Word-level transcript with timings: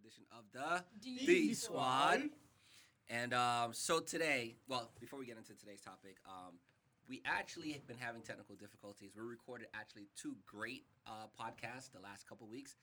to 0.00 0.08
the 0.08 0.16
next 0.16 0.16
edition 0.16 0.24
of 0.32 0.44
the 0.52 0.84
D 1.02 1.26
D 1.26 1.54
Squad. 1.54 2.14
Squad. 2.14 2.30
And 3.08 3.34
um, 3.34 3.72
so 3.72 3.98
today, 4.00 4.54
well, 4.68 4.90
before 5.00 5.18
we 5.18 5.26
get 5.26 5.36
into 5.36 5.54
today's 5.54 5.80
topic, 5.80 6.16
um, 6.26 6.54
we 7.08 7.22
actually 7.24 7.72
have 7.72 7.86
been 7.88 7.96
having 7.98 8.22
technical 8.22 8.54
difficulties. 8.54 9.10
We 9.16 9.22
recorded 9.22 9.66
actually 9.74 10.06
two 10.16 10.36
great 10.46 10.84
uh, 11.06 11.26
podcasts 11.40 11.90
the 11.90 12.00
last 12.00 12.28
couple 12.28 12.46
weeks, 12.46 12.76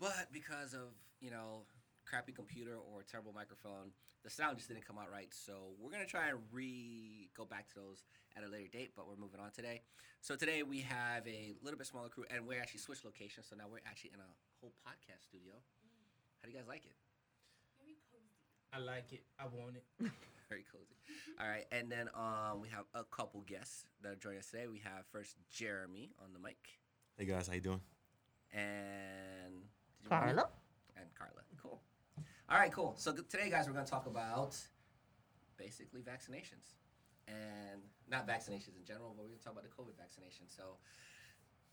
but 0.00 0.28
because 0.32 0.72
of 0.72 0.94
you 1.20 1.30
know 1.30 1.64
crappy 2.06 2.32
computer 2.32 2.76
or 2.76 3.02
terrible 3.02 3.32
microphone, 3.32 3.92
the 4.24 4.30
sound 4.30 4.56
just 4.56 4.68
didn't 4.68 4.86
come 4.86 4.98
out 4.98 5.10
right. 5.12 5.28
So 5.30 5.76
we're 5.78 5.90
gonna 5.90 6.06
try 6.06 6.28
and 6.28 6.38
re 6.50 7.28
go 7.36 7.44
back 7.44 7.68
to 7.68 7.74
those 7.74 8.04
at 8.36 8.44
a 8.44 8.48
later 8.48 8.68
date. 8.72 8.92
But 8.96 9.06
we're 9.06 9.20
moving 9.20 9.40
on 9.40 9.50
today. 9.50 9.82
So 10.22 10.34
today 10.34 10.62
we 10.62 10.80
have 10.80 11.26
a 11.26 11.52
little 11.62 11.76
bit 11.76 11.86
smaller 11.86 12.08
crew, 12.08 12.24
and 12.30 12.46
we're 12.46 12.60
actually 12.60 12.80
switched 12.80 13.04
locations. 13.04 13.46
So 13.50 13.56
now 13.56 13.64
we're 13.70 13.84
actually 13.84 14.12
in 14.14 14.20
a 14.20 14.32
whole 14.60 14.72
podcast 14.80 15.24
studio. 15.28 15.60
How 16.42 16.46
do 16.48 16.52
you 16.52 16.58
guys 16.58 16.66
like 16.68 16.84
it? 16.84 16.96
Very 17.78 17.96
cozy. 18.10 18.34
I 18.72 18.78
like 18.78 19.12
it. 19.12 19.22
I 19.38 19.44
want 19.46 19.76
it. 19.76 19.84
Very 20.48 20.64
cozy. 20.70 20.96
All 21.40 21.48
right, 21.48 21.64
and 21.72 21.90
then 21.90 22.08
um, 22.14 22.60
we 22.60 22.68
have 22.68 22.84
a 22.94 23.04
couple 23.04 23.40
guests 23.42 23.84
that 24.02 24.12
are 24.12 24.16
joining 24.16 24.38
us 24.40 24.46
today. 24.50 24.66
We 24.66 24.80
have 24.84 25.06
first 25.12 25.36
Jeremy 25.50 26.10
on 26.22 26.32
the 26.32 26.38
mic, 26.38 26.58
Hey 27.16 27.24
guys, 27.26 27.46
how 27.48 27.54
you 27.54 27.60
doing? 27.60 27.80
and 28.52 29.62
did 30.02 30.04
you 30.04 30.10
wanna- 30.10 30.26
Carla. 30.34 30.48
and 30.96 31.06
Carla. 31.14 31.42
Cool. 31.62 31.80
All 32.50 32.58
right, 32.58 32.72
cool. 32.72 32.94
So 32.98 33.12
g- 33.14 33.22
today, 33.30 33.48
guys, 33.48 33.66
we're 33.66 33.72
going 33.72 33.84
to 33.86 33.90
talk 33.90 34.06
about 34.06 34.56
basically 35.56 36.02
vaccinations, 36.02 36.74
and 37.28 37.80
not 38.10 38.26
vaccinations 38.28 38.76
in 38.76 38.84
general, 38.84 39.14
but 39.16 39.22
we're 39.22 39.28
going 39.28 39.38
to 39.38 39.44
talk 39.44 39.52
about 39.54 39.64
the 39.64 39.70
COVID 39.70 39.96
vaccination. 39.96 40.46
So, 40.48 40.76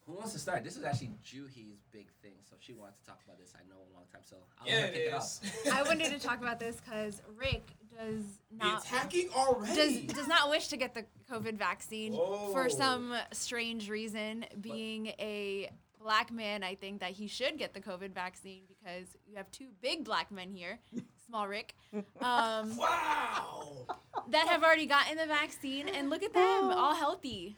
who 0.09 0.15
wants 0.15 0.33
to 0.33 0.39
start? 0.39 0.63
This 0.63 0.75
is 0.75 0.83
actually 0.83 1.11
Juhi's 1.23 1.83
big 1.91 2.07
thing, 2.23 2.33
so 2.49 2.55
she 2.59 2.73
wanted 2.73 2.95
to 2.95 3.05
talk 3.05 3.19
about 3.25 3.38
this. 3.39 3.53
I 3.55 3.61
know 3.69 3.75
a 3.75 3.93
long 3.93 4.05
time, 4.11 4.21
so 4.25 4.38
I'll 4.59 4.66
let 4.66 4.73
Yeah, 4.73 4.81
her 4.81 4.88
it 4.88 4.93
kick 4.93 5.07
it 5.07 5.13
off. 5.13 5.71
I 5.73 5.83
wanted 5.83 6.11
to 6.11 6.19
talk 6.19 6.41
about 6.41 6.59
this 6.59 6.77
because 6.83 7.21
Rick 7.38 7.67
does 7.95 8.23
not 8.51 8.77
It's 8.79 8.85
hacking 8.88 9.27
does 9.27 9.35
already. 9.35 10.07
does 10.07 10.27
not 10.27 10.49
wish 10.49 10.67
to 10.69 10.77
get 10.77 10.95
the 10.95 11.05
COVID 11.31 11.55
vaccine 11.57 12.16
Oh. 12.17 12.51
for 12.53 12.69
some 12.69 13.13
strange 13.33 13.89
reason. 13.89 14.45
Being 14.59 15.07
a 15.19 15.69
black 16.01 16.31
man, 16.31 16.63
I 16.63 16.73
think 16.75 17.01
that 17.01 17.11
he 17.11 17.27
should 17.27 17.57
get 17.59 17.73
the 17.75 17.81
COVID 17.81 18.11
vaccine 18.13 18.61
because 18.67 19.07
you 19.27 19.35
have 19.35 19.51
two 19.51 19.67
big 19.81 20.05
black 20.05 20.31
men 20.31 20.49
here, 20.49 20.79
small 21.27 21.47
Rick, 21.47 21.75
um, 22.21 22.75
wow. 22.77 23.85
that 24.29 24.47
have 24.47 24.63
already 24.63 24.88
gotten 24.88 25.17
the 25.17 25.25
vaccine, 25.27 25.88
and 25.88 26.09
look 26.09 26.23
at 26.23 26.33
them, 26.33 26.71
all 26.71 26.95
healthy. 26.95 27.55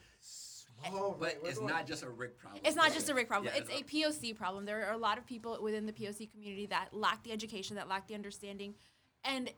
Oh, 0.91 1.15
But 1.19 1.39
it's 1.43 1.61
not 1.61 1.85
just 1.85 2.03
a 2.03 2.09
Rick 2.09 2.37
problem. 2.37 2.61
It's 2.65 2.75
not 2.75 2.93
just 2.93 3.09
a 3.09 3.13
Rick 3.13 3.27
problem. 3.27 3.51
Yeah, 3.53 3.61
it's 3.61 3.69
a 3.69 3.83
POC 3.83 4.35
problem. 4.35 4.65
There 4.65 4.85
are 4.87 4.93
a 4.93 4.97
lot 4.97 5.17
of 5.17 5.25
people 5.25 5.57
within 5.61 5.85
the 5.85 5.93
POC 5.93 6.31
community 6.31 6.65
that 6.67 6.89
lack 6.93 7.23
the 7.23 7.31
education, 7.31 7.75
that 7.75 7.87
lack 7.87 8.07
the 8.07 8.15
understanding, 8.15 8.75
and 9.23 9.52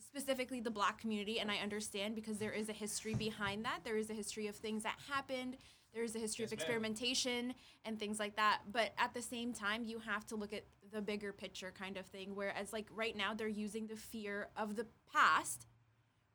specifically 0.00 0.60
the 0.60 0.70
black 0.70 0.98
community. 0.98 1.40
And 1.40 1.50
I 1.50 1.56
understand 1.58 2.14
because 2.14 2.38
there 2.38 2.52
is 2.52 2.68
a 2.68 2.72
history 2.72 3.14
behind 3.14 3.64
that. 3.64 3.80
There 3.84 3.96
is 3.96 4.10
a 4.10 4.14
history 4.14 4.46
of 4.46 4.56
things 4.56 4.82
that 4.84 4.96
happened. 5.10 5.56
There 5.92 6.02
is 6.04 6.14
a 6.14 6.18
history 6.18 6.44
Yes, 6.44 6.52
of 6.52 6.58
ma'am. 6.58 6.64
experimentation 6.64 7.54
and 7.84 7.98
things 7.98 8.18
like 8.18 8.36
that. 8.36 8.60
But 8.70 8.92
at 8.98 9.14
the 9.14 9.22
same 9.22 9.52
time, 9.52 9.84
you 9.84 9.98
have 10.00 10.26
to 10.26 10.36
look 10.36 10.52
at 10.52 10.64
the 10.92 11.00
bigger 11.00 11.32
picture 11.32 11.72
kind 11.76 11.96
of 11.96 12.06
thing. 12.06 12.34
Whereas, 12.34 12.72
like 12.72 12.86
right 12.94 13.16
now, 13.16 13.34
they're 13.34 13.48
using 13.48 13.86
the 13.86 13.96
fear 13.96 14.48
of 14.56 14.76
the 14.76 14.86
past 15.12 15.66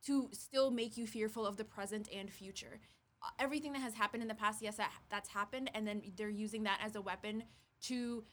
to 0.05 0.29
still 0.33 0.69
make 0.69 0.97
you 0.97 1.07
fearful 1.07 1.45
of 1.45 1.57
the 1.57 1.63
present 1.63 2.09
and 2.13 2.29
future. 2.31 2.79
Everything 3.39 3.73
that 3.73 3.81
has 3.81 3.93
happened 3.93 4.21
in 4.21 4.27
the 4.27 4.35
past, 4.35 4.61
yes, 4.61 4.75
that, 4.77 4.91
that's 5.09 5.29
happened, 5.29 5.69
and 5.73 5.87
then 5.87 6.01
they're 6.17 6.29
using 6.29 6.63
that 6.63 6.79
as 6.83 6.95
a 6.95 7.01
weapon 7.01 7.43
to, 7.83 8.23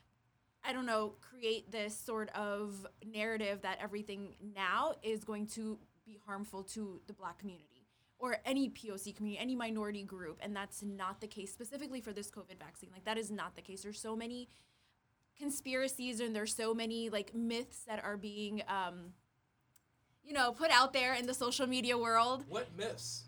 I 0.65 0.73
don't 0.73 0.87
know, 0.87 1.15
create 1.21 1.71
this 1.71 1.97
sort 1.97 2.31
of 2.31 2.87
narrative 3.05 3.63
that 3.63 3.79
everything 3.81 4.35
now 4.55 4.95
is 5.03 5.25
going 5.25 5.47
to 5.49 5.79
be 6.05 6.19
harmful 6.27 6.63
to 6.65 7.01
the 7.07 7.13
black 7.13 7.39
community 7.39 7.87
or 8.19 8.37
any 8.45 8.69
POC 8.69 9.17
community, 9.17 9.41
any 9.41 9.57
minority 9.57 10.03
group, 10.03 10.39
and 10.43 10.55
that's 10.55 10.83
not 10.83 11.21
the 11.21 11.27
case 11.27 11.53
specifically 11.53 12.01
for 12.01 12.13
this 12.13 12.31
COVID 12.31 12.59
vaccine. 12.59 12.91
Like 12.93 13.05
that 13.05 13.17
is 13.17 13.31
not 13.31 13.57
the 13.57 13.63
case. 13.63 13.83
There's 13.83 14.01
so 14.01 14.15
many 14.15 14.49
conspiracies 15.39 16.21
and 16.21 16.37
there's 16.37 16.55
so 16.55 16.75
many 16.75 17.09
like 17.09 17.35
myths 17.35 17.85
that 17.89 18.05
are 18.05 18.19
being 18.19 18.63
um, 18.69 19.15
you 20.23 20.35
know, 20.35 20.53
put 20.53 20.71
out 20.71 20.93
there 20.93 21.15
in 21.15 21.27
the 21.27 21.35
social 21.35 21.67
media 21.67 21.97
world 21.97 22.45
What 22.49 22.69
myths? 22.77 23.25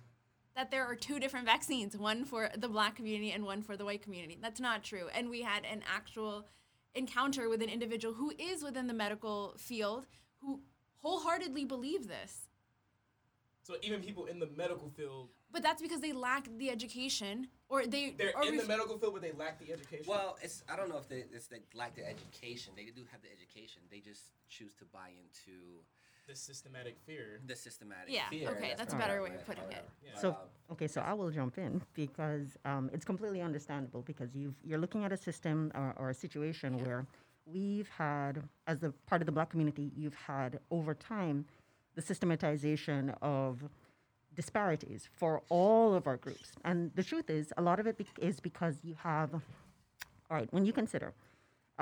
That 0.55 0.71
there 0.71 0.85
are 0.85 0.95
two 0.95 1.19
different 1.19 1.47
vaccines, 1.47 1.97
one 1.97 2.25
for 2.25 2.51
the 2.57 2.69
black 2.69 2.97
community 2.97 3.33
and 3.33 3.45
one 3.45 3.63
for 3.63 3.77
the 3.77 3.85
white 3.85 4.03
community. 4.03 4.39
That's 4.41 4.61
not 4.61 4.83
true. 4.83 5.09
And 5.15 5.31
we 5.31 5.43
had 5.43 5.65
an 5.65 5.83
actual 5.93 6.47
encounter 6.95 7.49
with 7.49 7.63
an 7.63 7.69
individual 7.69 8.15
who 8.15 8.33
is 8.39 8.63
within 8.63 8.87
the 8.87 8.95
medical 8.95 9.55
field 9.57 10.07
who 10.41 10.61
wholeheartedly 10.99 11.65
believe 11.65 12.09
this. 12.09 12.49
So 13.63 13.77
even 13.83 14.01
people 14.01 14.27
in 14.27 14.41
the 14.41 14.49
medical 14.57 14.91
field, 14.91 15.29
But 15.53 15.63
that's 15.63 15.81
because 15.81 16.01
they 16.01 16.13
lack 16.13 16.49
the 16.59 16.69
education 16.69 17.47
or 17.69 17.87
they 17.87 18.11
they're 18.11 18.37
or 18.37 18.45
in 18.45 18.57
the 18.57 18.67
medical 18.67 18.99
field, 18.99 19.13
but 19.15 19.23
they 19.23 19.33
lack 19.33 19.61
the 19.61 19.73
education. 19.73 20.05
Well, 20.09 20.37
it's 20.43 20.65
I 20.69 20.77
don't 20.77 20.89
know 20.89 20.99
if 20.99 21.09
they 21.09 21.25
it's 21.33 21.47
they 21.47 21.61
lack 21.75 21.95
the 21.95 22.05
education. 22.05 22.73
They 22.77 22.87
do 22.87 23.05
have 23.13 23.23
the 23.23 23.31
education. 23.31 23.83
They 23.91 24.01
just 24.01 24.25
choose 24.49 24.75
to 24.75 24.84
buy 24.87 25.11
into 25.23 25.57
the 26.32 26.38
systematic 26.38 26.97
fear. 27.06 27.41
the 27.47 27.54
systematic 27.54 28.15
Yeah, 28.15 28.28
fear. 28.31 28.48
okay, 28.50 28.75
that's 28.76 28.94
a 28.94 28.97
better 28.97 29.20
right, 29.20 29.31
way 29.31 29.37
of 29.37 29.47
putting 29.47 29.65
it. 29.65 29.84
Yeah. 30.04 30.19
So 30.19 30.28
um, 30.31 30.37
okay, 30.72 30.88
so 30.88 31.00
I 31.03 31.12
will 31.12 31.31
jump 31.31 31.59
in 31.59 31.82
because 31.94 32.56
um, 32.65 32.91
it's 32.93 33.04
completely 33.04 33.43
understandable 33.43 34.03
because 34.03 34.34
you've 34.34 34.54
you're 34.65 34.78
looking 34.78 35.04
at 35.04 35.12
a 35.12 35.16
system 35.16 35.71
or, 35.75 35.94
or 35.98 36.10
a 36.10 36.15
situation 36.15 36.78
where 36.84 37.06
we've 37.44 37.91
had 37.91 38.42
as 38.66 38.78
the 38.78 38.91
part 39.06 39.21
of 39.21 39.26
the 39.26 39.32
black 39.32 39.50
community 39.50 39.92
you've 39.94 40.15
had 40.15 40.59
over 40.71 40.94
time 40.94 41.44
the 41.97 42.03
systematization 42.03 43.12
of 43.21 43.62
disparities 44.34 45.10
for 45.12 45.42
all 45.50 45.92
of 45.92 46.06
our 46.06 46.16
groups 46.16 46.53
and 46.65 46.91
the 46.94 47.03
truth 47.03 47.28
is 47.28 47.53
a 47.59 47.62
lot 47.62 47.78
of 47.81 47.87
it 47.87 47.98
bec 47.98 48.06
is 48.21 48.41
because 48.41 48.76
you 48.84 48.94
have 48.94 49.34
all 49.34 50.37
right 50.38 50.48
when 50.53 50.65
you 50.65 50.72
consider 50.72 51.12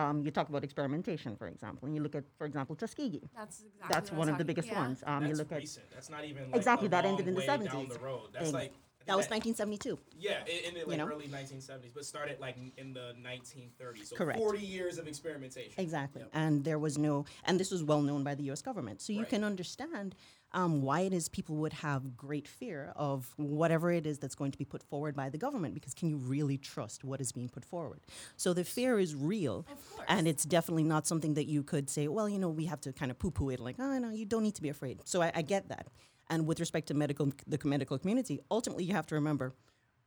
um, 0.00 0.16
you 0.24 0.30
talk 0.38 0.48
about 0.52 0.62
experimentation 0.68 1.30
for 1.40 1.48
example 1.54 1.82
and 1.86 1.94
you 1.96 2.02
look 2.02 2.14
at 2.20 2.24
for 2.38 2.46
example 2.50 2.74
tuskegee 2.82 3.22
That's 3.40 3.58
exactly 3.70 3.94
that's 3.94 4.10
what 4.10 4.16
I 4.16 4.18
one 4.22 4.28
of 4.32 4.38
the 4.38 4.44
biggest 4.50 4.70
yeah. 4.70 4.82
ones 4.84 4.96
um, 5.06 5.22
you 5.22 5.28
That's 5.28 5.38
look 5.40 5.52
at. 5.58 5.64
That's 5.94 6.10
not 6.16 6.24
even 6.30 6.42
like 6.50 6.56
Exactly, 6.60 6.86
a 6.86 6.90
that 6.90 7.04
long 7.04 7.12
ended 7.14 7.28
in 7.28 7.34
the 7.34 7.42
70s. 7.52 7.98
That's 8.32 8.52
like 8.60 8.72
that 9.06 9.16
was 9.16 9.26
1972 9.28 9.98
Yeah, 10.18 10.34
it 10.46 10.66
ended 10.66 10.86
like 10.86 10.98
know? 10.98 11.06
early 11.06 11.26
1970s, 11.26 11.92
but 11.94 12.04
started 12.04 12.38
like 12.40 12.56
in 12.76 12.92
the 12.92 13.14
1930s. 13.30 14.06
So 14.08 14.16
Correct. 14.16 14.38
40 14.38 14.60
years 14.60 14.98
of 14.98 15.06
experimentation. 15.08 15.72
Exactly. 15.78 16.22
And 16.32 16.64
there 16.64 16.78
was 16.78 16.98
no, 16.98 17.24
and 17.44 17.58
this 17.58 17.70
was 17.70 17.82
well 17.82 18.02
known 18.02 18.22
by 18.22 18.34
the 18.34 18.44
US 18.50 18.62
government. 18.62 19.00
So 19.00 19.12
you 19.12 19.20
Right. 19.20 19.28
can 19.30 19.42
understand 19.44 20.14
um, 20.52 20.82
why 20.82 21.00
it 21.00 21.12
is 21.12 21.28
people 21.28 21.56
would 21.56 21.72
have 21.72 22.16
great 22.16 22.48
fear 22.48 22.92
of 22.96 23.32
whatever 23.36 23.90
it 23.92 24.06
is 24.06 24.18
that's 24.18 24.34
going 24.34 24.50
to 24.52 24.58
be 24.58 24.64
put 24.64 24.82
forward 24.82 25.14
by 25.14 25.28
the 25.28 25.38
government 25.38 25.74
because 25.74 25.94
can 25.94 26.08
you 26.08 26.16
really 26.16 26.58
trust 26.58 27.04
what 27.04 27.20
is 27.20 27.32
being 27.32 27.48
put 27.48 27.64
forward? 27.64 28.00
So 28.36 28.52
the 28.52 28.64
fear 28.64 28.98
is 28.98 29.14
real. 29.14 29.66
Of 29.70 30.04
And 30.08 30.26
it's 30.26 30.44
definitely 30.44 30.84
not 30.84 31.06
something 31.06 31.34
that 31.34 31.46
you 31.46 31.62
could 31.62 31.88
say, 31.88 32.08
well, 32.08 32.28
you 32.28 32.38
know, 32.38 32.48
we 32.48 32.64
have 32.66 32.80
to 32.82 32.92
kind 32.92 33.10
of 33.10 33.18
poo 33.18 33.30
poo 33.30 33.50
it 33.50 33.60
like, 33.60 33.76
oh, 33.78 33.98
no, 33.98 34.10
you 34.10 34.24
don't 34.24 34.42
need 34.42 34.56
to 34.56 34.62
be 34.62 34.68
afraid. 34.68 35.00
So 35.04 35.22
I, 35.22 35.32
I 35.34 35.42
get 35.42 35.68
that. 35.68 35.86
And 36.28 36.46
with 36.46 36.60
respect 36.60 36.88
to 36.88 36.94
medical, 36.94 37.32
the 37.46 37.58
medical 37.64 37.98
community, 37.98 38.40
ultimately 38.50 38.84
you 38.84 38.94
have 38.94 39.06
to 39.08 39.14
remember 39.16 39.54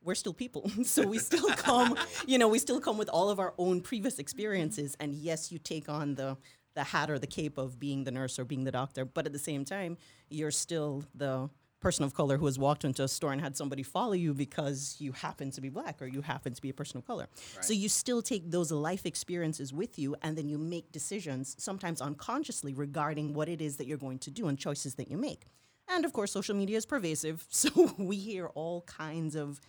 we're 0.04 0.16
still 0.16 0.34
people. 0.34 0.70
so 0.84 1.08
we 1.08 1.18
still 1.18 1.48
come, 1.50 1.98
you 2.28 2.38
know, 2.38 2.48
we 2.48 2.60
still 2.60 2.80
come 2.80 2.98
with 2.98 3.10
all 3.10 3.30
of 3.30 3.40
our 3.40 3.54
own 3.58 3.82
previous 3.82 4.20
experiences. 4.20 4.96
And 5.00 5.14
yes, 5.14 5.52
you 5.52 5.60
take 5.60 5.90
on 5.90 6.16
the 6.16 6.38
the 6.76 6.84
hat 6.84 7.10
or 7.10 7.20
the 7.20 7.28
cape 7.28 7.58
of 7.58 7.80
being 7.80 8.04
the 8.04 8.12
nurse 8.12 8.40
or 8.40 8.46
being 8.46 8.64
the 8.64 8.72
doctor, 8.72 9.06
but 9.06 9.26
at 9.26 9.34
the 9.34 9.40
same 9.40 9.66
time, 9.66 9.98
you're 10.30 10.52
still 10.52 11.04
the 11.14 11.50
person 11.84 12.06
of 12.06 12.14
color 12.16 12.38
who 12.38 12.46
has 12.46 12.58
walked 12.58 12.86
into 12.86 13.04
a 13.04 13.08
store 13.08 13.34
and 13.34 13.42
had 13.42 13.58
somebody 13.58 13.84
follow 13.84 14.14
you 14.14 14.34
because 14.34 14.96
you 15.00 15.12
happen 15.12 15.52
to 15.52 15.60
be 15.60 15.68
black 15.70 16.02
or 16.02 16.08
you 16.08 16.22
happen 16.22 16.54
to 16.54 16.62
be 16.62 16.70
a 16.70 16.74
person 16.74 16.98
of 16.98 17.06
color. 17.06 17.28
So 17.62 17.74
you 17.74 17.90
still 17.90 18.22
take 18.22 18.50
those 18.50 18.72
life 18.72 19.06
experiences 19.06 19.74
with 19.74 20.00
you 20.00 20.16
and 20.22 20.38
then 20.38 20.48
you 20.48 20.58
make 20.58 20.92
decisions, 20.92 21.56
sometimes 21.60 22.02
unconsciously, 22.02 22.74
regarding 22.74 23.34
what 23.34 23.50
it 23.50 23.62
is 23.62 23.76
that 23.78 23.86
you're 23.86 23.98
going 23.98 24.20
to 24.20 24.32
do 24.32 24.48
and 24.48 24.58
choices 24.58 24.96
that 24.96 25.12
you 25.12 25.18
make. 25.18 25.42
And 25.90 26.06
of 26.06 26.14
course, 26.14 26.32
social 26.32 26.56
media 26.56 26.78
is 26.78 26.86
pervasive, 26.86 27.46
so 27.50 27.94
we 27.98 28.16
hear 28.16 28.48
all 28.48 28.82
kinds 28.84 29.36
of 29.36 29.60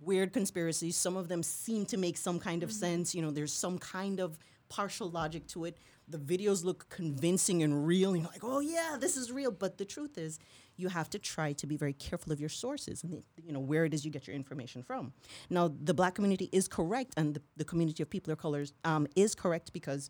weird 0.00 0.32
conspiracies. 0.32 0.96
Some 0.96 1.16
of 1.16 1.28
them 1.28 1.42
seem 1.42 1.86
to 1.86 1.96
make 1.96 2.16
some 2.16 2.38
kind 2.38 2.62
of 2.62 2.70
mm-hmm. 2.70 2.78
sense. 2.78 3.14
You 3.14 3.22
know, 3.22 3.30
there's 3.30 3.52
some 3.52 3.78
kind 3.78 4.20
of 4.20 4.38
partial 4.68 5.10
logic 5.10 5.46
to 5.48 5.64
it. 5.64 5.76
The 6.12 6.18
videos 6.18 6.64
look 6.64 6.88
convincing 6.88 7.62
and 7.62 7.86
real. 7.86 8.14
You're 8.14 8.26
like, 8.26 8.44
oh 8.44 8.60
yeah, 8.60 8.96
this 9.00 9.16
is 9.16 9.32
real. 9.32 9.50
But 9.50 9.78
the 9.78 9.84
truth 9.84 10.18
is, 10.18 10.38
you 10.76 10.88
have 10.88 11.08
to 11.10 11.18
try 11.18 11.52
to 11.54 11.66
be 11.66 11.76
very 11.76 11.92
careful 11.92 12.32
of 12.32 12.40
your 12.40 12.48
sources 12.48 13.02
and 13.02 13.12
the, 13.12 13.22
you 13.42 13.52
know 13.52 13.60
where 13.60 13.84
it 13.84 13.92
is 13.94 14.04
you 14.04 14.10
get 14.10 14.26
your 14.26 14.36
information 14.36 14.82
from. 14.82 15.12
Now, 15.50 15.72
the 15.88 15.94
black 15.94 16.14
community 16.14 16.48
is 16.52 16.68
correct, 16.68 17.14
and 17.16 17.34
the, 17.34 17.42
the 17.56 17.64
community 17.64 18.02
of 18.02 18.10
people 18.10 18.32
of 18.32 18.38
colors 18.38 18.72
um, 18.84 19.06
is 19.16 19.34
correct 19.34 19.72
because, 19.72 20.08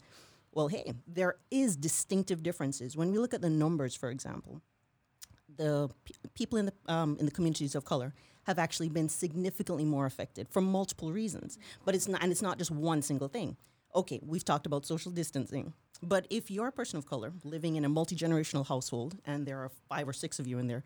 well, 0.53 0.69
hey, 0.69 0.93
there 1.07 1.37
is 1.51 1.77
distinctive 1.77 2.43
differences 2.43 2.97
when 2.97 3.11
we 3.13 3.19
look 3.19 3.35
at 3.35 3.43
the 3.43 3.51
numbers, 3.51 3.95
for 3.95 4.11
example 4.11 4.61
the 5.57 5.91
pe- 6.05 6.15
people 6.35 6.59
in 6.59 6.67
the 6.67 6.73
um, 6.89 7.17
in 7.19 7.27
the 7.27 7.31
communities 7.31 7.75
of 7.75 7.85
color 7.85 8.15
have 8.45 8.59
actually 8.59 8.89
been 8.89 9.09
significantly 9.09 9.85
more 9.85 10.07
affected 10.07 10.49
for 10.49 10.61
multiple 10.61 11.13
reasons. 11.13 11.59
But 11.85 11.95
it's 11.95 12.09
not, 12.09 12.23
and 12.23 12.33
it's 12.33 12.43
not 12.43 12.59
just 12.59 12.71
one 12.71 13.03
single 13.03 13.29
thing. 13.29 13.57
Okay, 13.95 14.21
we've 14.25 14.45
talked 14.45 14.67
about 14.67 14.85
social 14.85 15.13
distancing. 15.13 15.73
But 16.03 16.27
if 16.31 16.51
you're 16.51 16.69
a 16.69 16.73
person 16.73 16.99
of 16.99 17.07
color 17.07 17.33
living 17.45 17.77
in 17.77 17.85
a 17.85 17.89
multi 17.89 18.17
generational 18.17 18.67
household 18.67 19.17
and 19.25 19.47
there 19.47 19.61
are 19.61 19.71
five 19.89 20.09
or 20.09 20.13
six 20.13 20.39
of 20.39 20.47
you 20.47 20.59
in 20.59 20.67
there, 20.67 20.83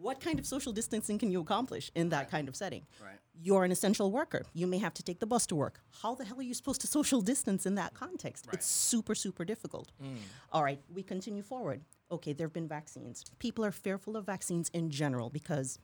what 0.00 0.20
kind 0.20 0.38
of 0.38 0.46
social 0.46 0.72
distancing 0.72 1.18
can 1.18 1.30
you 1.30 1.40
accomplish 1.40 1.92
in 1.94 2.08
that 2.08 2.30
kind 2.30 2.48
of 2.48 2.56
setting? 2.56 2.86
Right. 3.00 3.18
You're 3.40 3.64
an 3.64 3.70
essential 3.70 4.10
worker. 4.10 4.42
You 4.52 4.66
may 4.66 4.78
have 4.78 4.94
to 4.94 5.02
take 5.02 5.20
the 5.20 5.26
bus 5.26 5.46
to 5.46 5.54
work. 5.54 5.80
How 6.02 6.14
the 6.14 6.24
hell 6.24 6.38
are 6.38 6.42
you 6.42 6.54
supposed 6.54 6.80
to 6.80 6.86
social 6.86 7.20
distance 7.20 7.66
in 7.66 7.76
that 7.76 7.94
context? 7.94 8.46
Right. 8.46 8.54
It's 8.54 8.66
super, 8.66 9.14
super 9.14 9.44
difficult. 9.44 9.92
Mm. 10.02 10.16
All 10.52 10.64
right, 10.64 10.80
we 10.92 11.02
continue 11.02 11.42
forward. 11.42 11.82
Okay, 12.10 12.32
there 12.32 12.46
have 12.46 12.54
been 12.54 12.68
vaccines. 12.68 13.24
People 13.38 13.64
are 13.64 13.70
fearful 13.72 14.16
of 14.16 14.24
vaccines 14.26 14.70
in 14.70 14.90
general 14.90 15.30
because 15.30 15.78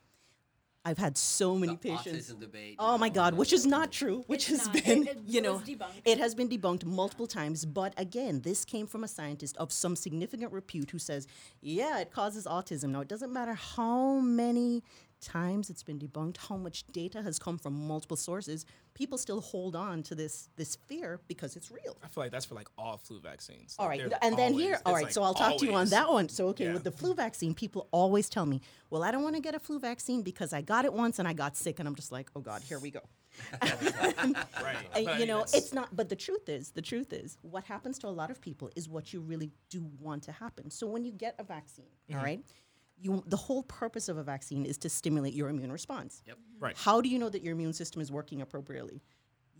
I've 0.84 0.98
had 0.98 1.16
so 1.16 1.54
many 1.56 1.74
The 1.74 1.90
patients. 1.90 2.32
autism 2.32 2.40
debate. 2.40 2.74
Oh 2.78 2.98
my 2.98 3.08
God, 3.08 3.34
which 3.34 3.52
is 3.52 3.64
not 3.64 3.92
true, 3.92 4.24
which 4.26 4.50
It's 4.50 4.64
has 4.64 4.74
not. 4.74 4.84
Been, 4.84 5.06
it 5.06 5.18
you 5.26 5.40
know, 5.40 5.58
debunked. 5.58 6.02
it 6.04 6.18
has 6.18 6.34
been 6.34 6.48
debunked 6.48 6.84
multiple 6.84 7.28
times. 7.28 7.64
But 7.64 7.94
again, 7.96 8.40
this 8.40 8.64
came 8.64 8.88
from 8.88 9.04
a 9.04 9.08
scientist 9.08 9.56
of 9.58 9.70
some 9.72 9.94
significant 9.94 10.52
repute 10.52 10.90
who 10.90 10.98
says, 10.98 11.28
yeah, 11.60 12.00
it 12.00 12.10
causes 12.10 12.46
autism. 12.46 12.90
Now, 12.90 13.00
it 13.00 13.08
doesn't 13.08 13.32
matter 13.32 13.54
how 13.54 14.18
many 14.18 14.82
times 15.22 15.70
it's 15.70 15.82
been 15.82 15.98
debunked, 15.98 16.36
how 16.48 16.56
much 16.56 16.84
data 16.92 17.22
has 17.22 17.38
come 17.38 17.56
from 17.56 17.74
multiple 17.88 18.16
sources, 18.16 18.66
people 18.94 19.16
still 19.16 19.40
hold 19.40 19.74
on 19.74 20.02
to 20.02 20.14
this 20.14 20.50
this 20.56 20.76
fear 20.88 21.20
because 21.28 21.56
it's 21.56 21.70
real. 21.70 21.96
I 22.04 22.08
feel 22.08 22.24
like 22.24 22.32
that's 22.32 22.44
for 22.44 22.54
like 22.54 22.68
all 22.76 22.98
flu 22.98 23.20
vaccines. 23.20 23.76
All 23.78 23.86
Like, 23.86 24.02
right, 24.02 24.12
and 24.20 24.36
then 24.36 24.52
always- 24.52 24.64
here, 24.66 24.80
all 24.84 24.94
right. 24.94 25.04
like 25.04 25.12
so 25.12 25.22
I'll 25.22 25.32
talk 25.34 25.56
to 25.58 25.64
you 25.66 25.74
on 25.74 25.88
that 25.88 26.08
one. 26.10 26.28
So 26.28 26.48
okay, 26.48 26.64
Yeah. 26.66 26.74
with 26.74 26.84
the 26.84 26.90
flu 26.92 27.14
vaccine, 27.14 27.54
people 27.54 27.88
always 27.92 28.28
tell 28.28 28.44
me, 28.46 28.60
"Well, 28.90 29.02
I 29.04 29.10
don't 29.12 29.22
want 29.22 29.36
to 29.36 29.42
get 29.42 29.54
a 29.54 29.60
flu 29.60 29.78
vaccine 29.78 30.22
because 30.22 30.52
I 30.52 30.60
got 30.60 30.84
it 30.84 30.92
once 30.92 31.18
and 31.18 31.26
I 31.28 31.32
got 31.32 31.56
sick," 31.56 31.78
and 31.78 31.88
I'm 31.88 31.94
just 31.94 32.12
like, 32.12 32.28
"Oh 32.36 32.40
God, 32.40 32.62
here 32.62 32.78
we 32.78 32.90
go." 32.90 33.00
Right. 34.62 35.18
You 35.18 35.26
know, 35.26 35.42
it's 35.42 35.72
not. 35.72 35.94
But 35.96 36.08
the 36.08 36.16
truth 36.16 36.48
is, 36.48 36.70
the 36.70 36.82
truth 36.82 37.12
is, 37.12 37.38
what 37.42 37.64
happens 37.64 37.98
to 38.00 38.06
a 38.08 38.10
lot 38.20 38.30
of 38.30 38.40
people 38.40 38.70
is 38.76 38.88
what 38.88 39.12
you 39.12 39.20
really 39.20 39.50
do 39.70 39.84
want 40.00 40.22
to 40.24 40.32
happen. 40.32 40.70
So 40.70 40.86
when 40.86 41.04
you 41.04 41.12
get 41.12 41.34
a 41.38 41.44
vaccine, 41.44 41.86
all 42.10 42.16
Mm-hmm. 42.16 42.24
right, 42.24 42.44
you 43.02 43.22
the 43.26 43.36
whole 43.36 43.62
purpose 43.64 44.08
of 44.08 44.16
a 44.16 44.22
vaccine 44.22 44.64
is 44.64 44.78
to 44.78 44.88
stimulate 44.88 45.34
your 45.34 45.48
immune 45.48 45.72
response. 45.72 46.22
Yep. 46.26 46.38
Right. 46.58 46.76
How 46.76 47.00
do 47.00 47.08
you 47.08 47.18
know 47.18 47.28
that 47.28 47.42
your 47.42 47.52
immune 47.52 47.72
system 47.72 48.00
is 48.00 48.10
working 48.10 48.40
appropriately? 48.40 49.02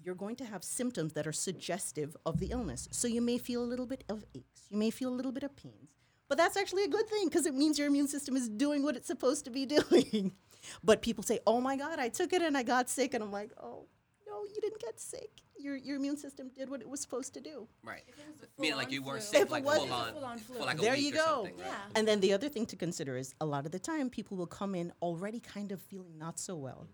You're 0.03 0.15
going 0.15 0.37
to 0.37 0.45
have 0.45 0.65
symptoms 0.65 1.13
that 1.13 1.27
are 1.27 1.33
suggestive 1.33 2.17
of 2.27 2.39
the 2.39 2.47
illness. 2.47 2.89
So 2.91 3.07
you 3.07 3.21
may 3.21 3.39
feel 3.39 3.63
a 3.63 3.67
little 3.67 3.87
bit 3.87 4.05
of 4.09 4.25
aches, 4.35 4.63
you 4.71 4.77
may 4.77 4.91
feel 4.91 5.11
a 5.11 5.17
little 5.17 5.33
bit 5.33 5.43
of 5.43 5.55
pains. 5.57 5.91
But 6.29 6.39
that's 6.39 6.57
actually 6.57 6.85
a 6.85 6.89
good 6.89 7.09
thing 7.09 7.29
because 7.29 7.45
it 7.45 7.55
means 7.55 7.79
your 7.79 7.89
immune 7.89 8.09
system 8.09 8.37
is 8.37 8.49
doing 8.49 8.83
what 8.83 8.97
it's 8.97 9.07
supposed 9.07 9.45
to 9.45 9.51
be 9.51 9.67
doing. 9.77 10.33
but 10.83 11.03
people 11.03 11.23
say, 11.23 11.41
"Oh 11.47 11.61
my 11.61 11.77
god, 11.77 11.99
I 11.99 12.09
took 12.09 12.33
it 12.33 12.41
and 12.43 12.57
I 12.57 12.63
got 12.63 12.89
sick." 12.89 13.13
And 13.15 13.23
I'm 13.23 13.33
like, 13.33 13.51
"Oh, 13.63 13.87
no, 14.33 14.45
you 14.45 14.61
didn't 14.61 14.81
get 14.81 14.99
sick. 15.01 15.31
Your 15.59 15.77
your 15.77 15.97
immune 15.97 16.17
system 16.17 16.51
did 16.55 16.69
what 16.71 16.81
it 16.81 16.89
was 16.89 17.01
supposed 17.01 17.35
to 17.35 17.41
do." 17.41 17.69
Right. 17.85 18.03
If 18.09 18.19
it 18.43 18.51
Meaning 18.59 18.77
like 18.77 18.91
you 18.91 19.03
weren't 19.03 19.23
sick, 19.23 19.43
If 19.43 19.51
like 19.51 19.65
was- 19.65 19.77
full 19.77 19.85
If 19.87 19.91
it 19.91 19.95
was 19.95 20.07
on, 20.09 20.15
full-on 20.15 20.39
flu. 20.39 20.57
for 20.57 20.65
like 20.65 20.79
a 20.79 20.81
There 20.81 20.93
week 20.95 21.03
you 21.03 21.11
or 21.11 21.25
go. 21.25 21.35
something, 21.37 21.57
right? 21.59 21.67
Yeah. 21.67 21.97
And 21.97 22.09
then 22.09 22.21
the 22.21 22.33
other 22.33 22.49
thing 22.49 22.67
to 22.67 22.77
consider 22.77 23.17
is 23.17 23.35
a 23.41 23.47
lot 23.47 23.67
of 23.67 23.73
the 23.73 23.79
time 23.79 24.11
people 24.11 24.37
will 24.37 24.47
come 24.61 24.75
in 24.75 24.93
already 25.03 25.41
kind 25.41 25.71
of 25.73 25.81
feeling 25.81 26.19
not 26.19 26.39
so 26.39 26.55
well. 26.57 26.89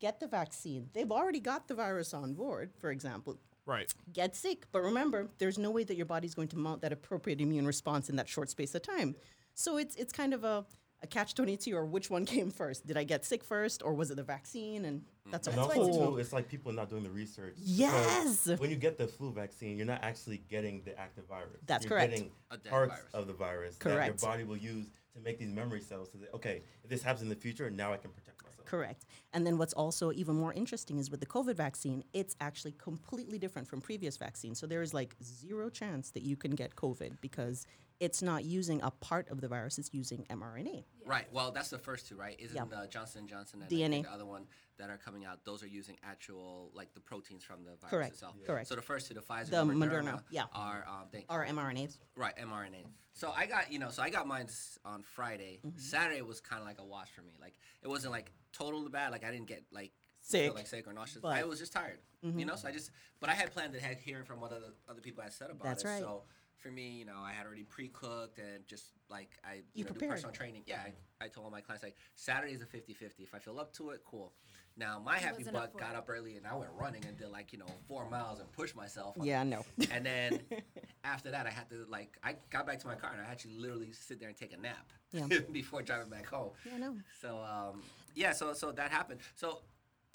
Get 0.00 0.20
the 0.20 0.26
vaccine. 0.26 0.90
They've 0.92 1.10
already 1.10 1.40
got 1.40 1.68
the 1.68 1.74
virus 1.74 2.12
on 2.14 2.34
board, 2.34 2.72
for 2.78 2.90
example. 2.90 3.38
Right. 3.66 3.92
Get 4.12 4.36
sick. 4.36 4.66
But 4.72 4.82
remember, 4.82 5.30
there's 5.38 5.58
no 5.58 5.70
way 5.70 5.84
that 5.84 5.96
your 5.96 6.04
body's 6.06 6.34
going 6.34 6.48
to 6.48 6.56
mount 6.58 6.82
that 6.82 6.92
appropriate 6.92 7.40
immune 7.40 7.66
response 7.66 8.10
in 8.10 8.16
that 8.16 8.28
short 8.28 8.50
space 8.50 8.74
of 8.74 8.82
time. 8.82 9.16
So 9.54 9.76
it's 9.78 9.94
it's 9.96 10.12
kind 10.12 10.34
of 10.34 10.44
a, 10.44 10.66
a 11.02 11.06
catch 11.06 11.34
22 11.34 11.74
or 11.74 11.86
which 11.86 12.10
one 12.10 12.24
came 12.34 12.50
first? 12.50 12.86
Did 12.86 12.96
I 12.98 13.04
get 13.04 13.24
sick 13.24 13.42
first 13.44 13.82
or 13.82 13.94
was 13.94 14.10
it 14.10 14.16
the 14.16 14.22
vaccine? 14.36 14.84
And 14.84 15.04
that's 15.30 15.46
a 15.48 15.50
And 15.50 15.58
That's 15.58 15.76
also, 15.78 16.02
it's- 16.12 16.20
it's 16.26 16.32
like 16.32 16.48
people 16.48 16.72
not 16.72 16.90
doing 16.90 17.02
the 17.02 17.10
research. 17.10 17.54
because 17.56 17.68
Yes. 17.78 18.46
When 18.58 18.70
you 18.70 18.76
get 18.76 18.98
the 18.98 19.06
flu 19.08 19.32
vaccine, 19.32 19.76
you're 19.76 19.86
not 19.86 20.02
actually 20.02 20.38
getting 20.48 20.82
the 20.84 20.98
active 20.98 21.26
virus. 21.26 21.60
That's 21.66 21.84
you're 21.84 21.90
correct. 21.90 22.10
Getting 22.12 22.30
A 22.50 22.58
parts 22.58 22.94
virus. 22.96 23.14
of 23.14 23.26
the 23.26 23.32
virus 23.32 23.76
Correct. 23.76 24.18
that 24.20 24.22
your 24.26 24.30
body 24.32 24.44
will 24.44 24.56
use 24.56 24.86
to 25.14 25.20
make 25.20 25.38
these 25.38 25.50
memory 25.52 25.80
cells. 25.80 26.10
So 26.12 26.18
that 26.18 26.32
okay, 26.34 26.62
if 26.82 26.90
this 26.90 27.02
happens 27.02 27.22
in 27.22 27.28
the 27.28 27.36
future, 27.36 27.70
now 27.70 27.92
I 27.92 27.96
can 27.96 28.10
protect 28.10 28.42
myself. 28.42 28.66
Correct. 28.66 29.06
And 29.32 29.46
then 29.46 29.56
what's 29.58 29.72
also 29.74 30.12
even 30.12 30.34
more 30.34 30.52
interesting 30.52 30.98
is 30.98 31.10
with 31.10 31.20
the 31.20 31.26
COVID 31.26 31.54
vaccine, 31.54 32.02
it's 32.12 32.34
actually 32.40 32.72
completely 32.72 33.38
different 33.38 33.68
from 33.68 33.80
previous 33.80 34.16
vaccines. 34.16 34.58
So 34.58 34.66
there 34.66 34.82
is 34.82 34.92
like 34.92 35.14
zero 35.22 35.70
chance 35.70 36.10
that 36.10 36.22
you 36.22 36.36
can 36.36 36.52
get 36.52 36.74
COVID 36.76 37.20
because 37.20 37.66
it's 38.00 38.22
not 38.22 38.44
using 38.44 38.82
a 38.82 38.90
part 38.90 39.28
of 39.30 39.40
the 39.40 39.48
virus, 39.48 39.78
it's 39.78 39.90
using 39.92 40.26
mRNA. 40.30 40.84
Right. 41.06 41.26
Well, 41.32 41.52
that's 41.52 41.70
the 41.70 41.78
first 41.78 42.08
two, 42.08 42.16
right? 42.16 42.36
Isn't 42.38 42.56
Yeah. 42.56 42.78
uh, 42.78 42.86
Johnson 42.86 43.20
and 43.20 43.28
Johnson 43.28 43.60
and 43.62 43.70
DNA. 43.70 44.02
the 44.02 44.10
other 44.12 44.26
one 44.26 44.46
that 44.78 44.90
are 44.90 44.96
coming 44.98 45.24
out? 45.24 45.44
Those 45.44 45.62
are 45.62 45.68
using 45.68 45.96
actual 46.02 46.70
like 46.74 46.92
the 46.94 47.00
proteins 47.00 47.44
from 47.44 47.62
the 47.64 47.70
virus 47.76 47.90
Correct. 47.90 48.12
itself. 48.14 48.34
Correct. 48.46 48.68
So 48.68 48.74
the 48.74 48.82
first 48.82 49.06
two, 49.08 49.14
the 49.14 49.20
Pfizer, 49.20 49.50
The 49.50 49.60
and 49.60 49.70
Moderna, 49.72 50.22
yeah. 50.30 50.44
are 50.52 50.84
um, 50.88 51.06
they, 51.12 51.24
Or 51.28 51.44
mRNAs. 51.46 51.98
right 52.16 52.36
mRNA. 52.36 52.84
So 53.12 53.30
I 53.36 53.46
got 53.46 53.70
you 53.70 53.78
know, 53.78 53.90
so 53.90 54.02
I 54.02 54.10
got 54.10 54.26
mine 54.26 54.48
on 54.84 55.02
Friday. 55.02 55.60
Mm-hmm. 55.64 55.78
Saturday 55.78 56.22
was 56.22 56.40
kind 56.40 56.60
of 56.60 56.66
like 56.66 56.78
a 56.80 56.84
wash 56.84 57.10
for 57.10 57.22
me. 57.22 57.34
Like 57.40 57.54
it 57.82 57.88
wasn't 57.88 58.12
like 58.12 58.32
totally 58.52 58.88
bad. 58.88 59.12
Like 59.12 59.24
I 59.24 59.30
didn't 59.30 59.46
get 59.46 59.64
like 59.70 59.92
Sick. 60.20 60.46
feel 60.46 60.54
like 60.54 60.66
sick 60.66 60.86
or 60.88 60.92
nauseous. 60.92 61.18
But- 61.22 61.28
Mm-hmm. 61.34 61.38
I 61.38 61.44
was 61.44 61.58
just 61.60 61.72
tired. 61.72 61.98
You 62.22 62.46
know, 62.46 62.56
so 62.56 62.66
I 62.66 62.72
just 62.72 62.90
but 63.20 63.28
I 63.28 63.34
had 63.34 63.52
planned 63.52 63.74
ahead 63.76 63.98
hearing 64.02 64.24
from 64.24 64.40
what 64.40 64.50
other 64.50 64.72
other 64.88 65.02
people 65.02 65.22
had 65.22 65.34
said 65.34 65.50
about 65.50 65.62
That's 65.62 65.84
it. 65.84 65.88
right. 65.88 66.00
So 66.00 66.22
for 66.58 66.70
me, 66.70 66.88
you 66.90 67.04
know, 67.04 67.18
I 67.22 67.32
had 67.32 67.46
already 67.46 67.64
pre-cooked 67.64 68.38
and 68.38 68.66
just 68.66 68.86
like 69.10 69.30
I 69.44 69.56
you, 69.56 69.62
You 69.74 69.84
know, 69.84 69.90
do 69.92 70.08
personal 70.08 70.32
training. 70.32 70.62
Yeah, 70.66 70.80
I, 71.20 71.24
I 71.24 71.28
told 71.28 71.44
all 71.44 71.50
my 71.50 71.60
clients 71.60 71.82
like 71.82 71.96
Saturday 72.14 72.52
is 72.54 72.62
a 72.62 72.66
50-50. 72.66 73.20
If 73.20 73.34
I 73.34 73.38
feel 73.38 73.58
up 73.58 73.72
to 73.74 73.90
it, 73.90 74.00
cool. 74.04 74.32
Now 74.76 74.98
my 75.04 75.18
happy 75.18 75.38
wasn't 75.44 75.56
up 75.56 75.72
butt 75.72 75.80
got 75.80 75.90
it. 75.92 75.96
up 75.96 76.06
early 76.08 76.36
and 76.36 76.46
I 76.46 76.54
went 76.56 76.70
running 76.80 77.04
and 77.06 77.16
did 77.16 77.28
like 77.30 77.52
you 77.52 77.58
know 77.60 77.66
four 77.86 78.08
miles 78.10 78.40
and 78.40 78.50
pushed 78.52 78.74
myself. 78.74 79.16
on- 79.18 79.24
Yeah, 79.26 79.42
no. 79.44 79.64
And 79.92 80.04
then 80.04 80.40
after 81.04 81.30
that, 81.30 81.46
I 81.46 81.50
had 81.50 81.68
to 81.70 81.86
like 81.88 82.16
I 82.24 82.36
got 82.50 82.66
back 82.66 82.78
to 82.80 82.86
my 82.86 82.94
car 82.96 83.10
and 83.16 83.20
I 83.24 83.30
actually 83.30 83.54
literally 83.58 83.92
sit 83.92 84.18
there 84.18 84.28
and 84.28 84.36
take 84.36 84.52
a 84.52 84.56
nap 84.56 84.90
Yeah. 85.12 85.26
before 85.52 85.82
driving 85.82 86.10
back 86.10 86.26
home. 86.26 86.50
Yeah, 86.64 86.78
no. 86.78 86.96
So 87.20 87.38
um, 87.38 87.82
yeah, 88.16 88.32
so 88.32 88.52
so 88.52 88.72
that 88.72 88.90
happened. 88.90 89.20
So 89.36 89.60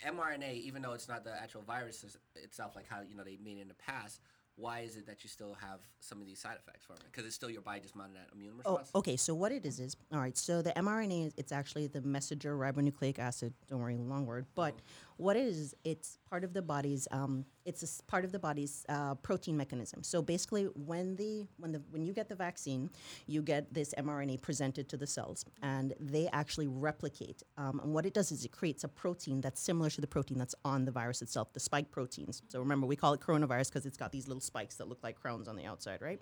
mRNA, 0.06 0.53
even 0.62 0.81
though 0.81 0.94
it's 0.94 1.07
not 1.07 1.24
the 1.24 1.33
actual 1.41 1.62
virus 1.62 2.03
itself, 2.36 2.75
like 2.75 2.88
how 2.88 3.01
you 3.07 3.15
know 3.15 3.24
they 3.24 3.38
made 3.44 3.57
it 3.59 3.62
in 3.62 3.68
the 3.69 3.74
past, 3.75 4.19
why 4.59 4.79
is 4.79 4.97
it 4.97 5.07
that 5.07 5.23
you 5.23 5.29
still 5.29 5.55
have 5.62 5.79
some 6.00 6.19
of 6.19 6.27
these 6.27 6.39
side 6.39 6.57
effects 6.60 6.86
from 6.86 6.98
it? 6.98 7.03
Because 7.05 7.25
it's 7.25 7.36
still 7.36 7.50
your 7.50 7.62
body 7.62 7.79
just 7.79 7.95
mounting 7.95 8.15
that 8.15 8.27
immune 8.34 8.53
oh, 8.65 8.72
response. 8.74 8.91
Oh, 8.93 9.00
okay. 9.00 9.15
So 9.15 9.34
what 9.34 9.51
it 9.51 9.65
is 9.65 9.79
is 9.79 9.95
all 10.12 10.19
right. 10.19 10.38
So 10.38 10.62
the 10.62 10.72
mRNA 10.72 11.27
is 11.27 11.34
it's 11.38 11.51
actually 11.51 11.88
the 11.88 12.01
messenger 12.01 12.57
ribonucleic 12.57 13.19
acid. 13.19 13.53
Don't 13.69 13.79
worry, 13.79 13.98
long 13.98 14.25
word. 14.25 14.45
But 14.55 14.75
oh. 14.77 14.81
What 15.19 15.35
it 15.35 15.45
is, 15.45 15.75
it's 15.83 16.17
part 16.29 16.43
of 16.43 16.53
the 16.53 16.61
body's. 16.61 17.07
Um, 17.11 17.45
it's 17.65 18.01
part 18.07 18.23
of 18.25 18.31
the 18.31 18.39
body's 18.39 18.85
uh, 18.88 19.15
protein 19.15 19.57
mechanism. 19.57 20.01
So 20.01 20.21
basically, 20.21 20.63
when 20.63 21.15
the 21.17 21.45
when 21.57 21.73
the 21.73 21.81
when 21.91 22.05
you 22.05 22.13
get 22.13 22.29
the 22.29 22.35
vaccine, 22.35 22.89
you 23.27 23.41
get 23.41 23.73
this 23.73 23.93
mRNA 23.97 24.41
presented 24.41 24.88
to 24.89 24.97
the 24.97 25.05
cells, 25.05 25.45
and 25.61 25.93
they 25.99 26.29
actually 26.29 26.67
replicate. 26.67 27.43
Um, 27.57 27.81
and 27.83 27.93
what 27.93 28.05
it 28.05 28.13
does 28.13 28.31
is 28.31 28.45
it 28.45 28.51
creates 28.51 28.83
a 28.85 28.88
protein 28.88 29.41
that's 29.41 29.61
similar 29.61 29.89
to 29.89 30.01
the 30.01 30.07
protein 30.07 30.38
that's 30.38 30.55
on 30.63 30.85
the 30.85 30.91
virus 30.91 31.21
itself, 31.21 31.51
the 31.53 31.59
spike 31.59 31.91
proteins. 31.91 32.41
So 32.47 32.59
remember, 32.59 32.88
we 32.88 32.95
call 32.95 33.13
it 33.13 33.19
coronavirus 33.19 33.69
because 33.69 33.85
it's 33.85 33.97
got 33.97 34.11
these 34.11 34.27
little 34.27 34.41
spikes 34.41 34.75
that 34.75 34.88
look 34.88 35.03
like 35.03 35.19
crowns 35.19 35.47
on 35.47 35.57
the 35.57 35.65
outside, 35.65 36.01
right? 36.01 36.21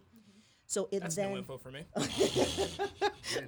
So 0.69 0.89
it 0.91 1.00
That's 1.00 1.15
then 1.15 1.31
new 1.31 1.38
info 1.38 1.57
for 1.57 1.71
me. 1.71 1.83
Listen, 1.95 3.47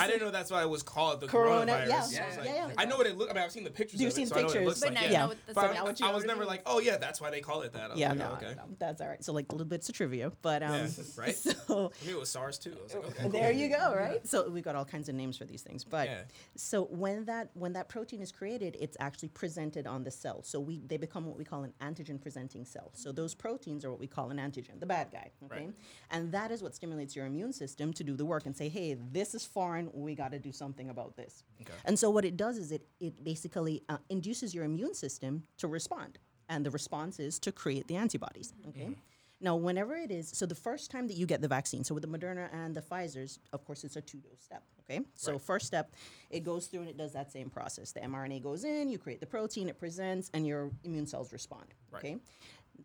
I 0.00 0.06
didn't 0.06 0.22
know 0.22 0.30
that's 0.30 0.50
why 0.50 0.62
it 0.62 0.68
was 0.68 0.82
called 0.82 1.20
the 1.20 1.26
Corona, 1.26 1.72
coronavirus. 1.72 1.88
yeah, 1.88 1.94
I 1.94 2.10
yeah, 2.32 2.36
like- 2.38 2.46
yeah, 2.46 2.54
yeah. 2.68 2.72
I 2.78 2.84
know 2.86 2.96
what 2.96 3.06
it 3.06 3.18
look. 3.18 3.30
I 3.30 3.34
mean, 3.34 3.42
I've 3.44 3.52
seen 3.52 3.64
the 3.64 3.70
pictures. 3.70 4.00
You've 4.00 4.08
of 4.08 4.14
seen 4.14 4.24
it, 4.24 4.28
so 4.30 4.36
I 4.36 4.40
know 4.40 4.46
what 4.48 4.56
it 4.56 4.64
pictures. 4.64 4.80
But 4.80 4.88
like. 4.88 4.94
now 4.94 5.00
yeah. 5.02 5.10
you 5.10 5.18
know 5.18 5.26
what 5.28 5.46
the- 5.46 5.54
But 5.54 5.76
I- 5.76 5.82
what 5.82 6.02
I, 6.02 6.14
was 6.14 6.24
never 6.24 6.46
like, 6.46 6.62
oh 6.64 6.80
yeah, 6.80 6.96
that's 6.96 7.20
why 7.20 7.30
they 7.30 7.40
call 7.40 7.60
it 7.62 7.72
that. 7.74 7.82
I 7.82 7.88
was 7.88 7.98
Yeah, 8.00 8.08
like, 8.10 8.18
no, 8.18 8.28
oh, 8.32 8.36
okay. 8.36 8.54
no, 8.56 8.62
that's 8.78 9.00
all 9.02 9.08
right. 9.08 9.22
So 9.22 9.32
like 9.34 9.46
a 9.50 9.52
little 9.52 9.66
bits 9.66 9.88
of 9.90 9.94
trivia, 9.94 10.32
but 10.40 10.62
um, 10.62 10.72
Yeah, 10.72 10.88
right? 11.16 11.36
So 11.68 11.92
I 12.02 12.06
knew 12.06 12.16
it 12.16 12.20
was 12.20 12.30
SARS 12.30 12.58
too. 12.58 12.74
I 12.78 12.82
was 12.82 12.94
like, 12.94 13.04
okay. 13.20 13.28
there 13.28 13.52
you 13.52 13.68
go, 13.68 13.94
right? 13.94 14.26
So 14.26 14.48
we've 14.48 14.64
got 14.64 14.74
all 14.74 14.84
kinds 14.86 15.10
of 15.10 15.14
names 15.14 15.36
for 15.36 15.44
these 15.44 15.60
things, 15.60 15.84
but 15.84 16.08
Yeah. 16.08 16.20
so 16.56 16.84
when 16.84 17.26
that 17.26 17.50
when 17.54 17.74
that 17.74 17.88
protein 17.90 18.22
is 18.22 18.32
created, 18.32 18.74
it's 18.80 18.96
actually 19.00 19.28
presented 19.28 19.86
on 19.86 20.02
the 20.04 20.10
cell. 20.10 20.42
So 20.44 20.60
we 20.60 20.80
they 20.86 20.96
become 20.96 21.26
what 21.26 21.36
we 21.36 21.44
call 21.44 21.64
an 21.64 21.74
antigen 21.82 22.18
presenting 22.20 22.64
cell. 22.64 22.90
So 22.94 23.12
those 23.12 23.34
proteins 23.34 23.84
are 23.84 23.90
what 23.90 24.00
we 24.00 24.06
call 24.06 24.30
an 24.30 24.38
antigen, 24.38 24.80
the 24.80 24.86
bad 24.86 25.08
guy. 25.12 25.30
Okay, 25.44 25.66
Right. 25.66 25.74
and 26.10 26.32
that 26.32 26.37
is 26.50 26.62
what 26.62 26.74
stimulates 26.74 27.14
your 27.16 27.26
immune 27.26 27.52
system 27.52 27.92
to 27.94 28.04
do 28.04 28.14
the 28.16 28.24
work 28.24 28.46
and 28.46 28.56
say, 28.56 28.68
hey, 28.68 28.94
this 29.12 29.34
is 29.34 29.44
foreign. 29.44 29.90
We 29.92 30.14
got 30.14 30.32
to 30.32 30.38
do 30.38 30.52
something 30.52 30.88
about 30.90 31.16
this. 31.16 31.44
Okay. 31.62 31.72
And 31.84 31.98
so 31.98 32.10
what 32.10 32.24
it 32.24 32.36
does 32.36 32.56
is 32.58 32.72
it 32.72 32.82
it 33.00 33.22
basically 33.24 33.82
uh, 33.88 33.98
induces 34.08 34.54
your 34.54 34.64
immune 34.64 34.94
system 34.94 35.42
to 35.58 35.66
respond, 35.68 36.18
and 36.48 36.64
the 36.66 36.70
response 36.70 37.18
is 37.20 37.38
to 37.40 37.50
create 37.52 37.86
the 37.88 37.96
antibodies. 37.96 38.52
Okay. 38.68 38.90
Now, 39.40 39.54
whenever 39.54 39.94
it 39.94 40.10
is, 40.10 40.28
so 40.30 40.46
the 40.46 40.56
first 40.56 40.90
time 40.90 41.06
that 41.06 41.16
you 41.16 41.24
get 41.24 41.40
the 41.40 41.46
vaccine, 41.46 41.84
so 41.84 41.94
with 41.94 42.02
the 42.02 42.08
Moderna 42.08 42.48
and 42.52 42.74
the 42.74 42.80
Pfizer's, 42.82 43.38
of 43.52 43.64
course, 43.64 43.84
it's 43.84 43.94
a 43.94 44.00
two 44.00 44.18
dose 44.18 44.40
step. 44.42 44.64
Okay. 44.80 45.00
So, 45.14 45.32
Right. 45.32 45.40
first 45.40 45.66
step, 45.66 45.94
it 46.28 46.42
goes 46.42 46.66
through 46.66 46.80
and 46.80 46.88
it 46.88 46.96
does 46.96 47.12
that 47.12 47.30
same 47.30 47.48
process. 47.48 47.92
The 47.92 48.00
mRNA 48.00 48.42
goes 48.42 48.64
in, 48.64 48.88
you 48.88 48.98
create 48.98 49.20
the 49.20 49.26
protein, 49.26 49.68
it 49.68 49.78
presents, 49.78 50.28
and 50.34 50.44
your 50.44 50.72
immune 50.82 51.06
cells 51.06 51.32
respond. 51.32 51.66
Right. 51.92 52.04
Okay. 52.04 52.16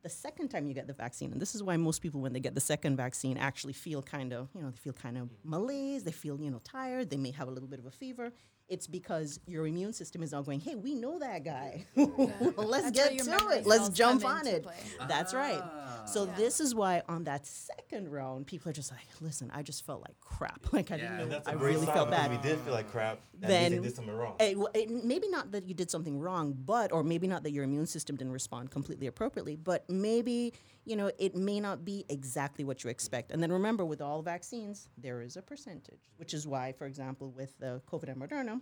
The 0.01 0.09
second 0.09 0.49
time 0.49 0.67
you 0.67 0.73
get 0.73 0.87
the 0.87 0.93
vaccine, 0.93 1.31
and 1.31 1.41
this 1.41 1.55
is 1.55 1.63
why 1.63 1.77
most 1.77 2.01
people, 2.01 2.19
when 2.19 2.33
they 2.33 2.39
get 2.39 2.55
the 2.55 2.61
second 2.61 2.97
vaccine, 2.97 3.37
actually 3.37 3.73
feel 3.73 4.01
kind 4.01 4.33
of, 4.33 4.49
you 4.55 4.61
know, 4.61 4.69
they 4.69 4.77
feel 4.77 4.93
kind 4.93 5.17
of 5.17 5.29
malaise, 5.43 6.03
they 6.03 6.11
feel, 6.11 6.39
you 6.41 6.51
know, 6.51 6.59
tired, 6.63 7.09
they 7.09 7.17
may 7.17 7.31
have 7.31 7.47
a 7.47 7.51
little 7.51 7.69
bit 7.69 7.79
of 7.79 7.85
a 7.85 7.91
fever. 7.91 8.33
It's 8.69 8.87
because 8.87 9.39
your 9.45 9.67
immune 9.67 9.91
system 9.93 10.23
is 10.23 10.31
now 10.31 10.41
going, 10.41 10.59
hey, 10.61 10.75
we 10.75 10.95
know 10.95 11.19
that 11.19 11.43
guy. 11.43 11.85
Let's 11.95 12.91
That's 12.91 12.91
get 12.91 13.19
to 13.19 13.49
it. 13.49 13.65
Let's 13.67 13.89
jump 13.89 14.25
on 14.25 14.47
it. 14.47 14.63
play. 14.63 14.75
That's 15.07 15.33
right. 15.33 15.59
Ah. 15.61 16.03
So 16.05 16.25
Yeah. 16.25 16.33
this 16.37 16.59
is 16.59 16.73
why 16.73 17.01
on 17.09 17.25
that 17.25 17.45
second 17.45 18.09
round, 18.09 18.47
people 18.47 18.69
are 18.69 18.73
just 18.73 18.89
like, 18.91 19.05
"Listen, 19.21 19.51
I 19.53 19.63
just 19.63 19.85
felt 19.85 20.01
like 20.01 20.19
crap. 20.21 20.59
Like 20.73 20.91
I 20.91 20.95
Yeah. 20.95 21.01
didn't 21.01 21.17
know. 21.17 21.27
That's 21.27 21.47
a 21.47 21.51
I 21.51 21.53
really 21.55 21.85
felt 21.85 22.09
because 22.09 22.27
bad." 22.27 22.31
We 22.31 22.37
did 22.37 22.59
feel 22.61 22.73
like 22.73 22.89
crap. 22.91 23.19
That 23.41 23.47
Then- 23.49 23.71
means 23.73 23.83
did 23.83 23.95
something 23.95 24.15
wrong. 24.15 24.35
It, 24.39 24.57
it, 24.73 24.89
maybe 25.03 25.27
not 25.27 25.51
that 25.51 25.67
you 25.67 25.73
did 25.73 25.91
something 25.91 26.19
wrong, 26.19 26.53
but 26.65 26.91
or 26.93 27.03
maybe 27.03 27.27
not 27.27 27.43
that 27.43 27.51
your 27.51 27.65
immune 27.65 27.85
system 27.85 28.15
didn't 28.15 28.33
respond 28.33 28.71
completely 28.71 29.07
appropriately, 29.07 29.55
but 29.57 29.87
maybe 29.89 30.53
you 30.85 30.95
know 30.95 31.11
it 31.17 31.35
may 31.35 31.59
not 31.59 31.85
be 31.85 32.05
exactly 32.09 32.63
what 32.63 32.83
you 32.83 32.89
expect. 32.89 33.31
And 33.31 33.41
then 33.41 33.51
remember, 33.51 33.85
with 33.85 34.01
all 34.01 34.21
vaccines, 34.21 34.89
there 34.97 35.21
is 35.21 35.37
a 35.37 35.41
percentage, 35.41 36.09
which 36.17 36.33
is 36.33 36.47
why, 36.47 36.71
for 36.73 36.85
example, 36.85 37.31
with 37.31 37.57
the 37.59 37.81
COVID 37.91 38.09
and 38.09 38.17
Moderna, 38.21 38.61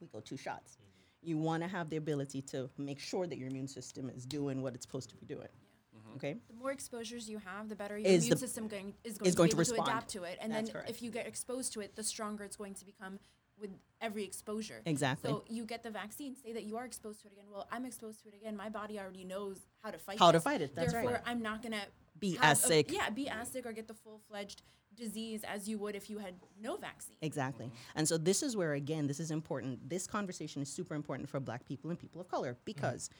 we 0.00 0.06
go 0.08 0.20
two 0.20 0.36
shots. 0.36 0.78
You 1.22 1.38
want 1.38 1.62
to 1.62 1.68
have 1.68 1.90
the 1.90 1.96
ability 1.96 2.42
to 2.42 2.70
make 2.78 3.00
sure 3.00 3.26
that 3.26 3.36
your 3.38 3.48
immune 3.48 3.68
system 3.68 4.10
is 4.10 4.24
doing 4.26 4.62
what 4.62 4.74
it's 4.74 4.84
supposed 4.86 5.10
to 5.10 5.16
be 5.16 5.26
doing. 5.26 5.48
Mm-hmm. 5.96 6.16
Okay. 6.16 6.36
The 6.48 6.54
more 6.54 6.70
exposures 6.70 7.28
you 7.28 7.38
have, 7.38 7.68
the 7.68 7.74
better 7.74 7.98
your 7.98 8.06
Is 8.06 8.24
immune 8.24 8.30
the- 8.30 8.36
system 8.46 8.68
going, 8.68 8.94
is 9.02 9.18
going, 9.18 9.28
is 9.28 9.34
to, 9.34 9.38
going 9.38 9.48
be 9.48 9.50
to 9.50 9.56
able 9.56 9.64
to, 9.64 9.70
respond. 9.72 9.88
adapt 9.88 10.08
to 10.10 10.22
it. 10.24 10.38
And 10.40 10.52
That's 10.52 10.68
then 10.68 10.72
correct. 10.74 10.90
if 10.90 11.02
you 11.02 11.10
get 11.10 11.26
exposed 11.26 11.72
to 11.72 11.80
it, 11.80 11.96
the 11.96 12.04
stronger 12.04 12.44
it's 12.44 12.56
going 12.56 12.74
to 12.74 12.84
become 12.84 13.18
with 13.60 13.70
every 14.00 14.24
exposure. 14.24 14.82
Exactly. 14.84 15.30
So 15.30 15.44
you 15.48 15.64
get 15.64 15.82
the 15.82 15.90
vaccine, 15.90 16.36
say 16.36 16.52
that 16.52 16.64
you 16.64 16.76
are 16.76 16.84
exposed 16.84 17.22
to 17.22 17.28
it 17.28 17.32
again. 17.32 17.46
Well, 17.50 17.66
I'm 17.72 17.84
exposed 17.84 18.22
to 18.22 18.28
it 18.28 18.34
again. 18.34 18.56
My 18.56 18.68
body 18.68 18.98
already 18.98 19.24
knows 19.24 19.66
how 19.82 19.90
to 19.90 19.98
fight 19.98 20.18
How 20.18 20.32
to 20.32 20.40
fight 20.40 20.60
it, 20.60 20.74
that's 20.74 20.94
right. 20.94 21.02
Therefore, 21.06 21.22
I'm 21.26 21.42
not 21.42 21.62
going 21.62 21.72
to 21.72 21.86
Be 22.18 22.38
as 22.40 22.62
sick. 22.62 22.92
Yeah, 22.92 23.10
be 23.10 23.28
as 23.28 23.48
sick 23.48 23.66
or 23.66 23.72
get 23.72 23.88
the 23.88 23.94
full 23.94 24.20
fledged 24.28 24.62
disease 24.96 25.44
as 25.44 25.68
you 25.68 25.78
would 25.78 25.94
if 25.94 26.08
you 26.10 26.18
had 26.18 26.34
no 26.60 26.76
vaccine. 26.76 27.16
Exactly. 27.22 27.66
Mm-hmm. 27.66 27.96
And 27.96 28.08
so 28.08 28.16
this 28.16 28.42
is 28.42 28.56
where 28.56 28.74
again 28.74 29.06
this 29.06 29.20
is 29.20 29.30
important. 29.30 29.88
This 29.88 30.06
conversation 30.06 30.62
is 30.62 30.72
super 30.72 30.94
important 30.94 31.28
for 31.28 31.38
black 31.38 31.66
people 31.66 31.90
and 31.90 31.98
people 31.98 32.20
of 32.20 32.28
color 32.28 32.52
mm-hmm. 32.52 32.62
because 32.64 33.10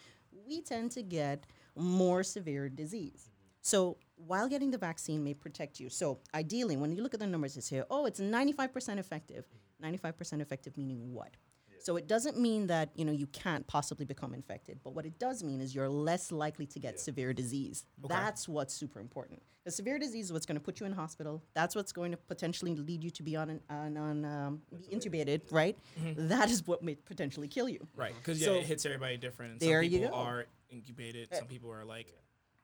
we 0.46 0.62
tend 0.62 0.90
to 0.92 1.02
get 1.02 1.46
more 1.76 2.22
severe 2.22 2.68
disease. 2.68 3.28
Mm-hmm. 3.28 3.32
So 3.60 3.98
while 4.16 4.48
getting 4.48 4.70
the 4.70 4.78
vaccine 4.78 5.22
may 5.22 5.34
protect 5.34 5.78
you. 5.78 5.90
So 5.90 6.20
ideally 6.34 6.76
when 6.76 6.92
you 6.92 7.02
look 7.02 7.14
at 7.14 7.20
the 7.20 7.26
numbers 7.26 7.56
it's 7.56 7.68
here, 7.68 7.84
oh, 7.90 8.06
it's 8.06 8.20
95% 8.20 8.98
effective. 8.98 9.46
95% 9.83 10.40
effective 10.40 10.76
meaning 10.76 11.12
what? 11.12 11.37
So 11.78 11.97
it 11.97 12.09
doesn't 12.09 12.37
mean 12.40 12.66
that, 12.66 12.90
you 12.97 13.04
know, 13.04 13.12
you 13.12 13.28
can't 13.28 13.64
possibly 13.68 14.04
become 14.04 14.35
infected, 14.35 14.80
but 14.83 14.95
what 14.95 15.06
it 15.06 15.21
does 15.21 15.45
mean 15.45 15.61
is 15.61 15.73
you're 15.73 15.88
less 15.88 16.33
likely 16.33 16.66
to 16.66 16.80
get 16.80 16.99
severe 16.99 17.33
disease. 17.33 17.85
That's 18.09 18.49
what's 18.49 18.75
super 18.75 18.99
important. 18.99 19.40
The 19.64 19.71
severe 19.71 19.99
disease 19.99 20.26
is 20.26 20.33
what's 20.33 20.47
going 20.47 20.56
to 20.59 20.61
put 20.64 20.80
you 20.80 20.87
in 20.87 20.92
hospital. 20.92 21.42
That's 21.54 21.76
what's 21.76 21.92
going 21.92 22.11
to 22.12 22.16
potentially 22.16 22.75
lead 22.75 23.04
you 23.04 23.11
to 23.11 23.23
be 23.23 23.37
on 23.37 23.50
an, 23.50 23.61
on, 23.71 23.97
on 23.97 24.25
um, 24.25 24.62
be 24.76 24.85
intubated, 24.97 25.42
right? 25.52 25.76
That 26.16 26.50
is 26.50 26.66
what 26.66 26.83
may 26.83 26.95
potentially 26.97 27.47
kill 27.47 27.68
you. 27.68 27.87
Right, 27.95 28.14
because 28.16 28.40
yeah, 28.40 28.47
So- 28.47 28.54
it 28.54 28.64
hits 28.64 28.85
everybody 28.87 29.16
different. 29.16 29.52
And 29.52 29.61
There 29.61 29.83
some 29.85 29.92
you 29.92 29.99
people 30.00 30.16
go. 30.16 30.25
are 30.25 30.47
incubated. 30.71 31.28
Some 31.35 31.47
people 31.47 31.71
are 31.73 31.85
like, 31.85 32.12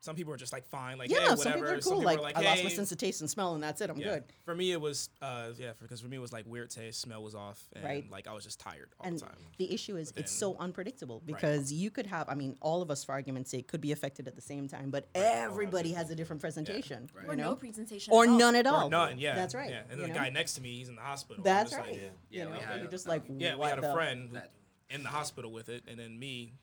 some 0.03 0.17
people 0.17 0.33
are 0.33 0.37
just 0.37 0.53
like 0.53 0.67
fine, 0.67 0.99
like 0.99 1.11
Yeah, 1.11 1.21
hey, 1.21 1.37
some 1.37 1.53
people 1.55 1.69
are 1.69 1.81
Some 1.81 1.93
cool. 1.93 2.01
people 2.01 2.05
Like, 2.05 2.19
are 2.19 2.23
like, 2.23 2.37
I 2.37 2.43
lost 2.43 2.65
my 2.65 2.71
sense 2.71 2.91
of 2.91 2.99
taste 2.99 3.21
and 3.21 3.31
smell, 3.31 3.55
and 3.55 3.63
that's 3.63 3.81
it. 3.81 3.89
I'm 3.89 3.97
Yeah. 3.99 4.15
good. 4.15 4.25
For 4.45 4.53
me, 4.53 4.73
it 4.73 4.81
was 4.81 5.09
uh, 5.23 5.51
yeah, 5.57 5.73
because 5.81 6.01
for 6.01 6.09
me 6.09 6.17
it 6.17 6.21
was 6.21 6.33
like 6.33 6.45
weird 6.45 6.71
taste, 6.71 7.01
smell 7.01 7.23
was 7.23 7.37
off, 7.37 7.63
and 7.73 7.85
Right. 7.85 8.11
like 8.11 8.27
I 8.27 8.33
was 8.33 8.43
just 8.43 8.59
tired 8.59 8.89
all 8.99 9.07
And 9.07 9.17
the 9.17 9.27
time. 9.27 9.37
the 9.59 9.73
issue 9.73 9.97
is 9.97 10.13
it's 10.17 10.33
so 10.33 10.57
unpredictable 10.59 11.23
because 11.25 11.73
you 11.73 11.91
could 11.93 12.07
have, 12.07 12.29
I 12.29 12.35
mean, 12.35 12.57
all 12.61 12.83
of 12.83 12.91
us, 12.91 13.05
for 13.05 13.13
argument's 13.13 13.51
sake, 13.53 13.69
could 13.69 13.81
be 13.81 13.93
affected 13.93 14.27
at 14.27 14.35
the 14.35 14.43
same 14.43 14.67
time, 14.67 14.91
but 14.91 15.09
everybody 15.15 15.93
has 15.93 16.11
a 16.11 16.17
different 16.17 16.43
presentation. 16.43 17.09
Right. 17.15 17.25
You 17.25 17.31
Or 17.31 17.37
know? 17.37 17.51
no 17.51 17.57
presentation. 17.57 18.13
or 18.13 18.25
at 18.25 18.29
all. 18.31 18.39
none 18.39 18.57
at 18.57 18.67
Or 18.67 18.75
all. 18.75 18.91
none, 18.91 19.19
yeah, 19.21 19.37
That's 19.37 19.55
right. 19.55 19.71
Yeah, 19.71 19.83
and 19.89 20.01
then 20.01 20.09
the 20.09 20.09
know? 20.09 20.15
guy 20.15 20.31
next 20.31 20.55
to 20.55 20.61
me, 20.63 20.75
he's 20.79 20.89
in 20.89 20.97
the 20.97 21.01
hospital. 21.03 21.45
That's 21.45 21.73
right. 21.73 21.93
Like, 21.93 21.95
Yeah. 21.95 22.01
Yeah, 22.31 22.39
you 22.43 22.45
know, 22.51 22.51
we 22.57 22.59
had 22.65 22.79
you're 22.81 22.89
a- 22.89 22.91
just 22.91 23.07
like, 23.07 23.23
yeah, 23.29 23.55
we 23.55 23.67
had 23.67 23.79
a 23.79 23.93
friend 23.93 24.43
in 24.91 25.05
the 25.05 25.09
hospital 25.09 25.53
with 25.53 25.69
it, 25.69 25.85
and 25.87 25.97
then 25.99 26.19
me, 26.19 26.55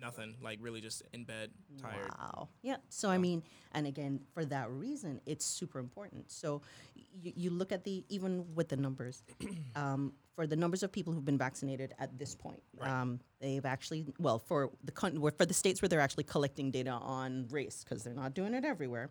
nothing, 0.00 0.34
like 0.42 0.58
really 0.60 0.80
just 0.80 1.02
in 1.12 1.24
bed, 1.24 1.50
tired. 1.80 2.10
Wow. 2.18 2.48
Yeah. 2.62 2.76
So 2.88 3.08
I 3.08 3.18
mean, 3.18 3.42
and 3.72 3.86
again, 3.86 4.20
for 4.32 4.44
that 4.46 4.70
reason, 4.70 5.20
it's 5.26 5.44
super 5.44 5.78
important. 5.78 6.30
So 6.30 6.62
you, 6.94 7.32
you 7.36 7.50
look 7.50 7.72
at 7.72 7.84
the 7.84 8.04
even 8.08 8.44
with 8.54 8.68
the 8.68 8.76
numbers, 8.76 9.22
um, 9.76 10.12
for 10.34 10.46
the 10.46 10.56
numbers 10.56 10.82
of 10.82 10.92
people 10.92 11.12
who've 11.12 11.24
been 11.24 11.38
vaccinated 11.38 11.94
at 11.98 12.18
this 12.18 12.34
point, 12.34 12.62
um, 12.82 13.20
they've 13.40 13.64
actually 13.64 14.06
well 14.18 14.38
for 14.38 14.70
the 14.84 14.92
con- 14.92 15.20
for 15.36 15.46
the 15.46 15.54
states 15.54 15.80
where 15.82 15.88
they're 15.88 16.00
actually 16.00 16.24
collecting 16.24 16.70
data 16.70 16.90
on 16.90 17.46
race 17.50 17.84
because 17.84 18.04
they're 18.04 18.14
not 18.14 18.34
doing 18.34 18.54
it 18.54 18.64
everywhere. 18.64 19.10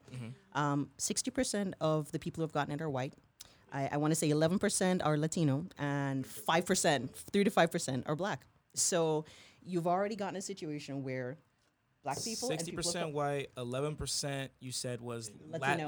Um, 0.53 0.89
Sixty 0.97 1.31
percent 1.31 1.75
of 1.81 2.11
the 2.11 2.19
people 2.19 2.41
who 2.41 2.43
have 2.43 2.53
gotten 2.53 2.73
it 2.73 2.81
are 2.81 2.89
white. 2.89 3.13
I, 3.73 3.89
I 3.91 3.97
want 3.97 4.11
to 4.11 4.15
say 4.15 4.29
11% 4.29 5.01
are 5.03 5.17
Latino 5.17 5.65
and 5.77 6.25
5%, 6.25 7.09
3 7.09 7.43
to 7.43 7.51
5% 7.51 8.03
are 8.07 8.15
black. 8.15 8.45
So 8.73 9.25
you've 9.65 9.87
already 9.87 10.15
gotten 10.15 10.35
a 10.37 10.41
situation 10.41 11.03
where 11.03 11.37
black 12.03 12.23
people 12.23 12.47
Sixty 12.49 12.69
people 12.71 12.81
of 12.81 12.85
percent 12.85 13.13
white, 13.13 13.49
eleven 13.57 13.95
percent 13.95 14.51
you 14.59 14.71
said 14.71 15.01
was 15.01 15.31
Latino. 15.49 15.87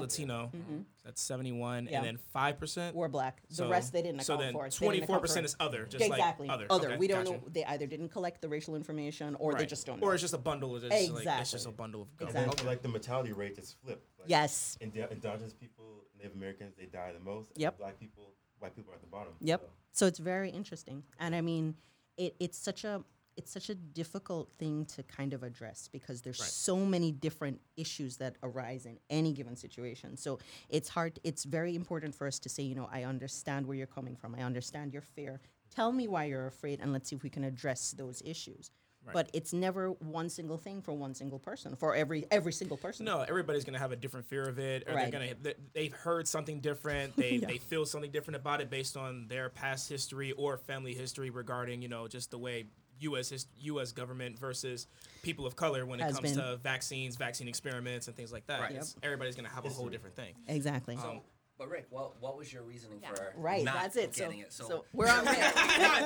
Latino. 0.52 0.84
That's 1.04 1.20
seventy 1.22 1.52
one, 1.52 1.86
Yeah. 1.88 1.98
and 1.98 2.06
then 2.06 2.16
five 2.32 2.58
percent 2.58 2.96
were 2.96 3.08
black. 3.08 3.40
The 3.48 3.54
So- 3.54 3.70
rest 3.70 3.92
they 3.92 4.02
didn't 4.02 4.22
so 4.22 4.34
account 4.34 4.40
then 4.46 4.52
for. 4.54 4.62
They 4.64 4.68
didn't 4.70 4.74
twenty 4.78 4.98
account 4.98 5.06
four 5.06 5.16
for 5.16 5.20
percent 5.20 5.44
it. 5.44 5.50
is 5.50 5.56
other, 5.60 5.84
just 5.86 6.04
exactly 6.04 6.48
like 6.48 6.54
other. 6.54 6.66
Okay, 6.70 6.96
we 6.96 7.06
don't 7.06 7.24
gotcha. 7.24 7.36
know. 7.38 7.44
They 7.52 7.64
either 7.64 7.86
didn't 7.86 8.08
collect 8.08 8.42
the 8.42 8.48
racial 8.48 8.74
information 8.74 9.36
or 9.36 9.54
they 9.54 9.64
just 9.66 9.86
don't 9.86 10.00
know. 10.00 10.06
Or 10.08 10.14
it's 10.14 10.22
just 10.22 10.34
a 10.34 10.38
bundle 10.38 10.74
of 10.74 10.82
just 10.82 11.12
like 11.12 11.26
it's 11.40 11.50
just 11.52 11.66
a 11.66 11.70
bundle 11.70 12.02
of 12.02 12.16
gum. 12.16 12.28
And 12.28 12.36
then 12.36 12.44
Exactly. 12.46 12.66
like 12.68 12.82
the 12.82 12.88
mortality 12.88 13.32
rate 13.32 13.54
just 13.54 13.76
flipped. 13.80 14.04
Like, 14.18 14.28
yes. 14.28 14.76
Indigenous 14.80 15.54
people, 15.54 15.84
Native 16.16 16.34
Americans, 16.34 16.74
they 16.76 16.86
die 16.86 17.12
the 17.12 17.20
most. 17.20 17.50
and 17.52 17.60
Yep. 17.60 17.78
Black 17.78 18.00
people, 18.00 18.32
white 18.58 18.74
people 18.74 18.90
are 18.92 18.96
at 18.96 19.00
the 19.02 19.06
bottom. 19.06 19.34
Yep. 19.40 19.60
So, 19.60 19.68
So 19.92 20.06
it's 20.06 20.18
very 20.18 20.50
interesting, 20.50 21.04
and 21.20 21.34
I 21.36 21.40
mean, 21.42 21.76
it, 22.16 22.34
it's 22.40 22.58
such 22.58 22.82
a 22.84 23.04
it's 23.38 23.52
such 23.52 23.70
a 23.70 23.74
difficult 23.74 24.50
thing 24.58 24.84
to 24.84 25.02
kind 25.04 25.32
of 25.32 25.44
address 25.44 25.88
because 25.92 26.20
there's 26.22 26.40
Right. 26.40 26.48
so 26.48 26.76
many 26.84 27.12
different 27.12 27.60
issues 27.76 28.16
that 28.16 28.34
arise 28.42 28.84
in 28.84 28.98
any 29.08 29.32
given 29.32 29.54
situation. 29.54 30.16
So 30.16 30.40
it's 30.68 30.88
hard. 30.88 31.20
It's 31.22 31.44
very 31.44 31.76
important 31.76 32.14
for 32.16 32.26
us 32.26 32.40
to 32.40 32.48
say, 32.48 32.64
you 32.64 32.74
know, 32.74 32.88
I 32.92 33.04
understand 33.04 33.66
where 33.66 33.76
you're 33.76 33.86
coming 33.86 34.16
from. 34.16 34.34
I 34.34 34.42
understand 34.42 34.92
your 34.92 35.02
fear. 35.02 35.40
Tell 35.70 35.92
me 35.92 36.08
why 36.08 36.24
you're 36.24 36.48
afraid, 36.48 36.80
and 36.80 36.92
let's 36.92 37.08
see 37.08 37.16
if 37.16 37.22
we 37.22 37.30
can 37.30 37.44
address 37.44 37.92
those 37.92 38.20
issues. 38.22 38.70
But 39.10 39.30
it's 39.32 39.54
never 39.54 39.92
one 39.92 40.28
single 40.28 40.58
thing 40.58 40.82
for 40.82 40.92
one 40.92 41.14
single 41.14 41.38
person. 41.38 41.74
For 41.76 41.94
every 41.94 42.26
every 42.30 42.52
single 42.52 42.76
person. 42.76 43.06
No, 43.06 43.22
everybody's 43.22 43.64
gonna 43.64 43.78
have 43.78 43.90
a 43.90 43.96
different 43.96 44.26
fear 44.26 44.46
of 44.46 44.58
it, 44.58 44.86
or 44.86 44.92
Right. 44.94 45.10
they're 45.10 45.20
gonna 45.20 45.34
they- 45.40 45.54
they've 45.72 45.92
heard 45.94 46.28
something 46.28 46.60
different. 46.60 47.16
They 47.16 47.38
they 47.54 47.56
feel 47.56 47.86
something 47.86 48.10
different 48.10 48.36
about 48.36 48.60
it 48.60 48.68
based 48.68 48.98
on 48.98 49.26
their 49.28 49.48
past 49.48 49.88
history 49.88 50.32
or 50.32 50.58
family 50.58 50.94
history 50.94 51.30
regarding 51.30 51.80
you 51.80 51.88
know 51.88 52.06
just 52.06 52.30
the 52.30 52.38
way 52.38 52.66
U.S. 53.00 53.28
his, 53.30 53.46
U.S. 53.60 53.92
government 53.92 54.38
versus 54.38 54.86
people 55.22 55.46
of 55.46 55.56
color 55.56 55.84
when 55.86 56.00
it 56.00 56.04
Has 56.04 56.16
comes 56.16 56.32
been. 56.34 56.40
to 56.44 56.56
vaccines, 56.56 57.16
vaccine 57.16 57.48
experiments, 57.48 58.06
and 58.08 58.16
things 58.16 58.32
like 58.32 58.46
that. 58.46 58.60
Right. 58.60 58.70
It's- 58.72 58.94
Everybody's 59.02 59.36
gonna 59.36 59.48
have 59.48 59.64
a 59.64 59.68
whole 59.68 59.88
different 59.88 60.16
thing. 60.16 60.34
Exactly. 60.46 60.96
Um, 60.96 61.20
but 61.58 61.68
Rick, 61.68 61.86
what 61.90 62.20
what 62.22 62.36
was 62.38 62.52
your 62.52 62.62
reasoning 62.62 63.00
Yeah. 63.02 63.14
for 63.14 63.32
right. 63.36 63.64
not 63.64 63.74
That's 63.74 63.96
it. 63.96 64.14
So, 64.14 64.24
getting 64.24 64.40
it? 64.40 64.52
so 64.52 64.84
we're 64.92 65.08
on. 65.08 65.24
now 65.24 65.32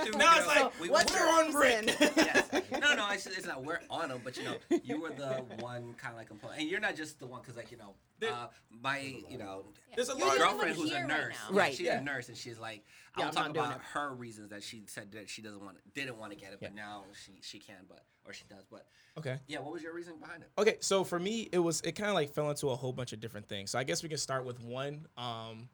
it's 0.05 0.47
like 0.47 0.81
we 0.81 0.89
what's 0.91 1.13
went 1.13 1.23
your 1.25 1.51
through- 1.53 1.63
reason? 1.63 1.85
yes. 2.17 2.49
No, 2.73 2.95
no, 2.95 3.09
it's, 3.11 3.27
it's 3.27 3.47
not. 3.47 3.65
We're 3.65 3.81
on 3.91 4.09
them, 4.09 4.21
but 4.25 4.37
you 4.37 4.45
know, 4.45 4.57
you 4.83 5.01
were 5.01 5.11
the 5.11 5.45
one 5.61 5.95
kind 5.95 6.13
of 6.13 6.17
like 6.17 6.29
complain, 6.29 6.61
and 6.61 6.69
you're 6.69 6.81
not 6.81 6.97
just 6.97 7.19
the 7.19 7.27
one 7.27 7.41
because 7.43 7.57
like 7.57 7.71
you 7.71 7.77
know, 7.77 7.95
uh, 8.29 8.47
my 8.83 8.99
you 9.29 9.39
know, 9.39 9.65
There's 9.95 10.09
a 10.09 10.17
You're 10.17 10.27
lot 10.27 10.39
the 10.39 10.45
of 10.45 10.49
only 10.53 10.57
one 10.59 10.67
girlfriend 10.67 10.77
who's 10.77 10.91
a 10.91 10.95
here 10.95 11.07
right 11.07 11.09
nurse, 11.09 11.37
Right. 11.51 11.73
She's 11.75 11.87
Yeah. 11.87 11.99
a 11.99 12.03
nurse, 12.03 12.29
and 12.29 12.37
she's 12.37 12.59
like, 12.59 12.85
Yeah, 13.19 13.25
I'll 13.25 13.29
I'm 13.31 13.35
talk 13.35 13.51
about 13.51 13.77
it. 13.77 13.83
her 13.93 14.15
reasons 14.15 14.51
that 14.51 14.63
she 14.63 14.83
said 14.87 15.13
that 15.13 15.29
she 15.29 15.43
doesn't 15.43 15.63
want, 15.63 15.77
didn't 15.95 16.19
want 16.19 16.33
to 16.33 16.39
get 16.39 16.53
it, 16.53 16.59
but 16.61 16.75
now 16.75 17.05
she 17.25 17.33
she 17.43 17.59
can, 17.59 17.77
but 17.89 18.03
or 18.27 18.33
she 18.33 18.45
does, 18.49 18.65
but 18.71 18.87
Okay. 19.19 19.37
yeah. 19.47 19.59
What 19.61 19.73
was 19.73 19.83
your 19.83 19.93
reason 19.95 20.15
behind 20.19 20.43
it? 20.43 20.51
Okay, 20.59 20.77
so 20.81 21.05
for 21.05 21.19
me, 21.19 21.49
it 21.53 21.59
was 21.59 21.81
it 21.83 21.93
kind 21.93 22.09
of 22.09 22.15
like 22.15 22.31
fell 22.31 22.49
into 22.51 22.71
a 22.71 22.77
whole 22.77 22.93
bunch 22.93 23.13
of 23.13 23.21
different 23.21 23.49
things. 23.49 23.71
So 23.71 23.79
I 23.79 23.85
guess 23.85 24.03
we 24.03 24.09
can 24.09 24.19
start 24.19 24.45
with 24.45 24.61
one. 24.61 25.07
Um, 25.17 25.69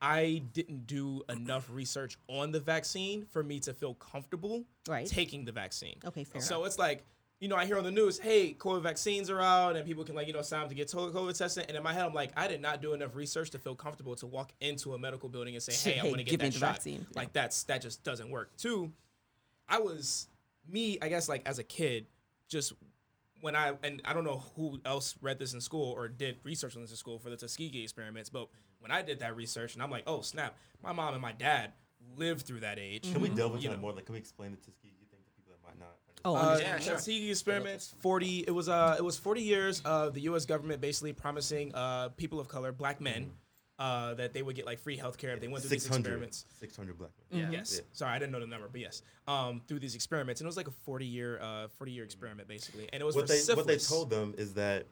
I 0.00 0.42
didn't 0.52 0.86
do 0.86 1.22
enough 1.28 1.68
research 1.70 2.18
on 2.28 2.52
the 2.52 2.60
vaccine 2.60 3.24
for 3.30 3.42
me 3.42 3.58
to 3.60 3.72
feel 3.72 3.94
comfortable 3.94 4.64
Right. 4.86 5.06
taking 5.06 5.44
the 5.44 5.52
vaccine. 5.52 5.96
Okay, 6.04 6.24
fair. 6.24 6.42
So 6.42 6.64
it's 6.64 6.78
like, 6.78 7.04
you 7.40 7.48
know, 7.48 7.56
I 7.56 7.64
hear 7.64 7.78
on 7.78 7.84
the 7.84 7.90
news, 7.90 8.18
hey, 8.18 8.54
COVID 8.54 8.82
vaccines 8.82 9.28
are 9.30 9.40
out, 9.40 9.76
and 9.76 9.86
people 9.86 10.04
can 10.04 10.14
like, 10.14 10.26
you 10.26 10.32
know, 10.32 10.42
sign 10.42 10.62
up 10.62 10.68
to 10.68 10.74
get 10.74 10.88
COVID 10.88 11.36
tested. 11.36 11.64
And 11.68 11.76
in 11.76 11.82
my 11.82 11.92
head, 11.94 12.04
I'm 12.04 12.12
like, 12.14 12.30
I 12.36 12.48
did 12.48 12.60
not 12.60 12.80
do 12.82 12.92
enough 12.92 13.16
research 13.16 13.50
to 13.50 13.58
feel 13.58 13.74
comfortable 13.74 14.14
to 14.16 14.26
walk 14.26 14.52
into 14.60 14.94
a 14.94 14.98
medical 14.98 15.28
building 15.28 15.54
and 15.54 15.62
say, 15.62 15.72
hey, 15.72 15.98
I'm 15.98 16.04
Hey, 16.04 16.10
going 16.10 16.18
to 16.18 16.24
get 16.24 16.30
give 16.32 16.40
me 16.40 16.46
that 16.48 16.52
the 16.52 16.58
shot. 16.60 16.72
vaccine. 16.74 17.06
Like 17.14 17.32
that's 17.32 17.64
that 17.64 17.80
just 17.82 18.04
doesn't 18.04 18.30
work. 18.30 18.50
Two, 18.56 18.92
I 19.68 19.78
was 19.78 20.28
me, 20.68 20.98
I 21.02 21.08
guess, 21.08 21.28
like 21.28 21.42
as 21.46 21.58
a 21.58 21.64
kid, 21.64 22.06
just 22.48 22.72
when 23.40 23.54
I 23.56 23.74
and 23.82 24.00
I 24.04 24.12
don't 24.14 24.24
know 24.24 24.42
who 24.56 24.80
else 24.84 25.16
read 25.20 25.38
this 25.38 25.52
in 25.54 25.60
school 25.60 25.92
or 25.92 26.08
did 26.08 26.38
research 26.44 26.76
on 26.76 26.82
this 26.82 26.90
in 26.90 26.96
school 26.96 27.18
for 27.18 27.30
the 27.30 27.36
Tuskegee 27.36 27.82
experiments, 27.82 28.30
but 28.30 28.48
when 28.80 28.90
I 28.90 29.02
did 29.02 29.20
that 29.20 29.36
research 29.36 29.74
and 29.74 29.82
I'm 29.82 29.90
like, 29.90 30.04
oh 30.06 30.20
snap, 30.20 30.56
my 30.82 30.92
mom 30.92 31.12
and 31.14 31.22
my 31.22 31.32
dad 31.32 31.72
lived 32.16 32.42
through 32.46 32.60
that 32.60 32.78
age. 32.78 33.10
Can 33.12 33.20
we 33.20 33.28
delve 33.28 33.52
into 33.54 33.64
You 33.64 33.70
that 33.70 33.80
more? 33.80 33.92
Like, 33.92 34.06
can 34.06 34.12
we 34.14 34.18
explain 34.18 34.50
the 34.52 34.56
Tuskegee 34.58 35.06
thing 35.10 35.20
to 35.24 35.30
people 35.36 35.52
that 35.52 35.66
might 35.66 35.78
not? 35.78 35.96
Oh, 36.24 36.36
Uh, 36.36 36.58
Yeah, 36.60 36.78
sure. 36.78 36.94
Tuskegee 36.94 37.30
experiments, 37.30 37.94
forty. 38.00 38.44
It 38.46 38.50
was 38.50 38.68
uh, 38.68 38.96
it 38.98 39.02
was 39.02 39.18
forty 39.18 39.42
years 39.42 39.80
of 39.84 40.14
the 40.14 40.22
U.S. 40.22 40.46
government 40.46 40.80
basically 40.80 41.12
promising 41.12 41.74
uh, 41.74 42.08
people 42.10 42.40
of 42.40 42.48
color, 42.48 42.72
black 42.72 43.00
men, 43.00 43.30
uh, 43.78 44.14
that 44.14 44.32
they 44.32 44.42
would 44.42 44.54
get 44.56 44.66
like 44.66 44.78
free 44.78 44.96
health 44.96 45.18
care 45.18 45.32
if 45.32 45.40
they 45.40 45.48
went 45.48 45.62
through 45.62 45.70
these 45.70 45.86
experiments. 45.86 46.44
600 46.60 46.96
black 46.98 47.10
men. 47.30 47.40
Yeah. 47.40 47.58
Yes. 47.58 47.76
Yeah. 47.76 47.84
Sorry, 47.92 48.12
I 48.12 48.18
didn't 48.18 48.32
know 48.32 48.40
the 48.40 48.46
number, 48.46 48.68
but 48.70 48.80
yes. 48.80 49.02
Um, 49.26 49.60
through 49.66 49.80
these 49.80 49.94
experiments, 49.94 50.40
and 50.40 50.46
it 50.46 50.48
was 50.48 50.56
like 50.56 50.68
a 50.68 50.72
forty 50.84 51.06
year, 51.06 51.40
uh, 51.40 51.68
forty 51.68 51.92
year 51.92 52.04
experiment 52.04 52.46
basically, 52.48 52.88
and 52.92 53.00
it 53.02 53.04
was 53.04 53.16
What 53.16 53.22
for 53.26 53.28
they 53.32 53.38
syphilis. 53.38 53.56
what 53.56 53.66
they 53.66 53.78
told 53.78 54.10
them 54.10 54.34
is 54.38 54.54
that 54.54 54.86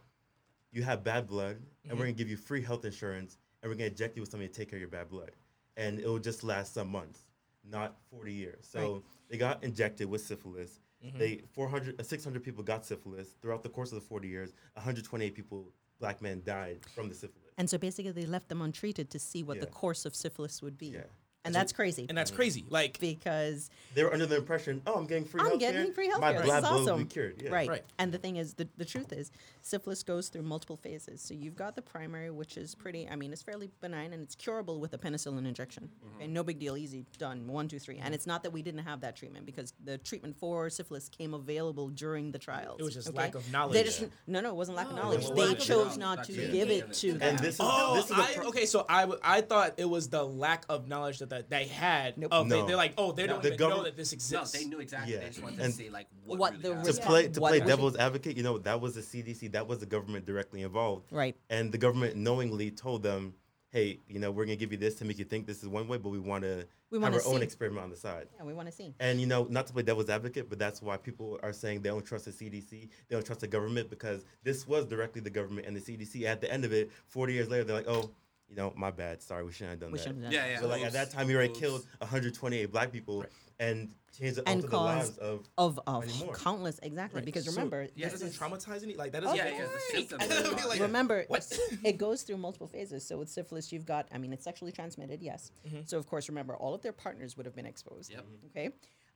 you 0.72 0.82
have 0.82 1.04
bad 1.04 1.26
blood, 1.26 1.56
and 1.56 1.62
Mm-hmm. 1.84 1.90
we're 1.98 2.04
gonna 2.06 2.12
give 2.12 2.28
you 2.30 2.36
free 2.36 2.62
health 2.62 2.84
insurance, 2.84 3.36
and 3.62 3.70
we're 3.70 3.76
gonna 3.76 3.88
inject 3.90 4.16
you 4.16 4.22
with 4.22 4.30
something 4.30 4.48
to 4.48 4.54
take 4.54 4.70
care 4.70 4.78
of 4.78 4.80
your 4.80 4.88
bad 4.90 5.08
blood, 5.08 5.30
and 5.76 6.00
it 6.00 6.06
will 6.06 6.18
just 6.18 6.42
last 6.42 6.74
some 6.74 6.88
months, 6.88 7.20
not 7.64 7.96
40 8.10 8.32
years. 8.32 8.66
So 8.66 8.94
Right. 8.94 9.02
they 9.28 9.36
got 9.36 9.62
injected 9.62 10.08
with 10.08 10.22
syphilis. 10.22 10.80
Mm-hmm. 11.04 11.18
They 11.18 11.42
400, 11.52 12.00
uh, 12.00 12.04
600 12.04 12.42
people 12.42 12.62
got 12.64 12.84
syphilis 12.86 13.34
throughout 13.42 13.62
the 13.62 13.68
course 13.68 13.90
of 13.92 13.96
the 13.96 14.06
40 14.06 14.28
years. 14.28 14.52
128 14.74 15.34
people, 15.34 15.72
black 15.98 16.22
men, 16.22 16.42
died 16.44 16.78
from 16.94 17.08
the 17.08 17.14
syphilis. 17.14 17.41
And 17.59 17.68
so 17.68 17.78
basically, 17.78 18.12
they 18.12 18.26
left 18.26 18.49
them 18.49 18.62
untreated 18.62 19.11
to 19.11 19.18
see 19.18 19.42
what 19.42 19.61
the 19.61 19.66
course 19.66 20.04
of 20.06 20.14
syphilis 20.14 20.62
would 20.62 20.78
be. 20.78 20.87
Yeah. 20.87 21.02
And 21.44 21.54
that's 21.54 21.72
crazy 21.72 22.06
and 22.08 22.16
that's 22.16 22.30
mm. 22.30 22.37
crazy. 22.37 22.64
Like 22.68 22.99
because 23.00 23.68
They 23.94 24.04
were 24.04 24.12
under 24.12 24.26
the 24.26 24.37
impression, 24.37 24.80
oh, 24.87 24.94
I'm 24.94 25.06
getting 25.06 25.25
free 25.25 25.40
I'm 25.40 25.52
healthcare. 25.52 25.58
getting 25.58 25.92
free 25.92 26.08
My 26.08 26.14
healthcare. 26.14 26.38
This 26.38 26.46
black 26.46 26.62
is 26.62 26.68
blood 26.68 26.72
will 26.75 26.82
awesome. 26.82 26.99
be 26.99 27.04
cured. 27.06 27.42
Yeah. 27.42 27.50
Right. 27.50 27.68
Right. 27.68 27.84
And 27.99 28.12
the 28.12 28.18
thing 28.18 28.37
is, 28.37 28.54
the, 28.54 28.68
the 28.76 28.84
truth 28.84 29.12
is, 29.12 29.32
syphilis 29.61 30.02
goes 30.02 30.28
through 30.28 30.42
multiple 30.42 30.76
phases. 30.76 31.20
So 31.20 31.34
you've 31.34 31.56
got 31.56 31.75
the 31.75 31.82
primary, 31.82 32.30
which 32.30 32.56
is 32.56 32.75
pretty, 32.75 33.08
I 33.08 33.16
mean, 33.16 33.32
it's 33.32 33.42
fairly 33.42 33.70
benign 33.80 34.12
and 34.12 34.22
it's 34.22 34.34
curable 34.34 34.78
with 34.80 34.94
a 34.94 34.99
penicillin 34.99 35.46
injection. 35.46 35.88
Mm-hmm. 36.04 36.16
Okay, 36.16 36.26
no 36.28 36.44
big 36.44 36.58
deal, 36.61 36.76
easy, 36.76 37.06
done, 37.18 37.46
one, 37.49 37.66
two, 37.66 37.78
three. 37.78 37.96
And 37.96 38.04
mm-hmm. 38.06 38.14
it's 38.14 38.26
not 38.26 38.44
that 38.44 38.52
we 38.52 38.62
didn't 38.62 38.84
have 38.84 39.00
that 39.00 39.16
treatment 39.16 39.44
because 39.44 39.75
the 39.84 39.99
treatment 39.99 40.37
for 40.38 40.70
syphilis 40.70 41.08
came 41.08 41.34
available 41.34 41.88
during 41.88 42.30
the 42.30 42.38
trials. 42.38 42.78
It 42.78 42.84
was 42.84 42.94
just 42.94 43.08
okay? 43.08 43.18
lack 43.18 43.34
of 43.34 43.44
They 43.46 43.52
knowledge. 43.52 43.84
just, 43.84 44.04
no, 44.26 44.40
no, 44.40 44.50
it 44.50 44.56
wasn't 44.56 44.76
lack 44.76 44.87
of 44.87 44.92
oh. 44.92 45.02
knowledge. 45.02 45.26
They 45.26 45.34
wasn't. 45.34 45.61
chose 45.61 45.99
not 45.99 46.18
that's 46.18 46.28
to 46.28 46.34
it. 46.40 46.52
give 46.52 46.68
Yeah. 46.68 46.75
it 46.75 46.92
to 46.92 47.11
And 47.11 47.20
them. 47.20 47.37
this 47.38 47.54
is 47.54 47.61
Oh, 47.62 47.94
this 47.96 48.04
is 48.06 48.11
a 48.12 48.14
I, 48.14 48.32
pro- 48.37 48.49
okay. 48.49 48.66
So 48.66 48.87
I, 48.88 49.00
w- 49.02 49.20
I 49.25 49.40
thought 49.40 49.75
it 49.76 49.88
was 49.88 50.08
the 50.08 50.25
lack 50.25 50.64
of 50.68 50.87
knowledge 50.88 51.18
that, 51.18 51.31
that 51.32 51.48
they 51.48 51.64
had. 51.64 52.18
Nope. 52.18 52.30
Of 52.32 52.48
they, 52.48 52.60
No. 52.60 52.66
they're 52.66 52.76
like, 52.76 52.92
oh, 52.98 53.10
they 53.12 53.22
No. 53.26 53.34
don't 53.34 53.42
The 53.42 53.54
even 53.54 53.68
know 53.70 53.82
that 53.84 53.96
this 53.96 54.12
No, 54.12 54.16
exists. 54.16 54.52
they 54.58 54.64
knew 54.66 54.80
exactly. 54.80 55.14
Yeah. 55.14 55.20
They 55.20 55.26
just 55.28 55.42
wanted 55.42 55.60
And 55.60 55.72
to 55.72 55.78
see 55.78 55.88
like 55.90 56.06
what, 56.26 56.38
what 56.38 56.50
really 56.52 56.62
the 56.62 56.74
happened. 56.76 56.94
to 56.96 57.02
play 57.02 57.28
to 57.28 57.40
What 57.40 57.48
play 57.50 57.60
was- 57.60 57.68
devil's 57.68 57.96
advocate, 57.96 58.36
you 58.36 58.42
know, 58.42 58.58
that 58.58 58.80
was 58.80 58.94
the 58.94 59.02
CDC, 59.02 59.48
that 59.52 59.66
was 59.66 59.78
the 59.78 59.86
government 59.86 60.26
directly 60.26 60.60
involved, 60.62 61.10
Right. 61.10 61.34
and 61.48 61.72
the 61.72 61.78
government 61.78 62.16
knowingly 62.16 62.70
told 62.70 63.02
them, 63.02 63.34
"Hey, 63.70 64.00
you 64.06 64.18
know, 64.20 64.30
we're 64.30 64.44
gonna 64.44 64.56
give 64.56 64.72
you 64.72 64.78
this 64.78 64.96
to 64.96 65.04
make 65.06 65.18
you 65.18 65.24
think 65.24 65.46
this 65.46 65.62
is 65.62 65.68
one 65.68 65.88
way, 65.88 65.96
but 65.96 66.10
we 66.10 66.18
want 66.18 66.44
to 66.44 66.66
We 66.90 66.96
have 66.98 67.02
wanna 67.14 67.16
our 67.24 67.34
own 67.34 67.40
experiment 67.40 67.82
on 67.82 67.88
the 67.88 67.96
side." 67.96 68.28
Yeah, 68.36 68.44
we 68.44 68.52
want 68.52 68.68
to 68.68 68.72
see. 68.72 68.94
And 69.00 69.18
you 69.18 69.26
know, 69.26 69.44
not 69.48 69.66
to 69.68 69.72
play 69.72 69.82
devil's 69.82 70.10
advocate, 70.10 70.50
but 70.50 70.58
that's 70.58 70.82
why 70.82 70.98
people 70.98 71.40
are 71.42 71.54
saying 71.54 71.80
they 71.80 71.88
don't 71.88 72.04
trust 72.04 72.26
the 72.26 72.32
CDC, 72.32 72.90
they 73.08 73.16
don't 73.16 73.24
trust 73.24 73.40
the 73.40 73.46
government 73.48 73.88
because 73.88 74.26
this 74.42 74.68
was 74.68 74.84
directly 74.84 75.22
the 75.22 75.30
government 75.30 75.66
and 75.66 75.74
the 75.74 75.80
CDC. 75.80 76.26
At 76.26 76.42
the 76.42 76.52
end 76.52 76.66
of 76.66 76.72
it, 76.74 76.90
40 77.06 77.32
years 77.32 77.48
later, 77.48 77.64
they're 77.64 77.76
like, 77.76 77.88
"Oh, 77.88 78.10
you 78.52 78.56
know, 78.59 78.73
my 78.76 78.90
bad. 78.90 79.23
Sorry, 79.23 79.42
we 79.44 79.52
shouldn't 79.52 79.71
have 79.71 79.80
done 79.80 79.92
We 79.92 79.99
that." 79.99 80.04
shouldn't 80.04 80.25
have 80.25 80.32
Yeah, 80.32 80.47
yeah. 80.47 80.61
So 80.61 80.68
like 80.68 80.82
at 80.82 80.92
that 80.92 81.11
time, 81.11 81.26
he 81.28 81.35
already 81.35 81.50
Oops. 81.50 81.59
killed 81.61 81.87
128 81.99 82.66
black 82.71 82.92
people 82.92 83.25
and 83.59 83.94
changed 84.18 84.37
the, 84.37 84.47
And 84.49 84.62
the 84.62 84.76
lives 84.76 85.09
caused 85.09 85.18
of 85.21 85.49
of, 85.56 85.80
of 85.87 86.04
countless, 86.35 86.78
exactly. 86.82 87.21
Right. 87.21 87.25
Because 87.25 87.47
So 87.47 87.52
remember, 87.52 87.82
Yeah, 87.82 88.09
that 88.09 88.12
this 88.12 88.21
doesn't 88.21 88.28
is- 88.28 88.38
traumatize 88.38 88.82
any. 88.82 88.94
Like 88.94 89.12
that 89.12 89.23
doesn't. 89.23 89.37
Yeah, 89.38 89.49
yeah. 89.49 89.62
The 89.62 89.66
course. 89.68 89.82
symptoms. 89.90 90.23
And 90.25 90.32
it'll 90.32 90.54
be 90.56 90.62
are- 90.62 90.68
like- 90.68 90.80
remember 90.80 91.25
What? 91.28 91.59
it 91.85 91.97
goes 91.97 92.23
through 92.23 92.37
multiple 92.37 92.66
phases 92.68 93.06
so 93.09 93.16
with 93.16 93.30
syphilis 93.30 93.73
you've 93.73 93.87
got 93.87 94.06
i 94.12 94.18
mean 94.18 94.32
it's 94.35 94.44
sexually 94.44 94.73
transmitted 94.73 95.23
yes 95.23 95.50
mm-hmm. 95.66 95.80
so 95.87 95.97
of 95.99 96.06
course 96.06 96.28
remember 96.28 96.54
all 96.56 96.75
of 96.75 96.82
their 96.82 96.92
partners 96.92 97.37
would 97.37 97.47
have 97.47 97.54
been 97.54 97.64
exposed 97.66 98.11
Yep. 98.12 98.25
okay 98.50 98.68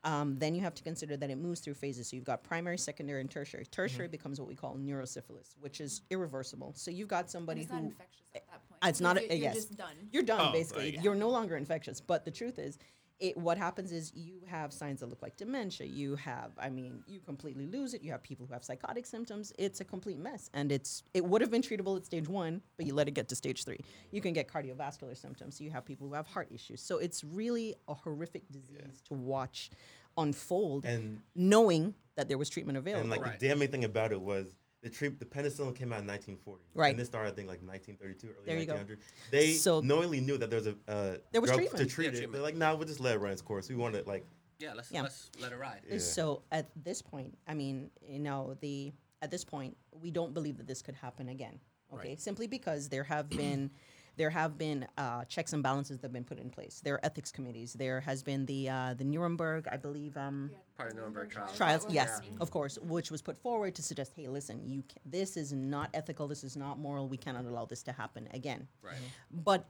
um, 0.07 0.39
then 0.39 0.55
you 0.55 0.63
have 0.63 0.75
to 0.77 0.83
consider 0.83 1.17
that 1.19 1.29
it 1.31 1.37
moves 1.37 1.61
through 1.61 1.75
phases. 1.75 2.09
So 2.09 2.17
you've 2.17 2.25
got 2.25 2.43
primary 2.43 2.79
secondary 2.79 3.21
and 3.21 3.31
tertiary. 3.31 3.67
Tertiary 3.67 4.09
becomes 4.09 4.39
what 4.41 4.49
we 4.49 4.55
call 4.55 4.77
neurosyphilis 4.77 5.55
which 5.61 5.81
is 5.81 6.01
irreversible. 6.11 6.73
So 6.77 6.91
you've 6.91 7.09
got 7.09 7.25
But 7.25 7.31
somebody 7.31 7.61
it's 7.63 7.71
who 7.71 7.77
not 7.77 7.85
infectious 7.85 8.27
at 8.35 8.47
that 8.47 8.69
point. 8.69 8.81
Uh, 8.85 8.89
it's 8.89 9.01
not 9.01 9.17
You're, 9.21 9.25
a- 9.33 9.35
you're 9.35 9.43
yes. 9.45 9.55
just 9.57 9.77
done. 9.77 9.97
you're 10.13 10.23
done 10.23 10.41
Oh, 10.49 10.53
basically. 10.53 10.93
right. 10.93 11.03
you're 11.03 11.15
no 11.15 11.29
longer 11.29 11.57
infectious. 11.57 12.01
But 12.01 12.25
the 12.25 12.31
truth 12.31 12.59
is 12.59 12.79
it, 13.19 13.35
what 13.35 13.57
happens 13.57 13.93
is 13.93 14.13
you 14.15 14.43
have 14.47 14.75
signs 14.75 15.01
that 15.01 15.07
look 15.09 15.23
like 15.23 15.39
dementia. 15.39 15.87
You 15.87 16.17
have 16.17 16.51
i 16.59 16.69
mean 16.69 17.03
you 17.07 17.19
completely 17.21 17.67
lose 17.67 17.95
it. 17.95 18.03
You 18.03 18.11
have 18.13 18.23
people 18.23 18.45
who 18.47 18.53
have 18.53 18.63
psychotic 18.63 19.07
symptoms. 19.07 19.55
It's 19.59 19.81
a 19.81 19.85
complete 19.85 20.19
mess. 20.19 20.51
And 20.53 20.71
it's 20.71 21.03
it 21.15 21.25
would 21.25 21.41
have 21.41 21.51
been 21.51 21.63
treatable 21.63 21.97
at 21.97 22.05
stage 22.05 22.29
one 22.29 22.61
but 22.77 22.85
you 22.87 22.93
let 22.95 23.09
it 23.09 23.13
get 23.15 23.27
to 23.31 23.35
stage 23.35 23.65
three. 23.65 23.81
You 24.13 24.21
can 24.21 24.35
get 24.35 24.49
cardiovascular 24.49 25.17
symptoms. 25.17 25.61
You 25.63 25.71
have 25.71 25.85
people 25.87 26.07
who 26.07 26.13
have 26.15 26.27
heart 26.27 26.49
issues. 26.53 26.83
So 26.83 26.99
it's 26.99 27.25
really 27.25 27.75
a 27.89 27.95
horrific 27.95 28.43
disease 28.53 29.01
to 29.09 29.15
watch 29.15 29.71
unfold 30.17 30.85
and 30.85 31.21
knowing 31.35 31.95
that 32.17 32.29
there 32.29 32.39
was 32.39 32.49
treatment 32.49 32.79
available 32.79 33.03
and 33.03 33.11
like 33.11 33.21
Right. 33.23 33.39
the 33.39 33.49
damning 33.49 33.69
thing 33.71 33.85
about 33.85 34.13
it 34.13 34.21
was 34.21 34.55
the 34.83 34.91
treat 34.91 35.19
the 35.19 35.25
penicillin 35.25 35.75
came 35.75 35.93
out 35.93 36.01
in 36.01 36.07
1940. 36.07 36.65
Right. 36.75 36.91
And 36.91 36.99
this 36.99 37.09
started 37.09 37.33
I 37.33 37.35
think 37.35 37.49
like 37.49 37.61
1932 37.63 38.29
early 38.29 38.47
There 38.47 38.59
you 38.59 38.67
go. 38.67 38.75
1900. 38.75 38.99
They 39.31 39.53
So- 39.55 39.81
knowingly 39.81 40.21
knew 40.21 40.39
that 40.39 40.49
there 40.51 40.59
was 40.59 40.67
a 40.69 40.77
uh, 40.89 41.19
There 41.33 41.41
was 41.41 41.51
drug 41.51 41.61
treatment. 41.61 41.89
to 41.89 41.95
treat 41.95 42.05
Yeah, 42.07 42.11
it. 42.11 42.13
treatment. 42.13 42.33
They're 42.35 42.43
like, 42.43 42.57
nah, 42.57 42.75
we'll 42.75 42.87
just 42.87 43.01
let 43.01 43.15
it 43.17 43.19
run 43.19 43.33
its 43.33 43.43
course. 43.43 43.69
We 43.69 43.75
want 43.77 43.95
to 43.95 44.03
like 44.05 44.25
Yeah, 44.59 44.73
let's 44.73 44.91
Yeah. 44.91 45.03
let's 45.03 45.31
let 45.41 45.53
it 45.53 45.57
ride. 45.57 45.83
Yeah. 45.87 45.99
So 45.99 46.43
at 46.51 46.71
this 46.83 47.03
point, 47.03 47.37
I 47.47 47.53
mean, 47.55 47.91
you 48.09 48.19
know, 48.21 48.57
the 48.61 48.93
at 49.23 49.31
this 49.31 49.45
point, 49.45 49.77
we 49.93 50.11
don't 50.11 50.33
believe 50.33 50.57
that 50.59 50.67
this 50.67 50.81
could 50.83 50.95
happen 50.95 51.29
again. 51.29 51.59
Okay, 51.93 52.11
Right. 52.11 52.21
simply 52.21 52.47
because 52.47 52.89
there 52.89 53.05
have 53.05 53.29
been 53.29 53.71
there 54.17 54.31
have 54.31 54.57
been 54.59 54.87
uh, 54.97 55.25
checks 55.25 55.53
and 55.53 55.63
balances 55.63 55.99
that 55.99 56.07
have 56.07 56.13
been 56.13 56.25
put 56.25 56.39
in 56.39 56.51
place. 56.51 56.81
There 56.85 56.95
are 56.95 57.05
ethics 57.05 57.31
committees. 57.31 57.75
There 57.75 58.01
has 58.01 58.23
been 58.23 58.47
the 58.47 58.69
uh, 58.69 58.95
the 58.95 59.05
Nuremberg, 59.05 59.69
I 59.71 59.77
believe. 59.77 60.17
Um, 60.17 60.51
Part 60.77 60.91
of 60.93 60.97
Nuremberg 60.99 61.31
trials. 61.31 61.57
trials 61.57 61.87
yes 61.89 62.11
happening. 62.17 62.37
of 62.41 62.51
course 62.51 62.79
which 62.83 63.11
was 63.11 63.23
put 63.23 63.39
forward 63.39 63.75
to 63.77 63.83
suggest 63.83 64.13
hey 64.15 64.29
listen 64.29 64.61
you 64.63 64.83
ca- 64.83 65.01
this 65.07 65.39
is 65.39 65.51
not 65.55 65.89
ethical 65.95 66.29
this 66.29 66.45
is 66.45 66.55
not 66.55 66.79
moral 66.79 67.09
we 67.09 67.17
cannot 67.17 67.47
allow 67.47 67.65
this 67.65 67.83
to 67.85 67.93
happen 67.93 68.29
again 68.35 68.69
Right. 68.83 68.97
but 69.31 69.67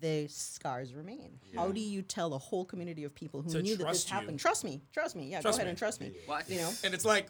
the 0.00 0.26
scars 0.28 0.94
remain 0.94 1.38
how 1.54 1.68
do 1.72 1.80
you 1.80 2.00
tell 2.00 2.32
a 2.32 2.38
whole 2.38 2.64
community 2.64 3.04
of 3.04 3.14
people 3.14 3.42
who 3.42 3.50
To 3.50 3.60
knew 3.62 3.76
that 3.76 3.86
this 3.88 4.02
trust 4.04 4.08
you. 4.08 4.14
happened 4.14 4.38
trust 4.40 4.64
me 4.64 4.80
trust 4.94 5.14
me 5.14 5.24
yeah 5.30 5.42
Trust 5.42 5.58
go 5.58 5.64
ahead 5.64 5.66
me. 5.66 5.70
and 5.70 5.78
trust 5.78 6.00
me 6.00 6.12
Well, 6.26 6.40
you 6.48 6.56
know 6.56 6.70
And 6.84 6.94
it's 6.94 7.04
like, 7.04 7.26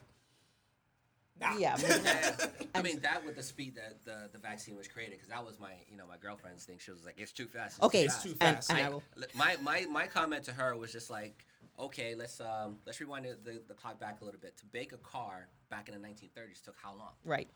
nah. 1.39 1.57
yeah 1.57 1.75
but- 1.75 2.01
Yeah, 2.03 2.35
yeah. 2.39 2.67
I 2.75 2.81
mean 2.81 2.99
that 3.01 3.25
with 3.25 3.35
the 3.35 3.43
speed 3.43 3.75
that 3.75 4.03
the, 4.05 4.29
the 4.31 4.37
vaccine 4.39 4.75
was 4.77 4.87
created, 4.87 5.15
because 5.15 5.29
that 5.29 5.43
was 5.45 5.59
my 5.59 5.73
you 5.89 5.97
know 5.97 6.05
my 6.07 6.17
girlfriend's 6.17 6.63
thing. 6.65 6.77
She 6.79 6.91
was 6.91 7.03
like, 7.05 7.15
"It's 7.17 7.31
too 7.31 7.47
fast." 7.47 7.77
It's 7.77 7.83
okay 7.85 8.03
It's 8.05 8.21
too 8.21 8.29
and, 8.41 8.55
fast. 8.55 8.69
and 8.69 8.79
I 8.79 8.85
I, 8.85 8.89
will 8.89 9.03
my, 9.35 9.55
my 9.61 9.85
my 9.89 10.07
comment 10.07 10.43
to 10.45 10.51
her 10.51 10.75
was 10.75 10.91
just 10.91 11.09
like, 11.09 11.45
okay, 11.79 12.13
let's 12.15 12.39
um 12.39 12.77
let's 12.85 12.99
rewind 12.99 13.25
the, 13.25 13.37
the, 13.43 13.61
the 13.67 13.73
clock 13.73 13.99
back 13.99 14.21
a 14.21 14.25
little 14.25 14.39
bit. 14.39 14.57
To 14.57 14.65
bake 14.67 14.93
a 14.93 14.97
car 14.97 15.47
back 15.69 15.89
in 15.89 15.99
the 15.99 16.07
1930s 16.07 16.61
took 16.63 16.75
how 16.81 16.93
long? 16.95 17.11
right 17.25 17.49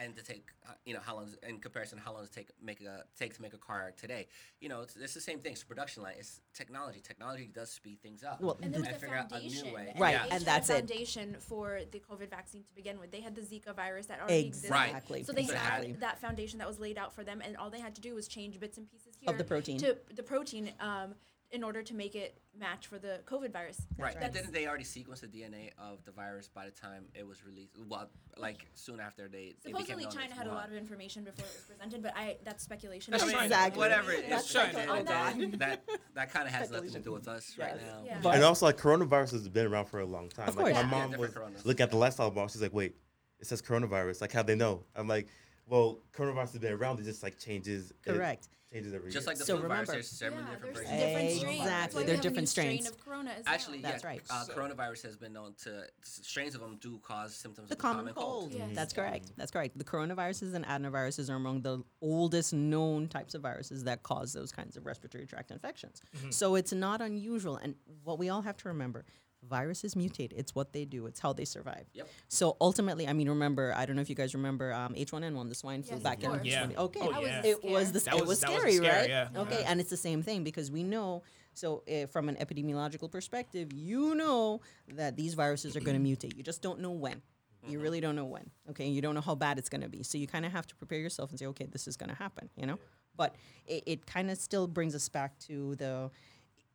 And 0.00 0.14
to 0.16 0.22
take 0.22 0.46
uh, 0.68 0.72
you 0.84 0.94
know 0.94 1.00
how 1.04 1.16
long 1.16 1.24
does- 1.24 1.38
in 1.48 1.58
comparison 1.58 1.98
how 1.98 2.12
long 2.12 2.20
does 2.22 2.30
it 2.30 2.34
take 2.34 2.50
make 2.62 2.80
a 2.82 3.02
take 3.18 3.34
to 3.34 3.42
make 3.42 3.52
a 3.52 3.58
car 3.58 3.92
today? 3.96 4.28
You 4.60 4.68
know, 4.68 4.82
it's, 4.82 4.94
it's 4.94 5.12
the 5.14 5.20
same 5.20 5.40
thing. 5.40 5.52
It's 5.52 5.64
production 5.64 6.04
line. 6.04 6.14
It's 6.18 6.40
technology. 6.54 7.00
Technology 7.00 7.50
does 7.52 7.70
speed 7.72 8.00
things 8.00 8.22
up. 8.22 8.40
Well, 8.40 8.56
And 8.62 8.72
then 8.72 8.82
the- 8.82 8.86
with 8.86 8.94
the 8.94 9.00
figure 9.00 9.16
out 9.16 9.32
a 9.32 9.40
new 9.40 9.50
foundation, 9.50 9.72
way. 9.74 9.92
Right, 9.98 10.12
Yeah. 10.14 10.22
And 10.24 10.32
had 10.34 10.42
that's 10.42 10.70
a 10.70 10.74
it. 10.74 10.78
foundation 10.88 11.36
for 11.40 11.80
the 11.90 11.98
COVID 11.98 12.30
vaccine 12.30 12.62
to 12.62 12.72
begin 12.74 13.00
with. 13.00 13.10
They 13.10 13.20
had 13.22 13.34
the 13.34 13.40
Zika 13.42 13.74
virus 13.74 14.06
that 14.06 14.20
already 14.20 14.46
existed. 14.46 14.70
Right. 14.70 14.88
exactly 14.90 15.24
So 15.24 15.32
they 15.32 15.40
exactly 15.42 15.88
had 15.88 16.00
that 16.00 16.20
foundation 16.20 16.60
that 16.60 16.68
was 16.68 16.78
laid 16.78 16.96
out 16.96 17.12
for 17.12 17.24
them, 17.24 17.42
and 17.44 17.56
all 17.56 17.68
they 17.70 17.80
had 17.80 17.96
to 17.96 18.00
do 18.00 18.14
was 18.14 18.28
change 18.28 18.60
bits 18.60 18.78
and 18.78 18.88
pieces 18.88 19.16
here 19.18 19.30
Of 19.30 19.38
the 19.38 19.44
protein. 19.44 19.78
to 19.78 19.98
the 20.14 20.22
protein 20.22 20.72
um, 20.78 21.14
in 21.50 21.64
order 21.64 21.82
to 21.82 21.94
make 21.94 22.14
it 22.14 22.38
match 22.58 22.86
for 22.88 22.98
the 22.98 23.20
COVID 23.26 23.52
virus. 23.52 23.86
Right. 23.96 24.14
right. 24.20 24.32
Didn't 24.32 24.52
they 24.52 24.66
already 24.66 24.84
sequence 24.84 25.20
the 25.20 25.28
DNA 25.28 25.70
of 25.78 26.04
the 26.04 26.10
virus 26.10 26.48
by 26.48 26.66
the 26.66 26.70
time 26.70 27.04
it 27.14 27.26
was 27.26 27.44
released? 27.44 27.72
Well, 27.88 28.10
like 28.36 28.66
soon 28.74 29.00
after 29.00 29.28
they 29.28 29.54
it 29.54 29.62
Supposedly 29.62 30.04
known 30.04 30.12
China 30.12 30.34
had 30.34 30.46
a 30.46 30.52
lot 30.52 30.68
of 30.68 30.74
information 30.74 31.24
before 31.24 31.46
it 31.46 31.52
was 31.54 31.64
presented, 31.66 32.02
but 32.02 32.12
I 32.16 32.36
that's 32.44 32.62
speculation. 32.62 33.12
That's 33.12 33.22
I 33.22 33.26
don't 33.26 33.34
China. 33.34 33.48
know. 33.48 33.54
Exactly. 33.56 33.78
Whatever 33.78 34.12
it 34.12 34.28
That's 34.28 34.44
is, 34.44 34.52
China. 34.52 34.84
China. 34.86 35.04
That. 35.04 35.58
that 35.58 35.84
that 36.14 36.32
kind 36.32 36.46
of 36.46 36.52
has 36.54 36.70
nothing 36.70 36.90
to 36.90 37.00
do 37.00 37.12
with 37.12 37.28
us 37.28 37.56
right 37.58 37.76
now. 37.80 38.02
Yeah. 38.04 38.18
But- 38.22 38.34
and 38.34 38.44
also 38.44 38.66
like 38.66 38.76
coronavirus 38.76 39.32
has 39.32 39.48
been 39.48 39.66
around 39.66 39.86
for 39.86 40.00
a 40.00 40.06
long 40.06 40.28
time. 40.28 40.48
Of 40.48 40.56
like 40.56 40.64
course. 40.66 40.74
my 40.74 40.80
Yeah. 40.82 40.86
mom 40.86 41.12
Yeah, 41.12 41.16
was 41.18 41.30
coronas. 41.32 41.64
look 41.64 41.80
at 41.80 41.90
the 41.90 41.96
Lysol 41.96 42.30
box. 42.30 42.52
She's 42.52 42.62
like, 42.62 42.74
wait, 42.74 42.94
it 43.40 43.46
says 43.46 43.62
coronavirus. 43.62 44.20
Like 44.20 44.32
how 44.32 44.42
they 44.42 44.54
know? 44.54 44.84
I'm 44.94 45.08
like, 45.08 45.28
well, 45.66 46.00
coronavirus 46.12 46.52
has 46.52 46.58
been 46.58 46.72
around. 46.74 47.00
It 47.00 47.04
just 47.04 47.22
like 47.22 47.38
changes. 47.38 47.90
it 47.90 47.96
Correct. 48.12 48.48
Changes 48.72 48.92
every 48.94 49.10
Just 49.10 49.24
year. 49.24 49.30
like 49.30 49.38
the 49.38 49.44
So 49.44 49.58
flu 49.58 49.68
virus, 49.68 49.88
remember- 49.88 49.92
there's 49.92 50.08
several 50.10 50.42
Yeah, 50.42 50.50
different 50.50 50.74
there's 50.74 50.86
versions. 50.88 51.00
different 51.02 51.30
strains. 51.38 51.58
That's 51.58 51.68
Exactly. 51.68 52.00
why 52.02 52.06
They're 52.06 52.14
have 52.16 52.24
a 52.24 52.28
new 52.28 52.30
different 52.30 52.48
strain 52.48 52.86
of 52.86 53.04
corona 53.04 53.30
as 53.30 53.44
well. 53.44 53.54
Actually, 53.54 53.80
That's 53.82 54.02
yeah, 54.02 54.08
right. 54.08 54.22
Uh, 54.30 54.44
So- 54.44 54.54
coronavirus 54.54 55.02
has 55.02 55.16
been 55.16 55.32
known 55.32 55.54
to 55.64 55.86
strains 56.02 56.54
of 56.54 56.60
them 56.60 56.76
do 56.80 56.98
cause 56.98 57.34
symptoms 57.34 57.68
the 57.68 57.74
of 57.74 57.78
common 57.80 58.12
cold. 58.14 58.52
Yes. 58.52 58.74
That's 58.74 58.92
correct. 58.92 59.32
That's 59.36 59.50
correct. 59.50 59.78
The 59.78 59.84
coronaviruses 59.84 60.54
and 60.54 60.64
adenoviruses 60.66 61.30
are 61.30 61.36
among 61.36 61.62
the 61.62 61.82
oldest 62.00 62.52
known 62.52 63.08
types 63.08 63.34
of 63.34 63.42
viruses 63.42 63.84
that 63.84 64.02
cause 64.02 64.32
those 64.32 64.52
kinds 64.52 64.76
of 64.76 64.84
respiratory 64.86 65.26
tract 65.26 65.50
infections. 65.50 66.02
So 66.30 66.54
it's 66.54 66.72
not 66.72 67.00
unusual. 67.00 67.56
And 67.56 67.74
what 68.04 68.18
we 68.18 68.28
all 68.28 68.42
have 68.42 68.56
to 68.58 68.68
remember 68.68 69.04
viruses 69.48 69.94
mutate. 69.94 70.32
It's 70.36 70.54
what 70.54 70.72
they 70.72 70.84
do, 70.84 71.06
it's 71.06 71.20
how 71.20 71.32
they 71.32 71.44
survive. 71.44 71.86
Yep. 71.94 72.08
So 72.28 72.56
ultimately, 72.60 73.08
I 73.08 73.12
mean, 73.12 73.28
remember, 73.28 73.72
I 73.76 73.86
don't 73.86 73.96
know 73.96 74.02
if 74.02 74.08
you 74.10 74.14
guys 74.14 74.34
remember 74.34 74.72
um, 74.72 74.94
H1N1, 74.94 75.48
the 75.48 75.54
swine 75.54 75.82
flu 75.82 75.96
Yes, 75.96 76.02
back 76.02 76.22
in 76.22 76.30
course. 76.30 76.42
Yeah. 76.44 76.64
20 76.66 76.76
Okay. 76.76 77.00
Oh, 77.02 77.10
That 77.12 77.20
was 77.22 77.30
yeah. 77.30 77.42
It 77.44 77.64
was 77.64 77.92
the 77.92 78.00
scare. 78.00 78.14
That 78.14 78.18
it 78.18 78.20
was- 78.20 78.28
was 78.28 78.40
that 78.40 78.50
was 78.50 78.58
scary, 78.60 78.72
scary, 78.76 78.96
right? 78.96 79.08
yeah. 79.08 79.28
Okay, 79.42 79.60
Yeah. 79.60 79.70
and 79.70 79.80
it's 79.80 79.90
the 79.90 79.96
same 79.96 80.22
thing 80.22 80.44
because 80.44 80.70
we 80.70 80.82
know. 80.82 81.22
So, 81.54 81.82
uh, 81.90 82.06
from 82.06 82.28
an 82.28 82.36
epidemiological 82.36 83.10
perspective, 83.10 83.72
you 83.72 84.14
know 84.14 84.60
that 84.94 85.16
these 85.16 85.34
viruses 85.34 85.76
are 85.76 85.80
going 85.80 86.00
to 86.00 86.08
mutate. 86.08 86.36
You 86.36 86.44
just 86.44 86.62
don't 86.62 86.78
know 86.80 86.92
when. 86.92 87.20
You 87.66 87.80
really 87.80 88.00
don't 88.00 88.14
know 88.14 88.24
when. 88.24 88.48
Okay, 88.70 88.86
you 88.88 89.02
don't 89.02 89.14
know 89.16 89.20
how 89.20 89.34
bad 89.34 89.58
it's 89.58 89.68
going 89.68 89.80
to 89.80 89.88
be. 89.88 90.02
So 90.04 90.16
you 90.16 90.26
kind 90.28 90.46
of 90.46 90.52
have 90.52 90.66
to 90.68 90.76
prepare 90.76 91.00
yourself 91.00 91.30
and 91.30 91.38
say, 91.38 91.46
okay, 91.46 91.66
this 91.66 91.88
is 91.88 91.96
going 91.96 92.08
to 92.10 92.14
happen. 92.14 92.48
You 92.56 92.66
know, 92.66 92.78
but 93.16 93.34
it, 93.66 93.82
it 93.86 94.06
kind 94.06 94.30
of 94.30 94.38
still 94.38 94.66
brings 94.68 94.94
us 94.94 95.08
back 95.08 95.36
to 95.40 95.74
the. 95.76 96.10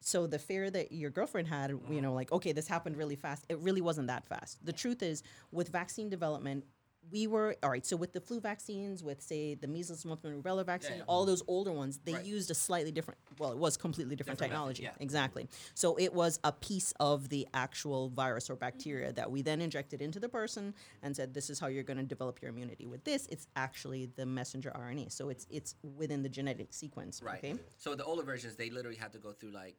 So 0.06 0.28
the 0.28 0.40
fear 0.40 0.70
that 0.70 0.92
your 0.92 1.10
girlfriend 1.10 1.48
had, 1.48 1.72
you 1.72 1.78
mm-hmm. 1.78 2.02
know, 2.02 2.14
like 2.14 2.32
okay, 2.32 2.52
this 2.52 2.68
happened 2.68 2.98
really 2.98 3.16
fast. 3.16 3.46
It 3.50 3.60
really 3.60 3.82
wasn't 3.82 4.08
that 4.08 4.28
fast. 4.28 4.64
The 4.66 4.74
truth 4.74 5.02
is, 5.02 5.24
with 5.52 5.70
vaccine 5.70 6.10
development, 6.10 6.66
we 7.12 7.28
were 7.28 7.56
all 7.62 7.70
right. 7.70 7.86
So 7.86 7.96
with 7.98 8.14
the 8.14 8.22
flu 8.22 8.40
vaccines, 8.40 9.04
with 9.04 9.22
say 9.22 9.56
the 9.56 9.68
measles, 9.68 10.06
mumps, 10.06 10.24
and 10.24 10.42
rubella 10.42 10.66
vaccine, 10.66 10.98
yeah. 10.98 11.04
all 11.08 11.26
those 11.26 11.44
older 11.48 11.72
ones, 11.72 12.00
they 12.04 12.14
Right. 12.14 12.26
used 12.26 12.50
a 12.50 12.54
slightly 12.54 12.92
different. 12.92 13.20
Well, 13.38 13.52
it 13.52 13.58
was 13.58 13.78
completely 13.78 14.16
different, 14.16 14.38
Different 14.38 14.52
technology. 14.52 14.84
yeah. 14.84 14.92
Exactly. 15.00 15.48
So 15.74 15.98
it 15.98 16.14
was 16.14 16.40
a 16.44 16.52
piece 16.52 16.94
of 17.00 17.30
the 17.30 17.48
actual 17.54 18.10
virus 18.10 18.50
or 18.50 18.56
bacteria 18.56 19.08
mm-hmm. 19.08 19.16
that 19.16 19.32
we 19.32 19.42
then 19.42 19.62
injected 19.62 20.02
into 20.02 20.20
the 20.20 20.30
person 20.30 20.74
and 21.02 21.16
said, 21.16 21.34
"This 21.34 21.50
is 21.50 21.60
how 21.60 21.68
you're 21.68 21.84
going 21.84 21.98
to 21.98 22.04
develop 22.04 22.42
your 22.42 22.50
immunity." 22.50 22.86
With 22.86 23.04
this, 23.04 23.28
it's 23.28 23.48
actually 23.56 24.08
the 24.16 24.26
messenger 24.26 24.72
RNA. 24.76 25.12
So 25.12 25.30
it's 25.30 25.46
it's 25.50 25.76
within 25.98 26.24
the 26.24 26.30
genetic 26.30 26.74
sequence. 26.74 27.22
Right. 27.22 27.40
Okay. 27.40 27.56
So 27.78 27.96
the 27.96 28.06
older 28.06 28.24
versions, 28.24 28.56
they 28.56 28.70
literally 28.70 28.98
had 28.98 29.12
to 29.14 29.20
go 29.20 29.34
through 29.34 29.52
like 29.52 29.76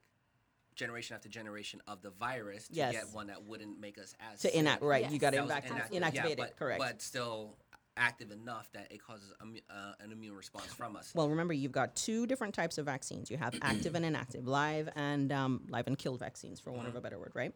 generation 0.74 1.14
after 1.14 1.28
generation 1.28 1.80
of 1.86 2.02
the 2.02 2.10
virus 2.10 2.68
to 2.68 2.74
Yes. 2.74 2.92
get 2.92 3.08
one 3.12 3.28
that 3.28 3.42
wouldn't 3.44 3.78
make 3.80 3.98
us 3.98 4.14
as 4.20 4.40
To 4.42 4.48
sick. 4.48 4.54
enact 4.54 4.82
right, 4.82 5.10
you 5.10 5.18
got 5.18 5.30
to 5.30 5.36
That 5.36 5.44
was 5.46 5.52
inact- 5.52 5.90
inactive. 5.92 6.02
inactivate 6.02 6.14
Yeah, 6.14 6.26
it. 6.32 6.38
but, 6.38 6.56
Correct. 6.56 6.78
But 6.80 7.02
still 7.02 7.56
active 7.96 8.32
enough 8.32 8.68
that 8.72 8.90
it 8.90 9.00
causes 9.00 9.32
immu- 9.40 9.62
uh, 9.70 9.92
an 10.00 10.10
immune 10.10 10.34
response 10.34 10.66
from 10.66 10.96
us. 10.96 11.12
Well, 11.14 11.28
remember, 11.28 11.54
you've 11.54 11.70
got 11.70 11.94
two 11.94 12.26
different 12.26 12.52
types 12.52 12.76
of 12.76 12.84
vaccines. 12.86 13.30
You 13.30 13.36
have 13.36 13.54
active 13.62 13.94
and 13.94 14.04
inactive, 14.04 14.48
live 14.48 14.88
and 14.96 15.30
um, 15.30 15.64
live 15.68 15.86
and 15.86 15.96
kill 15.96 16.16
vaccines, 16.16 16.58
for 16.58 16.72
want 16.72 16.88
of 16.88 16.96
a 16.96 17.00
better 17.00 17.20
word, 17.20 17.30
right? 17.34 17.54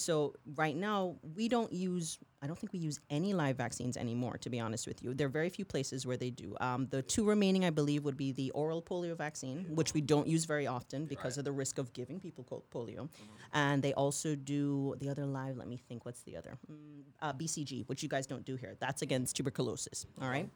So 0.00 0.34
right 0.54 0.74
now, 0.74 1.16
we 1.36 1.48
don't 1.48 1.72
use. 1.72 2.18
I 2.42 2.46
don't 2.46 2.58
think 2.58 2.72
we 2.72 2.78
use 2.78 2.98
any 3.10 3.34
live 3.34 3.56
vaccines 3.56 3.96
anymore. 3.96 4.38
To 4.38 4.48
be 4.48 4.58
honest 4.58 4.86
with 4.86 5.02
you, 5.02 5.12
there 5.12 5.26
are 5.26 5.30
very 5.30 5.50
few 5.50 5.64
places 5.64 6.06
where 6.06 6.16
they 6.16 6.30
do. 6.30 6.56
Um, 6.60 6.86
the 6.90 7.02
two 7.02 7.24
remaining, 7.24 7.64
I 7.64 7.70
believe, 7.70 8.04
would 8.04 8.16
be 8.16 8.32
the 8.32 8.50
oral 8.52 8.80
polio 8.80 9.16
vaccine, 9.16 9.66
which 9.74 9.92
we 9.92 10.00
don't 10.00 10.26
use 10.26 10.46
very 10.46 10.66
often 10.66 11.04
because 11.04 11.36
of 11.36 11.44
the 11.44 11.52
risk 11.52 11.78
of 11.78 11.92
giving 11.92 12.18
people 12.18 12.64
polio, 12.72 13.08
and 13.52 13.82
they 13.82 13.92
also 13.94 14.34
do 14.34 14.94
the 15.00 15.10
other 15.10 15.26
live. 15.26 15.56
Let 15.56 15.68
me 15.68 15.76
think. 15.76 16.06
What's 16.06 16.22
the 16.22 16.36
other? 16.36 16.56
Mm, 16.70 17.02
uh, 17.20 17.32
BCG, 17.34 17.86
which 17.88 18.02
you 18.02 18.08
guys 18.08 18.26
don't 18.26 18.44
do 18.44 18.56
here. 18.56 18.76
That's 18.80 19.02
against 19.02 19.36
tuberculosis. 19.36 20.06
All 20.20 20.28
right. 20.28 20.48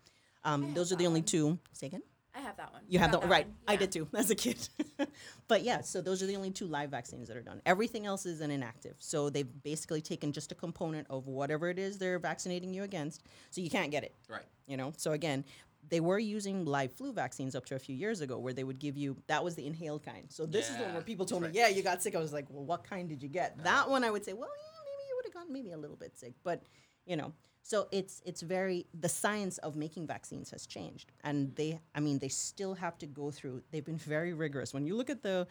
Um, 0.45 0.75
those 0.75 0.93
are 0.93 0.97
the 0.97 1.07
only 1.07 1.23
two. 1.23 1.59
Say 1.73 1.87
again. 1.89 2.03
I 2.35 2.40
have 2.40 2.57
that 2.57 2.73
one. 2.73 2.83
You 2.88 2.99
have 2.99 3.12
the 3.12 3.20
that 3.20 3.29
right. 3.29 3.47
one, 3.47 3.55
I 3.68 3.77
did 3.77 3.92
too 3.92 4.09
as 4.14 4.31
a 4.31 4.35
kid. 4.35 4.68
but 5.49 5.62
yeah, 5.62 5.83
so 5.83 6.01
those 6.01 6.23
are 6.23 6.27
the 6.27 6.37
only 6.37 6.51
two 6.51 6.66
live 6.66 6.90
vaccines 6.90 7.29
that 7.29 7.37
are 7.37 7.42
done. 7.42 7.62
Everything 7.64 8.07
else 8.07 8.27
is 8.27 8.40
an 8.40 8.51
inactive. 8.51 8.97
So 8.99 9.31
they've 9.31 9.49
basically 9.62 10.01
taken 10.01 10.33
just 10.33 10.51
a 10.51 10.55
component 10.55 11.07
of 11.11 11.27
whatever 11.29 11.68
it 11.68 11.79
is 11.79 11.99
they're 11.99 12.18
vaccinating 12.18 12.75
you 12.75 12.83
against, 12.83 13.23
so 13.51 13.61
you 13.61 13.70
can't 13.70 13.90
get 13.90 14.03
it. 14.05 14.14
right. 14.29 14.44
You 14.66 14.77
know. 14.77 14.92
So 14.97 15.12
again, 15.12 15.44
they 15.88 16.01
were 16.01 16.18
using 16.18 16.64
live 16.64 16.92
flu 16.92 17.12
vaccines 17.12 17.55
up 17.55 17.66
to 17.66 17.75
a 17.75 17.79
few 17.79 17.94
years 17.94 18.20
ago, 18.20 18.38
where 18.38 18.53
they 18.53 18.64
would 18.64 18.79
give 18.79 18.97
you 18.97 19.16
that 19.27 19.44
was 19.44 19.55
the 19.55 19.66
inhaled 19.66 20.05
kind. 20.05 20.27
So 20.29 20.47
this 20.47 20.70
is 20.70 20.77
the 20.77 20.85
one 20.85 20.94
where 20.94 21.03
people 21.03 21.27
told 21.27 21.42
that's 21.42 21.55
me, 21.55 21.61
"Yeah, 21.61 21.68
you 21.68 21.83
got 21.83 22.03
sick." 22.03 22.14
I 22.14 22.18
was 22.18 22.33
like, 22.33 22.47
"Well, 22.49 22.64
what 22.64 22.85
kind 22.85 23.09
did 23.09 23.23
you 23.23 23.29
get?" 23.29 23.62
That 23.64 23.88
one 23.88 24.03
I 24.05 24.11
would 24.11 24.25
say, 24.25 24.33
"Well, 24.33 24.49
yeah, 24.49 24.81
maybe 24.85 25.09
you 25.09 25.16
would 25.16 25.25
have 25.27 25.35
gotten 25.35 25.53
maybe 25.53 25.73
a 25.73 25.79
little 25.79 25.97
bit 25.97 26.16
sick," 26.16 26.33
but 26.42 26.62
you 27.07 27.17
know. 27.17 27.33
So 27.62 27.88
it's 27.90 28.21
it's 28.27 28.43
very 28.43 28.87
the 28.93 29.09
science 29.09 29.57
of 29.59 29.75
making 29.75 30.07
vaccines 30.07 30.51
has 30.51 30.67
changed. 30.67 31.12
And 31.25 31.55
they 31.57 31.81
i 31.95 32.01
mean 32.01 32.19
they 32.19 32.29
still 32.29 32.75
have 32.75 32.99
to 32.99 33.07
go 33.07 33.31
through 33.31 33.62
they've 33.71 33.85
been 33.85 33.97
very 33.97 34.35
rigorous. 34.35 34.75
When 34.75 34.85
you 34.87 34.97
look 34.97 35.11
at 35.11 35.23
the 35.23 35.47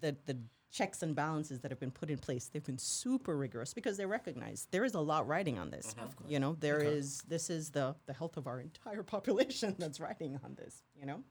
the 0.00 0.16
the 0.26 0.38
checks 0.70 1.02
and 1.02 1.14
balances 1.14 1.60
that 1.60 1.70
have 1.70 1.78
been 1.78 1.90
put 1.90 2.08
in 2.08 2.16
place 2.16 2.48
they've 2.48 2.64
been 2.64 2.78
super 2.78 3.36
rigorous 3.36 3.74
because 3.74 3.98
they 3.98 4.06
recognize 4.06 4.66
there 4.70 4.86
is 4.86 4.94
a 4.94 5.00
lot 5.00 5.26
riding 5.26 5.58
on 5.58 5.70
this. 5.70 5.94
Mm-hmm. 5.94 6.30
You 6.30 6.38
know 6.38 6.56
there 6.60 6.80
is 6.80 7.22
this 7.26 7.50
is 7.50 7.70
the 7.70 7.96
the 8.06 8.12
health 8.12 8.36
of 8.36 8.46
our 8.46 8.60
entire 8.60 9.02
population 9.14 9.74
that's 9.78 9.98
riding 9.98 10.38
on 10.44 10.54
this 10.54 10.82
you 10.98 11.06
know? 11.06 11.22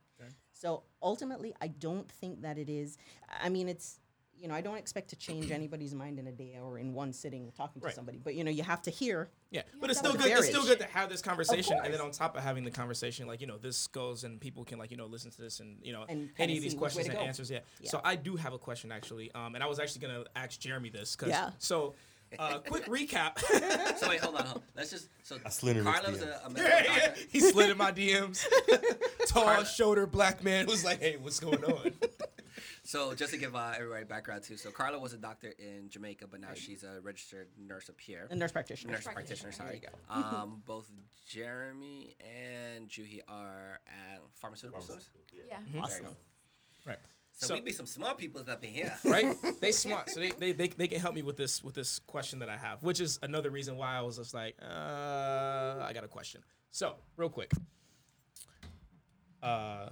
So 0.54 0.84
ultimately 1.02 1.56
i 1.62 1.68
don't 1.68 2.12
think 2.12 2.42
that 2.42 2.60
it 2.60 2.70
is 2.70 2.98
i 3.42 3.50
mean 3.50 3.68
it's 3.68 4.01
you 4.42 4.48
know 4.48 4.54
i 4.56 4.62
don't 4.62 4.78
expect 4.78 5.10
to 5.10 5.16
change 5.16 5.52
anybody's 5.60 5.94
mind 5.94 6.20
in 6.20 6.28
a 6.28 6.32
day 6.32 6.58
or 6.62 6.78
in 6.80 6.94
one 6.94 7.14
sitting 7.14 7.52
talking 7.56 7.82
to 7.82 7.86
Right. 7.88 7.96
somebody 7.96 8.18
but 8.24 8.36
you 8.36 8.44
know 8.44 8.52
you 8.52 8.64
have 8.64 8.82
to 8.84 8.92
hear 8.92 9.30
Yeah, 9.52 9.62
but 9.80 9.90
it's 9.90 10.00
still 10.00 10.14
to 10.14 10.18
good. 10.18 10.32
It's 10.32 10.48
still 10.48 10.64
good 10.64 10.80
to 10.80 10.86
have 10.86 11.10
this 11.10 11.22
conversation, 11.22 11.78
and 11.84 11.94
then 11.94 12.00
on 12.02 12.12
top 12.12 12.38
of 12.38 12.42
having 12.44 12.64
the 12.64 12.72
conversation, 12.72 13.28
like 13.28 13.42
you 13.42 13.48
know, 13.48 13.58
this 13.58 13.88
goes 13.88 14.24
and 14.24 14.40
people 14.40 14.64
can 14.64 14.80
like 14.80 14.92
you 14.92 14.98
know 14.98 15.08
listen 15.08 15.30
to 15.32 15.42
this 15.42 15.60
and 15.60 15.78
you 15.84 15.92
know 15.92 16.06
And 16.08 16.30
any 16.40 16.56
of 16.56 16.64
these 16.64 16.72
see 16.72 16.78
which 16.78 16.96
way 16.96 17.04
questions 17.04 17.08
and 17.10 17.18
go. 17.18 17.24
answers. 17.26 17.52
Yeah. 17.52 17.60
Yeah. 17.82 17.90
So 17.90 18.00
I 18.04 18.16
do 18.16 18.38
have 18.38 18.54
a 18.54 18.58
question 18.58 18.92
actually, 18.94 19.30
um, 19.34 19.54
and 19.56 19.62
I 19.64 19.68
was 19.68 19.78
actually 19.80 20.02
gonna 20.08 20.24
ask 20.38 20.58
Jeremy 20.60 20.90
this 20.90 21.16
because 21.16 21.30
Yeah. 21.32 21.50
so. 21.60 21.96
Uh, 22.40 22.60
quick 22.60 22.86
recap. 22.86 23.34
So 24.00 24.08
wait, 24.08 24.22
hold 24.22 24.36
on, 24.38 24.46
hold 24.46 24.58
on. 24.60 24.64
Let's 24.74 24.90
just 24.92 25.10
so 25.22 25.36
I 25.46 25.50
slid 25.50 25.76
in 25.76 25.84
Carla's 25.84 26.22
a, 26.22 26.40
a 26.46 26.50
medical 26.50 26.94
doctor. 26.96 27.14
he 27.30 27.42
slid 27.42 27.70
in 27.72 27.78
my 27.78 27.92
DMs. 27.92 28.46
Tall, 29.28 29.44
Carla- 29.44 29.66
shoulder, 29.66 30.08
black 30.08 30.42
man 30.42 30.66
was 30.66 30.86
like, 30.86 31.02
"Hey, 31.02 31.18
what's 31.20 31.42
going 31.42 31.62
on?" 31.66 31.92
So 32.84 33.14
just 33.14 33.32
to 33.32 33.38
give 33.40 33.56
uh, 33.56 33.74
everybody 33.76 34.06
background 34.06 34.44
too, 34.44 34.58
so 34.58 34.72
Carla 34.72 34.98
was 34.98 35.14
a 35.14 35.18
doctor 35.18 35.54
in 35.60 35.90
Jamaica, 35.90 36.26
but 36.28 36.42
now 36.42 36.54
she's 36.56 36.84
a 36.84 37.00
registered 37.02 37.48
nurse 37.58 37.90
up 37.90 38.00
here. 38.00 38.28
a 38.30 38.36
nurse 38.36 38.52
practitioner 38.52 38.94
nurse 38.94 39.04
practitioner. 39.04 39.52
practitioner. 39.52 39.82
Sorry. 40.10 40.24
Um, 40.42 40.64
both 40.66 40.90
Jeremy 41.28 42.16
and 42.20 42.90
Juhi 42.90 43.22
are 43.28 43.80
at 43.86 44.22
pharmaceutical 44.34 44.82
stores. 44.82 45.10
Yeah. 45.32 45.58
There 45.72 45.98
you 45.98 46.04
go. 46.04 46.10
right. 46.88 46.98
So, 47.34 47.48
So- 47.48 47.54
we 47.54 47.62
be 47.62 47.72
some 47.72 47.86
smart 47.86 48.18
people 48.18 48.42
up 48.50 48.64
in 48.64 48.72
here. 48.72 48.94
right? 49.06 49.36
They 49.62 49.72
smart, 49.72 50.10
so 50.10 50.20
they, 50.20 50.32
they, 50.32 50.52
they, 50.52 50.68
they 50.70 50.88
can 50.88 51.00
help 51.00 51.14
me 51.14 51.22
with 51.22 51.38
this 51.38 51.64
with 51.64 51.76
this 51.76 52.00
question 52.00 52.40
that 52.40 52.50
I 52.50 52.58
have, 52.58 52.82
which 52.82 53.00
is 53.00 53.20
another 53.22 53.52
reason 53.52 53.78
why 53.78 53.96
I 53.96 54.02
was 54.02 54.18
just 54.18 54.34
like, 54.34 54.56
uh, 54.62 55.86
I 55.88 55.92
got 55.94 56.04
a 56.04 56.08
question. 56.08 56.42
So, 56.72 56.96
real 57.16 57.30
quick, 57.30 57.52
uh, 59.44 59.90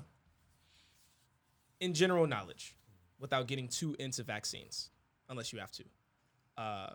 in 1.80 1.94
general 1.94 2.26
knowledge, 2.26 2.76
without 3.20 3.48
getting 3.48 3.68
too 3.68 3.96
into 4.00 4.24
vaccines, 4.24 4.90
unless 5.30 5.52
you 5.54 5.60
have 5.60 5.72
to, 5.72 5.84
uh, 6.58 6.90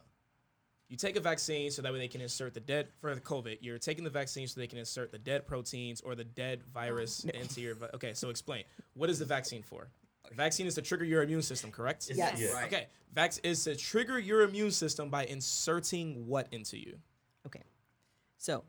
you 0.89 0.97
take 0.97 1.17
a 1.17 1.21
vaccine 1.21 1.71
so 1.71 1.83
that 1.83 1.93
way 1.93 1.99
they 1.99 2.09
can 2.09 2.21
insert 2.21 2.53
the 2.55 2.61
dead 2.61 2.89
for 3.01 3.15
the 3.15 3.21
COVID. 3.21 3.59
You're 3.63 3.79
taking 3.79 4.05
the 4.05 4.11
vaccine 4.11 4.47
so 4.47 4.61
they 4.61 4.67
can 4.67 4.79
insert 4.79 5.11
the 5.13 5.19
dead 5.19 5.47
proteins 5.47 6.01
or 6.03 6.15
the 6.15 6.25
dead 6.25 6.63
virus 6.73 7.25
into 7.25 7.61
your. 7.61 7.75
vi- 7.75 7.89
Okay, 7.95 8.13
so 8.15 8.29
explain. 8.31 8.65
What 8.95 9.09
is 9.11 9.19
the 9.19 9.25
vaccine 9.25 9.63
for? 9.63 9.89
Vaccine 10.33 10.67
is 10.67 10.75
to 10.75 10.83
trigger 10.83 11.05
your 11.05 11.23
immune 11.23 11.43
system, 11.43 11.71
correct? 11.71 12.11
Yes. 12.15 12.41
Yeah. 12.41 12.53
Right. 12.53 12.67
Okay. 12.73 12.87
Vax 13.15 13.39
is 13.45 13.63
to 13.65 13.77
trigger 13.77 14.19
your 14.19 14.43
immune 14.43 14.71
system 14.71 15.09
by 15.11 15.25
inserting 15.27 16.27
what 16.27 16.49
into 16.53 16.79
you? 16.79 16.97
Okay. 17.47 17.63
So 18.39 18.65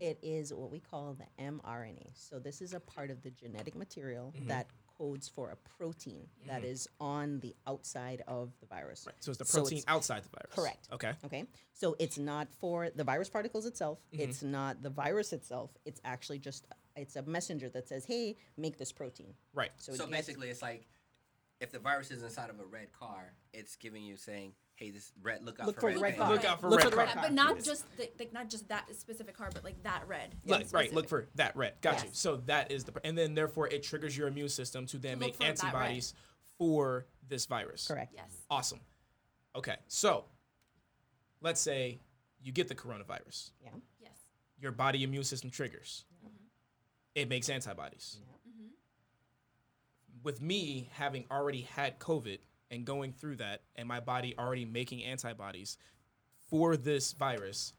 it 0.00 0.18
is 0.22 0.52
what 0.54 0.70
we 0.70 0.80
call 0.80 1.14
the 1.18 1.42
mRNA. 1.42 2.10
So 2.14 2.38
this 2.38 2.60
is 2.62 2.72
a 2.74 2.80
part 2.80 3.10
of 3.10 3.22
the 3.22 3.30
genetic 3.30 3.74
material 3.76 4.32
Mm-hmm. 4.36 4.48
that 4.48 4.68
codes 5.00 5.28
for 5.28 5.50
a 5.50 5.56
protein 5.78 6.26
that 6.46 6.62
is 6.62 6.86
on 7.00 7.40
the 7.40 7.54
outside 7.66 8.22
of 8.28 8.50
the 8.60 8.66
virus. 8.66 9.04
Right. 9.06 9.14
So 9.20 9.30
it's 9.30 9.38
the 9.38 9.44
So 9.46 9.60
protein 9.60 9.78
it's- 9.78 9.94
outside 9.94 10.22
the 10.24 10.28
virus. 10.28 10.54
Correct. 10.54 10.88
Okay. 10.92 11.12
Okay. 11.24 11.44
So 11.72 11.96
it's 11.98 12.18
not 12.18 12.48
for 12.60 12.90
the 12.94 13.04
virus 13.04 13.30
particles 13.30 13.64
itself. 13.64 13.98
Mm-hmm. 14.12 14.22
It's 14.24 14.42
not 14.42 14.82
the 14.82 14.90
virus 14.90 15.32
itself. 15.32 15.70
It's 15.86 16.00
actually 16.04 16.38
just 16.38 16.66
it's 16.96 17.16
a 17.16 17.22
messenger 17.22 17.68
that 17.70 17.88
says, 17.88 18.04
"Hey, 18.04 18.36
make 18.58 18.76
this 18.76 18.92
protein." 18.92 19.32
Right. 19.54 19.70
So, 19.78 19.92
So 19.94 20.04
it 20.04 20.10
gets- 20.10 20.26
basically, 20.26 20.48
it's 20.50 20.60
like 20.60 20.86
if 21.60 21.70
the 21.72 21.78
virus 21.78 22.10
is 22.10 22.22
inside 22.22 22.50
of 22.50 22.58
a 22.60 22.64
red 22.66 22.92
car, 22.92 23.32
it's 23.54 23.76
giving 23.76 24.02
you 24.02 24.16
saying, 24.16 24.52
"Hey, 24.80 24.90
this 24.90 25.12
red. 25.22 25.44
Look 25.44 25.60
out 25.60 25.66
Look 25.66 25.76
for, 25.76 25.82
for 25.82 25.86
red 25.88 25.96
the 25.96 26.00
red 26.00 26.16
car. 26.16 26.30
Look 26.30 26.44
out 26.46 26.60
for 26.60 26.70
Look 26.70 26.78
red 26.80 26.84
for 26.84 26.90
the 26.90 26.96
red 26.96 27.06
car. 27.08 27.14
car. 27.14 27.22
But 27.24 27.32
not 27.34 27.62
just 27.62 27.84
the, 27.98 28.10
like 28.18 28.32
not 28.32 28.48
just 28.48 28.66
that 28.68 28.86
specific 28.96 29.36
car, 29.36 29.50
but 29.52 29.62
like 29.62 29.80
that 29.82 30.08
red. 30.08 30.34
Look, 30.46 30.62
in 30.62 30.66
right. 30.72 30.92
Look 30.92 31.06
for 31.06 31.28
that 31.34 31.54
red. 31.54 31.74
Got 31.82 32.02
you. 32.02 32.08
So 32.12 32.36
that 32.46 32.72
is 32.72 32.84
the, 32.84 32.94
and 33.04 33.16
then 33.16 33.34
therefore 33.34 33.68
it 33.68 33.82
triggers 33.82 34.16
your 34.16 34.26
immune 34.26 34.48
system 34.48 34.86
to 34.86 34.98
then 34.98 35.12
To 35.14 35.18
make 35.20 35.36
for 35.36 35.44
antibodies 35.44 36.14
for 36.56 37.06
this 37.28 37.44
virus. 37.44 37.86
correct. 37.86 38.14
Yes. 38.16 38.30
Awesome. 38.50 38.80
Okay. 39.54 39.76
So 39.86 40.24
let's 41.42 41.60
say 41.60 42.00
you 42.42 42.50
get 42.50 42.68
the 42.68 42.74
coronavirus. 42.74 43.50
Yeah. 43.62 43.70
Yes. 44.00 44.16
Your 44.58 44.72
body 44.72 45.04
immune 45.04 45.24
system 45.24 45.50
triggers. 45.50 46.04
Mm-hmm. 46.24 46.34
It 47.16 47.28
makes 47.28 47.50
antibodies. 47.50 48.16
Mm-hmm. 48.18 48.66
With 50.22 50.40
me 50.40 50.88
having 50.94 51.26
already 51.30 51.62
had 51.62 51.98
COVID 51.98 52.38
and 52.70 52.84
going 52.84 53.12
through 53.12 53.36
that, 53.36 53.62
and 53.76 53.86
my 53.88 54.00
body 54.00 54.34
already 54.38 54.64
making 54.64 55.04
antibodies 55.04 55.76
for 56.48 56.76
this 56.76 57.12
virus, 57.12 57.72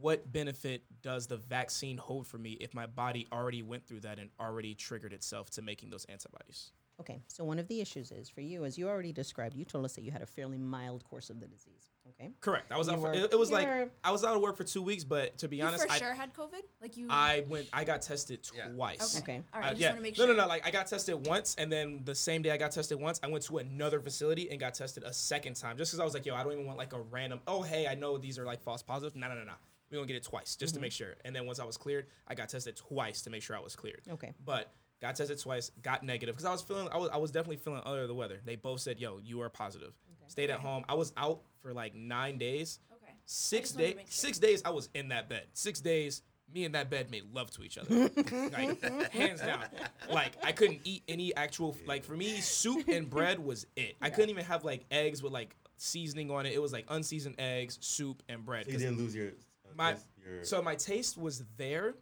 what 0.00 0.32
benefit 0.32 0.82
does 1.02 1.26
the 1.26 1.36
vaccine 1.36 1.96
hold 1.96 2.26
for 2.26 2.38
me 2.38 2.52
if 2.60 2.74
my 2.74 2.86
body 2.86 3.26
already 3.32 3.62
went 3.62 3.86
through 3.86 4.00
that 4.00 4.18
and 4.18 4.30
already 4.40 4.74
triggered 4.74 5.12
itself 5.12 5.50
to 5.50 5.62
making 5.62 5.90
those 5.90 6.04
antibodies? 6.06 6.72
Okay, 7.02 7.20
so 7.26 7.44
one 7.44 7.58
of 7.58 7.66
the 7.68 7.80
issues 7.80 8.12
is 8.12 8.28
for 8.28 8.40
you, 8.40 8.64
as 8.64 8.78
you 8.78 8.88
already 8.88 9.12
described, 9.12 9.56
you 9.56 9.64
told 9.64 9.84
us 9.84 9.94
that 9.94 10.02
you 10.02 10.10
had 10.12 10.22
a 10.22 10.26
fairly 10.26 10.56
mild 10.58 11.02
course 11.04 11.30
of 11.30 11.40
the 11.40 11.46
disease. 11.46 11.90
Okay. 12.10 12.30
Correct. 12.40 12.70
I 12.72 12.78
was 12.78 12.86
You 12.88 12.92
out 12.94 13.00
for, 13.00 13.08
were- 13.08 13.14
it, 13.14 13.32
it 13.32 13.38
was 13.38 13.50
like 13.50 13.66
were- 13.66 13.90
I 14.04 14.10
was 14.12 14.22
out 14.24 14.34
of 14.36 14.42
work 14.42 14.56
for 14.56 14.64
two 14.64 14.82
weeks, 14.82 15.02
but 15.04 15.38
to 15.38 15.48
be 15.48 15.56
You 15.58 15.64
honest, 15.64 15.86
for 15.86 15.92
I, 15.92 15.98
sure 15.98 16.14
had 16.14 16.32
COVID. 16.34 16.60
Like 16.80 16.96
you. 16.96 17.06
I 17.10 17.44
went 17.48 17.68
I 17.72 17.84
got 17.84 18.02
tested 18.02 18.40
Yeah. 18.56 18.68
twice. 18.68 19.18
Okay. 19.20 19.36
Okay. 19.38 19.42
All 19.54 19.60
right. 19.60 19.66
Uh, 19.66 19.70
I 19.70 19.70
just 19.70 19.80
yeah. 19.80 19.88
want 19.88 19.96
to 19.98 20.02
make 20.02 20.18
no, 20.18 20.26
sure. 20.26 20.34
no, 20.34 20.42
no. 20.42 20.48
Like 20.48 20.66
I 20.66 20.70
got 20.70 20.86
tested 20.86 21.26
once, 21.26 21.54
and 21.58 21.70
then 21.72 22.00
the 22.04 22.14
same 22.14 22.42
day 22.42 22.50
I 22.50 22.56
got 22.56 22.70
tested 22.72 23.00
once, 23.00 23.20
I 23.22 23.28
went 23.28 23.44
to 23.44 23.58
another 23.58 24.00
facility 24.00 24.50
and 24.50 24.58
got 24.60 24.74
tested 24.74 25.02
a 25.04 25.12
second 25.12 25.54
time, 25.56 25.76
just 25.76 25.90
because 25.92 26.00
I 26.00 26.04
was 26.04 26.14
like, 26.14 26.26
yo, 26.26 26.34
I 26.34 26.42
don't 26.42 26.52
even 26.52 26.66
want 26.66 26.78
like 26.78 26.92
a 26.92 27.00
random. 27.00 27.40
Oh, 27.46 27.62
hey, 27.62 27.86
I 27.86 27.94
know 27.94 28.18
these 28.18 28.38
are 28.38 28.44
like 28.44 28.60
false 28.62 28.82
positives. 28.82 29.16
No, 29.16 29.28
no, 29.28 29.34
no, 29.34 29.44
no. 29.44 29.52
We're 29.90 29.98
gonna 29.98 30.06
get 30.06 30.16
it 30.16 30.24
twice 30.24 30.56
just 30.56 30.74
to 30.74 30.78
Mm-hmm. 30.78 30.82
make 30.82 30.92
sure. 30.92 31.14
And 31.24 31.34
then 31.36 31.46
once 31.46 31.60
I 31.60 31.64
was 31.64 31.76
cleared, 31.76 32.06
I 32.26 32.34
got 32.34 32.48
tested 32.48 32.76
twice 32.76 33.22
to 33.22 33.30
make 33.30 33.42
sure 33.42 33.56
I 33.56 33.60
was 33.60 33.76
cleared. 33.76 34.00
Okay. 34.10 34.32
But 34.44 34.72
got 35.02 35.16
tested 35.16 35.38
twice, 35.38 35.70
got 35.82 36.02
negative 36.02 36.34
because 36.34 36.46
I 36.46 36.52
was 36.52 36.62
feeling, 36.62 36.88
I 36.90 36.96
was, 36.96 37.10
I 37.12 37.18
was 37.18 37.30
definitely 37.30 37.56
feeling 37.56 37.82
under 37.84 38.06
the 38.06 38.14
weather. 38.14 38.40
They 38.46 38.56
both 38.56 38.80
said, 38.80 38.98
yo, 38.98 39.18
you 39.22 39.42
are 39.42 39.50
positive. 39.50 39.92
Stayed 40.28 40.48
at 40.48 40.60
home. 40.60 40.84
I 40.88 40.94
was 40.94 41.12
out 41.18 41.42
for 41.60 41.74
like 41.74 41.94
nine 41.94 42.38
days. 42.38 42.78
Okay. 42.90 43.12
Six 43.26 43.70
just 43.70 43.78
days. 43.78 43.94
sure. 43.94 44.02
Six 44.06 44.38
days. 44.38 44.62
I 44.64 44.70
was 44.70 44.88
in 44.94 45.08
that 45.08 45.28
bed. 45.28 45.42
Six 45.52 45.80
days. 45.80 46.22
Me 46.54 46.64
and 46.64 46.74
that 46.74 46.88
bed 46.90 47.10
made 47.10 47.24
love 47.32 47.50
to 47.52 47.62
each 47.62 47.78
other, 47.78 47.88
like 48.52 49.10
hands 49.10 49.40
down. 49.40 49.64
Like 50.10 50.32
I 50.44 50.52
couldn't 50.52 50.80
eat 50.84 51.02
any 51.08 51.34
actual 51.34 51.74
like 51.86 52.04
for 52.04 52.14
me, 52.14 52.40
soup 52.40 52.88
and 52.88 53.08
bread 53.08 53.38
was 53.38 53.66
it. 53.74 53.96
I 54.02 54.10
couldn't 54.10 54.28
even 54.28 54.44
have 54.44 54.62
like 54.62 54.84
eggs 54.90 55.22
with 55.22 55.32
like 55.32 55.56
seasoning 55.78 56.30
on 56.30 56.44
it. 56.44 56.52
It 56.52 56.60
was 56.60 56.70
like 56.72 56.84
unseasoned 56.90 57.36
eggs, 57.38 57.78
soup, 57.80 58.22
and 58.28 58.44
bread. 58.44 58.66
So 58.66 58.72
you 58.72 58.76
'Cause 58.76 58.82
didn't 58.82 58.98
lose 58.98 59.14
your. 59.14 59.28
Uh, 59.28 59.30
my 59.76 59.96
your 60.22 60.44
so 60.44 60.60
my 60.60 60.74
taste 60.74 61.16
was 61.16 61.42
there, 61.56 61.94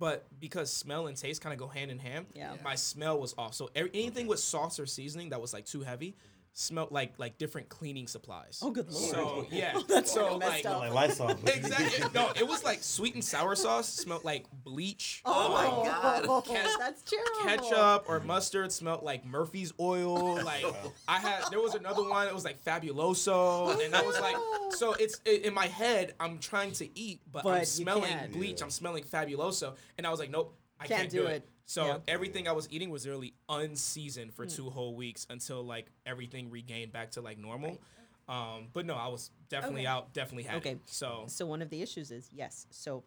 but 0.00 0.26
because 0.40 0.72
smell 0.72 1.06
and 1.06 1.16
taste 1.16 1.40
kind 1.42 1.52
of 1.52 1.58
go 1.60 1.68
hand 1.68 1.90
in 1.92 1.98
hand, 2.00 2.26
Yeah. 2.34 2.56
my 2.64 2.74
smell 2.74 3.20
was 3.20 3.34
off. 3.38 3.54
So 3.54 3.70
every, 3.76 3.90
anything 3.94 4.26
with 4.26 4.40
sauce 4.40 4.80
or 4.80 4.86
seasoning 4.86 5.28
that 5.28 5.40
was 5.40 5.52
like 5.52 5.66
too 5.66 5.82
heavy 5.82 6.16
smelled 6.52 6.90
like 6.90 7.12
like 7.18 7.38
different 7.38 7.68
cleaning 7.68 8.06
supplies. 8.06 8.60
Oh, 8.62 8.70
good 8.70 8.90
lord. 8.90 9.10
So 9.14 9.46
yeah, 9.52 9.78
That's 9.88 10.12
so 10.12 10.36
messed 10.38 10.64
like 10.64 10.66
up. 10.66 10.80
like 10.80 10.92
Lysol. 10.92 11.30
exactly 11.46 12.04
no, 12.14 12.30
it 12.36 12.46
was 12.46 12.64
like 12.64 12.82
sweet 12.82 13.14
and 13.14 13.24
sour 13.24 13.54
sauce 13.54 13.88
smelled 13.88 14.24
like 14.24 14.46
bleach. 14.64 15.22
Oh, 15.24 15.32
oh 15.48 15.52
my 15.82 15.86
God. 15.88 16.44
Ketchup- 16.44 16.70
that's 16.78 17.02
terrible. 17.02 17.70
Ketchup 17.70 18.04
or 18.08 18.20
mustard 18.20 18.72
smelled 18.72 19.02
like 19.02 19.24
Murphy's 19.24 19.72
oil. 19.80 20.42
Like 20.42 20.64
I 21.08 21.18
had, 21.18 21.44
there 21.50 21.60
was 21.60 21.74
another 21.74 22.02
one. 22.02 22.26
It 22.26 22.34
was 22.34 22.44
like 22.44 22.62
Fabuloso, 22.62 23.82
and 23.84 23.94
I 23.94 24.02
was 24.02 24.18
like, 24.20 24.36
so 24.70 24.92
it's 24.94 25.20
i- 25.26 25.40
in 25.44 25.54
my 25.54 25.66
head. 25.66 26.14
I'm 26.20 26.38
trying 26.38 26.72
to 26.72 26.98
eat, 26.98 27.20
but, 27.30 27.44
But 27.44 27.58
I'm 27.60 27.64
smelling 27.64 28.14
bleach. 28.32 28.58
Yeah. 28.58 28.64
I'm 28.64 28.70
smelling 28.70 29.04
Fabuloso, 29.04 29.74
and 29.98 30.06
I 30.06 30.10
was 30.10 30.18
like, 30.20 30.30
nope, 30.30 30.54
I 30.78 30.86
Can't 30.86 31.00
can't, 31.02 31.10
do 31.10 31.22
do 31.22 31.26
it. 31.26 31.30
it. 31.36 31.48
So 31.70 32.02
everything 32.08 32.48
I 32.48 32.52
was 32.52 32.66
eating 32.72 32.90
was 32.90 33.06
really 33.06 33.32
unseasoned 33.48 34.34
for 34.34 34.44
two 34.44 34.70
whole 34.70 34.96
weeks 34.96 35.24
until 35.30 35.62
like 35.62 35.86
everything 36.04 36.50
regained 36.50 36.90
back 36.92 37.12
to 37.12 37.20
like 37.20 37.38
normal. 37.38 37.78
Um, 38.28 38.66
but 38.72 38.86
no, 38.86 38.94
I 38.96 39.06
was 39.06 39.30
definitely 39.48 39.82
Okay. 39.82 39.86
out. 39.86 40.12
Definitely 40.12 40.44
had 40.44 40.56
Okay. 40.56 40.72
it. 40.72 40.80
So 40.86 41.26
So 41.28 41.46
one 41.46 41.62
of 41.62 41.70
the 41.70 41.80
issues 41.80 42.10
is 42.10 42.28
yes. 42.32 42.66
So 42.70 43.04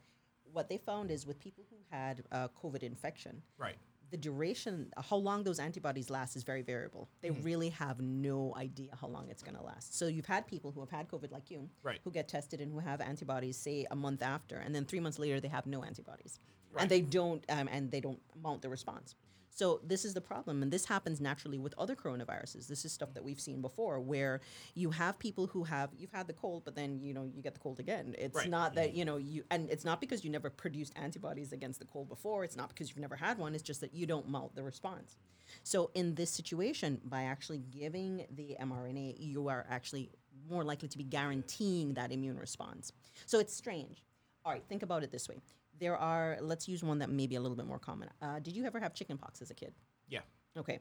what 0.54 0.69
they 0.69 0.78
found 0.78 1.12
is 1.12 1.28
with 1.28 1.39
people 1.39 1.65
who 1.69 1.76
had 1.91 2.23
uh, 2.32 2.47
COVID 2.62 2.84
infection, 2.84 3.41
right. 3.58 3.76
the 4.12 4.17
duration, 4.17 4.93
how 5.10 5.17
long 5.17 5.43
those 5.43 5.60
antibodies 5.60 6.10
last 6.10 6.38
is 6.38 6.43
very 6.43 6.62
variable. 6.62 7.10
They 7.21 7.32
Mm-hmm. 7.32 7.41
really 7.43 7.69
have 7.69 7.99
no 7.99 8.54
idea 8.56 8.91
how 9.02 9.08
long 9.08 9.28
it's 9.30 9.43
going 9.43 9.58
to 9.58 9.63
last. 9.63 9.97
So 9.97 10.08
you've 10.08 10.26
had 10.26 10.47
people 10.47 10.71
who 10.71 10.80
have 10.80 10.89
had 10.89 11.10
COVID 11.10 11.32
like 11.34 11.52
you, 11.52 11.69
Right. 11.84 11.99
who 12.06 12.12
get 12.12 12.30
tested 12.30 12.62
and 12.62 12.71
who 12.71 12.80
have 12.80 13.02
antibodies, 13.02 13.58
say 13.58 13.86
a 13.91 13.95
month 13.95 14.21
after, 14.21 14.56
and 14.58 14.73
then 14.73 14.86
three 14.86 15.02
months 15.02 15.19
later 15.19 15.41
they 15.41 15.49
have 15.49 15.65
no 15.65 15.84
antibodies, 15.84 16.39
Right. 16.74 16.82
and 16.84 16.92
they 16.92 17.02
don't, 17.02 17.44
um, 17.50 17.68
and 17.72 17.92
they 17.92 18.02
don't 18.02 18.20
mount 18.42 18.62
the 18.62 18.70
response. 18.70 19.16
So 19.56 19.80
this 19.84 20.04
is 20.04 20.16
the 20.16 20.22
problem, 20.22 20.64
and 20.64 20.72
this 20.74 20.86
happens 20.86 21.22
naturally 21.22 21.60
with 21.60 21.76
other 21.78 21.96
coronaviruses. 21.96 22.68
This 22.68 22.86
is 22.86 22.92
stuff 22.92 23.14
that 23.14 23.24
we've 23.24 23.40
seen 23.40 23.62
before, 23.62 24.00
where 24.00 24.42
you 24.74 24.90
have 24.90 25.20
people 25.20 25.46
who 25.46 25.64
have 25.66 25.92
you've 25.96 26.12
had 26.12 26.26
the 26.26 26.34
cold, 26.34 26.64
but 26.66 26.74
then 26.76 27.00
you 27.04 27.14
know 27.14 27.26
you 27.26 27.44
get 27.44 27.54
the 27.54 27.60
cold 27.60 27.80
again. 27.80 28.16
It's 28.18 28.36
Right. 28.36 28.50
not 28.50 28.74
that 28.74 28.96
you 28.96 29.06
know 29.06 29.18
you, 29.18 29.44
and 29.52 29.70
it's 29.70 29.86
not 29.86 30.02
because 30.02 30.24
you 30.26 30.32
never 30.32 30.50
produced 30.50 30.94
antibodies 30.96 31.54
against 31.54 31.80
the 31.80 31.86
cold 31.86 32.10
before. 32.10 32.44
It's 32.44 32.56
not 32.56 32.70
because 32.70 32.90
you've 32.90 32.98
never 32.98 33.16
had 33.16 33.38
one. 33.38 33.54
It's 33.54 33.62
just 33.62 33.82
that 33.82 33.94
you 33.94 34.08
don't 34.08 34.28
mount 34.28 34.56
the 34.56 34.64
response. 34.64 35.18
So 35.62 35.92
in 35.94 36.16
this 36.16 36.32
situation, 36.32 37.00
by 37.06 37.24
actually 37.24 37.60
giving 37.60 38.26
the 38.32 38.58
mRNA, 38.60 39.18
you 39.20 39.50
are 39.50 39.68
actually 39.70 40.10
more 40.50 40.64
likely 40.64 40.88
to 40.88 40.98
be 40.98 41.04
guaranteeing 41.04 41.94
that 41.94 42.12
immune 42.12 42.40
response. 42.40 42.92
So 43.28 43.38
it's 43.38 43.54
strange. 43.56 44.04
All 44.46 44.52
right, 44.52 44.64
think 44.68 44.82
about 44.82 45.04
it 45.04 45.12
this 45.12 45.30
way. 45.30 45.36
There 45.80 45.98
are, 45.98 46.38
let's 46.42 46.68
use 46.68 46.84
one 46.84 47.00
that 47.00 47.10
may 47.10 47.28
be 47.28 47.36
a 47.36 47.42
little 47.42 47.58
bit 47.58 47.66
more 47.66 47.80
common. 47.80 48.10
Uh, 48.22 48.40
did 48.40 48.56
you 48.56 48.66
ever 48.66 48.80
have 48.80 48.94
chickenpox 48.94 49.42
as 49.42 49.50
a 49.52 49.54
kid? 49.54 49.74
Yeah. 50.08 50.20
Okay. 50.58 50.80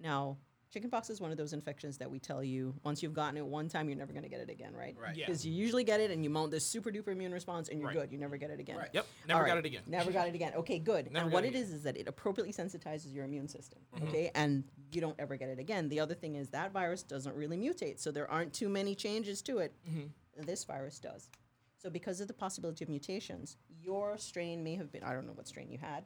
Now, 0.00 0.38
chickenpox 0.72 1.10
is 1.10 1.20
one 1.20 1.30
of 1.30 1.36
those 1.36 1.52
infections 1.52 1.98
that 1.98 2.10
we 2.10 2.18
tell 2.18 2.42
you 2.42 2.74
once 2.82 3.02
you've 3.02 3.12
gotten 3.12 3.36
it 3.36 3.44
one 3.44 3.68
time, 3.68 3.88
you're 3.88 3.98
never 3.98 4.12
going 4.12 4.22
to 4.22 4.28
get 4.30 4.40
it 4.40 4.48
again, 4.48 4.74
right? 4.74 4.96
Right. 5.00 5.14
Yeah. 5.14 5.26
Because 5.26 5.44
you 5.46 5.52
usually 5.52 5.84
get 5.84 6.00
it 6.00 6.10
and 6.10 6.24
you 6.24 6.30
mount 6.30 6.50
this 6.50 6.64
super 6.66 6.90
duper 6.90 7.08
immune 7.08 7.30
response 7.32 7.68
and 7.68 7.78
you're 7.78 7.88
Right. 7.88 7.98
good. 7.98 8.10
You 8.12 8.18
never 8.18 8.38
get 8.38 8.50
it 8.50 8.58
again. 8.58 8.78
Right. 8.78 8.88
Yep. 8.92 9.06
Never 9.28 9.40
All 9.42 9.46
got 9.46 9.58
it 9.58 9.66
again. 9.66 9.82
Never 9.86 10.10
got 10.10 10.26
it 10.28 10.34
again. 10.34 10.54
Okay, 10.56 10.78
good. 10.78 11.12
Never 11.12 11.24
and 11.26 11.32
what 11.32 11.44
it 11.44 11.54
it 11.54 11.58
is 11.58 11.72
is 11.72 11.82
that 11.82 11.96
it 11.98 12.08
appropriately 12.08 12.54
sensitizes 12.54 13.14
your 13.14 13.26
immune 13.26 13.48
system. 13.48 13.80
Mm-hmm. 13.94 14.08
Okay, 14.08 14.30
and 14.34 14.64
you 14.92 15.02
don't 15.02 15.16
ever 15.18 15.36
get 15.36 15.50
it 15.50 15.58
again. 15.58 15.90
The 15.90 16.00
other 16.00 16.14
thing 16.14 16.36
is 16.36 16.48
that 16.50 16.72
virus 16.72 17.02
doesn't 17.02 17.36
really 17.36 17.58
mutate, 17.58 18.00
so 18.00 18.10
there 18.10 18.28
aren't 18.30 18.54
too 18.54 18.70
many 18.70 18.94
changes 18.94 19.42
to 19.42 19.58
it. 19.58 19.74
Mm-hmm. 19.88 20.46
This 20.46 20.64
virus 20.64 20.98
does. 20.98 21.28
So 21.82 21.90
because 21.90 22.20
of 22.20 22.28
the 22.28 22.34
possibility 22.34 22.84
of 22.84 22.88
mutations, 22.88 23.56
your 23.82 24.16
strain 24.16 24.62
may 24.62 24.76
have 24.76 24.92
been 24.92 25.02
I 25.02 25.12
don't 25.12 25.26
know 25.26 25.32
what 25.32 25.48
strain 25.48 25.68
you 25.68 25.78
had. 25.78 26.04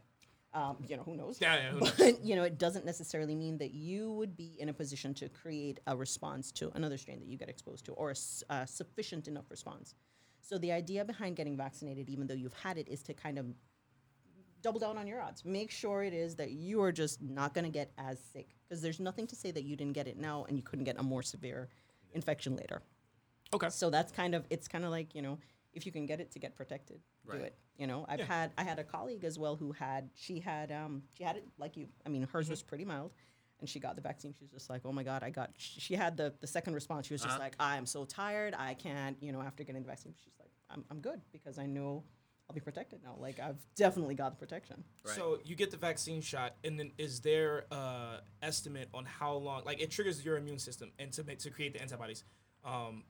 Um, 0.54 0.78
you 0.88 0.96
know 0.96 1.02
who 1.02 1.14
knows. 1.14 1.38
Yeah, 1.38 1.56
yeah, 1.56 1.70
who 1.70 1.80
knows? 1.80 1.92
But 1.98 2.24
you 2.24 2.34
know 2.34 2.44
it 2.44 2.56
doesn't 2.56 2.86
necessarily 2.86 3.34
mean 3.34 3.58
that 3.58 3.74
you 3.74 4.10
would 4.12 4.38
be 4.38 4.56
in 4.58 4.70
a 4.70 4.72
position 4.72 5.12
to 5.14 5.28
create 5.28 5.80
a 5.86 5.94
response 5.94 6.50
to 6.52 6.70
another 6.74 6.96
strain 6.96 7.18
that 7.18 7.28
you 7.28 7.36
get 7.36 7.50
exposed 7.50 7.84
to, 7.86 7.92
or 7.92 8.14
a 8.48 8.66
sufficient 8.66 9.28
enough 9.28 9.50
response. 9.50 9.94
So 10.40 10.56
the 10.56 10.72
idea 10.72 11.04
behind 11.04 11.36
getting 11.36 11.58
vaccinated, 11.58 12.08
even 12.08 12.26
though 12.26 12.34
you've 12.34 12.54
had 12.54 12.78
it, 12.78 12.88
is 12.88 13.02
to 13.02 13.12
kind 13.12 13.38
of 13.38 13.44
double 14.62 14.80
down 14.80 14.96
on 14.96 15.06
your 15.06 15.20
odds. 15.20 15.44
Make 15.44 15.70
sure 15.70 16.04
it 16.04 16.14
is 16.14 16.36
that 16.36 16.52
you 16.52 16.80
are 16.80 16.92
just 16.92 17.20
not 17.20 17.52
going 17.52 17.64
to 17.64 17.70
get 17.70 17.92
as 17.98 18.18
sick 18.32 18.48
because 18.66 18.80
there's 18.80 18.98
nothing 18.98 19.26
to 19.26 19.36
say 19.36 19.50
that 19.50 19.64
you 19.64 19.76
didn't 19.76 19.92
get 19.92 20.06
it 20.06 20.16
now 20.16 20.46
and 20.48 20.56
you 20.56 20.62
couldn't 20.62 20.86
get 20.86 20.98
a 20.98 21.02
more 21.02 21.22
severe 21.22 21.68
infection 22.14 22.56
later. 22.56 22.80
Okay. 23.52 23.68
So 23.68 23.90
that's 23.90 24.10
kind 24.10 24.34
of 24.34 24.46
it's 24.48 24.68
kind 24.68 24.84
of 24.84 24.90
like 24.90 25.14
you 25.14 25.22
know 25.22 25.38
if 25.76 25.86
you 25.86 25.92
can 25.92 26.06
get 26.06 26.18
it 26.20 26.32
to 26.32 26.38
get 26.40 26.56
protected, 26.56 27.00
do 27.30 27.36
it. 27.36 27.54
You 27.76 27.86
know, 27.86 28.04
I've 28.08 28.20
Yeah. 28.20 28.24
had 28.26 28.52
I 28.58 28.64
had 28.64 28.78
a 28.78 28.84
colleague 28.84 29.24
as 29.24 29.38
well 29.38 29.54
who 29.56 29.72
had 29.72 30.10
she 30.14 30.40
had 30.40 30.72
um 30.72 31.02
she 31.16 31.22
had 31.22 31.36
it 31.36 31.46
like 31.58 31.76
you. 31.76 31.88
I 32.04 32.08
mean, 32.08 32.22
hers 32.32 32.48
was 32.50 32.62
pretty 32.62 32.84
mild. 32.84 33.12
And 33.58 33.66
she 33.66 33.80
got 33.80 33.96
the 33.96 34.02
vaccine. 34.02 34.34
She 34.34 34.44
was 34.44 34.50
just 34.50 34.68
like, 34.68 34.82
"Oh 34.84 34.92
my 34.92 35.02
God, 35.02 35.22
I 35.22 35.30
got." 35.30 35.48
She 35.56 35.80
she 35.80 35.94
had 35.94 36.14
the, 36.18 36.34
the 36.40 36.46
second 36.46 36.74
response. 36.74 37.06
She 37.06 37.14
was 37.14 37.22
just 37.22 37.36
Uh-huh. 37.36 37.44
like, 37.44 37.54
"I 37.58 37.78
am 37.78 37.86
so 37.86 38.04
tired. 38.04 38.52
I 38.54 38.74
can't." 38.74 39.16
You 39.22 39.32
know, 39.32 39.40
after 39.40 39.64
getting 39.64 39.80
the 39.82 39.88
vaccine, 39.88 40.14
she's 40.22 40.34
like, 40.38 40.50
"I'm 40.68 40.84
I'm 40.90 41.00
good 41.00 41.22
because 41.32 41.58
I 41.58 41.64
know 41.64 42.04
I'll 42.50 42.54
be 42.54 42.60
protected 42.60 43.02
now. 43.02 43.16
Like 43.18 43.40
I've 43.40 43.56
definitely 43.74 44.14
got 44.14 44.30
the 44.32 44.36
protection." 44.36 44.84
Right. 45.06 45.14
So 45.14 45.38
you 45.42 45.54
get 45.56 45.70
the 45.70 45.78
vaccine 45.78 46.20
shot, 46.20 46.56
and 46.64 46.78
then 46.78 46.92
is 46.98 47.20
there 47.20 47.64
uh 47.70 48.18
estimate 48.42 48.90
on 48.92 49.06
how 49.06 49.32
long? 49.36 49.64
Like 49.64 49.80
it 49.80 49.90
triggers 49.90 50.22
your 50.22 50.36
immune 50.36 50.58
system, 50.58 50.92
and 50.98 51.10
to 51.14 51.24
make 51.24 51.38
to 51.38 51.50
create 51.50 51.72
the 51.72 51.80
antibodies. 51.80 52.24
Um, 52.62 53.04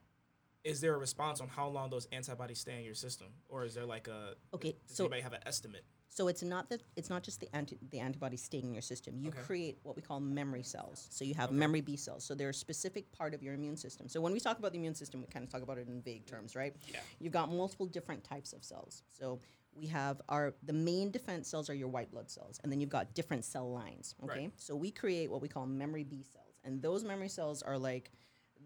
is 0.67 0.81
there 0.81 0.93
a 0.93 0.97
response 0.97 1.39
on 1.39 1.47
how 1.47 1.67
long 1.69 1.89
those 1.89 2.07
antibodies 2.11 2.59
stay 2.59 2.77
in 2.77 2.83
your 2.83 2.93
system, 2.93 3.27
or 3.47 3.63
is 3.63 3.73
there 3.73 3.85
like 3.85 4.07
a 4.09 4.35
Okay, 4.53 4.75
Does 4.87 4.97
so 4.97 5.05
anybody 5.05 5.21
have 5.21 5.33
an 5.33 5.39
estimate? 5.45 5.85
So 6.09 6.27
it's 6.27 6.43
not 6.43 6.69
that 6.71 6.81
it's 6.97 7.09
not 7.09 7.23
just 7.23 7.39
the 7.39 7.49
anti 7.55 7.77
the 7.89 7.99
antibodies 7.99 8.43
staying 8.43 8.65
in 8.65 8.73
your 8.73 8.81
system. 8.81 9.17
You 9.17 9.29
Okay. 9.29 9.41
create 9.49 9.79
what 9.83 9.95
we 9.95 10.01
call 10.01 10.19
memory 10.19 10.63
cells. 10.63 11.07
So 11.09 11.23
you 11.23 11.35
have 11.35 11.51
memory 11.51 11.81
B 11.81 11.95
cells. 11.95 12.23
So 12.25 12.35
they're 12.35 12.49
a 12.49 12.53
specific 12.67 13.11
part 13.11 13.33
of 13.33 13.41
your 13.41 13.53
immune 13.53 13.77
system. 13.77 14.09
So 14.09 14.19
when 14.19 14.33
we 14.33 14.39
talk 14.39 14.57
about 14.59 14.71
the 14.73 14.77
immune 14.79 14.95
system, 14.95 15.21
we 15.21 15.27
kind 15.27 15.45
of 15.45 15.51
talk 15.51 15.61
about 15.61 15.77
it 15.77 15.87
in 15.87 16.01
vague 16.01 16.25
terms, 16.25 16.55
right? 16.55 16.75
Yeah. 16.91 16.99
You've 17.19 17.33
got 17.33 17.49
multiple 17.51 17.85
different 17.85 18.23
types 18.23 18.51
of 18.51 18.63
cells. 18.63 19.03
So 19.09 19.39
we 19.73 19.87
have 19.87 20.19
our 20.27 20.53
the 20.63 20.73
main 20.73 21.11
defense 21.11 21.47
cells 21.47 21.69
are 21.69 21.75
your 21.75 21.87
white 21.87 22.11
blood 22.11 22.29
cells, 22.29 22.59
and 22.63 22.71
then 22.71 22.81
you've 22.81 22.89
got 22.99 23.13
different 23.13 23.45
cell 23.45 23.71
lines. 23.71 24.15
Okay. 24.23 24.39
Right. 24.39 24.51
So 24.57 24.75
we 24.75 24.91
create 24.91 25.29
what 25.31 25.41
we 25.41 25.47
call 25.47 25.65
memory 25.67 26.03
B 26.03 26.23
cells, 26.33 26.55
and 26.65 26.81
those 26.81 27.03
memory 27.05 27.29
cells 27.29 27.61
are 27.61 27.77
like. 27.77 28.11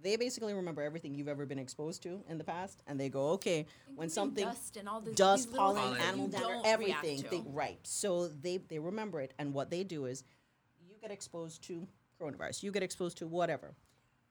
They 0.02 0.16
basically 0.16 0.54
remember 0.54 0.82
everything 0.82 1.14
you've 1.14 1.28
ever 1.28 1.46
been 1.46 1.60
exposed 1.60 2.02
to 2.04 2.22
in 2.28 2.38
the 2.38 2.44
past, 2.44 2.82
and 2.88 3.00
they 3.00 3.10
go, 3.10 3.30
okay, 3.32 3.66
when 3.96 4.10
something 4.10 4.46
dust 4.46 4.78
and 4.78 4.90
all 4.90 5.02
this, 5.02 5.16
dust, 5.16 5.54
pollen, 5.54 5.98
animal 6.02 6.26
you 6.26 6.32
dander, 6.32 6.62
everything. 6.66 7.22
to. 7.24 7.30
They, 7.30 7.44
right. 7.48 7.80
So 7.84 8.28
they, 8.28 8.58
they 8.58 8.80
remember 8.80 9.22
it. 9.22 9.34
And 9.38 9.54
what 9.54 9.70
they 9.70 9.84
do 9.84 10.06
is 10.06 10.24
you 10.80 10.96
get 11.02 11.12
exposed 11.12 11.64
to 11.64 11.88
coronavirus, 12.20 12.64
you 12.64 12.72
get 12.72 12.84
exposed 12.84 13.18
to 13.18 13.28
whatever. 13.28 13.74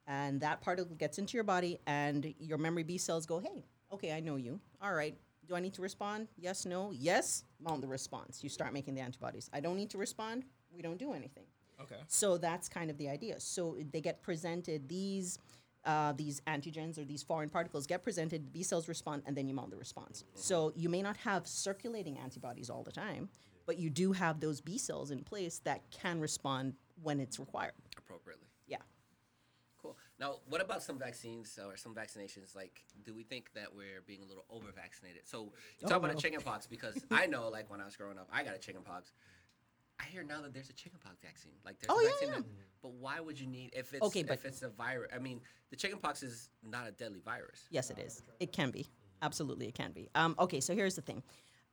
And 0.07 0.41
that 0.41 0.61
particle 0.61 0.95
gets 0.95 1.19
into 1.19 1.37
your 1.37 1.43
body, 1.43 1.79
and 1.87 2.33
your 2.39 2.57
memory 2.57 2.83
B 2.83 2.97
cells 2.97 3.25
go, 3.25 3.39
hey, 3.39 3.63
okay, 3.93 4.11
I 4.13 4.19
know 4.19 4.35
you. 4.35 4.59
All 4.81 4.93
right. 4.93 5.15
Do 5.47 5.55
I 5.55 5.59
need 5.59 5.73
to 5.73 5.81
respond? 5.81 6.27
Yes, 6.37 6.65
no. 6.65 6.91
Yes, 6.93 7.43
mount 7.59 7.81
the 7.81 7.87
response. 7.87 8.43
You 8.43 8.49
start 8.49 8.73
making 8.73 8.95
the 8.95 9.01
antibodies. 9.01 9.49
I 9.53 9.59
don't 9.59 9.75
need 9.75 9.89
to 9.91 9.97
respond. 9.97 10.43
We 10.73 10.81
don't 10.81 10.97
do 10.97 11.13
anything. 11.13 11.43
Okay. 11.81 11.97
So 12.07 12.37
that's 12.37 12.69
kind 12.69 12.89
of 12.89 12.97
the 12.97 13.09
idea. 13.09 13.39
So 13.39 13.77
they 13.91 14.01
get 14.01 14.21
presented 14.21 14.87
these 14.87 15.39
uh, 15.85 16.13
these 16.13 16.41
antigens 16.47 16.97
or 16.97 17.05
these 17.05 17.23
foreign 17.23 17.49
particles 17.49 17.87
get 17.87 18.03
presented. 18.03 18.53
B 18.53 18.63
cells 18.63 18.87
respond, 18.87 19.23
and 19.25 19.35
then 19.35 19.47
you 19.47 19.53
mount 19.53 19.71
the 19.71 19.77
response. 19.77 20.23
So 20.35 20.71
you 20.75 20.89
may 20.89 21.01
not 21.01 21.17
have 21.17 21.47
circulating 21.47 22.17
antibodies 22.19 22.69
all 22.69 22.83
the 22.83 22.91
time, 22.91 23.29
but 23.65 23.77
you 23.79 23.89
do 23.89 24.11
have 24.11 24.39
those 24.39 24.61
B 24.61 24.77
cells 24.77 25.11
in 25.11 25.23
place 25.23 25.59
that 25.59 25.81
can 25.91 26.19
respond 26.19 26.73
when 27.01 27.19
it's 27.19 27.39
required. 27.39 27.73
appropriately. 27.97 28.47
Yeah. 28.67 28.77
Cool. 29.81 29.97
Now, 30.19 30.35
what 30.47 30.61
about 30.61 30.83
some 30.83 30.99
vaccines 30.99 31.57
or 31.63 31.75
some 31.77 31.95
vaccinations? 31.95 32.55
Like, 32.55 32.83
do 33.03 33.15
we 33.15 33.23
think 33.23 33.51
that 33.55 33.73
we're 33.75 34.01
being 34.05 34.21
a 34.21 34.25
little 34.25 34.45
over 34.51 34.71
vaccinated? 34.71 35.23
So, 35.27 35.51
you 35.79 35.87
talk 35.87 35.93
Oh, 35.93 35.97
about 35.97 36.07
no. 36.09 36.13
the 36.15 36.21
chickenpox 36.21 36.67
because 36.67 37.03
I 37.09 37.25
know, 37.25 37.49
like, 37.49 37.71
when 37.71 37.81
I 37.81 37.85
was 37.85 37.95
growing 37.95 38.19
up, 38.19 38.27
I 38.31 38.43
got 38.43 38.53
a 38.55 38.59
chickenpox. 38.59 39.13
I 40.01 40.05
hear 40.05 40.23
now 40.23 40.41
that 40.41 40.53
there's 40.53 40.69
a 40.69 40.73
chickenpox 40.73 41.19
vaccine. 41.21 41.51
Like, 41.63 41.79
there's 41.79 41.91
Oh, 41.91 41.99
a 41.99 42.03
yeah, 42.03 42.09
vaccine. 42.09 42.29
yeah. 42.29 42.35
That, 42.37 42.45
but 42.81 42.91
why 42.93 43.19
would 43.19 43.39
you 43.39 43.47
need 43.47 43.71
if 43.75 43.93
it's 43.93 44.01
Okay, 44.03 44.23
but- 44.23 44.33
if 44.33 44.45
it's 44.45 44.61
a 44.63 44.69
virus? 44.69 45.11
I 45.13 45.19
mean, 45.19 45.41
the 45.69 45.75
chickenpox 45.75 46.23
is 46.23 46.49
not 46.63 46.87
a 46.87 46.91
deadly 46.91 47.19
virus. 47.23 47.65
Yes, 47.69 47.89
it 47.91 47.99
is. 47.99 48.23
It 48.39 48.51
can 48.51 48.71
be. 48.71 48.87
Absolutely, 49.21 49.67
it 49.67 49.75
can 49.75 49.91
be. 49.91 50.09
Um, 50.15 50.35
okay, 50.39 50.59
so 50.59 50.73
here's 50.73 50.95
the 50.95 51.01
thing, 51.03 51.21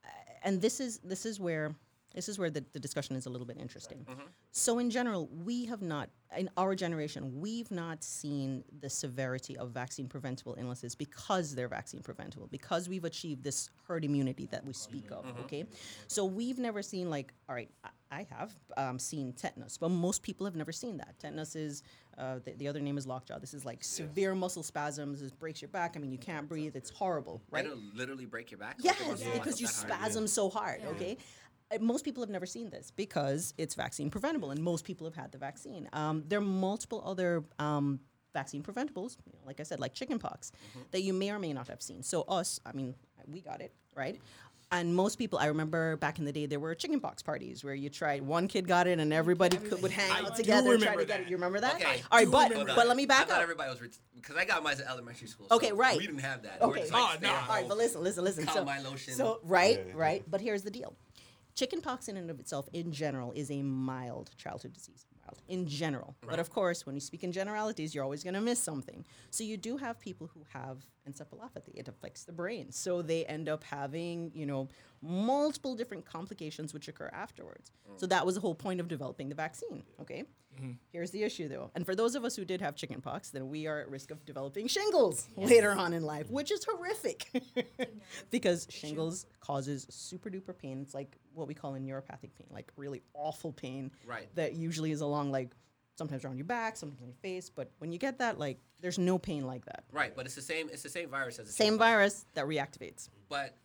uh, 0.05 0.09
and 0.43 0.61
this 0.61 0.81
is 0.81 0.99
this 0.99 1.25
is 1.25 1.41
where 1.41 1.75
This 2.15 2.29
is 2.29 2.39
where 2.39 2.51
the, 2.51 2.65
the 2.73 2.81
discussion 2.81 3.17
is 3.17 3.27
a 3.27 3.31
little 3.31 3.47
bit 3.47 3.59
interesting. 3.59 4.07
So, 4.51 4.79
in 4.79 4.91
general, 4.91 5.29
we 5.45 5.67
have 5.67 5.83
not, 5.83 6.09
in 6.37 6.49
our 6.57 6.75
generation, 6.75 7.39
we've 7.41 7.71
not 7.71 8.03
seen 8.03 8.65
the 8.81 8.89
severity 8.89 9.57
of 9.57 9.71
vaccine 9.71 10.09
preventable 10.09 10.57
illnesses 10.59 10.95
because 10.95 11.55
they're 11.55 11.69
vaccine 11.69 12.01
preventable, 12.03 12.49
because 12.49 12.89
we've 12.89 13.05
achieved 13.05 13.45
this 13.45 13.71
herd 13.87 14.05
immunity 14.05 14.49
that 14.51 14.65
we 14.65 14.73
speak 14.73 15.11
of. 15.13 15.27
Okay. 15.45 15.67
So, 16.07 16.25
we've 16.25 16.59
never 16.59 16.83
seen, 16.83 17.11
like, 17.11 17.35
all 17.49 17.55
right, 17.55 17.71
I, 17.85 17.89
I 18.11 18.27
have 18.37 18.53
um, 18.79 18.99
seen 18.99 19.35
tetanus, 19.35 19.77
but 19.77 19.91
most 19.91 20.23
people 20.23 20.47
have 20.47 20.57
never 20.57 20.73
seen 20.73 20.97
that. 20.97 21.19
Tetanus 21.19 21.55
is, 21.55 21.83
uh, 22.17 22.39
the, 22.43 22.53
the 22.55 22.69
other 22.69 22.81
name 22.81 22.97
is 22.97 23.07
lockjaw. 23.07 23.39
This 23.39 23.53
is 23.53 23.67
like 23.67 23.85
severe 23.85 24.35
muscle 24.35 24.63
spasms. 24.63 25.21
This 25.21 25.31
breaks 25.31 25.61
your 25.61 25.69
back. 25.69 25.93
I 25.95 26.01
mean, 26.01 26.11
you 26.11 26.19
can't 26.19 26.49
breathe. 26.49 26.75
It's 26.75 26.91
horrible, 26.91 27.43
right? 27.51 27.67
It'll 27.67 27.79
literally 27.95 28.25
break 28.25 28.51
your 28.51 28.59
back. 28.59 28.77
Yes, 28.81 28.99
Like, 29.07 29.21
it 29.21 29.33
because 29.35 29.61
you 29.61 29.67
that 29.67 29.77
hard. 29.77 29.93
spasm 30.01 30.27
so 30.27 30.49
hard. 30.49 30.81
Okay. 30.87 31.19
Most 31.81 32.05
people 32.05 32.23
have 32.23 32.31
never 32.31 32.47
seen 32.47 32.71
this 32.71 32.91
because 32.91 33.53
it's 33.59 33.75
vaccine 33.75 34.09
preventable, 34.11 34.51
and 34.51 34.63
most 34.63 34.85
people 34.85 35.07
have 35.07 35.15
had 35.15 35.33
the 35.33 35.39
vaccine. 35.39 35.89
Um, 35.93 36.25
there 36.27 36.39
are 36.39 36.43
multiple 36.43 37.03
other 37.05 37.45
um, 37.59 38.01
vaccine 38.33 38.63
preventables, 38.63 39.17
you 39.27 39.33
know, 39.35 39.41
like 39.47 39.61
I 39.61 39.65
said, 39.65 39.79
like 39.79 39.93
chickenpox, 39.93 40.51
that 40.93 41.03
you 41.03 41.13
may 41.13 41.31
or 41.31 41.39
may 41.39 41.53
not 41.53 41.69
have 41.69 41.83
seen. 41.83 42.03
So 42.03 42.23
us, 42.23 42.59
I 42.65 42.73
mean, 42.73 42.95
we 43.27 43.43
got 43.43 43.61
it 43.61 43.75
right, 43.95 44.19
and 44.73 44.95
most 44.97 45.17
people. 45.19 45.39
I 45.39 45.47
remember 45.47 45.97
back 45.97 46.19
in 46.19 46.25
the 46.25 46.33
day, 46.33 46.47
there 46.47 46.59
were 46.59 46.75
chickenpox 46.75 47.23
parties 47.23 47.63
where 47.63 47.75
you 47.75 47.91
tried. 47.91 48.23
One 48.23 48.49
kid 48.49 48.67
got 48.67 48.87
it, 48.87 48.99
and 48.99 49.13
everybody 49.13 49.59
could, 49.59 49.83
would 49.83 49.91
hang 49.91 50.11
I 50.11 50.21
out 50.21 50.37
together 50.37 50.73
and 50.73 50.83
try 50.83 50.93
remember 50.93 51.01
to 51.03 51.07
get 51.07 51.21
it. 51.21 51.29
You 51.29 51.37
remember 51.37 51.61
that? 51.61 51.75
Okay. 51.75 52.03
All 52.11 52.19
right, 52.19 52.31
but 52.31 52.51
but 52.77 52.87
let 52.89 52.97
me 52.97 53.05
back 53.05 53.29
thought 53.29 53.37
up. 53.37 53.43
everybody 53.43 53.69
was 53.71 53.99
because 54.17 54.37
I 54.37 54.47
got 54.47 54.63
mine 54.63 54.77
at 54.81 54.87
elementary 54.89 55.29
school. 55.29 55.49
so 55.51 55.57
Okay, 55.57 55.73
right. 55.73 55.99
We 55.99 56.07
didn't 56.07 56.21
have 56.23 56.43
that. 56.45 56.63
We're 56.63 56.69
Okay. 56.69 56.81
just 56.81 56.93
like, 56.95 57.03
Oh, 57.03 57.17
no. 57.21 57.29
All 57.29 57.43
right, 57.51 57.69
but 57.69 57.77
listen, 57.77 58.03
listen, 58.03 58.25
listen. 58.25 58.47
So, 58.49 58.65
Calamine 58.65 58.85
lotion. 58.85 59.13
so 59.13 59.41
right, 59.43 59.77
Yeah, 59.79 59.85
yeah. 59.89 59.93
right. 60.01 60.25
But 60.31 60.41
here's 60.41 60.63
the 60.63 60.71
deal: 60.71 60.97
chickenpox 61.59 62.09
in 62.09 62.17
and 62.17 62.31
of 62.31 62.39
itself, 62.39 62.69
in 62.73 62.93
general, 62.93 63.33
is 63.33 63.51
a 63.51 63.63
mild 63.63 64.31
childhood 64.37 64.73
disease. 64.73 65.07
Mild 65.25 65.43
in 65.49 65.67
general, 65.67 66.15
but 66.27 66.39
of 66.39 66.51
course, 66.51 66.87
when 66.87 66.95
you 66.95 67.01
speak 67.01 67.25
in 67.25 67.33
generalities, 67.33 67.95
you're 67.95 68.05
always 68.05 68.23
going 68.23 68.35
to 68.35 68.41
miss 68.41 68.63
something. 68.63 69.05
So 69.31 69.45
you 69.45 69.57
do 69.57 69.77
have 69.77 70.01
people 70.01 70.31
who 70.33 70.45
have 70.53 70.87
encephalopathy. 71.09 71.75
It 71.75 71.89
affects 71.89 72.25
the 72.25 72.33
brain, 72.33 72.71
so 72.71 73.03
they 73.03 73.25
end 73.27 73.49
up 73.49 73.65
having, 73.65 74.31
you 74.35 74.47
know, 74.47 74.69
multiple 75.03 75.75
different 75.75 76.05
complications 76.07 76.73
which 76.73 76.89
occur 76.89 77.11
afterwards. 77.13 77.73
So 77.97 78.07
mm. 78.07 78.11
that 78.11 78.25
was 78.25 78.37
the 78.37 78.41
whole 78.41 78.55
point 78.55 78.81
of 78.81 78.89
developing 78.89 79.29
the 79.29 79.35
vaccine. 79.35 79.83
Okay. 80.01 80.25
Here's 80.93 81.11
the 81.11 81.23
issue, 81.23 81.49
though. 81.49 81.71
And 81.75 81.85
for 81.85 81.95
those 81.95 82.15
of 82.15 82.25
us 82.25 82.37
who 82.37 82.45
did 82.45 82.61
have 82.61 82.75
chickenpox, 82.75 83.31
then 83.31 83.49
we 83.49 83.67
are 83.67 83.81
at 83.81 83.91
risk 83.91 84.11
of 84.11 84.25
developing 84.25 84.67
shingles 84.69 85.29
later 85.37 85.73
on 85.73 85.93
in 85.93 86.03
life, 86.03 86.31
which 86.31 86.51
is 86.51 86.65
horrific 86.65 87.29
because 88.31 88.67
shingles 88.71 89.27
causes 89.41 89.87
super 89.91 90.31
duper 90.31 90.57
pain. 90.57 90.81
It's 90.83 90.95
like 90.95 91.17
what 91.35 91.47
we 91.49 91.55
call 91.55 91.75
a 91.75 91.79
neuropathic 91.79 92.35
pain, 92.37 92.49
like 92.51 92.71
really 92.77 93.03
awful 93.15 93.53
pain. 93.53 93.91
Right. 94.07 94.29
That 94.35 94.55
usually 94.55 94.91
is 94.91 95.01
along 95.01 95.31
like 95.31 95.51
sometimes 95.99 96.25
around 96.25 96.39
your 96.39 96.47
back, 96.47 96.77
sometimes 96.77 97.01
on 97.03 97.09
your 97.09 97.17
face. 97.17 97.51
But 97.51 97.71
when 97.79 97.93
you 97.93 97.99
get 97.99 98.19
that, 98.19 98.39
like 98.39 98.59
there's 98.81 98.99
no 98.99 99.19
pain 99.19 99.47
like 99.47 99.65
that. 99.67 99.85
Right, 99.93 100.15
but 100.15 100.25
it's 100.27 100.37
the 100.37 100.43
same. 100.43 100.69
It's 100.73 100.83
the 100.83 100.89
same 100.89 101.11
virus 101.11 101.39
as 101.39 101.47
the 101.47 101.53
Same 101.53 101.77
virus 101.77 102.25
that 102.35 102.47
reactivates. 102.47 103.09
But 103.29 103.57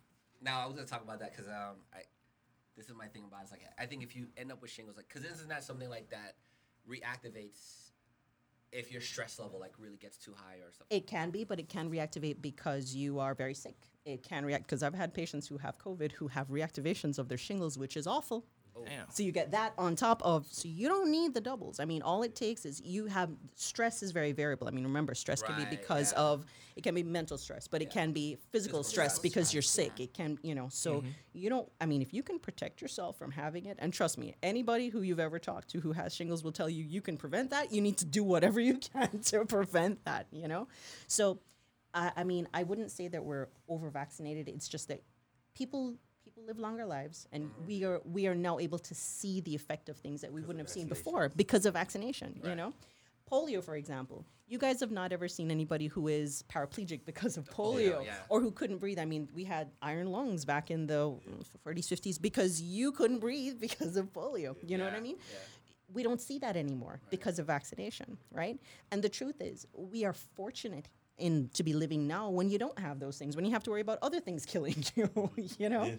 now 0.42 0.60
I 0.60 0.66
was 0.66 0.74
gonna 0.74 0.86
talk 0.86 1.02
about 1.02 1.20
that 1.20 1.30
because 1.32 1.46
um, 1.48 1.76
I 1.94 2.00
this 2.76 2.88
is 2.88 2.94
my 2.94 3.06
thing 3.06 3.24
about 3.26 3.40
it. 3.40 3.42
It's 3.44 3.52
like 3.52 3.62
I 3.78 3.86
think 3.86 4.02
if 4.02 4.16
you 4.16 4.26
end 4.36 4.50
up 4.50 4.60
with 4.60 4.70
shingles, 4.70 4.96
like 4.96 5.08
because 5.08 5.22
this 5.22 5.40
is 5.40 5.46
not 5.46 5.62
something 5.62 5.88
like 5.88 6.10
that 6.10 6.34
reactivates 6.88 7.90
if 8.72 8.90
your 8.90 9.00
stress 9.00 9.38
level 9.38 9.60
like 9.60 9.72
really 9.78 9.96
gets 9.96 10.16
too 10.16 10.34
high 10.36 10.56
or 10.56 10.72
something. 10.72 10.96
It 10.96 11.06
can 11.06 11.30
be, 11.30 11.44
but 11.44 11.60
it 11.60 11.68
can 11.68 11.90
reactivate 11.90 12.42
because 12.42 12.94
you 12.94 13.20
are 13.20 13.34
very 13.34 13.54
sick. 13.54 13.76
It 14.04 14.22
can 14.22 14.44
react 14.44 14.66
because 14.66 14.82
I've 14.82 14.94
had 14.94 15.14
patients 15.14 15.46
who 15.46 15.58
have 15.58 15.78
COVID 15.78 16.12
who 16.12 16.28
have 16.28 16.48
reactivations 16.48 17.18
of 17.18 17.28
their 17.28 17.38
shingles, 17.38 17.78
which 17.78 17.96
is 17.96 18.06
awful. 18.06 18.44
Oh. 18.76 18.84
Damn. 18.84 19.08
So 19.10 19.22
you 19.22 19.32
get 19.32 19.52
that 19.52 19.72
on 19.78 19.94
top 19.94 20.20
of, 20.24 20.46
so 20.50 20.68
you 20.68 20.88
don't 20.88 21.10
need 21.10 21.32
the 21.34 21.40
doubles. 21.40 21.78
I 21.78 21.84
mean, 21.84 22.02
all 22.02 22.22
it 22.22 22.34
takes 22.34 22.64
is 22.64 22.82
you 22.84 23.06
have 23.06 23.30
stress 23.54 24.02
is 24.02 24.10
very 24.10 24.32
variable. 24.32 24.66
I 24.66 24.72
mean, 24.72 24.84
remember, 24.84 25.14
stress 25.14 25.42
can 25.42 25.56
be 25.56 25.64
because 25.64 26.12
yeah. 26.12 26.20
of, 26.20 26.44
it 26.74 26.82
can 26.82 26.94
be 26.94 27.04
mental 27.04 27.38
stress, 27.38 27.68
but 27.68 27.82
it 27.82 27.90
can 27.90 28.10
be 28.10 28.36
physical, 28.50 28.80
Physical 28.80 28.82
stress, 28.82 29.12
stress, 29.12 29.18
because 29.20 29.54
you're 29.54 29.62
sick. 29.62 30.00
It 30.00 30.12
can, 30.12 30.38
you 30.42 30.56
know, 30.56 30.68
so 30.70 30.96
mm-hmm. 30.96 31.08
you 31.32 31.48
don't, 31.48 31.70
I 31.80 31.86
mean, 31.86 32.02
if 32.02 32.12
you 32.12 32.24
can 32.24 32.40
protect 32.40 32.82
yourself 32.82 33.16
from 33.16 33.30
having 33.30 33.66
it, 33.66 33.78
and 33.80 33.92
trust 33.92 34.18
me, 34.18 34.34
anybody 34.42 34.88
who 34.88 35.02
you've 35.02 35.20
ever 35.20 35.38
talked 35.38 35.68
to 35.70 35.80
who 35.80 35.92
has 35.92 36.14
shingles 36.14 36.42
will 36.42 36.52
tell 36.52 36.68
you 36.68 36.82
you 36.82 37.00
can 37.00 37.16
prevent 37.16 37.50
that. 37.50 37.72
You 37.72 37.80
need 37.80 37.98
to 37.98 38.04
do 38.04 38.24
whatever 38.24 38.58
you 38.58 38.78
can 38.92 39.20
to 39.20 39.44
prevent 39.44 40.04
that, 40.04 40.26
you 40.32 40.48
know? 40.48 40.66
So, 41.06 41.38
I, 41.92 42.10
I 42.16 42.24
mean, 42.24 42.48
I 42.52 42.64
wouldn't 42.64 42.90
say 42.90 43.06
that 43.06 43.24
we're 43.24 43.48
over 43.68 43.88
vaccinated. 43.88 44.48
It's 44.48 44.66
just 44.66 44.88
that 44.88 45.02
people 45.54 45.94
people 46.34 46.46
live 46.46 46.58
longer 46.58 46.84
lives 46.84 47.28
and 47.32 47.50
we 47.66 47.84
are 47.84 48.00
we 48.04 48.26
are 48.26 48.34
now 48.34 48.58
able 48.58 48.78
to 48.78 48.94
see 48.94 49.40
the 49.42 49.54
effect 49.54 49.88
of 49.88 49.96
things 49.96 50.20
that 50.20 50.32
we 50.32 50.40
wouldn't 50.40 50.58
have 50.58 50.68
seen 50.68 50.88
before 50.88 51.30
because 51.36 51.66
of 51.66 51.74
vaccination 51.74 52.40
you 52.44 52.54
know? 52.54 52.72
Polio 53.30 53.62
for 53.62 53.76
example. 53.76 54.24
You 54.46 54.58
guys 54.58 54.80
have 54.80 54.90
not 54.90 55.12
ever 55.12 55.28
seen 55.28 55.50
anybody 55.50 55.86
who 55.86 56.08
is 56.08 56.44
paraplegic 56.52 57.06
because 57.06 57.38
of 57.38 57.46
polio, 57.46 58.04
yeah. 58.04 58.16
or 58.28 58.42
who 58.42 58.50
couldn't 58.50 58.76
breathe. 58.76 58.98
I 58.98 59.06
mean 59.06 59.28
we 59.34 59.44
had 59.44 59.70
iron 59.80 60.10
lungs 60.10 60.44
back 60.44 60.70
in 60.70 60.86
the 60.86 61.10
mm, 61.10 61.44
40s 61.66 61.88
50s 61.88 62.20
because 62.20 62.60
you 62.60 62.92
couldn't 62.92 63.20
breathe 63.20 63.60
because 63.60 63.96
of 63.96 64.12
polio 64.12 64.56
you 64.62 64.76
know 64.76 64.84
what 64.84 64.94
i 64.94 65.00
mean? 65.00 65.16
yeah. 65.32 65.38
we 65.92 66.02
don't 66.02 66.20
see 66.20 66.38
that 66.38 66.56
anymore 66.56 67.00
because 67.10 67.38
of 67.38 67.46
vaccination, 67.46 68.18
right? 68.32 68.58
And 68.90 69.02
the 69.02 69.08
truth 69.08 69.40
is, 69.40 69.66
we 69.72 70.04
are 70.04 70.12
fortunate 70.12 70.88
in 71.18 71.48
to 71.54 71.62
be 71.62 71.72
living 71.72 72.06
now 72.06 72.28
when 72.28 72.48
you 72.50 72.58
don't 72.58 72.78
have 72.78 72.98
those 72.98 73.18
things, 73.18 73.36
when 73.36 73.44
you 73.44 73.52
have 73.52 73.62
to 73.64 73.70
worry 73.70 73.80
about 73.80 73.98
other 74.02 74.20
things 74.20 74.44
killing 74.54 74.84
you, 74.94 75.30
you 75.58 75.68
know? 75.68 75.92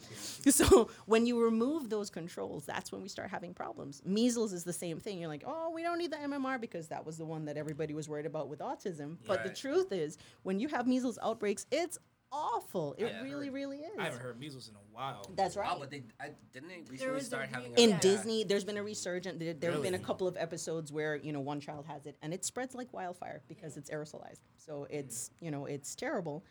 So 0.49 0.89
when 1.05 1.25
you 1.25 1.41
remove 1.43 1.89
those 1.89 2.09
controls, 2.09 2.65
that's 2.65 2.91
when 2.91 3.01
we 3.01 3.07
start 3.09 3.29
having 3.29 3.53
problems. 3.53 4.01
Measles 4.05 4.53
is 4.53 4.63
the 4.63 4.73
same 4.73 4.99
thing. 4.99 5.19
You're 5.19 5.29
like, 5.29 5.43
oh, 5.45 5.69
we 5.73 5.83
don't 5.83 5.97
need 5.97 6.11
the 6.11 6.17
MMR 6.17 6.59
because 6.59 6.87
that 6.89 7.05
was 7.05 7.17
the 7.17 7.25
one 7.25 7.45
that 7.45 7.57
everybody 7.57 7.93
was 7.93 8.09
worried 8.09 8.25
about 8.25 8.47
with 8.49 8.59
autism. 8.59 9.17
But 9.27 9.43
the 9.43 9.49
truth 9.49 9.91
is, 9.91 10.17
when 10.43 10.59
you 10.59 10.67
have 10.69 10.87
measles 10.87 11.17
outbreaks, 11.21 11.65
it's 11.71 11.97
awful. 12.35 12.93
It 12.97 13.05
Yeah. 13.05 13.21
really, 13.21 13.49
really 13.49 13.79
is. 13.79 13.97
I 13.97 14.03
haven't 14.05 14.19
heard 14.19 14.39
measles 14.39 14.67
in 14.67 14.75
a 14.75 14.79
while. 14.91 15.25
That's 15.35 15.55
right. 15.55 15.69
Oh, 15.71 15.79
but 15.79 15.89
they 15.89 16.03
I, 16.19 16.31
didn't 16.51 16.69
they 16.69 16.81
recently 16.89 17.13
was 17.13 17.25
start 17.25 17.47
re- 17.47 17.53
having 17.53 17.73
a, 17.73 17.81
in 17.81 17.89
Yeah. 17.91 17.95
Uh, 17.95 17.99
Disney, 17.99 18.43
there's 18.43 18.63
been 18.63 18.77
a 18.77 18.83
resurgence. 18.83 19.39
There, 19.39 19.53
there 19.53 19.71
have 19.71 19.81
been 19.81 19.95
a 19.95 19.99
couple 19.99 20.27
of 20.27 20.35
episodes 20.37 20.91
where 20.91 21.15
you 21.15 21.31
know 21.31 21.39
one 21.39 21.59
child 21.59 21.85
has 21.85 22.05
it, 22.05 22.17
and 22.21 22.33
it 22.33 22.43
spreads 22.43 22.75
like 22.75 22.91
wildfire 22.93 23.41
because 23.47 23.77
it's 23.77 23.89
aerosolized. 23.89 24.41
So 24.57 24.81
mm. 24.81 24.87
it's 24.89 25.31
you 25.39 25.51
know 25.51 25.65
it's 25.65 25.95
terrible, 25.95 26.43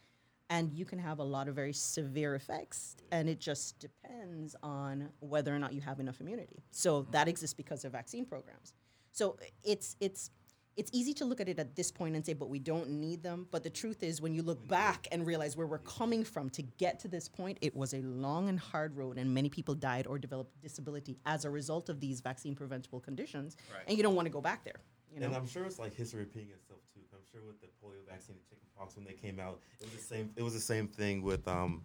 and 0.49 0.73
you 0.73 0.85
can 0.85 0.99
have 0.99 1.19
a 1.19 1.25
lot 1.25 1.49
of 1.49 1.55
very 1.55 1.73
severe 1.75 2.35
effects, 2.35 2.97
and 3.13 3.29
it 3.29 3.39
just 3.39 3.79
depends 3.79 4.57
on 4.63 5.11
whether 5.21 5.55
or 5.55 5.59
not 5.59 5.75
you 5.75 5.83
have 5.83 6.01
enough 6.01 6.21
immunity. 6.21 6.63
So 6.71 7.03
mm. 7.03 7.13
that 7.13 7.29
exists 7.29 7.55
because 7.55 7.85
of 7.85 7.93
vaccine 7.93 8.25
programs. 8.25 8.73
So 9.13 9.37
it's 9.63 9.97
it's 10.01 10.31
it's 10.77 10.91
easy 10.93 11.15
to 11.15 11.25
look 11.25 11.41
at 11.41 11.49
it 11.49 11.59
at 11.59 11.77
this 11.77 11.91
point 11.91 12.17
and 12.17 12.25
say, 12.25 12.33
but 12.33 12.49
we 12.49 12.59
don't 12.59 12.91
need 12.91 13.23
them. 13.23 13.47
But 13.51 13.63
the 13.63 13.71
truth 13.71 14.03
is, 14.03 14.21
when 14.21 14.35
you 14.35 14.43
look 14.43 14.67
back 14.67 15.07
and 15.13 15.27
realize 15.27 15.57
where 15.57 15.67
we're 15.67 15.79
coming 15.79 16.25
from 16.25 16.51
to 16.51 16.63
get 16.63 16.99
to 17.01 17.09
this 17.09 17.29
point, 17.29 17.59
it 17.61 17.75
was 17.77 17.95
a 17.95 17.99
long 18.03 18.49
and 18.49 18.59
hard 18.59 18.97
road, 18.97 19.19
and 19.19 19.33
many 19.33 19.49
people 19.49 19.75
died 19.75 20.07
or 20.07 20.19
developed 20.19 20.61
disability 20.61 21.17
as 21.27 21.45
a 21.45 21.51
result 21.51 21.89
of 21.89 22.01
these 22.01 22.21
vaccine 22.21 22.55
preventable 22.55 23.01
conditions. 23.01 23.57
Right. 23.73 23.85
And 23.89 23.97
you 23.97 24.03
don't 24.03 24.15
want 24.17 24.27
to 24.27 24.33
go 24.33 24.41
back 24.41 24.65
there. 24.65 24.81
You 25.13 25.21
know, 25.21 25.27
And 25.27 25.37
I'm 25.37 25.47
sure 25.47 25.65
it's 25.65 25.79
like 25.79 25.95
history 25.95 26.21
repeating 26.21 26.51
itself 26.51 26.81
too. 26.93 27.01
I'm 27.13 27.21
sure 27.31 27.41
with 27.47 27.61
the 27.61 27.69
polio 27.83 28.05
vaccine 28.09 28.35
and 28.37 28.45
chickenpox 28.49 28.97
when 28.97 29.05
they 29.05 29.13
came 29.13 29.39
out, 29.39 29.61
it 29.81 29.85
was 29.85 29.93
the 29.95 30.01
same. 30.03 30.31
It 30.37 30.43
was 30.43 30.55
the 30.55 30.61
same 30.61 30.89
thing 30.89 31.23
with 31.23 31.47
um, 31.47 31.83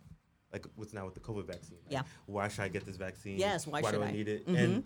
like 0.52 0.66
what's 0.76 0.94
now 0.94 1.06
with 1.06 1.14
the 1.14 1.20
COVID 1.20 1.46
vaccine. 1.46 1.78
Like, 1.86 1.92
Yeah. 1.94 2.02
Why 2.26 2.48
should 2.48 2.62
I 2.62 2.70
get 2.70 2.88
this 2.88 2.98
vaccine? 2.98 3.38
Yes, 3.38 3.68
why 3.68 3.82
do 3.82 3.90
should 3.92 4.02
I 4.02 4.08
I? 4.08 4.12
need 4.12 4.28
it? 4.28 4.48
Mhm. 4.48 4.58
And 4.58 4.84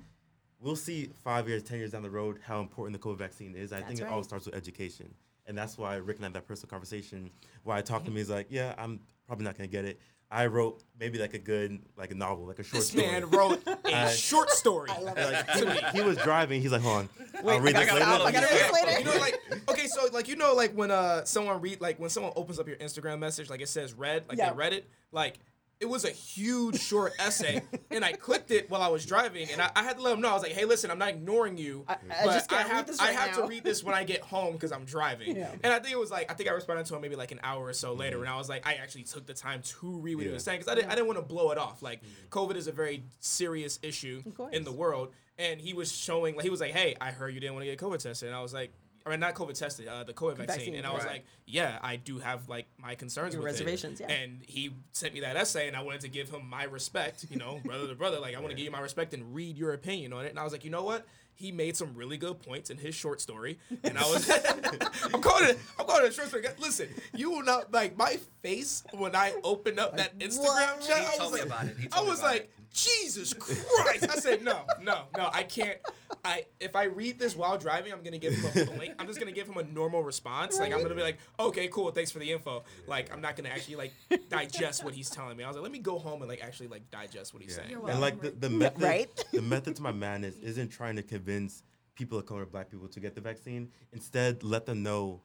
we'll 0.63 0.76
see 0.76 1.10
five 1.23 1.47
years, 1.47 1.62
ten 1.63 1.78
years 1.78 1.91
down 1.91 2.02
the 2.04 2.10
road 2.10 2.39
how 2.45 2.60
important 2.62 2.99
the 2.99 3.08
COVID 3.08 3.17
vaccine 3.17 3.56
is. 3.56 3.71
I 3.73 3.78
think 3.78 3.99
That's 3.99 4.02
it 4.02 4.08
all 4.08 4.23
starts 4.23 4.45
with 4.45 4.56
education, 4.56 5.13
and 5.45 5.58
that's 5.58 5.78
why 5.78 5.95
Rick 5.95 6.17
and 6.17 6.26
I 6.26 6.28
had 6.28 6.34
that 6.36 6.47
personal 6.47 6.69
conversation. 6.69 7.30
Why 7.63 7.77
I 7.77 7.81
talked 7.81 8.06
to 8.06 8.12
me, 8.12 8.17
he's 8.17 8.29
like, 8.29 8.48
"Yeah, 8.50 8.73
I'm 8.77 9.00
probably 9.27 9.46
not 9.46 9.58
gonna 9.58 9.67
get 9.67 9.85
it." 9.85 10.00
I 10.31 10.48
wrote 10.48 10.83
maybe 11.00 11.19
like 11.19 11.35
a 11.35 11.40
good 11.40 11.79
like 11.96 12.10
a 12.10 12.15
novel, 12.15 12.46
like 12.48 12.58
a 12.58 12.63
short 12.63 12.79
This 12.81 12.87
story. 12.90 13.06
man 13.06 13.29
wrote 13.29 13.62
a 13.67 13.77
I- 13.85 14.10
short 14.10 14.50
story. 14.50 14.90
I 14.90 15.00
love 15.00 15.15
And, 15.17 15.31
like, 15.33 15.50
he, 15.52 15.63
was, 15.63 15.79
he 15.94 16.02
was 16.02 16.17
driving. 16.17 16.60
He's 16.62 16.71
like, 16.71 16.81
"Hold 16.81 16.98
on, 16.98 17.10
Wait, 17.44 17.54
I'll 17.54 17.60
read 17.62 17.75
I 17.75 17.81
this 17.85 17.90
gotta 17.94 18.12
later." 18.12 18.23
I 18.25 18.31
gotta 18.31 18.48
read 18.48 18.60
this 18.63 18.71
later. 18.73 19.00
You 19.00 19.06
know, 19.06 19.19
like 19.19 19.42
okay, 19.69 19.85
so 19.87 20.08
like 20.12 20.27
you 20.27 20.35
know, 20.35 20.54
like 20.56 20.71
when 20.73 20.90
uh 20.90 21.23
someone 21.25 21.62
read 21.62 21.81
like 21.81 22.00
when 22.00 22.10
someone 22.10 22.33
opens 22.35 22.58
up 22.60 22.67
your 22.67 22.77
Instagram 22.77 23.19
message, 23.19 23.50
like 23.50 23.62
it 23.62 23.69
says 23.69 23.94
read, 23.94 24.23
like 24.27 24.37
Yeah. 24.40 24.50
they 24.50 24.56
read 24.56 24.73
it, 24.73 24.87
like 25.12 25.40
it 25.84 25.90
was 25.90 26.06
a 26.06 26.12
huge 26.12 26.79
short 26.79 27.12
essay, 27.19 27.62
and 27.92 28.06
I 28.06 28.13
clicked 28.13 28.52
it 28.52 28.69
while 28.69 28.81
I 28.81 28.88
was 28.88 29.06
driving, 29.06 29.50
and 29.52 29.62
I, 29.62 29.69
I 29.75 29.84
had 29.84 29.98
to 29.98 30.02
let 30.02 30.13
him 30.13 30.21
know 30.21 30.29
I 30.29 30.34
was 30.34 30.42
like, 30.42 30.54
hey, 30.54 30.63
listen, 30.63 30.90
I'm 30.90 30.98
not 30.98 31.10
ignoring 31.10 31.58
you, 31.58 31.84
I- 31.90 31.96
I 31.96 32.25
but 32.25 32.34
just 32.34 32.50
can't 32.50 32.69
read 32.69 32.75
have 32.77 32.88
this 32.88 33.00
I 33.02 33.12
have 33.12 33.31
now." 33.36 33.42
to 33.44 33.48
read 33.50 33.65
this 33.65 33.84
when 33.84 33.94
I 33.94 34.06
get 34.06 34.21
home 34.21 34.54
because 34.54 34.71
I'm 34.71 34.86
driving. 34.86 35.36
Yeah. 35.36 35.52
And 35.62 35.73
I 35.73 35.79
think 35.79 35.92
it 35.92 36.00
was 36.00 36.10
like 36.10 36.31
I 36.31 36.36
think 36.36 36.50
I 36.50 36.54
responded 36.54 36.86
to 36.86 36.96
him 36.96 37.02
maybe 37.02 37.17
like 37.17 37.34
an 37.34 37.42
hour 37.44 37.65
or 37.65 37.73
so 37.73 37.94
later, 37.94 38.15
mm-hmm. 38.15 38.23
and 38.27 38.34
I 38.34 38.38
was 38.38 38.48
like, 38.48 38.65
I 38.65 38.75
actually 38.75 39.04
took 39.04 39.25
the 39.25 39.34
time 39.34 39.62
to 39.62 40.00
read 40.00 40.15
what 40.15 40.23
he 40.23 40.29
Yeah. 40.29 40.36
was 40.36 40.44
saying 40.46 40.60
because 40.62 40.71
I 40.71 40.75
didn't 40.75 40.90
I 40.90 40.96
didn't 40.96 41.08
want 41.08 41.19
to 41.19 41.25
blow 41.25 41.52
it 41.52 41.58
off. 41.58 41.84
Like 41.84 42.00
mm-hmm. 42.02 42.29
COVID 42.29 42.56
is 42.56 42.67
a 42.67 42.71
very 42.71 43.04
serious 43.19 43.77
issue 43.84 44.23
in 44.54 44.63
the 44.63 44.71
world, 44.71 45.12
and 45.38 45.60
he 45.60 45.73
was 45.73 45.92
showing 45.92 46.36
like 46.38 46.44
he 46.46 46.50
was 46.50 46.62
like, 46.62 46.71
hey, 46.71 46.96
I 47.02 47.12
heard 47.12 47.34
you 47.34 47.42
didn't 47.42 47.56
want 47.56 47.65
to 47.65 47.71
get 47.71 47.77
COVID 47.77 48.00
tested, 48.00 48.29
and 48.29 48.36
I 48.38 48.42
was 48.42 48.54
like. 48.54 48.71
Or 49.06 49.17
not 49.17 49.33
COVID 49.35 49.58
tested, 49.58 49.87
uh, 49.87 50.04
the 50.04 50.13
COVID 50.13 50.37
vaccine, 50.37 50.56
Vaccine, 50.56 50.75
and 50.75 50.87
I 50.87 50.93
was 50.93 51.04
right. 51.04 51.13
like, 51.13 51.25
yeah, 51.45 51.77
I 51.81 51.97
do 51.97 52.19
have 52.19 52.47
like 52.47 52.67
my 52.77 52.95
concerns 52.95 53.33
Your 53.33 53.43
with 53.43 53.51
reservations, 53.51 53.99
it. 53.99 54.08
yeah. 54.10 54.15
And 54.15 54.41
he 54.47 54.71
sent 54.91 55.13
me 55.13 55.21
that 55.21 55.35
essay, 55.35 55.67
and 55.67 55.75
I 55.75 55.81
wanted 55.81 56.01
to 56.01 56.08
give 56.10 56.29
him 56.29 56.47
my 56.47 56.63
respect, 56.63 57.25
you 57.29 57.37
know, 57.37 57.60
brother 57.65 57.87
to 57.87 57.95
brother. 57.95 58.19
Like 58.19 58.35
I 58.35 58.39
want 58.39 58.51
to 58.51 58.56
give 58.56 58.65
you 58.65 58.71
my 58.71 58.79
respect 58.79 59.13
and 59.13 59.35
read 59.35 59.58
your 59.58 59.73
opinion 59.73 60.13
on 60.13 60.25
it. 60.25 60.29
And 60.29 60.39
I 60.39 60.43
was 60.43 60.54
like, 60.54 60.63
you 60.63 60.71
know 60.71 60.83
what? 60.83 61.06
He 61.35 61.51
made 61.51 61.75
some 61.75 61.95
really 61.95 62.17
good 62.17 62.39
points 62.43 62.69
in 62.69 62.77
his 62.77 62.93
short 62.93 63.19
story, 63.19 63.58
and 63.83 63.97
I 63.97 64.04
was, 64.04 64.29
I'm 65.13 65.21
calling 65.21 65.49
it, 65.49 65.60
I'm 65.79 65.85
calling 65.85 66.06
it 66.06 66.10
a 66.10 66.13
short 66.13 66.27
story. 66.29 66.45
Listen, 66.60 66.87
you 67.15 67.31
will 67.31 67.43
not 67.43 67.73
like 67.73 67.97
my 67.97 68.19
face 68.41 68.83
when 68.93 69.15
I 69.15 69.33
opened 69.43 69.79
up 69.79 69.97
that 69.97 70.17
Instagram 70.19 70.45
what? 70.45 70.81
chat. 70.81 70.99
He 70.99 71.19
I 71.19 71.23
was 71.23 71.33
me 71.33 71.39
like, 71.39 71.45
about 71.45 71.65
it. 71.65 71.77
He 71.79 71.87
I 71.87 71.89
told 71.89 72.06
me 72.06 72.10
was 72.12 72.19
about 72.19 72.31
like, 72.31 72.41
it. 72.41 72.49
Jesus 72.74 73.34
Christ! 73.34 74.10
I 74.10 74.15
said, 74.15 74.44
no, 74.44 74.62
no, 74.82 75.04
no, 75.15 75.30
I 75.32 75.44
can't. 75.44 75.78
I 76.26 76.46
if 76.60 76.76
I 76.76 76.86
read 76.86 77.19
this 77.19 77.36
while 77.36 77.58
driving, 77.58 77.94
I'm 77.94 78.02
gonna 78.02 78.17
give 78.17 78.34
him 78.34 78.46
a 78.46 78.65
blank. 78.65 78.96
I'm 79.00 79.08
just 79.08 79.19
gonna 79.19 79.32
give 79.32 79.48
him 79.48 79.58
a 79.58 79.63
normal 79.63 80.04
response. 80.04 80.60
Like 80.60 80.74
I'm 80.74 80.82
gonna 80.82 80.96
be 80.96 81.02
like, 81.04 81.17
okay, 81.40 81.67
cool, 81.67 81.92
thanks 81.92 82.12
for 82.12 82.19
the 82.19 82.32
info. 82.32 82.63
Like 82.88 83.13
I'm 83.13 83.21
not 83.21 83.36
gonna 83.36 83.50
actually 83.50 83.76
like 83.76 83.94
digest 84.30 84.84
what 84.84 84.94
he's 84.96 85.10
telling 85.10 85.38
me. 85.38 85.44
I 85.44 85.48
was 85.48 85.56
like, 85.56 85.63
let 85.63 85.71
me 85.71 85.80
go 85.80 86.00
home 86.00 86.21
and 86.21 86.30
like 86.30 86.42
actually 86.42 86.67
like 86.67 86.90
digest 86.90 87.34
what 87.34 87.44
he's 87.44 87.52
Yeah. 87.52 87.58
saying. 87.58 87.69
You're 87.71 87.90
And 87.90 88.02
like 88.02 88.21
the, 88.21 88.32
the 88.32 88.50
method, 88.50 88.82
right? 88.82 89.26
the 89.32 89.42
method 89.42 89.76
to 89.76 89.82
my 89.82 89.92
madness 89.92 90.38
isn't 90.40 90.69
trying 90.69 90.96
to 90.96 91.04
convince 91.04 91.62
people 91.96 92.17
of 92.17 92.26
color, 92.26 92.46
black 92.46 92.71
people, 92.71 92.88
to 92.88 93.00
get 93.00 93.13
the 93.15 93.21
vaccine. 93.21 93.69
Instead, 93.92 94.44
let 94.44 94.65
them 94.65 94.82
know, 94.82 95.21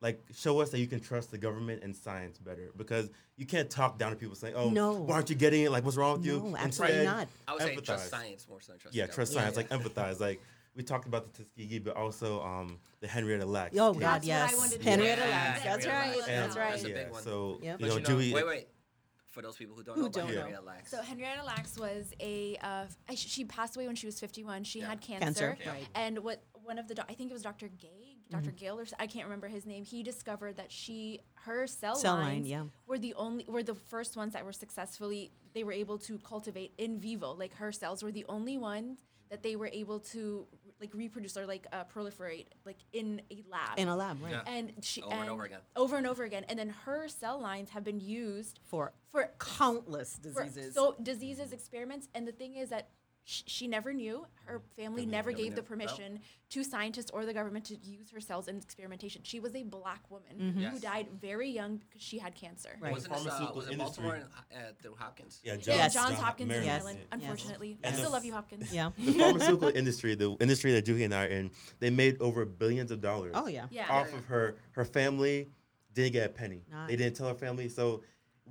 like, 0.00 0.22
show 0.34 0.60
us 0.60 0.70
that 0.70 0.78
you 0.78 0.86
can 0.86 1.00
trust 1.00 1.30
the 1.30 1.38
government 1.38 1.82
and 1.82 1.94
science 1.94 2.38
better. 2.38 2.70
Because 2.76 3.10
you 3.36 3.46
can't 3.46 3.68
talk 3.68 3.98
down 3.98 4.10
to 4.10 4.16
people 4.16 4.34
saying, 4.34 4.54
"Oh, 4.56 4.70
No. 4.70 4.92
why 4.92 5.14
aren't 5.16 5.30
you 5.30 5.36
getting 5.36 5.62
it? 5.64 5.70
Like, 5.70 5.84
what's 5.84 5.96
wrong 5.96 6.18
with 6.18 6.26
you?" 6.26 6.40
No, 6.40 6.56
absolutely 6.56 6.98
Instead, 6.98 7.04
not. 7.16 7.28
I 7.48 7.52
would 7.52 7.62
say 7.62 7.76
trust 7.76 8.10
science 8.10 8.46
more 8.48 8.60
so 8.60 8.72
than 8.72 8.80
trust. 8.80 8.94
Yeah, 8.96 9.06
the 9.06 9.12
trust 9.12 9.34
government. 9.34 9.54
science, 9.56 9.70
like 9.70 9.94
empathize. 9.94 10.20
Like 10.26 10.40
we 10.76 10.82
talked 10.84 11.06
about 11.06 11.32
the 11.32 11.42
Tuskegee, 11.42 11.80
but 11.80 11.96
also 11.96 12.42
um, 12.42 12.78
the 13.00 13.08
Henrietta 13.08 13.44
Lacks. 13.44 13.76
Oh 13.78 13.92
case. 13.92 14.00
God, 14.02 14.14
That's 14.22 14.26
yes. 14.26 14.76
Henrietta 14.82 15.22
say. 15.22 15.28
Lacks. 15.30 15.64
That's 15.64 15.86
right. 15.86 16.16
Lacks. 16.16 16.26
That's 16.26 16.56
right. 16.56 16.70
that's 16.70 16.84
a 16.84 16.88
yeah, 16.88 16.94
big 16.94 17.10
one. 17.10 17.22
so 17.22 17.58
Yep. 17.62 17.80
you 17.80 17.86
know, 17.86 17.94
you 17.94 18.00
know- 18.00 18.06
Dewey. 18.06 18.32
Wait, 18.34 18.46
wait. 18.46 18.68
For 19.26 19.42
those 19.42 19.56
people 19.56 19.76
who 19.76 19.84
don't 19.84 19.94
Who 19.94 20.00
know 20.02 20.06
about 20.08 20.14
don't 20.26 20.28
know. 20.34 20.40
Henrietta 20.42 20.64
Lacks. 20.64 20.90
So 20.90 21.00
Henrietta 21.02 21.44
Lacks 21.44 21.78
was 21.78 22.12
a 22.20 22.56
uh, 22.62 22.86
she 23.14 23.44
passed 23.44 23.76
away 23.76 23.86
when 23.86 23.94
she 23.96 24.06
was 24.06 24.18
51. 24.18 24.64
She 24.64 24.80
Yeah. 24.80 24.88
had 24.88 25.00
Cancer, 25.00 25.52
cancer, 25.54 25.70
right. 25.70 25.86
and 25.94 26.18
what 26.20 26.42
one 26.64 26.78
of 26.78 26.88
the 26.88 26.94
doc- 26.96 27.06
I 27.08 27.14
think 27.14 27.30
it 27.30 27.34
was 27.34 27.42
Dr. 27.42 27.68
Gay, 27.68 28.09
Mm-hmm. 28.30 28.44
Dr. 28.44 28.50
Gale, 28.56 28.78
or 28.78 28.82
s- 28.82 28.94
I 28.98 29.06
can't 29.06 29.24
remember 29.26 29.48
his 29.48 29.66
name. 29.66 29.84
He 29.84 30.02
discovered 30.02 30.56
that 30.56 30.70
she 30.72 31.20
her 31.46 31.66
cell, 31.66 31.96
Cell 31.96 32.14
line, 32.14 32.24
lines 32.26 32.48
yeah. 32.48 32.64
were 32.86 32.98
the 32.98 33.14
only 33.14 33.44
were 33.48 33.62
the 33.62 33.74
first 33.74 34.16
ones 34.16 34.32
that 34.34 34.44
were 34.44 34.52
successfully 34.52 35.32
they 35.52 35.64
were 35.64 35.72
able 35.72 35.98
to 35.98 36.18
cultivate 36.20 36.72
in 36.78 36.98
vivo. 37.00 37.32
Like 37.34 37.54
her 37.56 37.72
cells 37.72 38.02
were 38.02 38.12
the 38.12 38.24
only 38.28 38.56
ones 38.56 38.98
that 39.30 39.42
they 39.42 39.56
were 39.56 39.70
able 39.72 40.00
to 40.00 40.46
like 40.80 40.94
reproduce 40.94 41.36
or 41.36 41.46
like 41.46 41.66
uh, 41.72 41.84
proliferate 41.84 42.46
like 42.64 42.78
in 42.92 43.20
a 43.30 43.42
lab. 43.50 43.78
In 43.78 43.88
a 43.88 43.96
lab, 43.96 44.22
right? 44.22 44.32
Yeah. 44.32 44.42
and 44.46 44.72
she 44.82 45.02
Over 45.02 45.14
and 45.14 45.30
over 45.30 45.44
again. 45.44 45.58
over 45.76 45.96
and 45.96 46.06
over 46.06 46.24
again, 46.24 46.44
and 46.48 46.58
then 46.58 46.70
her 46.84 47.06
cell 47.08 47.40
lines 47.40 47.70
have 47.70 47.84
been 47.84 48.00
used 48.00 48.60
For 48.64 48.92
for 49.10 49.28
countless 49.38 50.18
for 50.22 50.44
diseases. 50.44 50.74
so 50.74 50.94
diseases 51.02 51.52
experiments 51.52 52.08
and 52.14 52.26
the 52.26 52.32
thing 52.32 52.54
is 52.54 52.70
that 52.70 52.88
sh- 53.30 53.42
she 53.46 53.66
never 53.68 53.92
knew 53.92 54.26
her 54.44 54.60
family 54.76 55.06
never 55.06 55.30
never 55.30 55.32
gave 55.32 55.54
the 55.54 55.60
knew. 55.62 55.66
permission 55.68 56.20
to 56.50 56.64
scientists 56.64 57.10
or 57.12 57.24
the 57.24 57.32
government 57.32 57.64
to 57.66 57.76
use 57.76 58.10
her 58.10 58.20
cells 58.20 58.48
in 58.48 58.56
experimentation 58.56 59.22
she 59.22 59.38
was 59.38 59.54
a 59.54 59.62
black 59.62 60.02
woman 60.10 60.26
Mm-hmm. 60.40 60.64
who 60.64 60.78
died 60.80 61.06
very 61.20 61.48
young 61.50 61.76
because 61.76 62.02
she 62.02 62.18
had 62.18 62.34
cancer 62.34 62.70
Right. 62.80 62.92
Wasn't 62.92 63.12
this, 63.14 63.26
uh, 63.26 63.52
was 63.54 63.68
it. 63.68 63.78
Baltimore 63.78 64.14
and 64.14 64.24
uh, 64.24 64.58
through 64.82 64.96
Hopkins? 64.98 65.40
Yeah, 65.44 65.54
yeah 65.54 65.74
Yes. 65.76 65.94
johns 65.94 66.10
John- 66.16 66.24
hopkins 66.24 66.50
in 66.52 66.64
Maryland. 66.64 66.66
Yes. 66.66 66.82
Maryland 66.82 66.98
Yes. 67.12 67.20
unfortunately 67.22 67.78
i 67.84 67.92
still 67.92 68.04
the- 68.04 68.10
love 68.10 68.24
you 68.24 68.32
hopkins 68.32 68.72
yeah. 68.72 68.90
the 68.98 69.12
pharmaceutical 69.12 69.68
industry, 69.68 70.14
the 70.16 70.36
industry 70.40 70.72
that 70.72 70.84
Juhi 70.86 71.04
and 71.04 71.14
I 71.14 71.24
are 71.24 71.28
in, 71.28 71.50
they 71.78 71.90
made 71.90 72.20
over 72.20 72.44
billions 72.44 72.90
of 72.90 73.00
dollars. 73.00 73.32
Oh 73.36 73.46
yeah. 73.46 73.66
yeah 73.70 73.86
Off 73.88 74.12
of 74.12 74.24
her, 74.26 74.56
her 74.72 74.84
family 74.84 75.48
didn't 75.94 76.12
get 76.12 76.26
a 76.26 76.32
penny. 76.32 76.62
Not- 76.70 76.88
They 76.88 76.96
didn't 76.96 77.14
tell 77.16 77.28
her 77.28 77.34
family. 77.34 77.68
So 77.68 78.02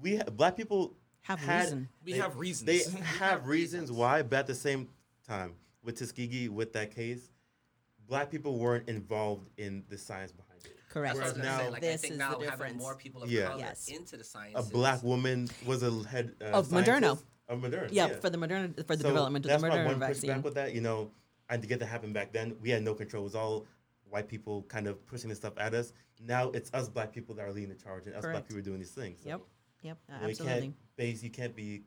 we 0.01 0.17
ha- 0.17 0.23
black 0.31 0.55
people 0.55 0.95
Have 1.29 1.39
had, 1.41 1.63
reason. 1.65 1.89
We 2.03 2.13
they- 2.13 2.17
have 2.19 2.37
reasons. 2.37 2.65
They 2.65 2.77
have 3.01 3.05
have 3.19 3.47
reasons 3.47 3.81
reasons. 3.83 3.91
why, 3.91 4.23
but 4.23 4.39
at 4.39 4.47
the 4.47 4.55
same 4.55 4.89
time, 5.27 5.53
with 5.83 5.95
Tuskegee, 5.99 6.49
with 6.49 6.73
that 6.73 6.89
case, 6.93 7.29
black 8.07 8.31
people 8.31 8.57
weren't 8.57 8.89
involved 8.89 9.47
in 9.57 9.83
the 9.89 9.97
science 9.97 10.31
behind 10.31 10.59
it. 10.65 10.75
Correct. 10.89 11.15
That's 11.17 11.33
what 11.35 11.37
I 11.37 11.37
was 11.37 11.37
Whereas 11.37 11.47
gonna 11.47 11.57
say. 11.59 11.65
now- 11.65 11.71
Like, 11.71 11.81
This 11.81 11.93
I 11.93 11.97
think 11.97 12.13
is 12.13 12.17
now 12.17 12.29
the 12.31 12.35
having 12.49 12.49
difference. 12.51 12.77
more 12.81 12.95
people 12.95 13.21
of 13.23 13.31
Yeah. 13.31 13.45
color 13.45 13.59
Yes. 13.59 13.87
into 13.89 14.17
the 14.17 14.23
science. 14.23 14.55
A 14.55 14.63
black 14.63 15.03
woman 15.03 15.47
was 15.67 15.83
a 15.83 15.91
head 16.07 16.33
uh, 16.41 16.45
Of 16.45 16.69
Moderna. 16.69 17.21
Of 17.47 17.59
Moderna. 17.61 17.89
Yeah, 17.91 18.07
for 18.19 18.31
the 18.31 18.37
Moderna 18.39 18.75
for 18.87 18.95
the 18.95 19.03
So 19.03 19.09
development 19.09 19.45
of 19.45 19.49
that's 19.49 19.61
the 19.61 19.69
my 19.69 19.75
Moderna 19.77 19.85
one 19.85 19.99
vaccine. 19.99 20.31
pushback 20.31 20.41
with 20.43 20.55
that. 20.55 20.73
You 20.73 20.81
know, 20.81 21.11
and 21.49 21.61
to 21.61 21.67
get 21.67 21.79
that 21.79 21.85
happen 21.87 22.11
back 22.11 22.33
then, 22.33 22.55
we 22.59 22.71
had 22.71 22.81
no 22.81 22.95
control. 22.95 23.21
It 23.21 23.25
was 23.25 23.35
all 23.35 23.67
white 24.09 24.27
people 24.27 24.63
kind 24.63 24.87
of 24.87 25.05
pushing 25.05 25.29
this 25.29 25.37
stuff 25.37 25.53
at 25.57 25.75
us. 25.75 25.93
Now 26.19 26.49
it's 26.49 26.73
us 26.73 26.89
black 26.89 27.13
people 27.13 27.35
that 27.35 27.43
are 27.47 27.53
leading 27.53 27.69
the 27.69 27.75
charge, 27.75 28.07
and 28.07 28.15
us 28.15 28.23
black 28.23 28.47
people 28.47 28.57
are 28.57 28.63
doing 28.63 28.79
these 28.79 28.91
things. 28.91 29.21
So, 29.21 29.29
Yep. 29.29 29.41
Yep. 29.81 29.97
you 30.07 30.15
you 30.15 30.29
absolutely. 30.29 30.61
can't 30.61 30.75
base. 30.97 31.23
You 31.23 31.29
can't 31.29 31.55
be 31.55 31.83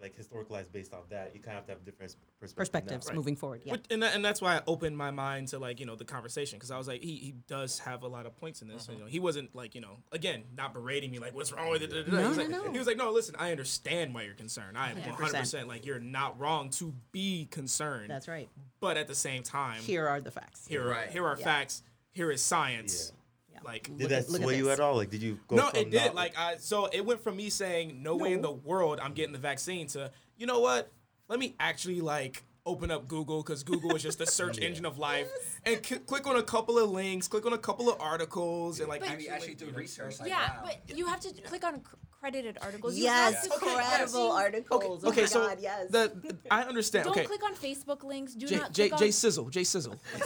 like 0.00 0.16
historicalized 0.16 0.72
based 0.72 0.92
off 0.92 1.08
that. 1.08 1.32
You 1.34 1.40
kind 1.40 1.56
of 1.56 1.60
have 1.60 1.66
to 1.66 1.72
have 1.72 1.84
different 1.84 2.14
perspectives. 2.38 2.52
Perspectives 2.52 3.08
now. 3.08 3.14
moving 3.14 3.36
forward. 3.36 3.62
Yeah. 3.64 3.72
Which, 3.72 3.84
and, 3.90 4.02
that, 4.02 4.14
and 4.14 4.24
that's 4.24 4.42
why 4.42 4.56
I 4.56 4.62
opened 4.66 4.96
my 4.96 5.10
mind 5.10 5.48
to 5.48 5.58
like 5.58 5.80
you 5.80 5.86
know 5.86 5.96
the 5.96 6.04
conversation 6.04 6.58
because 6.58 6.70
I 6.70 6.76
was 6.78 6.86
like 6.86 7.02
he, 7.02 7.16
he 7.16 7.34
does 7.48 7.78
have 7.80 8.02
a 8.02 8.08
lot 8.08 8.26
of 8.26 8.36
points 8.36 8.62
in 8.62 8.68
this. 8.68 8.84
Mm-hmm. 8.84 8.92
You 8.92 8.98
know 9.00 9.06
he 9.06 9.20
wasn't 9.20 9.54
like 9.54 9.74
you 9.74 9.80
know 9.80 9.96
again 10.12 10.44
not 10.56 10.74
berating 10.74 11.10
me 11.10 11.18
like 11.18 11.34
what's 11.34 11.52
wrong 11.52 11.70
with 11.70 11.82
it. 11.82 11.90
No, 12.08 12.20
he, 12.20 12.28
was 12.28 12.36
no, 12.36 12.42
like, 12.42 12.52
no. 12.52 12.72
he 12.72 12.78
was 12.78 12.86
like 12.86 12.96
no 12.96 13.10
listen 13.10 13.34
I 13.38 13.50
understand 13.50 14.14
why 14.14 14.22
you're 14.22 14.34
concerned. 14.34 14.76
I 14.76 14.90
am 14.90 14.96
100%. 14.96 15.06
100 15.12 15.38
percent 15.38 15.68
like 15.68 15.86
you're 15.86 16.00
not 16.00 16.38
wrong 16.38 16.70
to 16.70 16.92
be 17.12 17.46
concerned. 17.50 18.10
That's 18.10 18.28
right. 18.28 18.48
But 18.80 18.96
at 18.96 19.08
the 19.08 19.14
same 19.14 19.42
time 19.42 19.80
Here 19.80 20.06
are 20.06 20.20
the 20.20 20.30
facts. 20.30 20.66
here 20.66 20.86
are 20.86 20.90
Right. 20.90 21.10
here 21.10 21.26
are 21.26 21.36
Yeah. 21.38 21.44
facts. 21.44 21.82
Here 22.12 22.30
is 22.30 22.42
science. 22.42 23.12
Yeah. 23.12 23.16
Like 23.64 23.84
Did 23.84 24.00
Look 24.00 24.08
that 24.10 24.18
at- 24.18 24.26
sway 24.28 24.56
you 24.58 24.70
at 24.70 24.80
all? 24.80 24.96
Like, 24.96 25.10
did 25.10 25.22
you 25.22 25.38
go? 25.48 25.56
no, 25.56 25.68
from 25.70 25.78
it 25.80 25.90
did. 25.90 26.04
not- 26.06 26.14
Like 26.14 26.38
I, 26.38 26.56
so 26.58 26.86
it 26.86 27.04
went 27.04 27.20
from 27.22 27.36
me 27.36 27.50
saying 27.50 28.02
no, 28.02 28.16
way 28.16 28.32
in 28.32 28.42
the 28.42 28.52
world 28.52 29.00
I'm 29.02 29.12
getting 29.12 29.32
the 29.32 29.38
vaccine 29.38 29.86
to 29.88 30.10
you 30.36 30.46
know 30.46 30.60
what? 30.60 30.92
Let 31.28 31.38
me 31.38 31.54
actually 31.58 32.00
like 32.00 32.44
open 32.66 32.90
up 32.90 33.06
Google 33.06 33.42
because 33.44 33.62
Google 33.62 33.94
is 33.94 34.02
just 34.02 34.18
the 34.18 34.26
search 34.26 34.58
engine 34.66 34.84
of 34.84 34.98
life, 34.98 35.28
and 35.64 35.84
c- 35.86 35.98
click 35.98 36.26
on 36.26 36.34
a 36.36 36.42
couple 36.42 36.78
of 36.78 36.90
links, 36.90 37.28
click 37.28 37.46
on 37.46 37.52
a 37.52 37.58
couple 37.58 37.88
of 37.88 38.00
articles, 38.00 38.80
and 38.80 38.88
like 38.88 39.00
But- 39.00 39.10
Maybe 39.10 39.28
actually 39.28 39.54
do 39.54 39.66
research. 39.70 40.18
Like, 40.20 40.28
yeah 40.28 40.56
wow. 40.62 40.70
but 40.88 40.96
you 40.98 41.06
have 41.06 41.20
to 41.20 41.32
click 41.42 41.64
on 41.64 41.80
cr- 41.80 41.94
credited 42.10 42.58
articles 42.60 42.96
you 42.96 43.04
Yes, 43.04 43.34
have 43.34 43.42
to 43.44 43.48
click 43.50 43.62
on 43.76 43.84
credible 43.84 44.28
things- 44.30 44.34
articles. 44.34 45.04
Oh 45.04 45.08
okay, 45.10 45.20
oh 45.20 45.22
my 45.22 45.26
so 45.28 45.46
God, 45.46 45.58
yes. 45.60 45.90
the, 45.90 46.12
the- 46.22 46.36
I 46.50 46.62
understand. 46.62 47.04
don't 47.04 47.16
okay, 47.16 47.24
click 47.26 47.44
on 47.44 47.54
facebook 47.54 48.02
links 48.02 48.34
do 48.34 48.46
J, 48.48 48.56
not 48.56 48.72
J, 48.72 48.88
click 48.88 48.98
J 49.00 49.06
on 49.06 49.12
Sizzle, 49.12 49.48
J 49.50 49.62
Sizzle. 49.64 49.94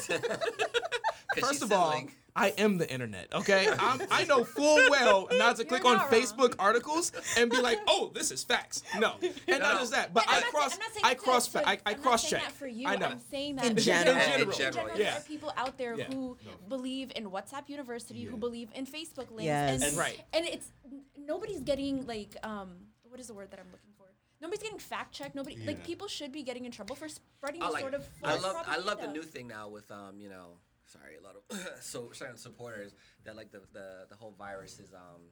'Cause 1.35 1.49
First 1.49 1.63
of 1.63 1.73
all, 1.73 1.93
sizzling. 1.93 2.13
I 2.37 2.51
am 2.59 2.79
the 2.79 2.91
internet. 2.91 3.29
Okay, 3.33 3.69
I'm, 3.79 4.01
I 4.11 4.25
know 4.25 4.45
full 4.45 4.79
well 4.91 5.29
not 5.33 5.57
to 5.57 5.65
click 5.71 5.85
on 5.85 5.97
wrong. 5.99 6.09
Facebook 6.09 6.55
articles 6.59 7.13
and 7.37 7.51
be 7.51 7.61
like, 7.61 7.79
"Oh, 7.89 8.11
this 8.15 8.31
is 8.31 8.43
facts." 8.45 8.83
No, 8.99 9.15
and 9.49 9.61
not 9.61 9.81
just 9.81 9.93
that, 9.93 10.13
but 10.15 10.25
I'm 10.29 10.37
I 10.37 10.41
not- 10.41 10.51
cross, 10.51 10.73
I'm 10.75 10.79
not 10.79 10.93
saying 10.93 11.05
I 11.05 11.15
cross, 11.15 11.49
to- 11.49 11.69
I, 11.69 11.79
I 11.87 11.95
cross 11.95 12.29
check. 12.29 12.43
that 12.43 12.53
for 12.53 12.67
you. 12.69 12.87
I 12.89 12.97
know. 12.97 13.07
I'm 13.07 13.21
saying 13.31 13.57
that 13.57 13.65
In 13.67 13.73
in 13.73 13.77
general. 13.79 14.17
In 14.17 14.23
general, 14.31 14.53
general, 14.57 14.87
there 14.89 14.99
yeah. 15.07 15.17
are 15.19 15.21
people 15.23 15.53
out 15.57 15.77
there 15.79 15.97
Yeah. 15.99 16.05
who 16.07 16.37
believe 16.69 17.13
in 17.17 17.31
WhatsApp 17.31 17.69
University, 17.69 18.25
who 18.25 18.37
believe 18.37 18.69
in 18.75 18.87
Facebook 18.87 19.31
links, 19.31 19.45
Yes. 19.45 19.75
and, 19.75 19.83
And- 19.85 19.97
Right. 19.97 20.21
and 20.33 20.47
it's 20.47 20.71
nobody's 21.19 21.61
getting 21.61 22.07
like 22.07 22.37
um 22.43 22.71
what 23.09 23.19
is 23.21 23.27
the 23.27 23.35
word 23.35 23.51
that 23.51 23.59
I'm 23.61 23.67
looking 23.73 23.91
for? 23.99 24.05
Nobody's 24.41 24.63
getting 24.63 24.79
fact 24.79 25.13
checked. 25.13 25.35
Nobody 25.35 25.57
like 25.67 25.85
people 25.85 26.07
should 26.09 26.33
be 26.33 26.43
getting 26.43 26.65
in 26.65 26.71
trouble 26.73 26.95
for 26.97 27.09
spreading 27.09 27.61
I 27.63 27.67
this 27.67 27.75
like. 27.75 27.81
sort 27.83 27.95
of. 27.95 28.09
I 28.23 28.31
false 28.31 28.43
love. 28.43 28.65
I 28.67 28.79
love 28.79 29.01
the 29.01 29.09
new 29.09 29.23
thing 29.23 29.49
now 29.49 29.69
with 29.69 29.91
um. 29.91 30.19
You 30.21 30.29
know, 30.31 30.59
sorry, 30.93 31.17
a 31.17 31.23
lot 31.23 31.35
of 31.37 31.43
so 31.81 32.11
certain 32.13 32.37
supporters 32.37 32.95
that 33.25 33.37
like 33.37 33.51
the 33.53 33.61
the 33.73 34.07
the 34.11 34.17
whole 34.17 34.35
virus 34.39 34.79
is 34.79 34.93
um 34.95 35.23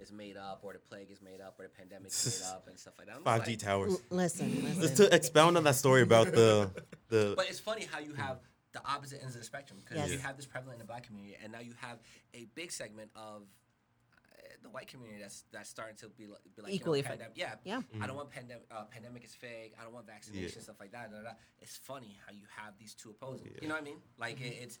is 0.00 0.10
made 0.10 0.36
up 0.36 0.60
or 0.64 0.72
the 0.72 0.78
plague 0.78 1.10
is 1.10 1.22
made 1.22 1.40
up 1.40 1.54
or 1.58 1.64
the 1.64 1.68
pandemic 1.68 2.08
is 2.08 2.40
made 2.42 2.48
up 2.54 2.66
and 2.68 2.78
stuff 2.78 2.94
like 2.98 3.06
that. 3.06 3.22
Five 3.22 3.44
G 3.44 3.52
like- 3.52 3.58
towers. 3.60 3.92
L- 3.92 4.00
listen, 4.10 4.50
Just 4.80 4.96
to 4.96 5.14
expound 5.14 5.56
on 5.56 5.64
that 5.64 5.76
story 5.76 6.02
about 6.02 6.32
the 6.32 6.70
the 7.08 7.34
But 7.36 7.48
it's 7.48 7.60
funny 7.60 7.86
how 7.92 8.00
you 8.00 8.12
have 8.14 8.38
the 8.72 8.80
opposite 8.84 9.20
ends 9.22 9.36
of 9.36 9.40
the 9.40 9.46
spectrum 9.46 9.78
because 9.84 9.98
Yes. 9.98 10.10
you 10.12 10.18
have 10.18 10.36
this 10.36 10.46
prevalent 10.46 10.74
in 10.76 10.78
the 10.80 10.90
black 10.92 11.04
community, 11.06 11.36
and 11.42 11.52
now 11.52 11.60
you 11.60 11.74
have 11.80 11.98
a 12.34 12.46
big 12.56 12.72
segment 12.72 13.10
of 13.14 13.42
the 14.64 14.70
white 14.70 14.88
community 14.88 15.20
that's 15.20 15.44
that's 15.52 15.68
starting 15.68 15.96
to 15.98 16.08
be 16.08 16.26
like, 16.26 16.40
be 16.56 16.62
like 16.62 16.72
Equally 16.72 16.98
you 17.00 17.04
know, 17.04 17.10
affected. 17.14 17.28
pandem- 17.34 17.36
yeah, 17.36 17.54
Yeah. 17.64 17.80
I 18.02 18.06
don't 18.08 18.16
want 18.16 18.30
pandemic. 18.30 18.64
Uh, 18.70 18.84
pandemic 18.90 19.22
is 19.24 19.34
fake. 19.34 19.74
I 19.78 19.84
don't 19.84 19.92
want 19.92 20.06
vaccination 20.06 20.60
stuff 20.62 20.76
like 20.80 20.90
that. 20.92 21.10
da, 21.12 21.18
da, 21.18 21.22
da. 21.22 21.30
It's 21.60 21.76
funny 21.76 22.18
how 22.26 22.32
you 22.32 22.46
have 22.56 22.72
these 22.78 22.94
two 22.94 23.10
opposing. 23.10 23.52
You 23.62 23.68
know 23.68 23.74
what 23.74 23.82
I 23.82 23.84
mean? 23.84 23.98
Like 24.18 24.40
it, 24.40 24.56
it's. 24.62 24.78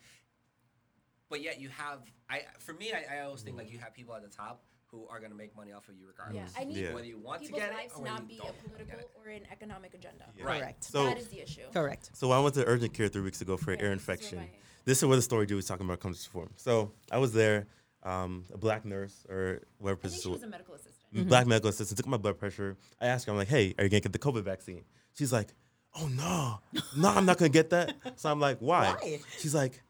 But 1.30 1.42
yet 1.42 1.60
you 1.60 1.68
have 1.70 2.00
I 2.28 2.42
for 2.58 2.72
me 2.74 2.92
I, 2.92 3.16
I 3.18 3.20
always 3.22 3.42
think 3.42 3.56
like 3.56 3.70
you 3.70 3.78
have 3.78 3.94
people 3.94 4.14
at 4.14 4.22
the 4.22 4.28
top 4.28 4.62
who 4.90 5.06
are 5.08 5.18
gonna 5.20 5.34
make 5.34 5.54
money 5.56 5.72
off 5.72 5.88
of 5.88 5.96
you 5.96 6.04
Yeah, 6.04 6.12
regardless. 6.26 6.54
I 6.58 6.64
need 6.64 6.76
Yeah. 6.76 6.94
Whether 6.94 7.06
you 7.06 7.18
want 7.18 7.40
to 7.42 7.46
people's 7.46 7.62
get 7.62 7.72
it 7.72 7.76
lives 7.76 7.94
or 7.96 8.04
not 8.04 8.28
be 8.28 8.36
don't 8.36 8.50
a 8.50 8.68
political 8.68 9.00
or 9.24 9.28
an 9.30 9.42
economic 9.50 9.94
agenda. 9.94 10.26
Yeah. 10.36 10.44
Right. 10.44 10.60
Correct. 10.60 10.84
So- 10.84 11.04
that 11.06 11.18
is 11.18 11.28
the 11.28 11.40
issue. 11.42 11.62
Correct. 11.72 12.10
So 12.14 12.30
I 12.30 12.38
went 12.40 12.54
to 12.54 12.64
urgent 12.66 12.94
care 12.94 13.08
three 13.08 13.22
weeks 13.22 13.40
ago 13.40 13.56
for 13.56 13.72
an 13.72 13.78
Yeah, 13.80 13.86
ear 13.86 13.90
this 13.90 14.02
is 14.02 14.08
infection. 14.08 14.38
my- 14.38 14.50
This 14.84 14.98
is 14.98 15.04
where 15.06 15.16
the 15.16 15.22
story 15.22 15.46
Dewey 15.46 15.56
was 15.56 15.66
talking 15.66 15.86
about 15.86 16.00
comes 16.00 16.22
to 16.24 16.30
form. 16.30 16.50
So 16.56 16.92
I 17.10 17.18
was 17.18 17.32
there, 17.32 17.66
um, 18.04 18.44
a 18.52 18.58
black 18.58 18.84
nurse 18.84 19.24
or 19.28 19.62
whatever 19.78 20.00
I 20.04 20.08
think 20.08 20.14
position. 20.14 20.22
she 20.22 20.32
was 20.32 20.42
a 20.42 20.46
medical 20.46 20.74
assistant. 20.74 21.28
black 21.28 21.46
medical 21.46 21.70
assistant 21.70 21.96
took 21.96 22.06
my 22.06 22.16
blood 22.16 22.38
pressure. 22.38 22.76
I 23.00 23.06
asked 23.06 23.26
her, 23.26 23.32
I'm 23.32 23.38
like, 23.38 23.48
hey, 23.48 23.74
are 23.78 23.84
you 23.84 23.90
gonna 23.90 24.00
get 24.00 24.12
the 24.12 24.18
COVID 24.18 24.42
vaccine? 24.44 24.84
She's 25.14 25.32
like, 25.32 25.54
oh 25.98 26.08
no, 26.08 26.60
no, 26.96 27.08
I'm 27.08 27.24
not 27.24 27.38
gonna 27.38 27.48
get 27.48 27.70
that. 27.70 27.94
So 28.16 28.30
I'm 28.30 28.40
like, 28.40 28.58
why? 28.58 28.94
Why? 29.00 29.20
She's 29.38 29.54
like, 29.54 29.80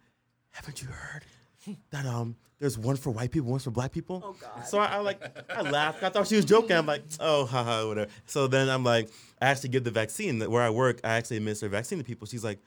haven't 0.51 0.81
you 0.83 0.89
heard 0.89 1.25
that 1.91 2.07
um 2.07 2.37
there's 2.61 2.79
one 2.79 2.97
for 2.97 3.11
white 3.11 3.31
people, 3.33 3.51
one 3.51 3.59
for 3.59 3.71
black 3.73 3.91
people? 3.91 4.23
Oh, 4.25 4.37
God. 4.41 4.67
So 4.67 4.79
I, 4.79 4.87
I 4.87 4.99
like 4.99 5.21
I 5.51 5.62
laughed. 5.62 6.03
I 6.03 6.09
thought 6.09 6.27
she 6.29 6.37
was 6.37 6.45
joking. 6.45 6.77
I'm 6.77 6.87
like, 6.87 7.03
oh 7.21 7.45
haha, 7.47 7.87
whatever. 7.89 8.11
So 8.27 8.47
then 8.47 8.69
I'm 8.69 8.85
like, 8.85 9.11
I 9.43 9.47
actually 9.47 9.71
give 9.71 9.83
the 9.85 9.91
vaccine. 9.91 10.41
Where 10.41 10.62
I 10.62 10.71
work, 10.71 11.01
I 11.03 11.15
actually 11.15 11.39
administer 11.39 11.69
vaccine 11.69 11.99
to 11.99 12.05
people. 12.05 12.27
She's 12.27 12.45
like, 12.45 12.61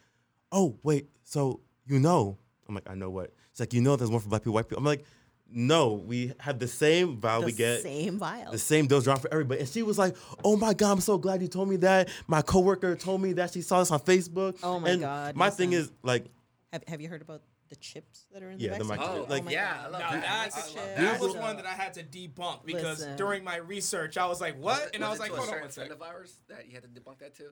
oh 0.52 0.78
wait, 0.84 1.08
so 1.24 1.62
you 1.86 2.00
know? 2.00 2.38
I'm 2.68 2.76
like, 2.76 2.90
I 2.90 2.96
know 2.96 3.10
what? 3.10 3.34
She's 3.54 3.62
like, 3.62 3.74
you 3.74 3.82
know, 3.82 3.96
there's 3.96 4.10
one 4.12 4.20
for 4.20 4.28
black 4.30 4.42
people, 4.42 4.54
white 4.54 4.68
people. 4.68 4.80
I'm 4.80 4.86
like, 4.86 5.06
no, 5.52 5.94
we 5.94 6.34
have 6.40 6.60
the 6.60 6.68
same 6.68 7.18
vial 7.18 7.42
the 7.42 7.46
we 7.48 7.52
get. 7.54 7.82
same 7.82 8.18
vial. 8.18 8.52
The 8.52 8.58
same 8.58 8.88
dose 8.88 9.04
drop 9.06 9.20
for 9.22 9.32
everybody. 9.32 9.62
And 9.62 9.70
she 9.70 9.84
was 9.84 9.98
like, 9.98 10.16
Oh 10.44 10.56
my 10.58 10.74
God, 10.74 10.92
I'm 10.94 11.02
so 11.02 11.18
glad 11.18 11.42
you 11.42 11.48
told 11.48 11.70
me 11.70 11.78
that. 11.78 12.10
My 12.28 12.42
coworker 12.42 12.96
told 12.96 13.22
me 13.22 13.34
that 13.34 13.52
she 13.54 13.62
saw 13.62 13.80
this 13.80 13.92
on 13.92 14.00
Facebook. 14.02 14.58
Oh 14.64 14.80
my 14.80 14.90
and 14.90 15.02
God, 15.02 15.36
My 15.36 15.50
thing 15.50 15.74
is 15.74 15.92
like 16.04 16.26
have, 16.74 16.84
have 16.88 17.02
you 17.02 17.08
heard 17.10 17.22
about 17.22 17.42
the 17.70 17.76
chips 17.78 18.26
that 18.34 18.42
are 18.44 18.50
in 18.52 18.60
Yeah, 18.60 18.74
the 18.78 18.80
the 18.80 18.84
vaccine? 18.86 19.08
microchip. 19.08 19.26
Oh, 19.26 19.26
Like- 19.30 19.44
my 19.46 19.52
yeah, 19.52 19.74
God. 19.76 19.80
I 19.80 19.90
love 19.90 20.00
Now 20.02 20.12
that. 20.12 20.22
that's, 20.22 20.56
I 20.56 20.60
love 20.62 20.76
that 20.76 20.98
that. 20.98 21.20
was 21.22 21.34
So- 21.34 21.40
one 21.40 21.56
that 21.58 21.66
I 21.66 21.74
had 21.74 21.94
to 21.96 22.04
debunk 22.04 22.66
because 22.66 23.00
Listen. 23.00 23.16
during 23.18 23.44
my 23.44 23.58
research 23.58 24.18
I 24.18 24.26
was 24.28 24.40
like, 24.42 24.58
what? 24.60 24.94
And 24.96 25.04
I 25.04 25.10
was 25.10 25.20
it 25.20 25.22
like, 25.24 25.32
to 25.32 25.38
hold 25.38 25.50
a 25.50 25.52
on 25.52 25.56
certain 25.56 25.64
one 25.68 25.72
friend 25.72 25.92
of 25.92 26.02
ours 26.02 26.36
that 26.50 26.68
you 26.68 26.74
had 26.74 26.84
to 26.84 26.90
debunk 26.90 27.20
that 27.20 27.36
too. 27.36 27.50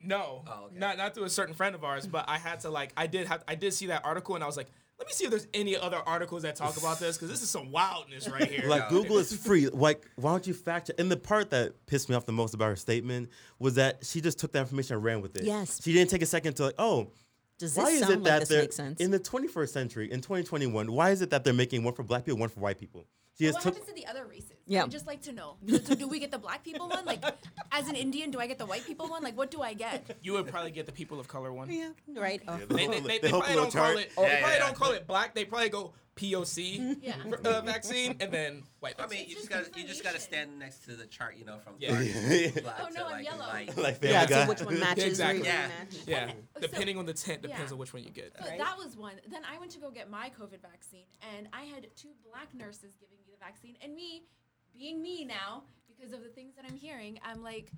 No, 0.00 0.44
Oh, 0.46 0.66
okay. 0.66 0.76
not 0.78 0.96
not 0.96 1.14
to 1.14 1.24
a 1.24 1.28
certain 1.30 1.54
friend 1.54 1.74
of 1.74 1.82
ours, 1.82 2.06
but 2.06 2.24
I 2.28 2.38
had 2.38 2.60
to 2.60 2.70
like 2.70 2.92
I 2.96 3.06
did 3.08 3.26
have 3.26 3.42
I 3.48 3.56
did 3.56 3.72
see 3.74 3.86
that 3.86 4.04
article 4.04 4.34
and 4.36 4.44
I 4.44 4.46
was 4.46 4.56
like, 4.56 4.68
let 4.98 5.06
me 5.06 5.12
see 5.12 5.24
if 5.24 5.30
there's 5.30 5.46
any 5.54 5.76
other 5.76 5.98
articles 6.06 6.42
that 6.42 6.56
talk 6.56 6.76
about 6.76 6.98
this 6.98 7.16
because 7.16 7.30
this 7.30 7.42
is 7.42 7.48
some 7.48 7.70
wildness 7.70 8.28
right 8.28 8.50
here. 8.50 8.68
like 8.68 8.82
Yeah. 8.82 8.88
Google 8.90 9.18
is 9.18 9.34
free. 9.34 9.68
Like, 9.68 10.04
why 10.16 10.32
don't 10.32 10.46
you 10.46 10.54
fact 10.54 10.88
check? 10.88 10.96
And 10.98 11.10
the 11.10 11.16
part 11.16 11.50
that 11.50 11.86
pissed 11.86 12.08
me 12.08 12.16
off 12.16 12.26
the 12.26 12.32
most 12.32 12.52
about 12.54 12.66
her 12.66 12.76
statement 12.76 13.28
was 13.58 13.76
that 13.76 14.04
she 14.04 14.20
just 14.20 14.38
took 14.38 14.52
that 14.52 14.60
information 14.60 14.96
and 14.96 15.04
ran 15.04 15.20
with 15.20 15.36
it. 15.36 15.44
Yes. 15.44 15.80
She 15.82 15.92
didn't 15.92 16.10
take 16.10 16.22
a 16.22 16.26
second 16.26 16.54
to 16.54 16.64
like, 16.64 16.74
oh, 16.78 17.12
Does 17.58 17.76
why 17.76 17.84
this 17.84 17.94
is 17.94 18.00
sound 18.00 18.12
it 18.12 18.16
like 18.16 18.24
that 18.24 18.38
this 18.40 18.48
they're 18.48 18.60
makes 18.62 18.76
sense? 18.76 19.00
in 19.00 19.10
the 19.12 19.20
21st 19.20 19.68
century, 19.68 20.10
in 20.10 20.20
2021, 20.20 20.90
why 20.90 21.10
is 21.10 21.22
it 21.22 21.30
that 21.30 21.44
they're 21.44 21.54
making 21.54 21.84
one 21.84 21.94
for 21.94 22.02
black 22.02 22.24
people, 22.24 22.40
one 22.40 22.48
for 22.48 22.60
white 22.60 22.78
people? 22.78 23.06
She 23.38 23.44
Well, 23.44 23.52
just 23.52 23.64
what 23.64 23.74
took 23.74 23.80
happens 23.86 23.96
to 23.96 24.02
the 24.04 24.10
other 24.10 24.26
races? 24.26 24.52
Yeah. 24.66 24.82
I'd 24.82 24.90
just 24.90 25.06
like 25.06 25.22
to 25.22 25.32
know. 25.32 25.56
Do, 25.64 25.78
do- 25.78 25.94
do 25.94 26.08
we 26.08 26.18
get 26.18 26.32
the 26.32 26.38
black 26.38 26.64
people 26.64 26.88
one? 26.88 27.04
Like, 27.04 27.22
as 27.70 27.88
an 27.88 27.94
Indian, 27.94 28.30
do 28.32 28.40
I 28.40 28.46
get 28.48 28.58
the 28.58 28.66
white 28.66 28.84
people 28.84 29.06
one? 29.08 29.22
Like, 29.22 29.36
what 29.36 29.50
do 29.50 29.62
I 29.62 29.74
get? 29.74 30.16
you 30.22 30.32
would 30.32 30.48
probably 30.48 30.72
get 30.72 30.86
the 30.86 30.92
people 30.92 31.20
of 31.20 31.28
color 31.28 31.52
one. 31.52 31.70
yeah, 31.70 31.90
right. 32.16 32.42
Oh. 32.48 32.56
They, 32.68 32.86
they, 32.88 33.00
they, 33.00 33.00
They 33.00 33.18
they 33.20 33.30
probably 33.30 33.54
don't 33.54 33.72
call 33.72 33.96
it. 33.96 34.10
Yeah, 34.18 34.24
they 34.24 34.28
yeah, 34.30 34.38
probably 34.40 34.56
yeah. 34.56 34.58
don't 34.58 34.74
call 34.74 34.90
it 34.92 35.06
black. 35.06 35.34
They 35.34 35.44
probably 35.44 35.68
go 35.68 35.92
POC 36.18 36.98
Yeah. 37.02 37.14
uh, 37.44 37.60
vaccine 37.62 38.16
and 38.20 38.32
then 38.32 38.62
white. 38.80 38.94
I 38.98 39.06
mean, 39.06 39.20
you 39.28 39.36
just 39.36 39.48
just 39.48 39.50
gotta 39.50 39.80
you 39.80 39.86
just 39.86 40.02
gotta 40.02 40.18
stand 40.20 40.58
next 40.58 40.84
to 40.86 40.96
the 40.96 41.06
chart, 41.06 41.36
you 41.36 41.44
know, 41.44 41.58
from 41.58 41.74
Yeah. 41.78 41.92
black 41.92 42.74
Oh, 42.82 42.86
to 42.88 42.94
no, 42.94 43.04
I'm 43.06 43.10
like 43.12 43.24
yellow. 43.24 43.38
light. 43.46 43.76
like 43.78 43.98
Yeah, 44.02 44.26
Guy. 44.26 44.42
so 44.44 44.48
which 44.48 44.62
one 44.62 44.80
matches? 44.86 45.04
Exactly. 45.04 45.44
Yeah. 45.46 45.68
Match. 45.68 45.96
yeah, 46.06 46.30
So- 46.54 46.60
depending 46.60 46.98
on 46.98 47.06
the 47.06 47.14
tent, 47.14 47.42
depends 47.42 47.70
Yeah. 47.70 47.72
on 47.74 47.78
which 47.78 47.92
one 47.94 48.02
you 48.04 48.10
get. 48.10 48.32
So 48.42 48.48
Right. 48.48 48.58
that 48.58 48.76
was 48.76 48.96
one. 48.96 49.14
Then 49.30 49.42
I 49.50 49.58
went 49.58 49.70
to 49.72 49.78
go 49.80 49.90
get 49.90 50.10
my 50.10 50.30
COVID 50.30 50.60
vaccine, 50.60 51.06
and 51.36 51.48
I 51.52 51.62
had 51.64 51.86
two 51.96 52.10
black 52.28 52.52
nurses 52.54 52.94
giving 53.00 53.16
me 53.24 53.32
the 53.32 53.38
vaccine, 53.44 53.76
and 53.82 53.94
me, 53.94 54.24
being 54.76 55.00
me 55.00 55.24
now, 55.24 55.62
because 55.88 56.12
of 56.12 56.22
the 56.22 56.28
things 56.30 56.54
that 56.56 56.64
I'm 56.68 56.76
hearing, 56.76 57.18
I'm 57.24 57.42
like, 57.42 57.70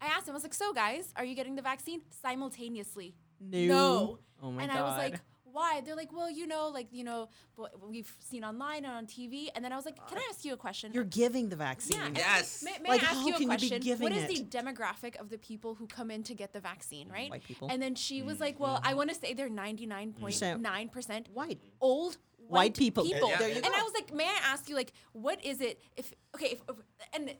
I 0.00 0.06
asked 0.06 0.26
them, 0.26 0.32
I 0.34 0.36
was 0.36 0.42
like, 0.44 0.54
so 0.54 0.72
guys, 0.72 1.12
are 1.16 1.24
you 1.24 1.34
getting 1.34 1.56
the 1.56 1.62
vaccine 1.62 2.00
simultaneously? 2.22 3.14
No. 3.40 4.18
Oh 4.42 4.50
my 4.50 4.62
and 4.62 4.70
god. 4.72 4.78
I 4.78 4.82
was 4.82 4.98
like, 4.98 5.20
why? 5.52 5.80
They're 5.84 5.96
like, 5.96 6.12
well, 6.12 6.30
you 6.30 6.46
know, 6.46 6.68
like 6.68 6.88
you 6.92 7.04
know, 7.04 7.28
what 7.56 7.72
we've 7.88 8.12
seen 8.20 8.44
online 8.44 8.84
and 8.84 8.94
on 8.94 9.06
TV. 9.06 9.48
And 9.54 9.64
then 9.64 9.72
I 9.72 9.76
was 9.76 9.84
like, 9.84 9.96
can 10.08 10.18
I 10.18 10.26
ask 10.30 10.44
you 10.44 10.52
a 10.52 10.56
question? 10.56 10.92
you're 10.92 11.04
giving 11.04 11.48
the 11.48 11.56
vaccine. 11.56 11.98
yeah. 11.98 12.08
Yes. 12.14 12.62
May, 12.64 12.76
may 12.82 12.88
Like, 12.90 13.02
I 13.02 13.06
ask 13.06 13.14
how 13.16 13.26
you 13.26 13.34
a 13.34 13.38
can 13.38 13.42
you 13.42 13.48
be 13.48 13.68
question? 13.68 13.80
giving 13.80 14.02
what 14.02 14.12
is 14.12 14.26
the 14.26 14.40
it? 14.42 14.50
demographic 14.50 15.16
of 15.20 15.30
the 15.30 15.38
people 15.38 15.74
who 15.74 15.86
come 15.86 16.10
in 16.10 16.22
to 16.24 16.34
get 16.34 16.52
the 16.52 16.60
vaccine, 16.60 17.08
mm, 17.08 17.12
right? 17.12 17.30
White 17.30 17.44
people. 17.44 17.68
And 17.70 17.80
then 17.82 17.94
she 17.94 18.22
was 18.22 18.38
mm, 18.38 18.40
like, 18.40 18.60
well, 18.60 18.80
I 18.82 18.92
mm. 18.92 18.96
want 18.96 19.10
to 19.10 19.16
say 19.16 19.34
they're 19.34 19.48
99.9% 19.48 21.28
White. 21.30 21.60
old 21.80 22.16
White 22.36 22.58
white 22.58 22.76
people. 22.76 23.04
people. 23.04 23.28
Yeah, 23.30 23.38
There 23.38 23.48
you 23.48 23.56
and. 23.56 23.66
I 23.66 23.82
was 23.82 23.92
like, 23.94 24.12
may 24.12 24.24
I 24.24 24.38
ask 24.44 24.68
you, 24.68 24.74
like, 24.74 24.92
what 25.12 25.44
is 25.44 25.60
it? 25.60 25.80
If 25.96 26.12
okay, 26.34 26.46
if, 26.46 26.62
if- 26.68 26.76
and 27.12 27.34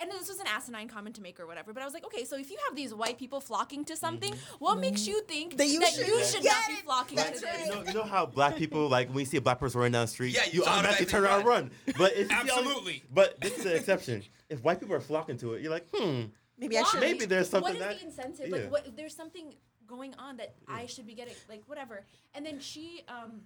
and 0.00 0.10
this 0.10 0.28
was 0.28 0.38
an 0.40 0.46
asinine 0.46 0.88
comment 0.88 1.14
to 1.16 1.22
make 1.22 1.38
or 1.40 1.46
whatever, 1.46 1.72
but 1.72 1.82
I 1.82 1.84
was 1.84 1.94
like, 1.94 2.04
okay, 2.06 2.24
so 2.24 2.36
if 2.36 2.50
you 2.50 2.56
have 2.68 2.76
these 2.76 2.92
white 2.94 3.18
people 3.18 3.40
flocking 3.40 3.84
to 3.86 3.96
something, 3.96 4.34
what 4.58 4.78
makes 4.78 5.06
you 5.06 5.22
think 5.22 5.52
That 5.52 5.58
that 5.58 5.68
you 5.68 5.80
you 5.80 6.18
should 6.24 6.34
should, 6.34 6.42
get 6.42 6.52
not 6.52 6.68
be 6.68 6.74
flocking 6.84 7.16
That's 7.16 7.40
to 7.40 7.46
right. 7.46 7.56
this? 7.58 7.66
You 7.68 7.74
know, 7.74 7.82
you 7.84 7.92
know 7.94 8.02
how 8.04 8.26
black 8.26 8.56
people 8.56 8.88
like 8.88 9.08
when 9.08 9.20
you 9.20 9.24
see 9.26 9.36
a 9.36 9.40
black 9.40 9.60
person 9.60 9.80
running 9.80 9.92
down 9.92 10.02
the 10.04 10.08
street, 10.08 10.34
Yeah, 10.34 10.44
you 10.46 10.60
you 10.60 10.64
automatically 10.64 11.06
automatically 11.06 11.06
turn 11.06 11.24
around 11.24 11.38
and 11.40 11.48
run. 11.48 11.70
But 11.98 12.12
if 12.14 12.18
you 12.30 12.36
see 12.42 12.50
all- 12.50 12.58
Absolutely. 12.58 13.02
but 13.12 13.40
this 13.40 13.58
is 13.58 13.66
an 13.66 13.72
exception. 13.76 14.22
If 14.48 14.62
white 14.62 14.80
people 14.80 14.94
are 14.94 15.00
flocking 15.00 15.36
to 15.38 15.54
it, 15.54 15.62
you're 15.62 15.70
like, 15.72 15.86
hmm, 15.94 16.22
Maybe 16.58 16.78
I 16.78 16.82
should. 16.84 17.00
Maybe 17.00 17.24
there's 17.26 17.48
something 17.48 17.74
What 17.74 17.80
is 17.80 17.80
that- 17.80 17.98
the 18.00 18.06
incentive? 18.06 18.48
yeah. 18.48 18.56
Like, 18.56 18.70
what? 18.70 18.96
There's 18.96 19.14
something 19.16 19.54
going 19.86 20.14
on 20.14 20.36
that 20.38 20.54
I 20.68 20.86
should 20.86 21.06
be 21.06 21.14
getting, 21.14 21.34
like 21.48 21.62
whatever. 21.66 22.04
And 22.34 22.44
then 22.46 22.58
she, 22.58 23.02
um, 23.08 23.42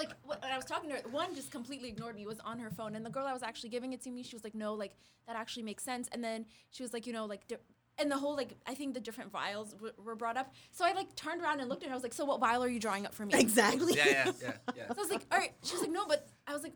like 0.00 0.10
when 0.24 0.38
I 0.52 0.56
was 0.56 0.64
talking 0.64 0.90
to 0.90 0.96
her, 0.96 1.02
one 1.10 1.34
just 1.34 1.50
completely 1.52 1.88
ignored 1.88 2.16
me. 2.16 2.26
Was 2.26 2.40
on 2.40 2.58
her 2.58 2.70
phone, 2.70 2.96
and 2.96 3.06
the 3.06 3.10
girl 3.10 3.24
that 3.26 3.32
was 3.34 3.42
actually 3.44 3.68
giving 3.70 3.92
it 3.92 4.00
to 4.02 4.10
me, 4.10 4.22
she 4.24 4.34
was 4.34 4.42
like, 4.42 4.54
"No, 4.54 4.74
like 4.74 4.96
that 5.28 5.36
actually 5.36 5.62
makes 5.62 5.84
sense." 5.84 6.08
And 6.12 6.24
then 6.24 6.46
she 6.70 6.82
was 6.82 6.92
like, 6.92 7.06
"You 7.06 7.12
know, 7.12 7.26
like." 7.26 7.46
Di- 7.46 7.56
and 7.98 8.10
the 8.10 8.16
whole 8.16 8.34
like 8.34 8.56
I 8.66 8.72
think 8.74 8.94
the 8.94 9.00
different 9.00 9.30
vials 9.30 9.74
w- 9.74 9.92
were 10.02 10.14
brought 10.14 10.38
up. 10.38 10.54
So 10.70 10.86
I 10.86 10.92
like 10.92 11.14
turned 11.16 11.42
around 11.42 11.60
and 11.60 11.68
looked 11.68 11.82
at 11.82 11.90
her. 11.90 11.92
I 11.92 11.96
was 11.96 12.02
like, 12.02 12.14
"So 12.14 12.24
what 12.24 12.40
vial 12.40 12.64
are 12.64 12.68
you 12.68 12.80
drawing 12.80 13.04
up 13.04 13.14
for 13.14 13.26
me?" 13.26 13.34
Exactly. 13.38 13.92
Yeah, 13.94 14.06
yeah, 14.08 14.32
yeah, 14.40 14.52
yeah. 14.74 14.86
So 14.88 14.94
I 14.96 15.00
was 15.00 15.10
like, 15.10 15.26
"All 15.30 15.36
right." 15.38 15.52
She 15.62 15.72
was 15.74 15.82
like, 15.82 15.90
"No," 15.90 16.06
but 16.06 16.26
I 16.46 16.54
was 16.54 16.62
like, 16.62 16.72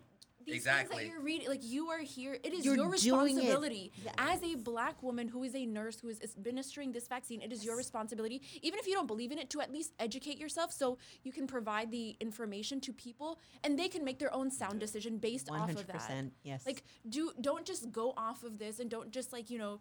"These 0.46 0.52
things 0.64 0.66
Exactly. 0.66 1.04
that 1.04 1.10
you're 1.10 1.20
reading, 1.20 1.48
like 1.48 1.64
you 1.64 1.88
are 1.90 2.00
here. 2.00 2.34
It 2.42 2.52
is 2.52 2.64
You're 2.64 2.76
your 2.76 2.86
doing 2.86 3.38
it. 3.38 3.42
responsibility 3.42 3.92
as 4.18 4.42
a 4.42 4.54
black 4.56 5.02
woman 5.02 5.28
who 5.28 5.42
is 5.42 5.54
a 5.54 5.64
nurse 5.66 6.00
who 6.00 6.08
is 6.08 6.20
administering 6.22 6.92
this 6.92 7.08
vaccine. 7.08 7.40
It 7.42 7.52
is 7.52 7.64
your 7.64 7.76
responsibility, 7.76 8.42
even 8.62 8.78
if 8.78 8.86
you 8.86 8.94
don't 8.94 9.06
believe 9.06 9.32
in 9.32 9.38
it, 9.38 9.50
to 9.50 9.60
at 9.60 9.72
least 9.72 9.92
educate 9.98 10.38
yourself 10.38 10.72
so 10.72 10.98
you 11.22 11.32
can 11.32 11.46
provide 11.46 11.90
the 11.90 12.16
information 12.20 12.80
to 12.82 12.92
people 12.92 13.38
and 13.62 13.78
they 13.78 13.88
can 13.88 14.04
make 14.04 14.18
their 14.18 14.32
own 14.34 14.50
sound 14.50 14.80
decision 14.80 15.18
based 15.18 15.50
off 15.50 15.70
of 15.70 15.86
that. 15.86 15.96
100%, 15.96 16.30
yes. 16.42 16.66
Like, 16.66 16.82
do 17.08 17.32
don't 17.40 17.64
just 17.64 17.90
go 17.92 18.12
off 18.16 18.44
of 18.44 18.58
this 18.58 18.80
and 18.80 18.90
don't 18.90 19.10
just 19.10 19.32
like 19.32 19.50
you 19.50 19.58
know, 19.58 19.80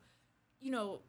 you 0.59 0.71
know. 0.71 1.01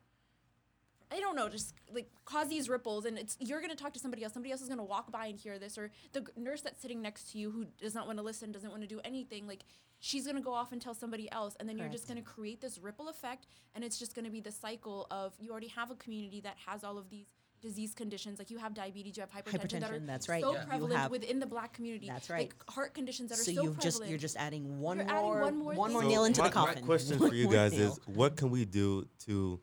I 1.12 1.20
don't 1.20 1.36
know, 1.36 1.48
just 1.48 1.74
like 1.92 2.08
cause 2.24 2.48
these 2.48 2.68
ripples, 2.68 3.04
and 3.04 3.18
it's 3.18 3.36
you're 3.40 3.60
gonna 3.60 3.74
talk 3.74 3.92
to 3.94 3.98
somebody 4.00 4.24
else. 4.24 4.32
Somebody 4.32 4.52
else 4.52 4.60
is 4.62 4.68
gonna 4.68 4.84
walk 4.84 5.10
by 5.12 5.26
and 5.26 5.38
hear 5.38 5.58
this, 5.58 5.76
or 5.78 5.90
the 6.12 6.26
nurse 6.36 6.60
that's 6.62 6.80
sitting 6.82 7.00
next 7.02 7.32
to 7.32 7.38
you 7.38 7.50
who 7.50 7.64
does 7.80 7.94
not 7.94 8.06
want 8.06 8.18
to 8.18 8.24
listen, 8.24 8.52
doesn't 8.52 8.70
want 8.70 8.82
to 8.82 8.88
do 8.88 9.00
anything. 9.04 9.46
Like 9.46 9.64
she's 10.00 10.26
gonna 10.26 10.40
go 10.40 10.52
off 10.52 10.72
and 10.72 10.80
tell 10.82 10.94
somebody 10.94 11.30
else, 11.30 11.56
and 11.60 11.68
then 11.68 11.78
you're 11.78 11.88
just 11.88 12.08
gonna 12.08 12.22
create 12.22 12.60
this 12.60 12.78
ripple 12.78 13.08
effect, 13.08 13.46
and 13.74 13.84
it's 13.84 13.98
just 13.98 14.14
gonna 14.14 14.30
be 14.30 14.40
the 14.40 14.52
cycle 14.52 15.06
of 15.10 15.32
you 15.38 15.50
already 15.50 15.68
have 15.68 15.90
a 15.90 15.94
community 15.96 16.40
that 16.40 16.56
has 16.66 16.82
all 16.84 16.98
of 16.98 17.08
these 17.10 17.26
disease 17.62 17.94
conditions. 17.94 18.38
Like 18.38 18.50
you 18.50 18.58
have 18.58 18.74
diabetes, 18.74 19.16
you 19.16 19.22
have 19.22 19.30
hypertension, 19.30 19.80
that 19.80 19.90
are 19.90 19.98
that's 19.98 20.28
right. 20.28 20.42
so 20.42 20.52
Yeah. 20.52 20.64
Prevalent 20.66 20.96
have- 20.96 21.10
within 21.10 21.38
the 21.38 21.46
black 21.46 21.72
community. 21.72 22.08
That's 22.08 22.28
Like 22.28 22.38
right. 22.38 22.52
heart 22.74 22.92
conditions 22.94 23.30
that 23.30 23.38
are 23.38 23.42
so 23.42 23.52
so, 23.52 23.62
you've 23.62 23.78
just 23.78 23.96
prevalent. 23.98 24.10
you're 24.10 24.18
just 24.18 24.36
adding 24.36 24.80
one 24.80 24.98
You're 24.98 25.06
more 25.06 25.14
adding 25.16 25.40
one 25.40 25.56
more 25.56 25.74
one 25.74 25.92
more 25.92 26.02
thing. 26.02 26.10
nail 26.10 26.24
into 26.24 26.42
my, 26.42 26.48
the 26.48 26.52
coffin. 26.54 26.74
My 26.82 26.86
question 26.86 27.18
for 27.28 27.34
you 27.34 27.48
guys 27.48 27.72
is 27.72 27.98
what 28.06 28.36
can 28.36 28.50
we 28.50 28.66
do 28.66 29.06
to 29.26 29.58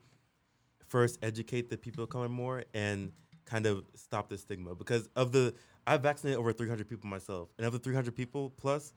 first 0.92 1.18
educate 1.24 1.70
the 1.70 1.78
people 1.78 2.04
of 2.04 2.10
color 2.10 2.28
more 2.28 2.66
and 2.74 3.14
kind 3.46 3.66
of 3.66 3.86
stop 3.96 4.30
the 4.30 4.38
stigma? 4.38 4.76
Because 4.76 5.08
of 5.16 5.32
the 5.32 5.54
I've 5.88 6.02
vaccinated 6.04 6.38
over 6.38 6.54
300 6.54 6.88
people 6.88 7.10
myself, 7.10 7.50
and 7.58 7.66
of 7.66 7.74
the 7.74 7.80
300 7.80 8.16
people 8.16 8.52
plus, 8.52 8.94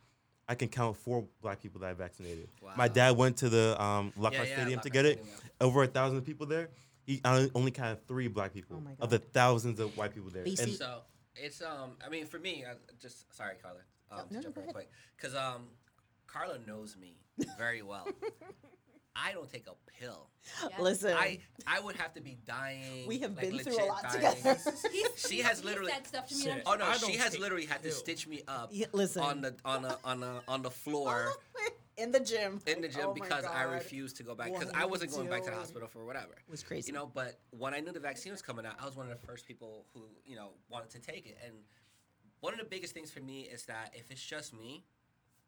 I 0.48 0.54
can 0.54 0.68
count 0.68 0.96
four 0.96 1.24
black 1.40 1.62
people 1.62 1.80
that 1.80 1.90
I 1.90 1.94
vaccinated. 1.94 2.48
My 2.76 2.88
dad 2.88 3.16
went 3.16 3.38
to 3.38 3.48
the 3.48 3.82
um, 3.82 4.12
Lockhart 4.16 4.48
Yeah, 4.48 4.50
yeah, 4.50 4.56
Stadium 4.56 4.80
to 4.80 4.90
get 4.90 5.06
it. 5.06 5.18
Stadium, 5.18 5.38
Over 5.60 5.84
a 5.84 5.86
thousand 5.86 6.22
people 6.22 6.46
there. 6.46 6.68
He 7.06 7.20
I 7.24 7.48
only 7.54 7.70
counted 7.70 8.06
three 8.06 8.28
black 8.28 8.52
people 8.52 8.82
Oh 8.84 9.04
of 9.04 9.10
the 9.10 9.18
thousands 9.18 9.78
of 9.78 9.96
white 9.96 10.14
people 10.14 10.30
there. 10.30 10.44
BC. 10.44 10.62
And 10.62 10.72
So 10.72 11.00
it's 11.36 11.62
um. 11.62 11.96
I 12.04 12.08
mean, 12.10 12.26
for 12.26 12.38
me, 12.38 12.64
I 12.68 12.74
just 13.00 13.34
sorry, 13.34 13.54
Carla. 13.62 13.78
Um, 14.10 14.26
No, 14.30 14.36
no, 14.36 14.42
jump 14.42 14.56
real 14.56 14.66
quick, 14.66 14.90
because 15.16 15.34
um, 15.34 15.68
Carla 16.26 16.58
knows 16.66 16.96
me 16.96 17.16
very 17.58 17.82
well. 17.82 18.08
I 19.16 19.32
don't 19.32 19.50
take 19.50 19.66
a 19.66 19.74
pill. 19.98 20.28
Yeah. 20.62 20.82
Listen, 20.82 21.12
I 21.16 21.38
I 21.66 21.80
would 21.80 21.96
have 21.96 22.12
to 22.14 22.20
be 22.20 22.36
dying. 22.46 23.06
we 23.06 23.18
have 23.20 23.36
like, 23.36 23.50
been 23.50 23.58
through 23.60 23.84
a 23.84 23.86
lot 23.86 24.02
dying. 24.02 24.36
together. 24.36 24.58
She 25.16 25.40
has 25.40 25.64
literally. 25.64 25.92
said 25.92 26.06
stuff 26.06 26.26
to 26.28 26.36
me. 26.36 26.42
Shit. 26.42 26.62
Oh 26.66 26.74
no, 26.74 26.92
she 26.94 27.16
has 27.16 27.38
literally 27.38 27.66
had 27.66 27.82
to 27.82 27.88
pill. 27.88 27.96
stitch 27.96 28.26
me 28.26 28.42
up 28.48 28.70
Yeah, 28.72 28.86
listen. 28.92 29.22
on 29.22 29.40
the 29.40 29.54
on 29.64 29.84
a 29.84 29.98
on 30.04 30.22
a 30.22 30.42
on 30.48 30.62
the 30.62 30.70
floor 30.70 31.32
in 31.96 32.10
the 32.10 32.20
gym. 32.20 32.60
in 32.66 32.80
the 32.82 32.88
gym 32.88 33.06
oh 33.08 33.14
because 33.14 33.44
I 33.44 33.62
refused 33.62 34.16
to 34.16 34.22
go 34.22 34.34
back 34.34 34.52
because 34.52 34.70
I 34.74 34.84
wasn't 34.84 35.12
going 35.12 35.28
back 35.28 35.44
to 35.44 35.50
the 35.50 35.56
hospital 35.56 35.88
for 35.88 36.04
whatever. 36.04 36.32
It 36.32 36.50
was 36.50 36.62
crazy. 36.62 36.88
You 36.88 36.94
know, 36.98 37.10
but 37.12 37.38
when 37.50 37.72
I 37.74 37.80
knew 37.80 37.92
the 37.92 38.00
vaccine 38.00 38.32
was 38.32 38.42
coming 38.42 38.66
out, 38.66 38.74
I 38.80 38.84
was 38.84 38.96
one 38.96 39.08
of 39.10 39.18
the 39.18 39.26
first 39.26 39.46
people 39.46 39.86
who, 39.94 40.02
you 40.26 40.36
know, 40.36 40.50
wanted 40.68 40.90
to 40.90 40.98
take 40.98 41.26
it. 41.26 41.38
And 41.44 41.54
one 42.40 42.52
of 42.52 42.58
the 42.58 42.66
biggest 42.66 42.92
things 42.92 43.10
for 43.10 43.20
me 43.20 43.42
is 43.42 43.64
that 43.66 43.92
if 43.94 44.10
it's 44.10 44.22
just 44.22 44.52
me, 44.52 44.84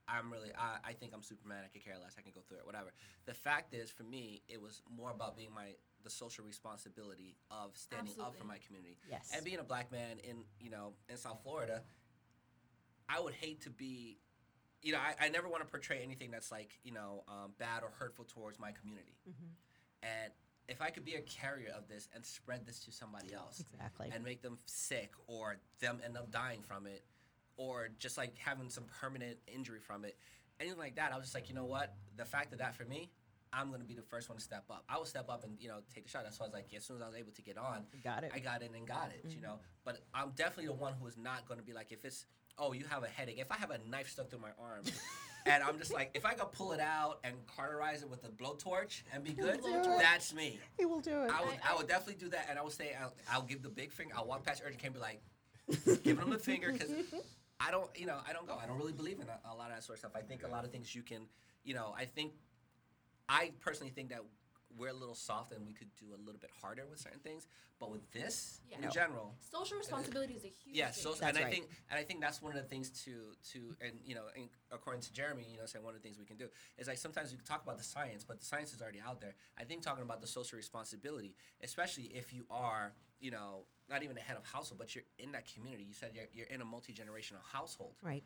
I'm 0.08 0.30
really, 0.32 0.50
I, 0.56 0.90
I 0.90 0.92
think 0.92 1.12
I'm 1.14 1.22
Superman. 1.22 1.58
I 1.64 1.68
could 1.68 1.84
care 1.84 1.94
less. 2.00 2.14
I 2.18 2.22
can 2.22 2.32
go 2.34 2.40
through 2.46 2.58
it, 2.58 2.66
whatever. 2.66 2.92
The 3.26 3.34
fact 3.34 3.74
is, 3.74 3.90
for 3.90 4.04
me, 4.04 4.42
it 4.48 4.60
was 4.60 4.82
more 4.88 5.10
about 5.10 5.36
being 5.36 5.50
my, 5.54 5.74
the 6.04 6.10
social 6.10 6.44
responsibility 6.44 7.36
of 7.50 7.70
standing 7.76 8.14
up 8.20 8.36
for 8.38 8.44
my 8.44 8.58
community. 8.66 8.96
Yes. 9.10 9.32
And 9.34 9.44
being 9.44 9.58
a 9.58 9.64
black 9.64 9.90
man 9.90 10.18
in, 10.22 10.44
you 10.60 10.70
know, 10.70 10.92
in 11.08 11.16
South 11.16 11.40
Florida, 11.42 11.82
I 13.08 13.20
would 13.20 13.34
hate 13.34 13.62
to 13.62 13.70
be, 13.70 14.18
you 14.82 14.92
know, 14.92 14.98
I, 14.98 15.26
I 15.26 15.28
never 15.28 15.48
want 15.48 15.62
to 15.62 15.68
portray 15.68 16.00
anything 16.02 16.30
that's 16.30 16.52
like, 16.52 16.78
you 16.84 16.92
know, 16.92 17.24
um, 17.28 17.52
bad 17.58 17.82
or 17.82 17.90
hurtful 17.98 18.24
towards 18.24 18.58
my 18.60 18.70
community. 18.72 19.16
Mhm. 19.28 19.48
And 20.02 20.32
if 20.68 20.80
I 20.82 20.90
could 20.90 21.04
be 21.04 21.14
a 21.14 21.22
carrier 21.22 21.72
of 21.76 21.88
this 21.88 22.08
and 22.14 22.24
spread 22.24 22.66
this 22.66 22.80
to 22.84 22.92
somebody 22.92 23.32
else 23.32 23.60
Exactly. 23.60 24.10
and 24.12 24.22
make 24.24 24.42
them 24.42 24.58
sick 24.66 25.12
or 25.26 25.56
them 25.80 26.00
end 26.04 26.16
up 26.16 26.30
dying 26.30 26.62
from 26.62 26.86
it, 26.86 27.04
or 27.56 27.88
just 27.98 28.16
like 28.18 28.36
having 28.38 28.70
some 28.70 28.84
permanent 29.00 29.38
injury 29.46 29.80
from 29.80 30.04
it, 30.04 30.16
anything 30.60 30.78
like 30.78 30.96
that. 30.96 31.12
I 31.12 31.16
was 31.16 31.26
just 31.26 31.34
like, 31.34 31.48
you 31.48 31.54
know 31.54 31.64
what? 31.64 31.94
The 32.16 32.24
fact 32.24 32.52
of 32.52 32.58
that 32.58 32.74
for 32.74 32.84
me, 32.84 33.10
I'm 33.52 33.70
gonna 33.70 33.84
be 33.84 33.94
the 33.94 34.02
first 34.02 34.28
one 34.28 34.38
to 34.38 34.44
step 34.44 34.64
up. 34.70 34.84
I 34.88 34.98
will 34.98 35.04
step 35.04 35.28
up 35.28 35.44
and 35.44 35.56
you 35.60 35.68
know 35.68 35.78
take 35.94 36.04
the 36.04 36.10
shot. 36.10 36.24
That's 36.24 36.38
why 36.38 36.46
I 36.46 36.48
was 36.48 36.54
like, 36.54 36.66
as 36.76 36.84
soon 36.84 36.96
as 36.96 37.02
I 37.02 37.06
was 37.06 37.16
able 37.16 37.32
to 37.32 37.42
get 37.42 37.56
on, 37.56 37.84
Got 38.02 38.24
it. 38.24 38.32
I 38.34 38.38
got 38.38 38.62
in 38.62 38.74
and 38.74 38.86
got 38.86 39.10
it. 39.10 39.30
You 39.30 39.40
know, 39.40 39.48
mm-hmm. 39.48 39.84
but 39.84 40.00
I'm 40.14 40.30
definitely 40.36 40.66
the 40.66 40.74
one 40.74 40.94
who 41.00 41.06
is 41.06 41.16
not 41.16 41.48
gonna 41.48 41.62
be 41.62 41.72
like, 41.72 41.92
if 41.92 42.04
it's 42.04 42.26
oh 42.58 42.72
you 42.72 42.84
have 42.90 43.02
a 43.02 43.08
headache. 43.08 43.38
If 43.38 43.50
I 43.50 43.56
have 43.56 43.70
a 43.70 43.78
knife 43.88 44.10
stuck 44.10 44.30
through 44.30 44.40
my 44.40 44.52
arm. 44.58 44.82
And 45.48 45.62
I'm 45.62 45.78
just 45.78 45.92
like, 45.94 46.10
if 46.14 46.26
I 46.26 46.34
could 46.34 46.50
pull 46.50 46.72
it 46.72 46.80
out 46.80 47.20
and 47.22 47.34
cauterize 47.46 48.02
it 48.02 48.10
with 48.10 48.24
a 48.24 48.28
blowtorch 48.28 49.02
and 49.14 49.22
be 49.22 49.32
good, 49.32 49.60
that's 50.00 50.34
me. 50.34 50.58
He 50.76 50.84
will 50.84 50.98
do 50.98 51.22
it. 51.22 51.30
I 51.30 51.40
would, 51.44 51.54
I- 51.64 51.72
I, 51.72 51.76
would 51.76 51.86
definitely 51.86 52.16
do 52.20 52.30
that, 52.30 52.46
and 52.50 52.58
I 52.58 52.62
would 52.62 52.72
say 52.72 52.96
I'll, 53.00 53.14
I'll 53.30 53.42
give 53.42 53.62
the 53.62 53.68
big 53.68 53.92
finger. 53.92 54.14
I'll 54.16 54.26
walk 54.26 54.44
past 54.44 54.60
urgent 54.64 54.80
care 54.80 54.88
and 54.88 54.94
be 54.94 55.00
like, 55.00 55.22
giving 56.02 56.16
them 56.16 56.30
the 56.30 56.38
finger 56.38 56.72
because 56.72 56.90
I 57.60 57.70
don't, 57.70 57.88
you 57.98 58.06
know, 58.06 58.18
I 58.28 58.32
don't 58.32 58.46
go. 58.46 58.58
I 58.62 58.66
don't 58.66 58.76
really 58.78 58.92
believe 58.92 59.20
in 59.20 59.28
a, 59.28 59.38
a 59.50 59.54
lot 59.54 59.70
of 59.70 59.76
that 59.76 59.84
sort 59.84 59.96
of 59.96 60.00
stuff. 60.00 60.12
I 60.14 60.20
think 60.20 60.44
a 60.44 60.48
lot 60.48 60.64
of 60.64 60.70
things 60.70 60.94
you 60.94 61.02
can, 61.02 61.22
you 61.64 61.74
know, 61.74 61.94
I 61.96 62.04
think, 62.04 62.32
I 63.28 63.52
personally 63.60 63.90
think 63.90 64.10
that 64.10 64.20
we're 64.76 64.88
a 64.90 64.92
little 64.92 65.14
soft 65.14 65.52
and 65.52 65.66
we 65.66 65.72
could 65.72 65.88
do 65.98 66.06
a 66.14 66.20
little 66.22 66.38
bit 66.40 66.50
harder 66.60 66.84
with 66.90 67.00
certain 67.00 67.20
things. 67.20 67.46
But 67.78 67.90
with 67.90 68.10
this, 68.12 68.60
Yeah. 68.70 68.76
in 68.76 68.82
No. 68.84 68.90
general, 68.90 69.34
Social 69.40 69.76
responsibility 69.78 70.34
is 70.34 70.44
a 70.44 70.48
huge. 70.48 70.76
yeah, 70.76 70.90
thing. 70.90 71.02
so 71.02 71.10
That's 71.12 71.22
and 71.22 71.38
I 71.38 71.42
right. 71.42 71.52
think 71.52 71.68
and 71.90 71.98
I 71.98 72.04
think 72.04 72.20
that's 72.22 72.40
one 72.40 72.56
of 72.56 72.62
the 72.62 72.68
things 72.68 72.88
to 73.04 73.32
to 73.52 73.76
and 73.82 74.00
you 74.02 74.14
know 74.14 74.24
in, 74.34 74.48
according 74.70 75.02
to 75.02 75.12
Jeremy, 75.12 75.46
you 75.50 75.58
know, 75.58 75.66
saying 75.66 75.84
one 75.84 75.94
of 75.94 76.00
the 76.00 76.06
things 76.06 76.18
we 76.18 76.24
can 76.24 76.36
do 76.38 76.48
is 76.78 76.86
like 76.88 76.96
sometimes 76.96 77.32
we 77.32 77.36
can 77.36 77.44
talk 77.46 77.62
about 77.62 77.76
the 77.78 77.84
science, 77.84 78.24
but 78.24 78.38
the 78.40 78.46
science 78.46 78.72
is 78.72 78.80
already 78.80 79.00
out 79.06 79.20
there. 79.20 79.34
I 79.58 79.64
think 79.64 79.82
talking 79.82 80.02
about 80.02 80.20
the 80.22 80.26
social 80.26 80.56
responsibility, 80.56 81.34
especially 81.62 82.04
if 82.04 82.32
you 82.32 82.46
are, 82.50 82.94
you 83.20 83.30
know, 83.30 83.66
not 83.88 84.02
even 84.02 84.16
a 84.16 84.20
head 84.20 84.36
of 84.36 84.44
household, 84.44 84.78
but 84.78 84.94
you're 84.94 85.04
in 85.18 85.32
that 85.32 85.44
community. 85.52 85.84
You 85.84 85.94
said 85.94 86.10
you're, 86.14 86.24
you're 86.32 86.46
in 86.48 86.60
a 86.60 86.64
multi 86.64 86.92
generational 86.92 87.42
household. 87.52 87.94
right. 88.02 88.24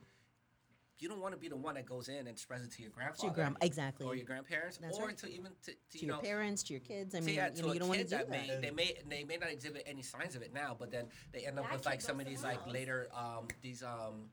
You 1.02 1.08
don't 1.08 1.22
want 1.22 1.32
to 1.32 1.40
be 1.40 1.48
the 1.48 1.56
one 1.56 1.76
that 1.76 1.86
goes 1.86 2.10
in 2.10 2.26
and 2.26 2.38
spreads 2.38 2.62
it 2.62 2.72
to 2.72 2.82
your 2.82 2.90
grandfather, 2.90 3.32
grand- 3.32 3.56
exactly. 3.62 4.04
or 4.04 4.14
your 4.14 4.26
grandparents, 4.26 4.76
That's 4.76 4.98
or 4.98 5.06
right. 5.06 5.16
to 5.16 5.28
even 5.32 5.46
to, 5.64 5.70
to, 5.70 5.76
To 5.92 5.98
you 5.98 6.06
your 6.08 6.16
know 6.16 6.20
parents, 6.22 6.62
to 6.64 6.74
your 6.74 6.80
kids. 6.80 7.14
I 7.14 7.20
to, 7.20 7.24
mean, 7.24 7.36
yeah, 7.36 7.48
you 7.54 7.62
know, 7.62 7.72
you 7.72 7.78
don't 7.80 7.88
want 7.88 8.00
to 8.00 8.04
do 8.04 8.10
that 8.18 8.30
that. 8.30 8.46
may 8.48 8.58
they 8.60 8.70
may 8.70 8.94
they 9.08 9.24
may 9.24 9.38
not 9.38 9.50
exhibit 9.50 9.84
any 9.86 10.02
signs 10.02 10.36
of 10.36 10.42
it 10.42 10.52
now, 10.52 10.76
but 10.78 10.90
then 10.90 11.06
they 11.32 11.46
end 11.46 11.58
up 11.58 11.64
That 11.64 11.72
with 11.78 11.86
like 11.86 12.02
some 12.02 12.20
of 12.20 12.26
these 12.26 12.42
like 12.44 12.66
later 12.70 13.08
um 13.14 13.48
these 13.62 13.82
um 13.82 14.28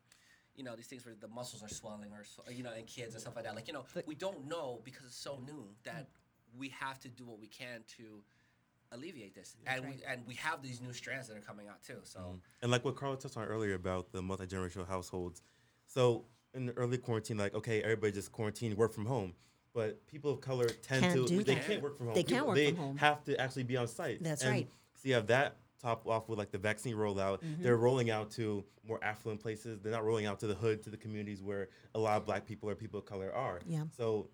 you 0.55 0.63
know 0.65 0.75
these 0.75 0.87
things 0.87 1.05
where 1.05 1.15
the 1.17 1.29
muscles 1.29 1.63
are 1.63 1.69
swelling 1.69 2.11
or 2.11 2.25
you 2.51 2.63
know 2.63 2.73
in 2.73 2.83
kids 2.83 3.13
and 3.13 3.21
stuff 3.21 3.37
like 3.37 3.45
that. 3.45 3.55
Like 3.55 3.67
you 3.69 3.73
know 3.73 3.85
But- 3.93 4.05
we 4.05 4.15
don't 4.15 4.45
know 4.49 4.81
because 4.83 5.05
it's 5.05 5.15
so 5.15 5.39
new 5.45 5.69
that 5.85 6.09
we 6.57 6.67
have 6.77 6.99
to 6.99 7.07
do 7.07 7.25
what 7.25 7.39
we 7.39 7.47
can 7.47 7.85
to 7.95 8.21
alleviate 8.91 9.35
this, 9.35 9.55
and 9.65 9.85
we 9.85 9.95
and 10.07 10.21
we 10.27 10.35
have 10.35 10.61
these 10.61 10.81
new 10.81 10.93
strands 10.93 11.27
that 11.27 11.37
are 11.37 11.41
coming 11.41 11.67
out 11.67 11.83
too. 11.83 11.97
So 12.03 12.39
And 12.61 12.71
like 12.71 12.85
what 12.85 12.95
Carl 12.95 13.15
touched 13.17 13.37
on 13.37 13.45
earlier 13.45 13.75
about 13.75 14.11
the 14.11 14.21
multi 14.21 14.45
generational 14.45 14.87
households. 14.87 15.41
So 15.87 16.25
in 16.53 16.65
the 16.65 16.73
early 16.73 16.97
quarantine, 16.97 17.37
like 17.37 17.53
okay, 17.55 17.81
everybody 17.81 18.11
just 18.13 18.31
quarantined, 18.31 18.77
work 18.77 18.93
from 18.93 19.05
home. 19.05 19.33
But 19.73 20.07
people 20.07 20.31
of 20.31 20.41
color 20.41 20.67
tend 20.69 21.03
Can't 21.03 21.27
to 21.27 21.43
they 21.43 21.53
that. 21.53 21.67
can't 21.67 21.83
work 21.83 21.97
from 21.97 22.07
home. 22.07 22.15
They 22.15 22.23
can't 22.23 22.47
work 22.47 22.55
they 22.55 22.67
from 22.71 22.77
home. 22.77 22.97
have 22.97 23.23
to 23.25 23.39
actually 23.39 23.63
be 23.63 23.77
on 23.77 23.87
site. 23.87 24.23
That's 24.23 24.41
And 24.41 24.51
right. 24.51 24.67
So 24.95 25.09
you 25.09 25.13
have 25.13 25.27
that 25.27 25.57
top 25.79 26.07
off 26.07 26.27
with 26.27 26.39
like 26.39 26.51
the 26.51 26.57
vaccine 26.57 26.95
rollout. 26.95 27.41
Mm-hmm. 27.43 27.61
They're 27.61 27.77
rolling 27.77 28.09
out 28.09 28.31
to 28.31 28.63
more 28.87 28.99
affluent 29.03 29.39
places. 29.39 29.79
They're 29.79 29.91
not 29.91 30.03
rolling 30.03 30.25
out 30.25 30.39
to 30.39 30.47
the 30.47 30.55
hood, 30.55 30.81
to 30.83 30.89
the 30.89 30.97
communities 30.97 31.43
where 31.43 31.69
a 31.93 31.99
lot 31.99 32.17
of 32.17 32.25
black 32.25 32.45
people 32.45 32.69
or 32.69 32.73
people 32.75 32.99
of 32.99 33.05
color 33.05 33.31
are. 33.31 33.59
Yeah. 33.67 33.83
So 33.95 34.29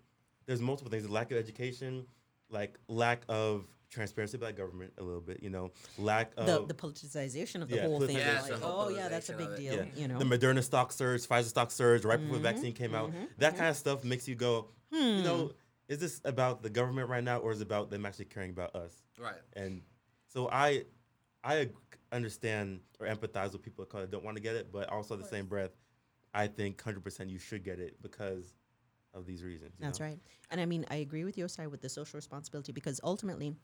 there's 0.46 0.62
multiple 0.62 0.90
things: 0.90 1.08
lack 1.10 1.30
of 1.30 1.36
education, 1.36 2.06
like 2.48 2.78
lack 2.88 3.22
of 3.28 3.66
transparency 3.94 4.36
by 4.36 4.52
government, 4.52 4.92
a 4.98 5.02
little 5.02 5.20
bit. 5.20 5.42
You 5.42 5.50
know, 5.50 5.70
lack 5.98 6.32
of 6.36 6.46
the, 6.46 6.66
the 6.66 6.74
politicization 6.74 7.62
of 7.62 7.68
the 7.68 7.76
yeah, 7.76 7.82
whole 7.86 8.00
thing. 8.00 8.16
Yeah, 8.16 8.40
like, 8.42 8.52
whole 8.60 8.86
oh 8.86 8.88
yeah, 8.88 9.08
that's 9.08 9.28
a 9.30 9.34
big 9.34 9.54
deal. 9.56 9.74
yeah. 9.74 9.84
You 9.94 10.08
know, 10.08 10.18
the 10.18 10.24
Moderna 10.24 10.62
stock 10.62 10.92
surge, 10.92 11.26
Pfizer 11.26 11.44
stock 11.44 11.70
surge, 11.70 12.04
right 12.04 12.20
before 12.20 12.38
the 12.38 12.48
Mm-hmm. 12.48 12.54
vaccine 12.54 12.72
came 12.72 12.94
out. 12.94 13.12
That 13.38 13.56
kind 13.56 13.68
of 13.70 13.76
stuff 13.76 14.04
makes 14.04 14.28
you 14.28 14.34
go, 14.34 14.68
you 14.90 14.98
Hmm. 14.98 15.22
know, 15.22 15.52
is 15.88 15.98
this 15.98 16.20
about 16.24 16.62
the 16.62 16.70
government 16.70 17.08
right 17.08 17.22
now, 17.24 17.38
or 17.38 17.52
is 17.52 17.60
it 17.60 17.64
about 17.64 17.90
them 17.90 18.04
actually 18.06 18.26
caring 18.26 18.50
about 18.50 18.74
us? 18.74 19.02
right. 19.18 19.34
And 19.54 19.82
so 20.26 20.48
I, 20.50 20.84
I 21.44 21.68
understand 22.10 22.80
or 23.00 23.06
empathize 23.06 23.52
with 23.52 23.62
people 23.62 23.82
of 23.84 23.90
color 23.90 24.04
that 24.04 24.10
don't 24.10 24.24
want 24.24 24.36
to 24.36 24.42
get 24.42 24.56
it, 24.56 24.72
but 24.72 24.88
also 24.88 25.14
the 25.16 25.24
same 25.24 25.46
breath, 25.46 25.72
I 26.32 26.46
think 26.46 26.82
100% 26.82 27.28
you 27.28 27.38
should 27.38 27.62
get 27.64 27.78
it 27.78 28.00
because 28.02 28.54
of 29.12 29.26
these 29.26 29.44
reasons. 29.44 29.72
That's 29.78 30.00
know? 30.00 30.06
right. 30.06 30.18
And 30.50 30.60
I 30.60 30.66
mean, 30.66 30.84
I 30.90 30.96
agree 30.96 31.24
with 31.24 31.36
Yosai 31.36 31.70
with 31.70 31.82
the 31.82 31.88
social 31.88 32.16
responsibility 32.16 32.72
because 32.72 33.00
ultimately, 33.04 33.54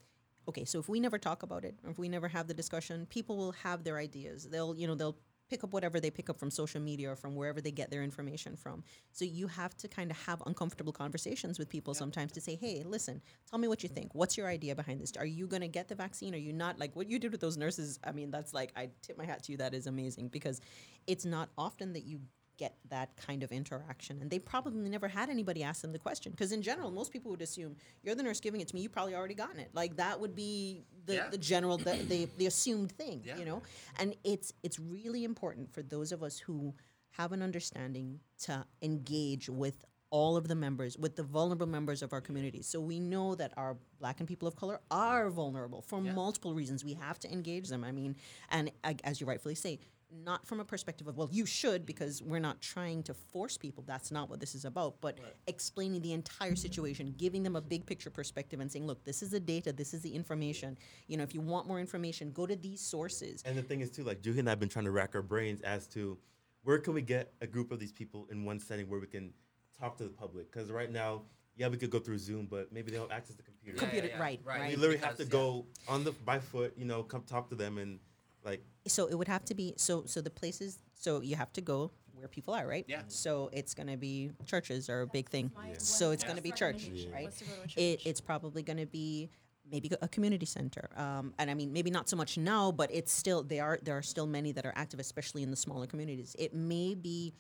okay, 0.51 0.65
so 0.65 0.79
if 0.79 0.89
we 0.89 1.01
never 1.01 1.19
talk 1.19 1.43
about 1.43 1.65
it, 1.65 1.75
if 1.89 1.99
we 1.99 2.09
never 2.09 2.29
have 2.29 2.47
the 2.47 2.55
discussion, 2.55 3.07
people 3.07 3.37
will 3.37 3.53
have 3.53 3.85
their 3.85 3.99
ideas. 3.99 4.49
They'll, 4.51 4.75
you 4.77 4.87
know, 4.87 4.95
they'll 4.97 5.17
pick 5.49 5.65
up 5.65 5.73
whatever 5.73 5.99
they 5.99 6.11
pick 6.11 6.31
up 6.31 6.39
from 6.39 6.51
social 6.51 6.81
media 6.81 7.11
or 7.11 7.17
from 7.17 7.35
wherever 7.35 7.61
they 7.61 7.73
get 7.73 7.91
their 7.91 8.03
information 8.03 8.57
from. 8.57 8.85
So 9.13 9.25
you 9.25 9.49
have 9.49 9.77
to 9.79 9.89
kind 9.89 10.11
of 10.11 10.17
have 10.27 10.43
uncomfortable 10.47 10.93
conversations 10.93 11.59
with 11.59 11.69
people 11.69 11.93
sometimes 11.93 12.33
to 12.33 12.41
say, 12.41 12.55
hey, 12.55 12.85
listen, 12.85 13.21
tell 13.49 13.59
me 13.59 13.67
what 13.67 13.83
you 13.83 13.89
think. 13.89 14.15
What's 14.15 14.37
your 14.37 14.47
idea 14.47 14.77
behind 14.77 15.01
this? 15.01 15.13
Are 15.17 15.27
you 15.27 15.47
going 15.49 15.63
to 15.63 15.69
get 15.69 15.89
the 15.89 15.97
vaccine? 15.97 16.35
Are 16.35 16.39
you 16.39 16.53
not? 16.53 16.79
Like 16.79 16.95
what 16.95 17.09
you 17.09 17.19
did 17.19 17.33
with 17.33 17.41
those 17.41 17.57
nurses, 17.57 17.99
I 18.05 18.13
mean, 18.13 18.31
that's 18.31 18.55
like, 18.55 18.73
I 18.77 18.91
tip 19.03 19.19
my 19.19 19.25
hat 19.25 19.43
to 19.45 19.53
you. 19.53 19.59
That 19.59 19.75
is 19.75 19.89
amazing 19.89 20.29
because 20.29 20.61
it's 21.09 21.25
not 21.25 21.49
often 21.59 21.93
that 21.95 22.05
you 22.05 22.21
get 22.61 22.77
that 22.91 23.17
kind 23.17 23.43
of 23.43 23.51
interaction. 23.51 24.19
And 24.21 24.31
they 24.31 24.39
probably 24.39 24.89
never 24.91 25.09
had 25.09 25.31
anybody 25.31 25.63
ask 25.63 25.81
them 25.83 25.93
the 25.93 25.99
question. 25.99 26.31
Because 26.33 26.53
in 26.53 26.61
general, 26.61 26.91
most 26.91 27.11
people 27.11 27.31
would 27.33 27.41
assume 27.43 27.75
you're 28.03 28.15
the 28.15 28.23
nurse 28.23 28.39
giving 28.39 28.61
it 28.61 28.69
to 28.69 28.75
me, 28.75 28.83
you 28.83 28.91
probably 28.91 29.15
already 29.15 29.35
gotten 29.35 29.59
it. 29.59 29.71
Like 29.73 29.97
that 29.97 30.21
would 30.21 30.35
be 30.37 30.83
the, 31.07 31.15
Yeah. 31.15 31.29
the 31.31 31.39
general, 31.39 31.79
the, 31.79 31.95
the, 32.13 32.29
the 32.37 32.47
assumed 32.47 32.93
thing, 32.93 33.23
Yeah. 33.25 33.39
you 33.39 33.47
know? 33.47 33.63
And 33.99 34.15
it's 34.25 34.53
it's 34.63 34.79
really 34.79 35.25
important 35.25 35.73
for 35.75 35.83
those 35.83 36.13
of 36.13 36.23
us 36.23 36.39
who 36.39 36.75
have 37.13 37.33
an 37.33 37.43
understanding 37.43 38.21
to 38.47 38.65
engage 38.83 39.49
with 39.49 39.83
all 40.11 40.37
of 40.37 40.49
the 40.49 40.55
members, 40.57 40.99
with 40.99 41.15
the 41.17 41.23
vulnerable 41.23 41.67
members 41.69 42.03
of 42.03 42.13
our 42.13 42.21
communities. 42.21 42.67
So 42.67 42.81
we 42.81 42.99
know 43.01 43.35
that 43.37 43.53
our 43.57 43.77
black 44.01 44.19
and 44.21 44.29
people 44.29 44.47
of 44.49 44.55
color 44.57 44.81
are 44.91 45.31
vulnerable 45.31 45.83
for 45.83 46.01
multiple 46.01 46.53
reasons. 46.53 46.85
We 46.85 46.95
have 46.95 47.19
to 47.21 47.33
engage 47.33 47.69
them. 47.69 47.85
I 47.85 47.93
mean, 47.93 48.17
and 48.51 48.71
as 49.05 49.21
you 49.21 49.27
rightfully 49.27 49.55
say, 49.55 49.79
not 50.25 50.47
from 50.47 50.61
a 50.61 50.65
perspective 50.65 51.07
of 51.07 51.17
well 51.17 51.29
you 51.33 51.47
should 51.47 51.87
because 51.87 52.23
we're 52.23 52.39
not 52.39 52.61
trying 52.61 53.03
to 53.03 53.15
force 53.15 53.57
people 53.57 53.85
that's 53.87 54.11
not 54.11 54.29
what 54.29 54.41
this 54.41 54.55
is 54.55 54.65
about 54.65 55.01
but 55.01 55.19
explaining 55.47 56.01
the 56.03 56.13
entire 56.13 56.57
situation 56.57 57.15
giving 57.17 57.43
them 57.43 57.57
a 57.57 57.61
big 57.61 57.87
picture 57.87 58.11
perspective 58.11 58.61
and 58.61 58.71
saying 58.71 58.87
look 58.87 59.05
this 59.05 59.23
is 59.23 59.31
the 59.31 59.41
data 59.41 59.73
this 59.73 59.95
is 59.95 60.03
the 60.03 60.13
information 60.15 60.77
you 61.07 61.17
know 61.17 61.23
if 61.23 61.35
you 61.35 61.41
want 61.41 61.67
more 61.67 61.81
information 61.81 62.31
go 62.33 62.47
to 62.47 62.57
these 62.57 62.81
sources 62.81 63.43
And 63.45 63.57
the 63.57 63.63
thing 63.63 63.81
is 63.81 63.91
too, 63.91 64.05
like 64.05 64.23
Juhi 64.23 64.39
and 64.39 64.49
I 64.49 64.53
have 64.53 64.61
been 64.61 64.69
trying 64.69 64.85
to 64.85 64.91
rack 64.91 65.15
our 65.15 65.23
brains 65.23 65.61
as 65.63 65.87
to 65.89 66.19
where 66.63 66.79
can 66.79 66.95
we 66.95 67.03
get 67.03 67.33
a 67.41 67.47
group 67.47 67.73
of 67.73 67.79
these 67.79 67.93
people 67.93 68.27
in 68.31 68.45
one 68.45 68.59
setting 68.61 68.89
where 68.89 69.01
we 69.01 69.07
can 69.07 69.33
talk 69.79 69.97
to 69.99 70.05
the 70.05 70.11
public? 70.11 70.51
Because 70.53 70.71
right 70.71 70.91
now, 70.91 71.23
yeah, 71.57 71.69
we 71.69 71.77
could 71.77 71.91
go 71.91 71.99
through 71.99 72.19
Zoom, 72.19 72.47
but 72.51 72.73
maybe 72.73 72.91
they 72.91 72.97
don't 72.99 73.13
access 73.13 73.37
the 73.37 73.43
computers. 73.43 73.81
Yeah, 73.81 73.87
Computer- 73.89 74.09
yeah, 74.09 74.15
yeah. 74.17 74.23
right, 74.23 74.41
right. 74.45 74.71
We 74.71 74.77
literally 74.77 74.99
have 75.01 75.17
to 75.17 75.25
yeah. 75.25 75.31
go 75.31 75.67
on 75.89 76.05
the 76.05 76.13
by 76.13 76.39
foot, 76.39 76.75
you 76.77 76.85
know, 76.85 77.03
come 77.03 77.23
talk 77.23 77.49
to 77.51 77.55
them 77.55 77.79
and 77.79 77.99
like 78.45 78.63
so 78.87 79.07
it 79.07 79.15
would 79.17 79.29
have 79.29 79.45
to 79.45 79.55
be 79.55 79.75
so 79.77 80.05
so 80.07 80.21
the 80.21 80.31
places 80.31 80.79
so 80.95 81.21
you 81.21 81.37
have 81.37 81.53
to 81.53 81.61
go 81.61 81.91
where 82.15 82.29
people 82.29 82.53
are 82.55 82.67
right 82.67 82.85
Yeah. 82.89 83.03
so 83.09 83.49
it's 83.53 83.73
going 83.75 83.89
to 83.89 83.97
be 83.97 84.31
churches 84.45 84.89
are 84.91 85.03
a 85.03 85.07
big 85.07 85.29
thing 85.29 85.51
my- 85.57 85.73
so 85.79 86.07
one 86.07 86.15
it's 86.15 86.25
going 86.25 86.37
to 86.37 86.43
be 86.43 86.51
start 86.51 86.77
church 86.79 86.87
initiative 86.89 87.13
right 87.15 87.27
was 87.27 87.37
to 87.37 87.45
go 87.45 87.51
to 87.53 87.61
a 87.81 87.93
it, 87.93 87.97
church. 87.99 88.07
it's 88.07 88.21
probably 88.21 88.63
going 88.63 88.79
to 88.79 88.87
be 88.87 89.31
maybe 89.71 89.91
a 90.03 90.09
community 90.09 90.47
center 90.47 90.91
um, 90.97 91.33
and 91.39 91.51
i 91.51 91.55
mean 91.55 91.73
maybe 91.73 91.91
not 91.91 92.09
so 92.09 92.17
much 92.17 92.37
now 92.37 92.71
but 92.73 92.91
it's 92.93 93.13
still 93.13 93.43
they 93.43 93.61
are 93.61 93.79
there 93.83 93.97
are 93.97 94.03
still 94.03 94.27
many 94.27 94.53
that 94.53 94.67
are 94.67 94.73
active 94.77 95.01
especially 95.01 95.43
in 95.43 95.51
the 95.51 95.57
smaller 95.57 95.87
communities 95.87 96.35
it 96.39 96.53
may 96.55 96.95
be 96.95 97.33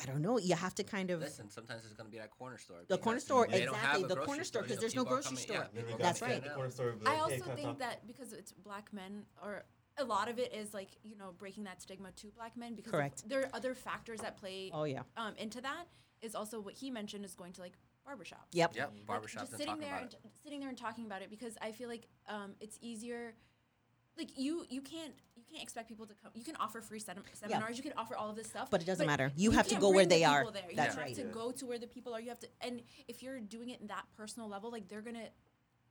i 0.00 0.04
don't 0.04 0.20
know 0.20 0.38
you 0.38 0.54
have 0.54 0.74
to 0.74 0.82
kind 0.84 1.10
of 1.10 1.20
Listen, 1.20 1.48
sometimes 1.48 1.84
it's 1.84 1.94
gonna 1.94 2.08
be 2.10 2.18
that 2.18 2.30
corner 2.30 2.58
store. 2.58 2.78
The 2.88 2.98
corner 2.98 3.20
store, 3.20 3.46
they 3.50 3.64
don't 3.64 3.74
exactly, 3.74 4.02
have 4.02 4.10
a 4.10 4.14
the 4.14 4.20
corner 4.20 4.44
store 4.44 4.62
because 4.62 4.78
there's 4.78 4.94
no 4.96 5.04
grocery 5.04 5.36
coming- 5.36 5.42
store. 5.42 5.56
yeah, 5.56 5.62
people 5.62 5.76
literally 5.82 5.94
are 5.94 5.98
go 5.98 6.04
That's 6.04 6.22
right. 6.22 6.42
the 6.44 6.50
corner 6.50 6.70
store 6.70 6.88
and 6.90 7.00
be 7.00 7.06
I 7.06 7.18
also 7.20 7.44
"Hey, 7.44 7.54
think 7.62 7.78
that 7.78 8.06
because 8.06 8.32
it's 8.32 8.52
black 8.52 8.92
men, 8.92 9.24
or 9.42 9.64
a 9.98 10.04
lot 10.04 10.28
of 10.28 10.38
it 10.38 10.52
is 10.54 10.72
like 10.72 10.88
you 11.02 11.16
know 11.16 11.32
breaking 11.38 11.64
that 11.64 11.82
stigma 11.82 12.10
to 12.12 12.28
black 12.28 12.56
men 12.56 12.74
because 12.74 12.92
Correct. 12.92 13.28
there 13.28 13.42
are 13.42 13.50
other 13.52 13.74
factors 13.74 14.20
that 14.20 14.36
play 14.36 14.70
oh 14.72 14.84
yeah 14.84 15.02
um, 15.16 15.34
into 15.38 15.60
that. 15.60 15.84
Is 16.22 16.34
also 16.34 16.60
what 16.60 16.74
he 16.74 16.90
mentioned 16.90 17.24
is 17.24 17.34
going 17.34 17.52
to 17.54 17.62
like 17.62 17.72
barbershops. 18.06 18.48
yep 18.52 18.76
Yep, 18.76 18.92
Like, 18.94 19.06
barbershops 19.22 19.40
just 19.40 19.56
sitting 19.56 19.78
there 19.80 19.96
and 19.96 20.10
t- 20.10 20.16
sitting 20.42 20.60
there 20.60 20.68
and 20.68 20.76
talking 20.76 21.06
about 21.06 21.22
it 21.22 21.30
because 21.30 21.56
I 21.62 21.72
feel 21.72 21.88
like 21.88 22.06
um, 22.28 22.52
it's 22.60 22.78
easier. 22.82 23.34
Like 24.18 24.36
you, 24.36 24.66
you 24.68 24.82
can't 24.82 25.14
you 25.34 25.42
can't 25.50 25.62
expect 25.62 25.88
people 25.88 26.04
to 26.04 26.12
come. 26.22 26.30
You 26.34 26.44
can 26.44 26.56
offer 26.56 26.82
free 26.82 26.98
sem- 27.00 27.22
seminars. 27.32 27.78
You 27.78 27.82
can 27.82 27.94
offer 27.96 28.16
all 28.16 28.28
of 28.28 28.36
this 28.36 28.48
stuff, 28.48 28.68
But 28.70 28.82
it 28.82 28.84
doesn't 28.84 29.06
matter. 29.06 29.32
You 29.34 29.50
have 29.52 29.66
to 29.68 29.76
go 29.76 29.88
where 29.88 29.94
bring 30.04 30.08
the 30.08 30.14
they 30.16 30.24
are. 30.24 30.40
people 30.40 30.52
There. 30.52 30.70
You 30.70 30.76
That's 30.76 30.94
have 30.94 31.04
right. 31.04 31.14
to 31.16 31.22
go 31.22 31.52
to 31.52 31.64
where 31.66 31.78
the 31.78 31.86
people 31.86 32.12
are. 32.14 32.20
You 32.20 32.28
have 32.28 32.38
to, 32.40 32.48
and 32.60 32.82
if 33.08 33.22
you're 33.22 33.40
doing 33.40 33.70
it 33.70 33.80
in 33.80 33.86
that 33.86 34.04
personal 34.16 34.46
level, 34.48 34.70
like 34.70 34.88
they're 34.88 35.00
gonna. 35.00 35.28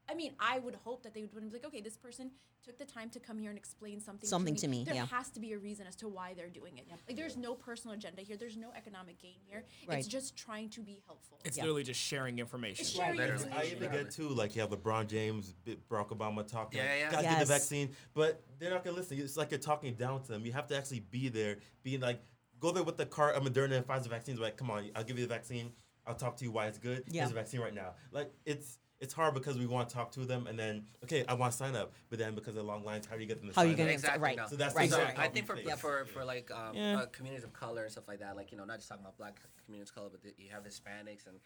I 0.10 0.16
mean, 0.16 0.34
I 0.39 0.60
would 0.60 0.76
hope 0.76 1.03
that 1.03 1.14
they 1.14 1.30
would 1.34 1.43
be 1.51 1.57
like, 1.57 1.66
okay, 1.66 1.82
this 1.82 1.97
person 1.97 2.32
took 2.64 2.78
the 2.78 2.86
time 2.86 3.10
to 3.12 3.20
come 3.20 3.38
here 3.38 3.49
and 3.49 3.57
explain 3.57 3.99
something. 4.01 4.28
Something 4.28 4.55
to 4.55 4.68
me, 4.68 4.84
There 4.84 4.95
yeah. 4.95 5.05
has 5.07 5.30
to 5.32 5.39
be 5.39 5.53
a 5.53 5.57
reason 5.57 5.86
as 5.88 5.95
to 5.97 6.07
why 6.07 6.34
they're 6.36 6.49
doing 6.49 6.78
it. 6.78 6.88
Like, 7.07 7.16
there's 7.16 7.38
no 7.38 7.53
personal 7.55 7.95
agenda 7.95 8.22
here. 8.22 8.36
There's 8.36 8.57
no 8.57 8.70
economic 8.76 9.20
gain 9.22 9.36
here. 9.47 9.64
Right. 9.88 9.99
It's 9.99 10.07
just 10.07 10.36
trying 10.36 10.70
to 10.72 10.82
be 10.82 11.01
helpful. 11.05 11.39
It's 11.45 11.57
Yeah. 11.57 11.64
literally 11.64 11.84
just 11.84 11.99
sharing 11.99 12.39
information. 12.39 12.82
It's 12.82 12.89
sharing 12.91 13.18
Literally. 13.18 13.43
information. 13.43 13.72
I 13.84 13.86
even 13.86 13.91
get 13.91 14.12
too 14.12 14.30
like 14.30 14.55
you 14.55 14.62
have 14.62 14.72
LeBron 14.72 15.07
James, 15.07 15.53
B- 15.64 15.78
Barack 15.89 16.10
Obama 16.10 16.45
talking, 16.45 16.80
Yeah, 16.80 16.86
like, 16.89 16.99
yeah. 16.99 17.12
gotta 17.12 17.24
get 17.28 17.39
the 17.39 17.45
vaccine, 17.45 17.95
but 18.14 18.43
they're 18.57 18.72
not 18.72 18.84
gonna 18.84 18.97
listen. 18.97 19.20
It's 19.20 19.38
like 19.38 19.51
you're 19.51 19.60
talking 19.60 19.93
down 19.95 20.22
to 20.24 20.28
them. 20.28 20.45
You 20.45 20.51
have 20.53 20.68
to 20.68 20.78
actually 20.78 20.99
be 21.01 21.30
there, 21.30 21.60
being 21.84 22.01
like 22.01 22.22
go 22.60 22.72
there 22.72 22.84
with 22.84 22.97
the 22.97 23.05
cart 23.05 23.36
of 23.36 23.43
Moderna 23.43 23.78
and 23.78 23.88
Pfizer 23.88 24.07
vaccines. 24.07 24.39
Like, 24.39 24.57
come 24.57 24.70
on, 24.70 24.89
I'll 24.95 25.03
give 25.03 25.18
you 25.18 25.26
the 25.26 25.34
vaccine. 25.34 25.72
I'll 26.05 26.16
talk 26.16 26.36
to 26.38 26.43
you 26.43 26.51
why 26.51 26.66
it's 26.68 26.78
good. 26.80 27.03
Yeah. 27.07 27.22
Here's 27.22 27.30
the 27.30 27.36
vaccine 27.36 27.62
right 27.62 27.74
now. 27.74 27.93
Like, 28.12 28.32
it's 28.45 28.80
it's 29.01 29.13
hard 29.13 29.33
because 29.33 29.57
we 29.57 29.65
want 29.65 29.87
to 29.89 29.95
talk 29.95 30.11
to 30.11 30.21
them, 30.21 30.47
and 30.47 30.59
then 30.59 30.83
okay, 31.03 31.23
I 31.27 31.33
want 31.33 31.51
to 31.51 31.57
sign 31.57 31.75
up, 31.75 31.93
but 32.09 32.19
then 32.19 32.35
because 32.35 32.55
of 32.57 32.65
long 32.65 32.83
lines, 32.83 33.05
how 33.05 33.15
do 33.15 33.21
you 33.21 33.27
get 33.27 33.39
them 33.39 33.49
to 33.49 33.55
How 33.55 33.61
sign 33.61 33.71
you 33.71 33.77
gonna 33.77 33.89
up? 33.89 33.93
Exactly, 33.95 34.21
right? 34.21 34.37
no. 34.37 34.47
So 34.47 34.55
that's 34.57 34.75
right, 34.75 34.89
the- 34.89 34.95
So 34.95 35.03
right. 35.03 35.17
I 35.19 35.27
think 35.29 35.45
for 35.47 35.57
Yeah. 35.57 35.75
for, 35.75 36.05
for 36.05 36.25
like 36.25 36.51
um, 36.51 36.75
Yeah. 36.75 36.99
uh, 36.99 37.05
communities 37.07 37.43
of 37.45 37.53
color 37.53 37.83
and 37.83 37.91
stuff 37.91 38.07
like 38.07 38.19
that, 38.19 38.35
like 38.35 38.51
you 38.51 38.57
know, 38.57 38.65
not 38.65 38.77
just 38.77 38.89
talking 38.89 39.03
about 39.03 39.17
black 39.17 39.39
communities 39.65 39.89
of 39.91 39.95
color, 39.95 40.09
but 40.09 40.21
the, 40.21 40.33
you 40.37 40.49
have 40.51 40.63
Hispanics 40.63 41.27
and 41.27 41.39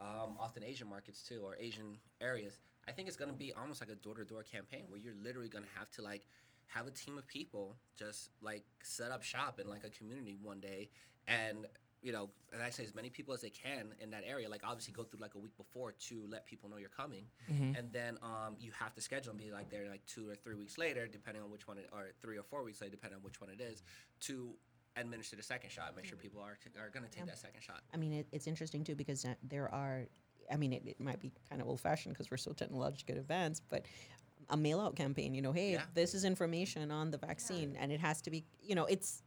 um, 0.00 0.36
often 0.40 0.64
Asian 0.64 0.88
markets 0.88 1.22
too, 1.22 1.40
or 1.44 1.56
Asian 1.60 1.98
areas. 2.20 2.58
I 2.88 2.92
think 2.92 3.08
it's 3.08 3.16
gonna 3.16 3.32
be 3.32 3.52
almost 3.52 3.80
like 3.80 3.90
a 3.90 3.94
door 3.96 4.14
to 4.14 4.24
door 4.24 4.42
campaign 4.42 4.84
where 4.88 4.98
you're 4.98 5.14
literally 5.22 5.48
gonna 5.48 5.66
have 5.78 5.90
to 5.92 6.02
like 6.02 6.26
have 6.66 6.86
a 6.86 6.90
team 6.90 7.18
of 7.18 7.26
people 7.26 7.76
just 7.96 8.30
like 8.40 8.64
set 8.82 9.10
up 9.10 9.22
shop 9.22 9.60
in 9.60 9.68
like 9.68 9.84
a 9.84 9.90
community 9.90 10.36
one 10.42 10.60
day 10.60 10.88
and 11.28 11.66
you 12.04 12.12
know, 12.12 12.28
and 12.52 12.62
I 12.62 12.68
say 12.70 12.84
as 12.84 12.94
many 12.94 13.08
people 13.08 13.32
as 13.32 13.40
they 13.40 13.50
can 13.50 13.94
in 13.98 14.10
that 14.10 14.22
area. 14.26 14.48
Like 14.48 14.60
obviously 14.62 14.92
go 14.92 15.02
through 15.02 15.20
like 15.20 15.34
a 15.34 15.38
week 15.38 15.56
before 15.56 15.92
to 16.08 16.24
let 16.28 16.44
people 16.46 16.68
know 16.68 16.76
you're 16.76 16.90
coming, 16.90 17.24
and 17.48 17.90
then 17.92 18.18
um, 18.22 18.56
you 18.60 18.70
have 18.78 18.94
to 18.94 19.00
schedule 19.00 19.30
and 19.30 19.40
be 19.40 19.50
like 19.50 19.70
there 19.70 19.88
like 19.88 20.04
two 20.06 20.28
or 20.28 20.34
three 20.36 20.54
weeks 20.54 20.76
later, 20.78 21.06
depending 21.06 21.42
on 21.42 21.50
which 21.50 21.66
one, 21.66 21.78
it, 21.78 21.88
or 21.92 22.12
three 22.22 22.36
or 22.36 22.42
four 22.42 22.62
weeks 22.62 22.80
later, 22.82 22.90
depending 22.92 23.16
on 23.16 23.24
which 23.24 23.40
one 23.40 23.48
it 23.50 23.60
is, 23.60 23.82
to 24.20 24.50
administer 24.96 25.34
the 25.34 25.42
second 25.42 25.70
shot. 25.70 25.96
Make 25.96 26.04
sure 26.04 26.18
people 26.18 26.40
are 26.42 26.58
are 26.78 26.90
going 26.90 27.04
to 27.04 27.10
take 27.10 27.26
that 27.26 27.38
second 27.38 27.62
shot. 27.62 27.80
I 27.92 27.96
mean, 27.96 28.12
it, 28.12 28.26
it's 28.32 28.46
interesting 28.46 28.84
too 28.84 28.94
because 28.94 29.26
there 29.42 29.74
are, 29.74 30.02
I 30.52 30.56
mean, 30.56 30.72
it, 30.74 30.82
it 30.86 31.00
might 31.00 31.20
be 31.20 31.32
kind 31.48 31.60
of 31.62 31.66
old 31.68 31.80
fashioned 31.80 32.14
because 32.14 32.30
we're 32.30 32.36
so 32.36 32.52
technologically 32.52 33.16
advanced, 33.16 33.64
but 33.70 33.86
a 34.50 34.56
mail 34.58 34.78
out 34.78 34.94
campaign, 34.94 35.34
you 35.34 35.40
know, 35.40 35.52
hey, 35.52 35.72
Yeah. 35.72 35.82
this 35.94 36.12
is 36.14 36.24
information 36.24 36.90
on 36.90 37.10
the 37.10 37.16
vaccine 37.16 37.76
and 37.80 37.90
it 37.90 37.98
has 37.98 38.20
to 38.22 38.30
be, 38.30 38.44
you 38.62 38.74
know, 38.74 38.84
it's, 38.84 39.22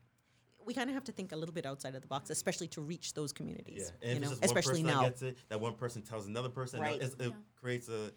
we 0.68 0.74
kind 0.74 0.89
of 0.89 0.93
have 0.93 1.05
to 1.05 1.11
think 1.13 1.32
a 1.32 1.36
little 1.36 1.53
bit 1.55 1.65
outside 1.65 1.95
of 1.95 2.01
the 2.01 2.07
box, 2.07 2.30
especially 2.30 2.68
to 2.68 2.82
reach 2.82 3.13
those 3.13 3.32
Yeah, 3.32 3.38
communities, 3.38 3.93
and 4.03 4.13
you 4.15 4.20
know, 4.20 4.30
just 4.30 4.43
especially 4.43 4.84
one 4.84 4.93
person 4.93 4.97
now. 4.97 5.01
that 5.01 5.09
gets 5.09 5.22
it, 5.24 5.38
that 5.49 5.59
one 5.61 5.74
person 5.74 6.01
tells 6.01 6.28
another 6.28 6.49
person, 6.49 6.82
Right. 6.82 7.01
it's, 7.01 7.15
it 7.20 7.34
creates 7.59 7.88
a 7.88 7.91
The 7.91 8.11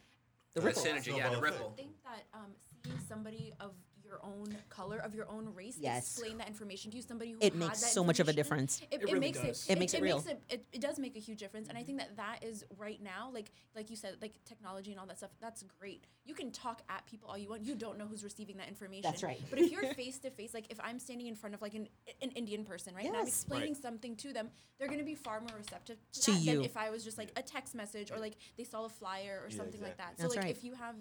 The 0.55 0.61
ripple. 0.63 0.83
synergy, 0.83 1.17
yeah, 1.17 1.31
the 1.31 1.41
ripple. 1.41 1.73
I 1.73 1.81
think 1.81 1.93
that 2.03 2.25
um, 2.35 2.51
seeing 2.85 2.99
somebody 3.09 3.53
of 3.61 3.71
your 4.11 4.21
own 4.25 4.57
color, 4.69 4.99
of 4.99 5.15
your 5.15 5.29
own 5.31 5.55
race, 5.55 5.79
Yes. 5.81 6.17
explain 6.17 6.39
that 6.39 6.49
information 6.49 6.91
to 6.91 6.97
you, 6.97 7.03
somebody 7.03 7.31
who 7.31 7.39
It 7.41 7.53
had 7.53 7.55
makes 7.55 7.81
that 7.81 7.91
so 7.91 8.03
much 8.03 8.19
of 8.19 8.29
a 8.29 8.33
difference. 8.33 8.81
It, 8.83 8.89
It 8.91 9.03
it 9.03 9.05
really 9.07 9.21
makes 9.21 9.41
does. 9.41 9.69
it. 9.69 9.73
It 9.73 9.79
makes 9.79 9.95
it 9.95 10.03
real. 10.03 10.17
Makes 10.17 10.29
it, 10.31 10.43
it, 10.51 10.67
it 10.73 10.81
does 10.81 10.99
make 10.99 11.15
a 11.17 11.21
huge 11.21 11.39
difference, 11.39 11.69
and 11.69 11.79
I 11.79 11.83
think 11.85 11.99
that 11.99 12.17
that 12.17 12.43
is 12.43 12.65
right 12.77 13.01
now, 13.01 13.31
like 13.33 13.53
like 13.77 13.89
you 13.89 13.97
said, 13.97 14.17
like 14.21 14.33
technology 14.45 14.91
and 14.91 14.99
all 15.01 15.07
that 15.07 15.19
stuff. 15.19 15.31
That's 15.41 15.63
great. 15.79 16.05
You 16.25 16.35
can 16.35 16.51
talk 16.51 16.83
at 16.89 17.07
people 17.07 17.29
all 17.31 17.39
you 17.39 17.49
want. 17.49 17.63
You 17.63 17.75
don't 17.77 17.97
know 17.99 18.07
who's 18.07 18.25
receiving 18.25 18.57
that 18.57 18.69
information. 18.69 19.03
That's 19.09 19.23
right. 19.23 19.41
But 19.49 19.61
if 19.61 19.71
you're 19.71 19.85
face 19.95 20.19
to 20.21 20.31
face, 20.31 20.53
like 20.53 20.67
if 20.71 20.81
I'm 20.83 20.99
standing 20.99 21.29
in 21.29 21.37
front 21.37 21.55
of 21.55 21.63
like 21.63 21.75
an 21.75 21.89
an 22.21 22.31
Indian 22.33 22.65
person, 22.65 22.95
right, 22.95 23.07
and 23.07 23.15
I'm 23.17 23.21
Yes. 23.27 23.29
explaining 23.29 23.75
Right. 23.75 23.83
something 23.83 24.17
to 24.17 24.33
them, 24.33 24.51
they're 24.79 24.89
gonna 24.89 25.05
be 25.05 25.15
far 25.15 25.41
more 25.41 25.57
receptive 25.57 25.99
to, 26.13 26.21
To 26.23 26.31
that 26.33 26.41
you. 26.41 26.57
than 26.57 26.65
if 26.65 26.77
I 26.77 26.91
was 26.91 27.05
just 27.05 27.17
like 27.19 27.31
a 27.37 27.43
text 27.43 27.75
message 27.75 28.11
or 28.11 28.19
like 28.19 28.35
they 28.57 28.65
saw 28.65 28.85
a 28.87 28.89
flyer 28.89 29.41
or 29.45 29.51
Yeah, 29.51 29.57
something 29.59 29.81
like 29.81 29.97
that. 29.99 30.15
exactly. 30.15 30.17
So 30.17 30.23
That's 30.25 30.37
like 30.37 30.45
right. 30.47 30.57
if 30.57 30.65
you 30.65 30.75
have 30.75 30.97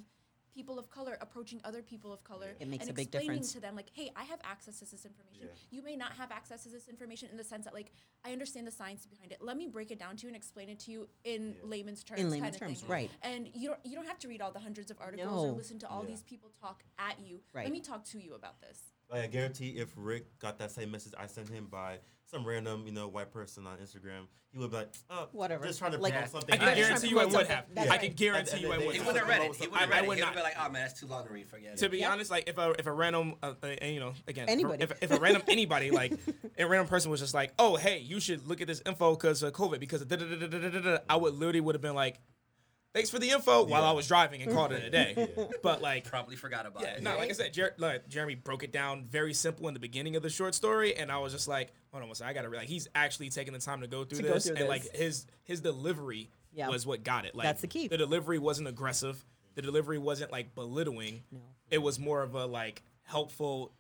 people 0.60 0.78
of 0.78 0.90
color 0.90 1.18
approaching 1.22 1.60
other 1.64 1.82
people 1.82 2.12
of 2.12 2.22
color 2.32 2.50
It 2.60 2.68
makes 2.68 2.84
and 2.88 2.92
a 2.92 2.94
big 2.94 3.08
explaining 3.08 3.30
difference. 3.30 3.54
to 3.54 3.60
them 3.62 3.76
like 3.78 3.90
hey 3.94 4.08
i 4.22 4.24
have 4.32 4.40
access 4.44 4.76
to 4.80 4.86
this 4.94 5.06
information 5.06 5.48
Yeah. 5.48 5.76
you 5.76 5.82
may 5.90 5.96
not 5.96 6.12
have 6.22 6.32
access 6.40 6.64
to 6.64 6.70
this 6.70 6.90
information 6.90 7.30
in 7.32 7.38
the 7.38 7.46
sense 7.46 7.64
that 7.68 7.74
like 7.74 7.90
i 8.26 8.34
understand 8.34 8.68
the 8.68 8.72
science 8.82 9.06
behind 9.06 9.32
it 9.32 9.40
let 9.50 9.56
me 9.62 9.68
break 9.68 9.90
it 9.96 10.00
down 10.04 10.18
to 10.18 10.22
you 10.24 10.28
and 10.28 10.36
explain 10.36 10.68
it 10.74 10.80
to 10.86 10.92
you 10.92 11.08
in 11.24 11.56
layman's 11.64 12.04
terms 12.04 12.20
in 12.20 12.30
layman's 12.30 12.58
kind 12.58 12.72
of 12.74 12.78
terms, 12.78 12.82
thing. 12.82 12.92
right. 12.98 13.12
and 13.24 13.42
you 13.54 13.70
don't 13.70 13.80
you 13.86 13.96
don't 13.98 14.08
have 14.14 14.20
to 14.20 14.28
read 14.28 14.42
all 14.42 14.52
the 14.52 14.60
hundreds 14.68 14.92
of 14.92 14.98
articles 15.00 15.46
or 15.46 15.52
listen 15.54 15.80
to 15.80 15.88
all 15.88 16.04
Yeah. 16.04 16.10
these 16.12 16.24
people 16.24 16.50
talk 16.66 16.84
at 17.10 17.16
you 17.28 17.40
Right. 17.54 17.64
let 17.68 17.72
me 17.72 17.80
talk 17.92 18.04
to 18.14 18.18
you 18.20 18.32
about 18.42 18.60
this 18.60 18.80
Like 19.12 19.24
I 19.24 19.28
guarantee, 19.28 19.70
if 19.78 19.90
Rick 19.96 20.38
got 20.40 20.60
that 20.60 20.72
same 20.72 20.92
message 20.92 21.14
I 21.18 21.26
sent 21.28 21.50
him 21.50 21.68
by 21.70 21.98
some 22.26 22.46
random, 22.46 22.84
you 22.86 22.92
know, 22.92 23.08
white 23.08 23.32
person 23.32 23.66
on 23.66 23.78
Instagram, 23.80 24.28
he 24.52 24.60
would 24.60 24.70
be 24.70 24.78
like, 24.78 24.90
"Oh, 25.10 25.28
Whatever. 25.32 25.66
just 25.66 25.80
trying 25.80 25.94
to 25.94 25.98
Like- 25.98 26.14
promote 26.14 26.30
something." 26.30 26.54
I 26.54 26.58
can 26.58 26.76
guarantee 26.76 27.08
you 27.08 27.20
I 27.20 27.26
would 27.26 27.48
have. 27.48 27.66
That's 27.74 27.90
I 27.90 27.98
can 27.98 28.14
guarantee 28.14 28.52
And- 28.54 28.62
you 28.62 28.68
I 28.72 28.78
would 28.78 28.80
they- 28.88 28.92
He 28.92 28.98
have. 28.98 29.06
wouldn't 29.08 29.26
have 29.26 29.28
read 29.28 29.50
it. 29.50 29.56
He 29.56 29.68
wouldn't 29.68 29.80
have 29.82 29.90
read 29.90 30.04
it. 30.04 30.08
would 30.08 30.18
He 30.18 30.24
would 30.24 30.28
not. 30.28 30.36
be 30.36 30.42
like, 30.44 30.56
"Oh 30.60 30.70
man, 30.70 30.74
that's 30.88 31.00
too 31.00 31.08
long 31.08 31.26
to 31.26 31.34
read. 31.34 31.48
Forget 31.50 31.78
To 31.78 31.90
be 31.90 32.00
Yeah. 32.00 32.12
honest, 32.12 32.30
like 32.30 32.48
if 32.48 32.58
a 32.60 32.76
if 32.78 32.86
a 32.86 32.92
random 32.92 33.36
uh, 33.42 33.54
uh, 33.64 33.68
you 33.84 34.00
know 34.00 34.14
again 34.28 34.48
Anybody. 34.48 34.84
if, 34.84 34.92
if 35.02 35.10
a 35.12 35.20
random 35.20 35.42
anybody 35.48 35.90
like 35.92 36.14
a 36.58 36.66
random 36.68 36.88
person 36.88 37.10
was 37.10 37.20
just 37.20 37.34
like 37.34 37.52
oh 37.58 37.78
hey 37.78 37.98
you 38.00 38.20
should 38.20 38.48
look 38.48 38.62
at 38.62 38.68
this 38.68 38.82
info 38.86 39.16
because 39.16 39.42
of 39.42 39.54
COVID 39.54 39.80
because 39.80 40.02
of 40.04 40.08
da 40.08 40.16
da 40.18 40.26
da 40.26 40.36
da 40.48 40.48
da 40.60 40.70
da 40.70 40.80
da 40.82 40.98
I 41.10 41.16
would 41.16 41.34
literally 41.34 41.62
would 41.62 41.74
have 41.76 41.82
been 41.82 41.96
like 41.96 42.20
thanks 42.94 43.10
for 43.10 43.20
the 43.20 43.30
info 43.30 43.64
while 43.66 43.84
I 43.84 43.92
was 43.92 44.08
driving 44.08 44.42
and 44.42 44.52
called 44.52 44.72
it 44.72 44.84
a 44.84 44.90
day. 44.92 45.28
But 45.64 45.82
like 45.82 46.06
Probably 46.06 46.36
forgot 46.36 46.66
about 46.66 46.84
yeah, 46.84 46.96
it. 46.96 47.04
no, 47.04 47.18
like 47.18 47.30
I 47.30 47.34
said, 47.34 47.54
Jer- 47.54 47.76
like, 47.78 48.08
Jeremy 48.10 48.36
broke 48.36 48.64
it 48.64 48.72
down 48.72 49.06
very 49.10 49.34
simple 49.34 49.68
in 49.68 49.74
the 49.74 49.80
beginning 49.80 50.16
of 50.16 50.24
the 50.24 50.30
short 50.30 50.56
story, 50.56 50.96
and 50.96 51.12
I 51.12 51.18
was 51.20 51.34
just 51.34 51.48
like, 51.48 51.72
hold 51.92 52.02
on 52.04 52.10
one 52.10 52.16
second, 52.16 52.30
I 52.30 52.34
gotta 52.34 52.50
re- 52.50 52.58
like 52.60 52.68
he's 52.68 52.88
actually 52.96 53.30
taking 53.30 53.54
the 53.54 53.60
time 53.60 53.82
to 53.82 53.88
go 53.88 54.04
through 54.04 54.20
To 54.20 54.24
go 54.24 54.34
this, 54.34 54.48
through 54.48 54.58
and 54.58 54.68
like 54.68 54.84
this. 54.84 55.00
his 55.02 55.26
his 55.44 55.62
delivery 55.62 56.30
Yeah. 56.54 56.70
was 56.70 56.86
what 56.86 57.04
got 57.04 57.26
it. 57.26 57.36
Like 57.36 57.46
That's 57.46 57.62
the 57.62 57.68
key. 57.68 57.88
The 57.88 57.98
delivery 57.98 58.40
wasn't 58.40 58.68
aggressive. 58.68 59.24
The 59.56 59.62
delivery 59.62 59.98
wasn't 59.98 60.32
like 60.32 60.56
belittling. 60.56 61.24
No. 61.32 61.40
It 61.72 61.80
was 61.80 62.00
more 62.00 62.22
of 62.24 62.34
a 62.36 62.46
like 62.46 62.82
helpful, 63.04 63.72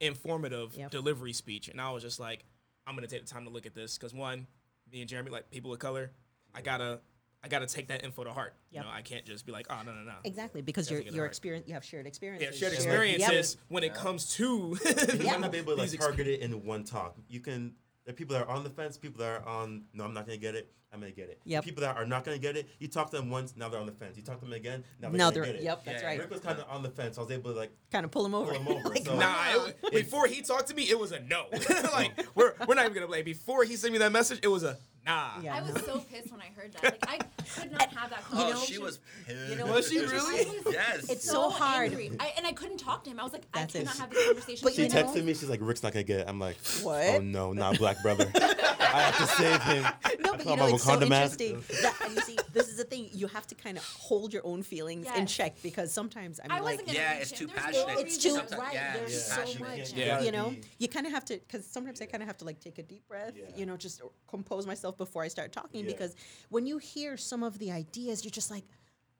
informative 0.00 0.74
Yep. 0.76 0.90
delivery 0.90 1.32
speech, 1.32 1.68
and 1.68 1.80
I 1.80 1.90
was 1.90 2.02
just 2.02 2.20
like, 2.20 2.44
I'm 2.86 2.94
gonna 2.94 3.06
take 3.06 3.24
the 3.26 3.32
time 3.32 3.44
to 3.44 3.50
look 3.50 3.66
at 3.66 3.74
this 3.74 3.96
because 3.98 4.14
one, 4.14 4.46
me 4.92 5.00
and 5.00 5.08
Jeremy 5.08 5.30
like 5.30 5.50
people 5.50 5.72
of 5.72 5.78
color, 5.78 6.10
I 6.54 6.60
gotta. 6.62 7.00
I 7.46 7.48
gotta 7.48 7.66
take 7.66 7.86
that 7.88 8.04
info 8.04 8.24
to 8.24 8.32
heart. 8.32 8.54
Yep. 8.72 8.82
You 8.82 8.90
know, 8.90 8.94
I 8.94 9.02
can't 9.02 9.24
just 9.24 9.46
be 9.46 9.52
like, 9.52 9.66
oh 9.70 9.78
no 9.86 9.92
no 9.94 10.02
no. 10.02 10.14
Exactly, 10.24 10.62
because 10.62 10.90
your 10.90 11.00
your 11.00 11.26
experience, 11.26 11.68
you 11.68 11.74
have 11.74 11.84
shared 11.84 12.04
Yeah, 12.04 12.08
experiences. 12.08 12.58
shared 12.58 12.72
Yep. 12.72 12.80
experiences 12.82 13.56
when 13.68 13.84
it 13.84 13.94
comes 13.94 14.34
to. 14.34 14.76
You 15.16 15.24
might 15.26 15.40
not 15.40 15.52
be 15.52 15.58
able 15.58 15.76
to 15.76 15.82
like 15.82 15.92
target 15.98 16.26
it 16.26 16.40
in 16.40 16.64
one 16.64 16.82
talk. 16.84 17.16
You 17.28 17.38
can. 17.40 17.74
There 18.04 18.12
are 18.12 18.16
people 18.16 18.34
that 18.36 18.46
are 18.46 18.50
on 18.54 18.64
the 18.64 18.70
fence. 18.70 18.96
People 18.98 19.20
that 19.20 19.42
are 19.42 19.48
on. 19.48 19.84
No, 19.94 20.04
I'm 20.04 20.12
not 20.14 20.26
gonna 20.26 20.38
get 20.38 20.54
it. 20.56 20.72
I'm 20.92 20.98
gonna 21.00 21.12
get 21.12 21.28
it. 21.28 21.40
Yep. 21.44 21.64
People 21.64 21.82
that 21.82 21.96
are 21.96 22.06
not 22.06 22.24
gonna 22.24 22.38
get 22.38 22.56
it. 22.56 22.68
You 22.80 22.88
talk 22.88 23.10
to 23.10 23.16
them 23.16 23.30
once. 23.30 23.54
Now 23.56 23.68
they're 23.68 23.80
on 23.80 23.86
the 23.86 23.92
fence. 23.92 24.16
You 24.16 24.22
talk 24.24 24.38
to 24.40 24.44
them 24.44 24.54
again. 24.54 24.82
Now 25.00 25.08
they're 25.10 25.18
Now 25.18 25.30
gonna 25.30 25.34
they're 25.34 25.52
get 25.52 25.54
it. 25.56 25.62
yep, 25.62 25.84
that's 25.84 26.02
Yeah, 26.02 26.08
right. 26.08 26.18
Rick 26.18 26.30
was 26.30 26.40
kind 26.40 26.58
of 26.58 26.66
on 26.68 26.82
the 26.82 26.90
fence. 26.90 27.16
I 27.18 27.22
was 27.22 27.30
able 27.30 27.52
to 27.52 27.56
like 27.58 27.70
Kind 27.92 28.04
of 28.04 28.10
pull 28.10 28.22
them 28.24 28.34
over. 28.34 28.52
pull 28.54 28.60
him 28.60 28.68
over. 28.78 28.88
Like, 28.94 29.04
so 29.04 29.16
Nah, 29.16 29.66
it, 29.66 29.76
before 29.92 30.26
he 30.26 30.42
talked 30.42 30.68
to 30.68 30.74
me, 30.74 30.84
it 30.90 30.98
was 30.98 31.12
a 31.12 31.20
no. 31.20 31.46
like 31.92 32.12
we're 32.34 32.54
we're 32.66 32.74
not 32.74 32.84
even 32.84 32.94
gonna 32.94 33.06
play. 33.06 33.22
Before 33.22 33.62
he 33.64 33.76
sent 33.76 33.92
me 33.92 33.98
that 34.00 34.12
message, 34.12 34.40
it 34.42 34.48
was 34.48 34.62
a 34.64 34.76
nah. 35.06 35.30
Yeah. 35.42 35.56
i 35.56 35.62
was 35.62 35.82
so 35.84 35.98
pissed 35.98 36.30
when 36.32 36.40
i 36.40 36.50
heard 36.56 36.72
that 36.74 36.98
like 37.08 37.22
i 37.38 37.60
could 37.60 37.72
not 37.72 37.88
have 37.94 38.10
that 38.10 38.22
conversation. 38.24 38.26
Oh, 38.36 38.50
conversation 38.52 38.74
she 38.74 38.78
was. 38.82 38.98
Pissed. 39.26 39.50
You 39.50 39.56
know- 39.56 39.66
Was 39.66 39.88
she 39.88 39.98
really? 40.00 40.60
was 40.64 40.74
Yes. 40.74 41.08
It's 41.10 41.28
so 41.30 41.48
hard. 41.50 41.92
I, 42.20 42.32
and 42.36 42.46
I 42.46 42.52
couldn't 42.52 42.78
talk 42.78 43.04
to 43.04 43.10
him. 43.10 43.18
I 43.20 43.22
was 43.22 43.32
like, 43.32 43.50
That's 43.52 43.74
I 43.74 43.78
it. 43.80 43.82
cannot 43.86 43.96
have 43.98 44.10
this 44.10 44.26
conversation. 44.26 44.60
But 44.64 44.74
She 44.74 44.82
you 44.82 44.88
know- 44.88 44.94
texted 44.94 45.24
me. 45.24 45.34
She's 45.34 45.48
like, 45.48 45.60
"Rick's 45.62 45.82
not 45.82 45.92
gonna 45.92 46.02
get 46.02 46.20
it." 46.20 46.24
I'm 46.28 46.38
like, 46.40 46.56
What? 46.82 47.06
Oh 47.06 47.18
no, 47.20 47.52
not 47.52 47.78
black 47.78 48.02
brother. 48.02 48.30
I 48.34 49.00
have 49.10 49.16
to 49.18 49.26
save 49.26 49.62
him. 49.62 49.82
No, 50.20 50.32
I 50.32 50.36
but 50.36 50.42
saw 50.42 50.50
you 50.50 50.56
my 50.56 50.56
know, 50.56 50.74
it's 50.74 50.84
so 50.84 50.92
interesting. 51.00 51.64
That, 51.82 51.94
and 52.04 52.14
you 52.14 52.20
see, 52.22 52.38
this 52.56 52.68
is 52.68 52.78
the 52.78 52.84
thing. 52.84 53.10
You 53.12 53.26
have 53.26 53.46
to 53.48 53.54
kind 53.54 53.76
of 53.76 53.84
hold 53.84 54.32
your 54.32 54.44
own 54.46 54.62
feelings 54.62 55.06
in 55.14 55.26
check 55.26 55.56
because 55.62 55.92
sometimes, 55.92 56.40
I 56.40 56.44
mean, 56.48 56.52
I 56.52 56.60
like, 56.60 56.78
wasn't 56.80 56.96
Yeah, 56.96 57.12
it's 57.14 57.30
too 57.30 57.46
There's 57.46 57.58
no 57.58 57.84
passionate. 57.86 58.06
It's 58.06 58.16
too- 58.16 58.30
to- 58.30 58.34
Sometimes- 58.36 58.60
right, 58.62 58.74
Yeah, 58.74 58.96
there's 58.96 59.14
it's 59.14 59.24
so 59.28 59.36
passionate. 59.42 59.78
much. 59.78 59.92
Yeah. 59.92 60.20
you 60.22 60.32
know, 60.32 60.56
you 60.78 60.88
kind 60.88 61.06
of 61.06 61.12
have 61.12 61.24
to 61.26 61.34
because 61.36 61.66
sometimes 61.66 62.00
I 62.00 62.06
kind 62.06 62.22
of 62.22 62.26
have 62.28 62.38
to 62.38 62.46
like 62.46 62.58
take 62.60 62.78
a 62.78 62.82
deep 62.82 63.06
breath, 63.06 63.34
Yeah. 63.36 63.44
you 63.54 63.66
know, 63.66 63.76
just 63.76 64.00
compose 64.26 64.66
myself 64.66 64.96
before 64.96 65.22
I 65.22 65.28
start 65.28 65.52
talking 65.52 65.84
Yeah. 65.84 65.92
because 65.92 66.14
when 66.48 66.66
you 66.66 66.78
hear 66.78 67.18
some 67.18 67.42
of 67.42 67.58
the 67.58 67.70
ideas, 67.72 68.24
you're 68.24 68.30
just 68.30 68.50
like, 68.50 68.64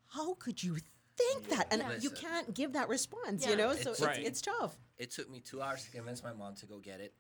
how 0.07 0.35
could 0.35 0.63
you 0.63 0.79
think 1.19 1.49
that? 1.51 1.67
And 1.71 1.83
Yeah. 1.83 1.97
you 2.01 2.11
can't 2.11 2.55
give 2.55 2.73
that 2.73 2.89
response, 2.89 3.45
Yeah. 3.45 3.51
you 3.51 3.57
know, 3.57 3.73
so 3.75 3.81
It's- 3.81 3.99
it's, 3.99 4.01
Right. 4.01 4.25
it's 4.25 4.41
tough. 4.41 4.79
It 4.97 5.11
took 5.11 5.29
me 5.29 5.41
two 5.41 5.61
hours 5.61 5.85
to 5.85 5.91
convince 5.91 6.23
my 6.23 6.33
mom 6.33 6.55
to 6.57 6.67
go 6.67 6.79
get 6.79 7.01
it. 7.01 7.13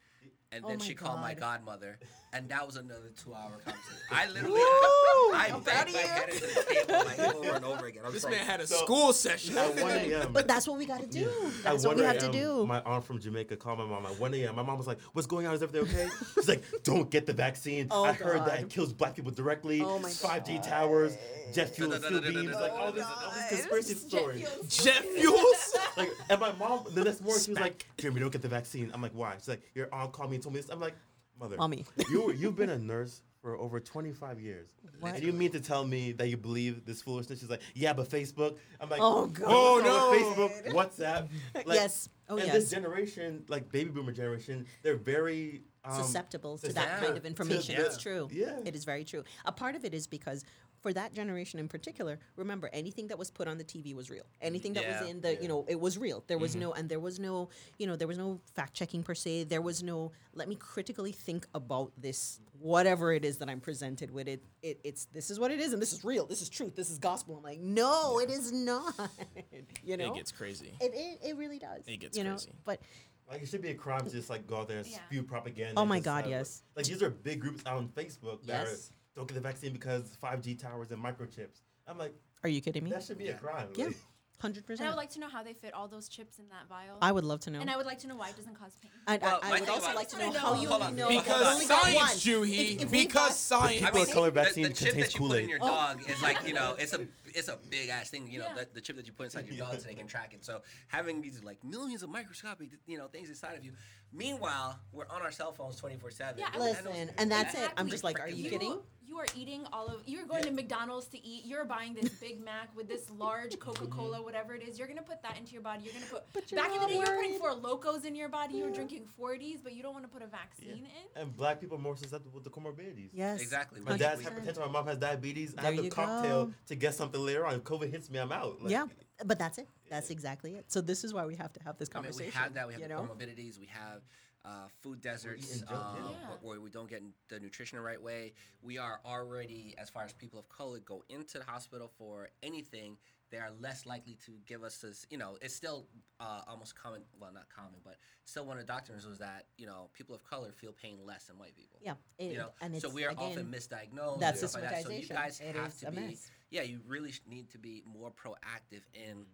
And 0.52 0.64
Oh 0.64 0.68
then 0.68 0.78
my 0.78 0.84
she 0.84 0.94
called 0.94 1.20
my 1.20 1.34
godmother, 1.34 1.98
and 2.32 2.48
that 2.50 2.64
was 2.64 2.76
another 2.76 3.10
two-hour 3.22 3.50
conversation. 3.64 3.98
I 4.12 4.26
literally, 4.28 4.52
Woo! 4.52 5.34
I 5.34 5.50
I'm 5.52 5.60
banged 5.60 5.92
my 5.92 5.98
head 5.98 6.28
into 6.28 6.40
the 6.46 6.64
table 6.68 7.04
like 7.04 7.18
over 7.34 7.50
and 7.56 7.64
over 7.64 7.86
again. 7.86 8.02
I 8.04 8.06
was 8.06 8.14
This 8.14 8.24
like, 8.24 8.34
man 8.34 8.46
had 8.46 8.60
a 8.60 8.66
So- 8.66 8.76
school 8.84 9.12
session. 9.12 9.58
At 9.58 9.80
1 9.82 9.90
a.m. 9.96 10.32
But 10.32 10.46
that's 10.46 10.68
what 10.68 10.78
we 10.78 10.86
got 10.86 11.00
to 11.00 11.06
do. 11.08 11.28
At 11.28 11.62
That's 11.64 11.84
what 11.84 11.96
we 11.96 12.02
have 12.04 12.18
to 12.18 12.30
do. 12.30 12.64
My 12.64 12.80
aunt 12.82 13.04
from 13.04 13.18
Jamaica 13.18 13.56
called 13.56 13.80
my 13.80 13.86
mom 13.86 14.06
at 14.06 14.18
1 14.20 14.34
a.m. 14.34 14.54
My 14.54 14.62
mom 14.62 14.78
was 14.78 14.86
like, 14.86 15.00
"What's 15.12 15.26
going 15.26 15.46
on? 15.48 15.54
Is 15.54 15.62
everything 15.64 15.88
okay?" 15.92 16.08
She's 16.36 16.48
like, 16.48 16.62
"Don't 16.84 17.10
get 17.10 17.26
the 17.26 17.32
vaccine. 17.32 17.88
Oh, 17.90 18.04
I 18.04 18.12
heard 18.12 18.46
that 18.46 18.60
it 18.60 18.70
kills 18.70 18.92
black 18.92 19.16
people 19.16 19.32
directly. 19.32 19.82
Oh, 19.82 19.98
my 19.98 20.08
5G 20.10 20.54
God. 20.54 20.62
towers, 20.62 21.18
jet 21.52 21.74
fuel, 21.74 21.90
fuel 21.90 22.20
beams, 22.20 22.54
like 22.54 22.72
all 22.72 22.92
this, 22.92 23.04
all 23.04 23.32
this 23.32 23.48
conspiracy 23.48 23.94
stories." 23.94 24.48
Jet 24.68 25.04
fuels. 25.04 25.74
Like, 25.96 26.10
and 26.28 26.38
my 26.38 26.52
mom 26.52 26.84
the 26.92 27.04
next 27.04 27.22
morning 27.22 27.42
she 27.42 27.50
was 27.52 27.58
like, 27.58 27.86
"Jeremy, 27.96 28.20
don't 28.20 28.30
get 28.30 28.42
the 28.42 28.48
vaccine." 28.48 28.90
I'm 28.92 29.00
like, 29.00 29.12
"Why?" 29.14 29.32
She's 29.38 29.48
like, 29.48 29.62
"Your 29.74 29.88
aunt 29.94 30.12
called 30.12 30.30
me 30.30 30.35
and 30.36 30.42
told 30.42 30.54
me 30.54 30.60
this." 30.60 30.70
I'm 30.70 30.80
like, 30.80 30.94
"Mother, 31.38 31.56
Mommy. 31.56 31.84
you 32.10 32.32
you've 32.32 32.56
been 32.56 32.70
a 32.70 32.78
nurse." 32.78 33.22
For 33.42 33.56
over 33.58 33.78
25 33.78 34.40
years. 34.40 34.70
What? 34.98 35.14
And 35.14 35.22
you 35.22 35.32
mean 35.32 35.52
to 35.52 35.60
tell 35.60 35.84
me 35.86 36.10
that 36.12 36.28
you 36.28 36.36
believe 36.36 36.84
this 36.84 37.00
foolishness? 37.00 37.38
She's 37.38 37.48
like, 37.48 37.60
yeah, 37.74 37.92
but 37.92 38.08
Facebook. 38.10 38.56
I'm 38.80 38.90
like, 38.90 38.98
Oh, 39.00 39.26
God. 39.26 39.46
Oh, 39.46 39.80
no. 39.84 40.48
Facebook, 40.50 40.72
WhatsApp. 40.72 41.28
Like, 41.54 41.66
Yes. 41.76 42.08
Oh, 42.28 42.38
and 42.38 42.46
yes. 42.46 42.54
this 42.56 42.70
generation, 42.72 43.44
like 43.48 43.70
baby 43.70 43.90
boomer 43.90 44.10
generation, 44.10 44.66
they're 44.82 44.96
very 44.96 45.62
um, 45.84 45.94
susceptible 46.02 46.58
to 46.58 46.72
that 46.72 46.98
kind 47.00 47.16
of 47.16 47.22
to 47.22 47.28
information. 47.28 47.76
It's 47.78 47.98
true. 47.98 48.28
Yeah. 48.32 48.58
It 48.64 48.74
is 48.74 48.84
very 48.84 49.04
true. 49.04 49.22
A 49.44 49.52
part 49.52 49.76
of 49.76 49.84
it 49.84 49.94
is 49.94 50.08
because 50.08 50.44
for 50.86 50.92
that 50.92 51.12
generation 51.12 51.58
in 51.58 51.66
particular, 51.66 52.16
remember 52.36 52.70
anything 52.72 53.08
that 53.08 53.18
was 53.18 53.28
put 53.28 53.48
on 53.48 53.58
the 53.58 53.64
TV 53.64 53.92
was 53.92 54.08
real. 54.08 54.22
Anything 54.40 54.72
that 54.74 54.84
Yeah. 54.84 55.00
was 55.00 55.10
in 55.10 55.20
the, 55.20 55.34
you 55.42 55.48
know, 55.48 55.64
it 55.66 55.80
was 55.80 55.98
real. 55.98 56.22
There 56.28 56.38
was 56.38 56.52
mm-hmm. 56.52 56.60
no, 56.60 56.74
and 56.74 56.88
there 56.88 57.00
was 57.00 57.18
no, 57.18 57.48
you 57.76 57.88
know, 57.88 57.96
there 57.96 58.06
was 58.06 58.18
no 58.18 58.40
fact 58.54 58.72
checking 58.74 59.02
per 59.02 59.16
se. 59.16 59.44
There 59.54 59.60
was 59.60 59.82
no, 59.82 60.12
let 60.32 60.48
me 60.48 60.54
critically 60.54 61.10
think 61.10 61.44
about 61.56 61.90
this, 62.00 62.38
whatever 62.60 63.12
it 63.12 63.24
is 63.24 63.38
that 63.38 63.50
I'm 63.50 63.58
presented 63.58 64.12
with. 64.12 64.28
It, 64.28 64.44
it 64.62 64.78
it's 64.84 65.06
this 65.06 65.28
is 65.28 65.40
what 65.40 65.50
it 65.50 65.58
is, 65.58 65.72
and 65.72 65.82
this 65.82 65.92
is 65.92 66.04
real. 66.04 66.24
This 66.24 66.40
is 66.40 66.48
truth. 66.48 66.76
This 66.76 66.88
is 66.88 66.98
gospel. 67.00 67.36
I'm 67.36 67.42
like, 67.42 67.58
no, 67.58 68.20
it 68.20 68.30
is 68.30 68.52
not. 68.52 68.94
you 69.84 69.96
know, 69.96 70.12
It 70.12 70.14
gets 70.14 70.30
crazy. 70.30 70.72
it, 70.80 70.92
it, 70.94 71.30
it 71.30 71.36
really 71.36 71.58
does. 71.58 71.82
It 71.88 71.96
gets 71.96 72.16
you 72.16 72.22
know? 72.22 72.38
crazy. 72.38 72.52
But 72.64 72.80
Like 73.28 73.42
it 73.42 73.48
should 73.48 73.62
be 73.62 73.70
a 73.70 73.74
crime 73.74 74.04
to 74.04 74.10
just 74.10 74.30
like 74.30 74.46
go 74.46 74.58
out 74.58 74.68
there 74.68 74.78
and 74.78 74.86
Yeah. 74.86 74.98
spew 75.06 75.24
propaganda. 75.24 75.80
Oh 75.80 75.84
my 75.84 75.96
just 75.96 76.04
God, 76.04 76.22
have, 76.22 76.30
yes. 76.30 76.62
Like 76.76 76.86
these 76.86 77.02
are 77.02 77.10
big 77.10 77.40
groups 77.40 77.64
out 77.66 77.78
on 77.78 77.88
Facebook 77.88 78.46
that 78.46 78.68
Yes. 78.68 78.92
are, 78.92 78.94
don't 79.16 79.26
get 79.26 79.34
the 79.34 79.40
vaccine 79.40 79.72
because 79.72 80.16
5G 80.22 80.58
towers 80.60 80.90
and 80.90 81.02
microchips. 81.02 81.62
I'm 81.88 81.98
like, 81.98 82.14
are 82.44 82.48
you 82.50 82.60
kidding 82.60 82.84
me? 82.84 82.90
that 82.90 83.02
should 83.02 83.18
be 83.18 83.28
a 83.28 83.34
crime. 83.34 83.68
Yeah, 83.74 83.86
Like, 83.86 83.96
hundred 84.38 84.64
And 84.68 84.80
I 84.82 84.88
would 84.88 84.96
like 84.96 85.08
to 85.10 85.20
know 85.20 85.28
how 85.30 85.42
they 85.42 85.54
fit 85.54 85.72
all 85.72 85.88
those 85.88 86.08
chips 86.08 86.38
in 86.38 86.44
that 86.50 86.68
vial. 86.68 86.98
I 87.00 87.10
would 87.10 87.24
love 87.24 87.40
to 87.40 87.50
know. 87.50 87.60
and 87.60 87.70
I 87.70 87.76
would 87.78 87.86
like 87.86 87.98
to 88.00 88.06
know 88.06 88.16
why 88.16 88.28
it 88.28 88.36
doesn't 88.36 88.54
cause 88.60 88.72
pain. 88.82 88.90
And 89.06 89.22
Well, 89.22 89.40
I, 89.42 89.48
my 89.50 89.56
I 89.56 89.60
would 89.60 89.68
also 89.70 89.94
like 89.94 90.08
to 90.10 90.18
know 90.18 90.24
Hold 90.24 90.36
how 90.36 90.60
you 90.62 90.68
hold 90.68 90.94
know 90.94 91.08
Because 91.08 91.46
only 91.54 91.64
science, 91.64 91.96
one. 91.96 92.10
Juhi, 92.18 92.74
If- 92.76 92.82
if 92.82 92.90
because 92.90 93.38
science. 93.38 93.80
people 93.82 94.00
with 94.00 94.12
color 94.12 94.26
the, 94.30 94.42
vaccine 94.42 94.64
the 94.64 94.74
chip 94.74 94.94
that 94.94 95.14
you 95.14 95.20
put 95.20 95.38
in 95.38 95.46
Kool-Aid. 95.46 95.48
your 95.48 95.58
Oh. 95.62 95.66
dog 95.68 96.02
is 96.10 96.20
like 96.22 96.46
you 96.46 96.52
know 96.52 96.76
it's 96.78 96.92
a 96.92 97.00
it's 97.34 97.48
a 97.48 97.58
big 97.70 97.88
ass 97.88 98.10
thing 98.10 98.28
you 98.30 98.40
know 98.40 98.46
Yeah. 98.54 98.64
the, 98.64 98.68
the 98.74 98.80
chip 98.82 98.96
that 98.96 99.06
you 99.06 99.12
put 99.14 99.24
inside 99.24 99.46
your 99.46 99.56
dog 99.56 99.80
so 99.80 99.88
they 99.88 99.94
can 99.94 100.06
track 100.06 100.34
it 100.34 100.44
so 100.44 100.60
having 100.88 101.22
these 101.22 101.42
like 101.42 101.62
millions 101.64 102.02
of 102.02 102.10
microscopic 102.10 102.68
you 102.86 102.98
know 102.98 103.06
things 103.06 103.30
inside 103.30 103.56
of 103.56 103.64
you 103.64 103.72
meanwhile 104.12 104.78
we're 104.92 105.06
on 105.08 105.22
our 105.22 105.30
cell 105.32 105.52
phones 105.52 105.76
24 105.76 106.10
7 106.10 106.38
Yeah, 106.38 106.46
Listen, 106.58 107.10
and 107.18 107.30
that's 107.30 107.54
it. 107.54 107.70
I'm 107.78 107.88
just 107.88 108.04
like, 108.04 108.20
are 108.20 108.28
you 108.28 108.44
You- 108.44 108.50
kidding? 108.50 108.78
You 109.06 109.18
are 109.18 109.26
eating 109.36 109.64
all 109.72 109.86
of. 109.86 110.02
You're 110.06 110.26
going 110.26 110.42
to 110.44 110.50
McDonald's 110.50 111.06
to 111.08 111.24
eat. 111.24 111.44
You're 111.44 111.64
buying 111.64 111.94
this 111.94 112.08
Big 112.20 112.44
Mac 112.44 112.74
with 112.76 112.88
this 112.88 113.08
large 113.10 113.52
mm-hmm. 113.52 113.60
Coca 113.60 113.86
Cola, 113.86 114.20
whatever 114.20 114.54
it 114.54 114.62
is. 114.66 114.78
You're 114.78 114.88
gonna 114.88 115.02
put 115.02 115.22
that 115.22 115.38
into 115.38 115.52
your 115.52 115.62
body. 115.62 115.84
You're 115.84 115.94
gonna 115.94 116.06
put. 116.06 116.32
But 116.32 116.50
you're 116.50 116.60
back 116.60 116.72
in 116.72 116.78
the 116.78 116.82
all 116.82 116.88
day, 116.88 116.94
you 116.94 117.00
were 117.00 117.16
putting 117.16 117.38
Four 117.38 117.54
Lokos 117.54 118.04
in 118.04 118.14
your 118.14 118.28
body. 118.28 118.54
You 118.54 118.64
were 118.64 118.70
drinking 118.70 119.04
40s, 119.20 119.62
but 119.62 119.74
you 119.74 119.82
don't 119.82 119.92
want 119.92 120.04
to 120.04 120.10
put 120.10 120.22
a 120.22 120.26
vaccine 120.26 120.86
in. 120.86 121.22
and 121.22 121.36
black 121.36 121.60
people 121.60 121.76
are 121.76 121.80
more 121.80 121.96
susceptible 121.96 122.40
to 122.40 122.50
comorbidities. 122.50 123.10
Yes, 123.12 123.40
Exactly. 123.40 123.80
My 123.80 123.92
Like, 123.92 124.00
dad's 124.00 124.20
we- 124.20 124.26
hypertension. 124.26 124.58
My 124.58 124.68
mom 124.68 124.86
has 124.86 124.98
diabetes. 124.98 125.54
I 125.56 125.62
have 125.70 125.84
a 125.84 125.88
cocktail 125.88 126.46
go. 126.46 126.52
to 126.66 126.74
get 126.74 126.94
something 126.94 127.20
later 127.20 127.46
on. 127.46 127.54
If 127.54 127.62
COVID 127.64 127.90
hits 127.90 128.10
me, 128.10 128.18
I'm 128.18 128.32
out. 128.32 128.62
Like, 128.62 128.72
yeah, 128.72 128.86
but 129.24 129.38
that's 129.38 129.58
it. 129.58 129.68
That's 129.88 130.10
exactly 130.10 130.56
it. 130.56 130.64
So 130.68 130.80
this 130.80 131.04
is 131.04 131.14
why 131.14 131.24
we 131.26 131.36
have 131.36 131.52
to 131.52 131.62
have 131.62 131.78
this 131.78 131.88
I 131.94 131.98
mean, 131.98 132.04
conversation. 132.04 132.32
we 132.34 132.42
have 132.42 132.54
that. 132.54 132.66
We 132.66 132.72
have 132.74 132.82
you 132.82 132.88
know? 132.88 133.02
comorbidities. 133.02 133.58
We 133.58 133.66
have 133.66 134.02
uh, 134.46 134.68
food 134.82 135.00
deserts, 135.00 135.62
um, 135.68 135.76
yeah. 135.76 136.12
where 136.40 136.60
we 136.60 136.70
don't 136.70 136.88
get 136.88 137.02
the 137.28 137.40
nutrition 137.40 137.76
the 137.76 137.82
right 137.82 138.00
way. 138.00 138.32
We 138.62 138.78
are 138.78 139.00
already, 139.04 139.74
as 139.76 139.90
far 139.90 140.04
as 140.04 140.12
people 140.12 140.38
of 140.38 140.48
color 140.48 140.78
go 140.78 141.02
into 141.08 141.38
the 141.38 141.44
hospital 141.44 141.90
for 141.98 142.28
anything, 142.42 142.96
they 143.32 143.38
are 143.38 143.50
less 143.60 143.86
likely 143.86 144.16
to 144.24 144.30
give 144.46 144.62
us 144.62 144.78
this. 144.78 145.04
You 145.10 145.18
know, 145.18 145.36
it's 145.42 145.54
still 145.54 145.88
uh, 146.20 146.42
almost 146.46 146.80
common. 146.80 147.02
Well, 147.20 147.32
not 147.34 147.48
common, 147.54 147.80
but 147.84 147.96
still 148.24 148.46
one 148.46 148.56
of 148.56 148.64
the 148.64 148.72
doctrines 148.72 149.04
was 149.04 149.18
that 149.18 149.46
you 149.58 149.66
know 149.66 149.90
people 149.94 150.14
of 150.14 150.22
color 150.22 150.52
feel 150.52 150.72
pain 150.72 150.98
less 151.04 151.24
than 151.24 151.36
white 151.36 151.56
people. 151.56 151.80
Yeah, 151.82 151.94
it- 152.18 152.30
you 152.30 152.38
know, 152.38 152.50
and 152.60 152.80
so 152.80 152.88
we 152.88 153.04
are 153.04 153.10
again, 153.10 153.30
often 153.32 153.46
misdiagnosed. 153.46 154.20
that's 154.20 154.38
stuff 154.38 154.54
like 154.62 154.70
that. 154.70 154.84
So 154.84 154.90
you 154.90 155.06
guys 155.08 155.40
It 155.40 155.56
have 155.56 155.76
to 155.80 155.90
be. 155.90 156.00
mess. 156.02 156.30
Yeah, 156.50 156.62
you 156.62 156.78
really 156.86 157.12
need 157.28 157.50
to 157.50 157.58
be 157.58 157.82
more 157.84 158.12
proactive 158.12 158.82
in 158.94 159.24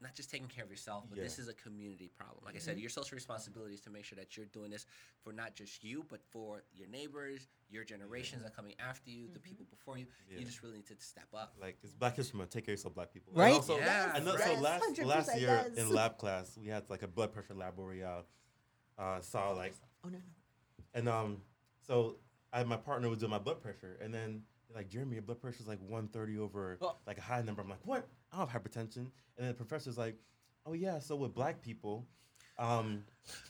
not 0.00 0.14
just 0.14 0.30
taking 0.30 0.48
care 0.48 0.64
of 0.64 0.70
yourself, 0.70 1.04
but 1.08 1.18
Yeah. 1.18 1.24
this 1.24 1.38
is 1.38 1.48
a 1.48 1.54
community 1.54 2.08
problem. 2.08 2.44
Like 2.44 2.54
I 2.54 2.58
said, 2.58 2.78
your 2.78 2.90
social 2.90 3.16
responsibility 3.16 3.74
is 3.74 3.80
to 3.82 3.90
make 3.90 4.04
sure 4.04 4.16
that 4.16 4.36
you're 4.36 4.46
doing 4.46 4.70
this 4.70 4.86
for 5.22 5.32
not 5.32 5.54
just 5.54 5.82
you, 5.82 6.04
but 6.08 6.22
for 6.30 6.62
your 6.72 6.88
neighbors, 6.88 7.48
your 7.68 7.84
generations 7.84 8.42
that 8.42 8.48
are 8.48 8.54
coming 8.54 8.74
after 8.78 9.10
you, 9.10 9.28
the 9.32 9.40
people 9.40 9.66
before 9.68 9.98
you. 9.98 10.06
Yeah. 10.30 10.38
You 10.38 10.44
just 10.44 10.62
really 10.62 10.76
need 10.76 10.86
to 10.86 10.96
step 11.00 11.26
up. 11.34 11.54
Like 11.60 11.78
it's 11.82 11.94
Black 11.94 12.16
History 12.16 12.38
Month. 12.38 12.50
Take 12.50 12.66
care 12.66 12.72
of 12.74 12.78
yourself, 12.78 12.94
Black 12.94 13.12
people. 13.12 13.32
And 13.32 13.40
Right? 13.40 13.54
Also, 13.54 13.76
Yeah, 13.78 14.12
I 14.14 14.20
know. 14.20 14.34
right. 14.34 14.44
So 14.44 14.54
last 14.54 14.98
last 15.04 15.36
year 15.36 15.64
does. 15.68 15.78
in 15.78 15.90
lab 15.90 16.18
class, 16.18 16.56
we 16.56 16.68
had 16.68 16.88
like 16.90 17.02
a 17.02 17.08
blood 17.08 17.32
pressure 17.32 17.54
lab 17.54 17.76
where 17.76 17.86
we 17.88 18.02
uh, 18.02 18.22
uh, 18.98 19.20
saw 19.20 19.50
like 19.50 19.74
Oh 20.04 20.08
no, 20.08 20.18
no. 20.18 20.24
And 20.94 21.08
um, 21.08 21.42
so 21.86 22.18
I 22.52 22.62
my 22.64 22.76
partner 22.76 23.08
was 23.08 23.18
doing 23.18 23.30
my 23.30 23.38
blood 23.38 23.60
pressure, 23.60 23.98
and 24.00 24.12
then 24.12 24.30
they're 24.30 24.42
like 24.74 24.88
Jeremy, 24.88 25.14
your 25.14 25.22
blood 25.22 25.40
pressure 25.40 25.60
is 25.60 25.66
like 25.68 25.80
130 25.80 26.38
over 26.38 26.78
Oh. 26.80 26.96
like 27.06 27.18
a 27.18 27.22
high 27.22 27.42
number. 27.42 27.62
I'm 27.62 27.68
like, 27.68 27.84
what? 27.84 28.06
I 28.32 28.38
don't 28.38 28.48
have 28.48 28.62
hypertension. 28.62 28.96
And 28.96 29.10
then 29.38 29.48
the 29.48 29.54
professor's 29.54 29.96
like, 29.98 30.16
oh 30.66 30.72
yeah, 30.74 30.98
so 30.98 31.16
with 31.16 31.34
black 31.34 31.60
people, 31.62 32.06
um, 32.58 33.04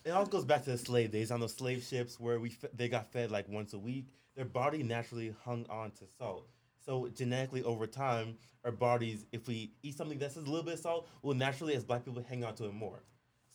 it 0.05 0.11
all 0.11 0.27
goes 0.27 0.45
back 0.45 0.65
to 0.65 0.71
the 0.71 0.79
slave 0.79 1.11
days 1.11 1.31
on 1.31 1.41
those 1.41 1.55
slave 1.55 1.83
ships 1.83 2.21
where 2.21 2.39
we 2.39 2.51
fe- 2.51 2.69
they 2.75 2.89
got 2.89 3.11
fed 3.13 3.31
like 3.31 3.49
once 3.49 3.73
a 3.73 3.79
week. 3.79 4.07
Their 4.37 4.45
body 4.45 4.83
naturally 4.83 5.35
hung 5.45 5.67
on 5.69 5.91
to 5.93 6.05
salt. 6.19 6.47
So 6.85 7.09
genetically 7.09 7.63
over 7.65 7.87
time, 7.87 8.37
our 8.65 8.71
bodies, 8.71 9.27
if 9.33 9.49
we 9.49 9.73
eat 9.83 9.97
something 9.97 10.19
that 10.19 10.27
has 10.27 10.37
a 10.37 10.41
little 10.41 10.63
bit 10.63 10.75
of 10.75 10.81
salt, 10.81 11.09
will 11.23 11.35
naturally 11.35 11.75
as 11.75 11.85
black 11.85 12.05
people 12.05 12.23
hang 12.29 12.45
on 12.45 12.55
to 12.57 12.67
it 12.67 12.75
more. 12.75 13.03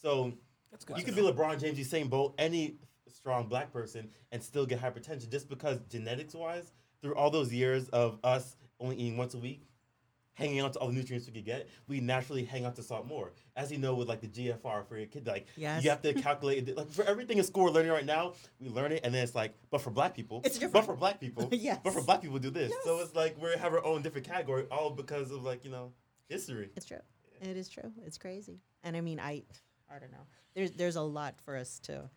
So 0.01 0.33
That's 0.71 0.85
you 0.97 1.03
could 1.03 1.15
be. 1.15 1.21
LeBron 1.21 1.59
James, 1.59 1.77
Usain 1.79 2.09
Bolt, 2.09 2.35
any 2.37 2.77
strong 3.07 3.47
black 3.47 3.71
person, 3.71 4.09
and 4.31 4.41
still 4.43 4.65
get 4.65 4.81
hypertension 4.81 5.29
just 5.29 5.47
because 5.49 5.79
genetics 5.89 6.33
wise, 6.33 6.71
through 7.03 7.15
all 7.15 7.29
those 7.29 7.53
years 7.53 7.89
of 7.89 8.17
us 8.23 8.55
only 8.79 8.95
eating 8.95 9.17
once 9.17 9.33
a 9.33 9.37
week, 9.37 9.67
hanging 10.35 10.61
on 10.61 10.71
to 10.71 10.79
all 10.79 10.87
the 10.87 10.93
nutrients 10.93 11.27
we 11.27 11.33
could 11.33 11.45
get, 11.45 11.67
we 11.87 11.99
naturally 11.99 12.43
hang 12.45 12.65
on 12.65 12.73
to 12.73 12.81
salt 12.81 13.05
more. 13.05 13.33
As 13.55 13.71
you 13.71 13.77
know, 13.77 13.93
with 13.93 14.07
like 14.07 14.21
the 14.21 14.27
GFR 14.27 14.87
for 14.87 14.97
your 14.97 15.05
kid, 15.05 15.27
like 15.27 15.45
Yes. 15.57 15.83
you 15.83 15.89
have 15.91 16.01
to 16.01 16.13
calculate 16.13 16.67
it. 16.69 16.77
Like 16.77 16.89
for 16.89 17.03
everything 17.03 17.37
in 17.37 17.43
school 17.43 17.65
we're 17.65 17.71
learning 17.71 17.91
right 17.91 18.05
now, 18.05 18.33
we 18.59 18.69
learn 18.69 18.93
it, 18.93 19.01
and 19.03 19.13
then 19.13 19.21
it's 19.23 19.35
like, 19.35 19.53
but 19.69 19.81
for 19.81 19.91
black 19.91 20.15
people, 20.15 20.41
It's 20.45 20.57
But 20.57 20.85
for 20.85 20.95
black 20.95 21.19
people, 21.19 21.49
Yes. 21.51 21.79
But 21.83 21.93
for 21.93 22.01
black 22.01 22.21
people, 22.21 22.39
do 22.39 22.49
this. 22.49 22.71
So 22.85 22.99
it's 23.01 23.13
like 23.13 23.39
we 23.39 23.49
have 23.59 23.73
our 23.73 23.83
own 23.85 24.01
different 24.01 24.25
category, 24.25 24.65
all 24.71 24.89
because 24.89 25.29
of 25.29 25.43
like 25.43 25.65
you 25.65 25.71
know 25.71 25.91
history. 26.29 26.69
It's 26.77 26.85
true. 26.85 27.01
It 27.41 27.57
is 27.57 27.67
true. 27.67 27.91
It's 28.05 28.17
crazy. 28.17 28.61
And 28.83 28.95
I 28.95 29.01
mean, 29.01 29.19
I, 29.19 29.43
I 29.93 29.99
don't 29.99 30.11
know. 30.11 30.25
There's 30.55 30.71
there's 30.71 30.95
a 30.95 31.01
lot 31.01 31.35
for 31.43 31.57
us 31.57 31.79
to, 31.79 32.09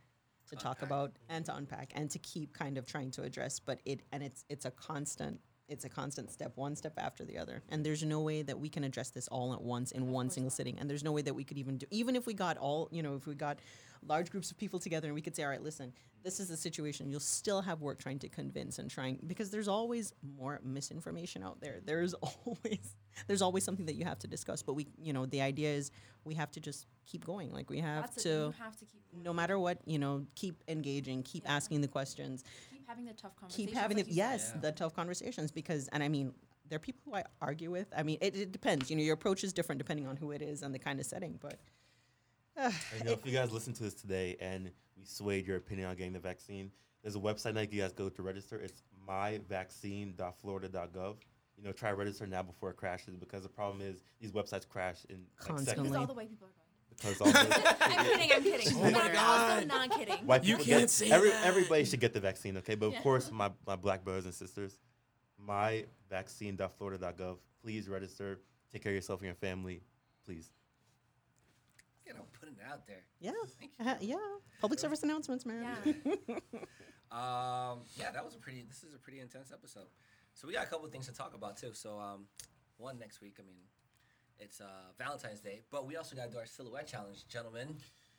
to 0.49 0.57
talk 0.57 0.83
Unpack. 0.83 0.89
about 0.89 1.13
and 1.29 1.45
to 1.47 1.55
unpack 1.55 1.93
and 1.95 2.11
to 2.11 2.19
keep 2.19 2.53
kind 2.53 2.79
of 2.79 2.87
trying 2.87 3.11
to 3.13 3.23
address. 3.23 3.61
But 3.61 3.81
it 3.85 4.01
and 4.13 4.23
it's 4.23 4.45
it's 4.49 4.65
a 4.65 4.71
constant. 4.71 5.41
It's 5.69 5.85
a 5.85 5.89
constant 5.89 6.31
step, 6.31 6.53
one 6.55 6.77
step 6.77 6.93
after 6.97 7.25
the 7.25 7.39
other. 7.39 7.61
And 7.71 7.85
there's 7.85 8.05
no 8.05 8.21
way 8.21 8.43
that 8.43 8.57
we 8.57 8.69
can 8.69 8.85
address 8.85 9.11
this 9.11 9.27
all 9.27 9.53
at 9.53 9.61
once 9.61 9.91
in 9.91 10.13
one 10.13 10.31
single 10.31 10.51
sitting. 10.51 10.79
And 10.79 10.89
there's 10.89 11.03
no 11.03 11.11
way 11.11 11.23
that 11.23 11.35
we 11.35 11.43
could 11.43 11.59
even 11.59 11.77
do, 11.77 11.87
even 11.91 12.15
if 12.15 12.25
we 12.25 12.35
got 12.35 12.57
all, 12.57 12.89
you 12.93 13.03
know, 13.03 13.17
if 13.17 13.27
we 13.27 13.35
got 13.35 13.59
large 14.03 14.31
groups 14.31 14.51
of 14.51 14.57
people 14.59 14.79
together 14.79 15.09
and 15.09 15.15
we 15.15 15.21
could 15.23 15.35
say, 15.37 15.43
all 15.45 15.51
right, 15.51 15.63
listen, 15.63 15.93
this 16.23 16.41
is 16.41 16.49
the 16.49 16.57
situation. 16.57 17.09
You'll 17.09 17.21
still 17.21 17.61
have 17.63 17.81
work 17.83 17.99
trying 18.01 18.19
to 18.21 18.29
convince 18.29 18.79
and 18.81 18.91
trying, 18.91 19.19
because 19.27 19.51
there's 19.51 19.69
always 19.69 20.13
more 20.37 20.61
misinformation 20.65 21.43
out 21.45 21.61
there. 21.61 21.81
There's 21.85 22.15
always, 22.45 22.97
there's 23.29 23.43
always 23.43 23.63
something 23.65 23.87
that 23.87 23.95
you 23.95 24.05
have 24.05 24.19
to 24.21 24.27
discuss. 24.27 24.63
But 24.63 24.75
we, 24.75 24.89
you 25.01 25.13
know, 25.13 25.27
the 25.27 25.41
idea 25.43 25.71
is 25.73 25.91
we 26.25 26.35
have 26.35 26.51
to 26.53 26.61
just 26.61 26.87
keep 27.05 27.25
going. 27.25 27.53
Like 27.53 27.71
we 27.71 27.79
have 27.79 28.03
That's 28.11 28.23
to, 28.25 28.47
it. 28.49 28.55
Have 28.59 28.77
to 28.79 28.85
keep. 28.85 29.03
No 29.23 29.33
matter 29.33 29.59
what, 29.59 29.79
you 29.87 29.99
know, 29.99 30.27
keep 30.35 30.63
engaging, 30.69 31.23
keep 31.23 31.45
Yeah. 31.45 31.55
asking 31.55 31.81
the 31.81 31.89
questions, 31.89 32.43
Keep 32.71 32.89
having 32.89 33.05
the 33.05 33.13
tough 33.15 33.37
conversations. 33.37 33.69
keep 33.71 33.77
having 33.79 33.97
like 33.99 34.07
the, 34.07 34.13
yes, 34.13 34.51
Yeah. 34.55 34.61
the 34.63 34.73
tough 34.73 34.95
conversations 34.97 35.51
because, 35.53 35.89
and 35.93 36.03
I 36.03 36.09
mean, 36.09 36.33
there 36.69 36.77
are 36.77 36.81
people 36.81 37.01
who 37.05 37.15
I 37.15 37.23
argue 37.41 37.71
with. 37.71 37.87
I 37.97 38.03
mean, 38.03 38.19
it, 38.21 38.35
it 38.37 38.51
depends. 38.53 38.91
You 38.91 38.97
know, 38.97 39.03
your 39.05 39.15
approach 39.15 39.45
is 39.45 39.53
different 39.53 39.79
depending 39.79 40.09
on 40.09 40.17
who 40.17 40.33
it 40.33 40.43
is 40.43 40.63
and 40.63 40.75
the 40.75 40.79
kind 40.81 40.99
of 40.99 41.07
setting. 41.07 41.39
But 41.41 41.61
I 42.59 42.73
know 43.05 43.13
if 43.13 43.25
you 43.27 43.33
guys 43.33 43.51
listen 43.53 43.73
to 43.75 43.83
this 43.83 43.95
today 43.95 44.37
and 44.41 44.71
we 44.97 45.05
swayed 45.05 45.47
your 45.47 45.57
opinion 45.59 45.89
on 45.89 45.97
getting 45.97 46.13
the 46.13 46.19
vaccine, 46.19 46.71
there's 47.03 47.17
a 47.17 47.21
website 47.21 47.55
that 47.55 47.73
you 47.73 47.81
guys 47.83 47.93
go 47.93 48.09
to 48.09 48.23
register. 48.23 48.57
It's 48.59 48.83
myvaccine.florida.gov. 49.09 51.17
You 51.59 51.65
know, 51.65 51.73
try 51.73 51.91
register 51.93 52.27
now 52.27 52.43
before 52.43 52.69
it 52.71 52.77
crashes 52.77 53.17
because 53.17 53.43
the 53.43 53.49
problem 53.49 53.81
is 53.81 54.03
these 54.21 54.31
websites 54.33 54.69
crash 54.69 55.07
in 55.09 55.17
like 55.17 55.25
Constantly. 55.49 55.65
Because 55.65 55.77
seconds. 55.93 55.97
all 55.97 56.07
the 56.07 56.13
white 56.15 56.29
people 56.29 56.49
are 56.49 56.51
going. 56.51 56.63
Because 56.97 57.21
all 57.21 57.29
I'm 57.81 58.05
kidding. 58.05 58.33
I'm 58.33 58.43
kidding. 58.43 58.77
Oh 58.77 58.81
my 58.83 58.91
Not- 58.91 59.13
God. 59.13 59.51
Also 59.51 59.65
not 59.67 59.91
kidding. 59.99 60.17
white 60.27 60.45
You 60.45 60.57
people 60.57 60.67
can't 60.73 60.81
get, 60.83 60.91
say 60.91 61.11
every, 61.11 61.31
that. 61.31 61.45
everybody 61.47 61.85
should 61.85 62.01
get 62.01 62.13
the 62.13 62.21
vaccine, 62.21 62.57
okay? 62.59 62.75
But 62.75 62.87
of 62.87 62.93
Yeah. 62.95 63.03
course, 63.03 63.31
my, 63.31 63.51
my 63.67 63.77
black 63.77 64.05
brothers 64.05 64.25
and 64.27 64.35
sisters, 64.35 64.79
myvaccine.florida.gov. 65.47 67.37
Please 67.63 67.89
register. 67.89 68.41
Take 68.73 68.83
care 68.83 68.93
of 68.93 68.97
yourself 68.97 69.21
and 69.21 69.27
your 69.27 69.35
family, 69.35 69.81
please. 70.25 70.51
You 72.07 72.15
know, 72.15 72.27
putting 72.39 72.55
it 72.55 72.61
out 72.71 72.87
there. 72.87 73.03
yeah, 73.21 73.33
Thank 73.59 73.73
uh, 73.85 73.95
yeah, 74.01 74.17
public 74.61 74.79
service 74.79 75.03
announcements, 75.03 75.45
man. 75.45 75.67
Yeah. 75.85 76.37
Um, 77.13 77.83
yeah, 77.97 78.11
that 78.11 78.25
was 78.25 78.35
a 78.35 78.39
pretty. 78.39 78.65
This 78.67 78.83
is 78.83 78.93
a 78.93 78.99
pretty 78.99 79.21
intense 79.21 79.53
episode. 79.53 79.87
So 80.35 80.49
we 80.49 80.53
got 80.53 80.65
a 80.65 80.69
couple 80.69 80.85
of 80.85 80.93
things 80.93 81.07
to 81.07 81.15
talk 81.15 81.35
about 81.35 81.57
too. 81.57 81.73
So 81.73 82.01
um, 82.01 82.27
one 82.79 82.99
next 82.99 83.21
week. 83.21 83.37
I 83.39 83.47
mean, 83.47 83.61
it's 84.39 84.61
uh, 84.61 84.65
Valentine's 84.99 85.41
Day, 85.41 85.61
but 85.71 85.87
we 85.87 85.97
also 85.97 86.17
got 86.17 86.25
to 86.27 86.31
do 86.31 86.39
our 86.39 86.47
silhouette 86.47 86.87
challenge, 86.89 87.27
gentlemen. 87.29 87.77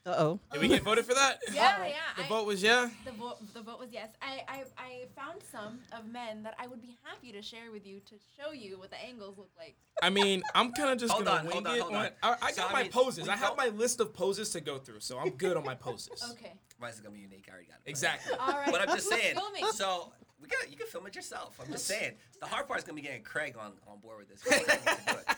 Uh 0.07 0.15
oh. 0.19 0.39
Did 0.53 0.61
we 0.61 0.67
get 0.69 0.83
voted 0.83 1.05
for 1.05 1.13
that? 1.15 1.39
Yeah, 1.53 1.85
yeah. 1.85 1.95
The 2.15 2.23
I- 2.23 2.27
vote 2.29 2.47
was 2.47 2.63
yeah. 2.63 2.89
The 3.03 3.11
vote, 3.11 3.37
the 3.53 3.61
vote 3.61 3.77
was 3.77 3.89
yes. 3.91 4.07
I, 4.21 4.41
I, 4.47 4.63
I 4.77 5.05
found 5.17 5.41
some 5.51 5.79
of 5.91 6.07
men 6.07 6.43
that 6.43 6.55
I 6.57 6.65
would 6.67 6.81
be 6.81 6.95
happy 7.03 7.33
to 7.33 7.41
share 7.41 7.71
with 7.73 7.85
you 7.85 7.99
to 7.99 8.15
show 8.39 8.53
you 8.53 8.79
what 8.79 8.89
the 8.89 9.03
angles 9.03 9.37
look 9.37 9.49
like. 9.57 9.75
I 10.01 10.09
mean, 10.09 10.43
I'm 10.55 10.71
kind 10.71 10.91
of 10.91 10.97
just 10.97 11.11
Hold 11.11 11.25
gonna 11.25 11.39
on, 11.39 11.45
wing 11.45 11.53
hold 11.53 11.67
on, 11.67 11.75
it. 11.75 11.81
hold 11.81 11.93
on. 11.95 12.09
I, 12.23 12.35
I 12.41 12.51
So, 12.51 12.61
got 12.61 12.69
I 12.69 12.73
my 12.73 12.81
mean, 12.83 12.91
poses. 12.91 13.27
I 13.27 13.35
have 13.35 13.57
my 13.57 13.67
list 13.67 13.99
of 13.99 14.13
poses 14.13 14.49
to 14.51 14.61
go 14.61 14.77
through, 14.77 15.01
so 15.01 15.19
I'm 15.19 15.31
good 15.31 15.57
on 15.57 15.65
my 15.65 15.75
poses. 15.75 16.23
Okay. 16.31 16.53
Mine's 16.79 16.99
gonna 17.01 17.13
be 17.13 17.19
unique. 17.21 17.45
I 17.49 17.51
already 17.53 17.67
got 17.67 17.77
it. 17.85 17.89
Exactly. 17.89 18.33
All 18.39 18.47
right. 18.53 18.71
But 18.71 18.87
I'm 18.87 18.95
just 18.95 19.09
saying. 19.09 19.35
Film. 19.35 19.71
So 19.73 20.13
we 20.41 20.47
got 20.47 20.69
you 20.71 20.77
can 20.77 20.87
film 20.87 21.05
it 21.07 21.15
yourself. 21.15 21.59
I'm 21.61 21.69
just 21.71 21.85
saying. 21.93 22.13
The 22.39 22.45
hard 22.45 22.67
part 22.67 22.79
is 22.79 22.85
gonna 22.85 22.95
be 22.95 23.01
getting 23.01 23.23
Craig 23.23 23.55
on, 23.59 23.73
on 23.91 23.99
board 23.99 24.19
with 24.19 24.29
this. 24.29 25.36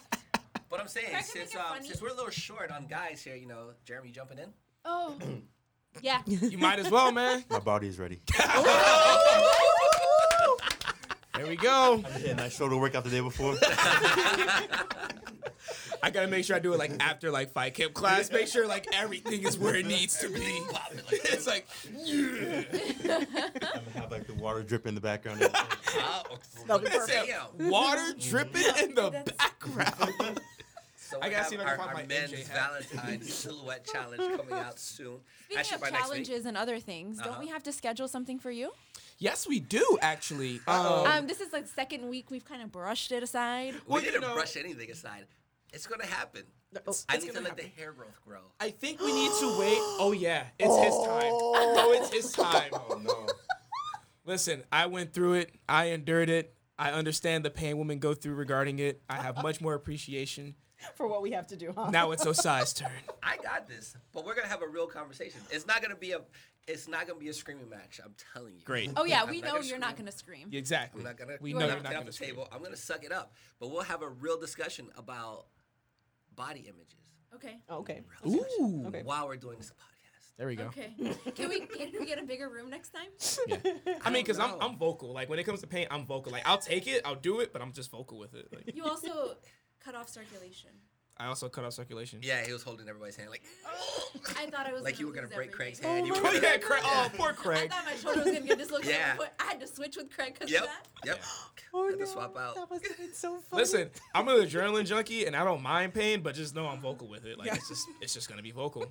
But 0.70 0.80
I'm 0.80 0.88
saying 0.88 1.08
since 1.24 1.56
um, 1.56 1.82
since 1.82 2.02
we're 2.02 2.10
a 2.10 2.14
little 2.14 2.30
short 2.30 2.72
on 2.72 2.86
guys 2.86 3.22
here, 3.24 3.36
you 3.36 3.48
know, 3.48 3.72
Jeremy, 3.86 4.10
you 4.10 4.14
jumping 4.14 4.38
in? 4.38 4.50
Oh. 4.86 5.16
yeah. 6.02 6.22
You 6.28 6.58
might 6.58 6.80
as 6.80 6.90
well, 6.92 7.12
man. 7.12 7.44
My 7.50 7.60
body 7.60 7.88
is 7.88 7.98
ready. 8.00 8.20
There 11.36 11.48
we 11.48 11.56
go. 11.56 12.04
I 12.06 12.18
did 12.18 12.32
a 12.32 12.36
nice 12.36 12.58
shoulder 12.58 12.76
workout 12.76 13.06
the 13.06 13.10
day 13.10 13.22
before. 13.22 13.56
I 16.04 16.10
gotta 16.12 16.28
make 16.28 16.44
sure 16.44 16.58
I 16.58 16.60
do 16.60 16.74
it 16.74 16.80
like 16.80 16.92
after 17.02 17.32
like 17.32 17.54
fight 17.54 17.76
camp 17.76 17.94
class. 17.94 18.30
Make 18.30 18.48
sure 18.48 18.68
like 18.68 18.88
everything 18.94 19.44
is 19.44 19.58
where 19.58 19.76
it 19.76 19.86
needs 19.86 20.18
to 20.20 20.28
be. 20.28 20.60
It's 21.12 21.48
like 21.48 21.66
I'm 21.86 23.26
gonna 23.26 23.90
have 23.94 24.12
like 24.12 24.28
the 24.28 24.34
water 24.34 24.64
dripping 24.64 24.90
in 24.90 24.96
the 24.96 25.02
background. 25.02 25.42
Oh, 25.46 26.24
That'll 26.68 26.80
be 26.80 26.90
damn. 27.08 27.70
water 27.70 28.14
dripping 28.20 28.64
in 28.84 28.96
the 28.96 29.24
background. 29.38 30.42
So 31.10 31.18
I 31.22 31.28
we 31.28 31.34
gotta 31.34 31.50
see 31.50 31.56
if 31.56 31.62
I 31.62 31.64
can 31.64 31.72
our, 31.72 31.78
find 31.78 31.90
our 31.90 31.96
my 31.96 32.06
men's 32.06 32.32
MJ. 32.32 32.46
Valentine's 32.48 33.34
silhouette 33.34 33.86
challenge 33.92 34.18
coming 34.38 34.54
out 34.54 34.80
soon. 34.80 35.18
Speaking 35.46 35.58
Actually, 35.60 35.76
of 35.76 35.82
by 35.82 35.90
next 35.90 36.02
week. 36.04 36.10
challenges 36.26 36.46
and 36.46 36.56
other 36.58 36.80
things, 36.80 37.20
Uh-huh. 37.20 37.30
don't 37.32 37.40
we 37.40 37.48
have 37.48 37.64
to 37.64 37.72
schedule 37.72 38.08
something 38.08 38.38
for 38.38 38.52
you? 38.52 38.72
Yes, 39.18 39.48
we 39.48 39.60
do 39.60 39.98
actually. 40.02 40.62
Um, 40.68 40.86
Um, 41.08 41.28
this 41.28 41.42
is 41.42 41.52
like 41.52 41.64
the 41.66 41.72
second 41.74 42.08
week 42.10 42.30
we've 42.30 42.46
kind 42.46 42.62
of 42.62 42.72
brushed 42.72 43.12
it 43.12 43.24
aside. 43.24 43.74
We 43.74 43.80
Well, 43.88 44.02
didn't 44.02 44.22
know- 44.22 44.36
brush 44.36 44.56
anything 44.56 44.92
aside. 44.92 45.26
It's 45.74 45.88
gonna 45.88 46.06
happen. 46.06 46.44
It's- 46.76 47.06
I 47.10 47.16
it's 47.16 47.24
need 47.26 47.30
to 47.32 47.34
gonna 47.38 47.48
let 47.50 47.58
the 47.58 47.64
hair 47.64 47.92
growth 47.92 48.20
grow. 48.24 48.42
I 48.60 48.70
think 48.70 49.02
we 49.02 49.12
need 49.12 49.32
to 49.40 49.60
wait. 49.60 49.78
Oh 50.00 50.12
yeah, 50.12 50.46
it's 50.60 50.76
his 50.78 50.94
time. 51.08 51.32
Oh, 51.34 51.92
it's 51.98 52.14
his 52.14 52.32
time. 52.34 52.70
oh 52.74 53.00
no. 53.04 53.28
Listen, 54.26 54.64
I 54.72 54.86
went 54.86 55.14
through 55.14 55.34
it. 55.34 55.56
I 55.68 55.86
endured 55.86 56.30
it. 56.30 56.54
I 56.78 56.92
understand 56.92 57.44
the 57.44 57.50
pain 57.50 57.78
women 57.80 57.98
go 58.00 58.14
through 58.14 58.36
regarding 58.36 58.78
it. 58.80 59.02
I 59.10 59.16
have 59.16 59.42
much 59.42 59.60
more 59.60 59.74
appreciation. 59.74 60.56
For 60.96 61.08
what 61.08 61.22
we 61.22 61.32
have 61.32 61.48
to 61.48 61.56
do, 61.56 61.74
huh? 61.76 61.90
Now 61.90 62.12
it's 62.12 62.26
Osai's 62.28 62.74
turn. 62.74 62.92
I 63.22 63.38
got 63.38 63.68
this, 63.68 63.96
but 64.14 64.26
we're 64.26 64.36
gonna 64.36 64.48
have 64.48 64.62
a 64.62 64.68
real 64.68 64.88
conversation. 64.88 65.42
It's 65.52 65.68
not 65.68 65.82
gonna 65.82 65.96
be 65.96 66.12
a. 66.14 66.22
It's 66.68 66.88
not 66.88 67.08
gonna 67.08 67.20
be 67.20 67.30
a 67.30 67.34
screaming 67.34 67.70
match. 67.70 68.00
I'm 68.04 68.14
telling 68.34 68.54
you. 68.56 68.62
Great. 68.64 68.92
Oh 68.96 69.06
yeah, 69.06 69.24
I'm 69.24 69.30
we 69.30 69.42
not 69.42 69.56
know 69.56 69.62
you're 69.62 69.80
not 69.80 69.98
gonna 69.98 70.12
scream. 70.12 70.50
Exactly. 70.52 71.00
I'm 71.02 71.06
not 71.06 71.18
gonna. 71.18 71.38
We 71.42 71.52
You 71.52 71.60
know 71.60 71.66
are 71.66 71.70
you're 71.70 71.76
knock 71.78 71.84
not 71.84 71.92
it 71.92 71.96
going 71.96 72.08
off 72.08 72.14
to 72.14 72.20
the 72.20 72.26
table. 72.26 72.48
I'm 72.52 72.64
gonna 72.64 72.76
suck 72.76 73.04
it 73.04 73.12
up, 73.12 73.34
but 73.60 73.72
we'll 73.72 73.82
have 73.84 74.02
a 74.02 74.10
real 74.10 74.40
discussion 74.40 74.88
about 74.98 75.48
body 76.36 76.62
images 76.62 76.96
Okay. 77.36 77.60
Okay. 77.70 78.02
Ooh. 78.28 78.86
Okay. 78.88 79.04
while 79.04 79.28
we're 79.28 79.36
doing 79.36 79.58
this 79.58 79.72
podcast. 79.72 80.34
There 80.38 80.48
we 80.48 80.56
go. 80.56 80.66
Okay. 80.66 80.94
Can 81.36 81.50
we 81.50 81.60
can 81.60 81.92
we 82.00 82.06
get 82.06 82.18
a 82.18 82.24
bigger 82.24 82.48
room 82.50 82.70
next 82.70 82.92
time? 82.92 83.10
Yeah. 83.48 83.58
I 84.06 84.10
mean, 84.10 84.24
because 84.24 84.40
I'm. 84.40 84.54
I'm 84.62 84.78
vocal. 84.78 85.12
Like, 85.12 85.30
when 85.30 85.38
it 85.38 85.44
comes 85.44 85.60
to 85.62 85.68
paint, 85.68 85.90
I'm 85.92 86.06
vocal. 86.06 86.32
Like, 86.32 86.48
I'll 86.48 86.58
take 86.58 86.88
it, 86.88 87.02
I'll 87.04 87.16
do 87.16 87.42
it, 87.42 87.52
but 87.52 87.62
I'm 87.62 87.74
just 87.74 87.92
vocal 87.92 88.18
with 88.18 88.34
it. 88.36 88.48
Like, 88.54 88.74
You 88.74 88.86
also 88.86 89.36
cut 89.84 89.96
off 89.96 90.10
circulation. 90.10 90.70
I 91.22 91.26
also 91.26 91.50
cut 91.50 91.66
off 91.66 91.74
circulation. 91.74 92.20
Yeah, 92.22 92.46
he 92.46 92.54
was 92.54 92.64
holding 92.64 92.88
everybody's 92.88 93.18
hand 93.18 93.30
like. 93.30 93.44
I 94.38 94.46
thought 94.50 94.66
I 94.68 94.72
was 94.72 94.84
Like 94.84 95.00
you 95.02 95.08
were 95.08 95.12
gonna 95.14 95.28
break 95.28 95.52
Craig's 95.52 95.80
everything. 95.80 96.06
hand. 96.06 96.08
you 96.08 96.14
oh, 96.16 96.22
were 96.22 96.28
Oh, 96.30 96.34
gonna, 96.34 96.48
yeah, 96.48 96.58
Craig. 96.58 96.82
Oh, 96.86 97.10
poor 97.18 97.34
Craig. 97.34 97.70
I 97.72 97.76
thought 97.76 97.86
my 97.86 97.96
shoulder 97.96 98.20
was 98.24 98.34
gonna 98.34 98.48
get 98.48 98.58
dislocated. 98.58 98.96
Yeah. 99.00 99.18
I 99.40 99.44
had 99.44 99.60
to 99.60 99.68
switch 99.68 99.98
with 99.98 100.10
Craig 100.16 100.36
because 100.36 100.50
Yep. 100.50 100.62
of 100.64 100.68
that. 100.70 101.06
Yep. 101.06 101.22
Oh, 101.74 101.90
Had 101.90 102.00
to 102.00 102.08
swap 102.08 102.38
out. 102.38 102.56
That 102.56 102.70
must 102.70 102.88
have 102.88 102.98
been 102.98 103.14
so 103.14 103.38
funny. 103.50 103.62
Listen, 103.62 103.90
I'm 104.16 104.28
an 104.30 104.38
adrenaline 104.38 104.86
junkie, 104.86 105.26
and 105.26 105.36
I 105.36 105.44
don't 105.44 105.62
mind 105.62 105.94
pain, 105.94 106.22
but 106.22 106.36
just 106.36 106.56
know 106.56 106.66
I'm 106.68 106.80
vocal 106.80 107.10
with 107.10 107.26
it. 107.26 107.38
Like, 107.38 107.54
it's 107.54 107.68
just, 107.68 107.86
it's 108.02 108.14
just 108.14 108.30
gonna 108.30 108.42
be 108.42 108.52
vocal. 108.52 108.86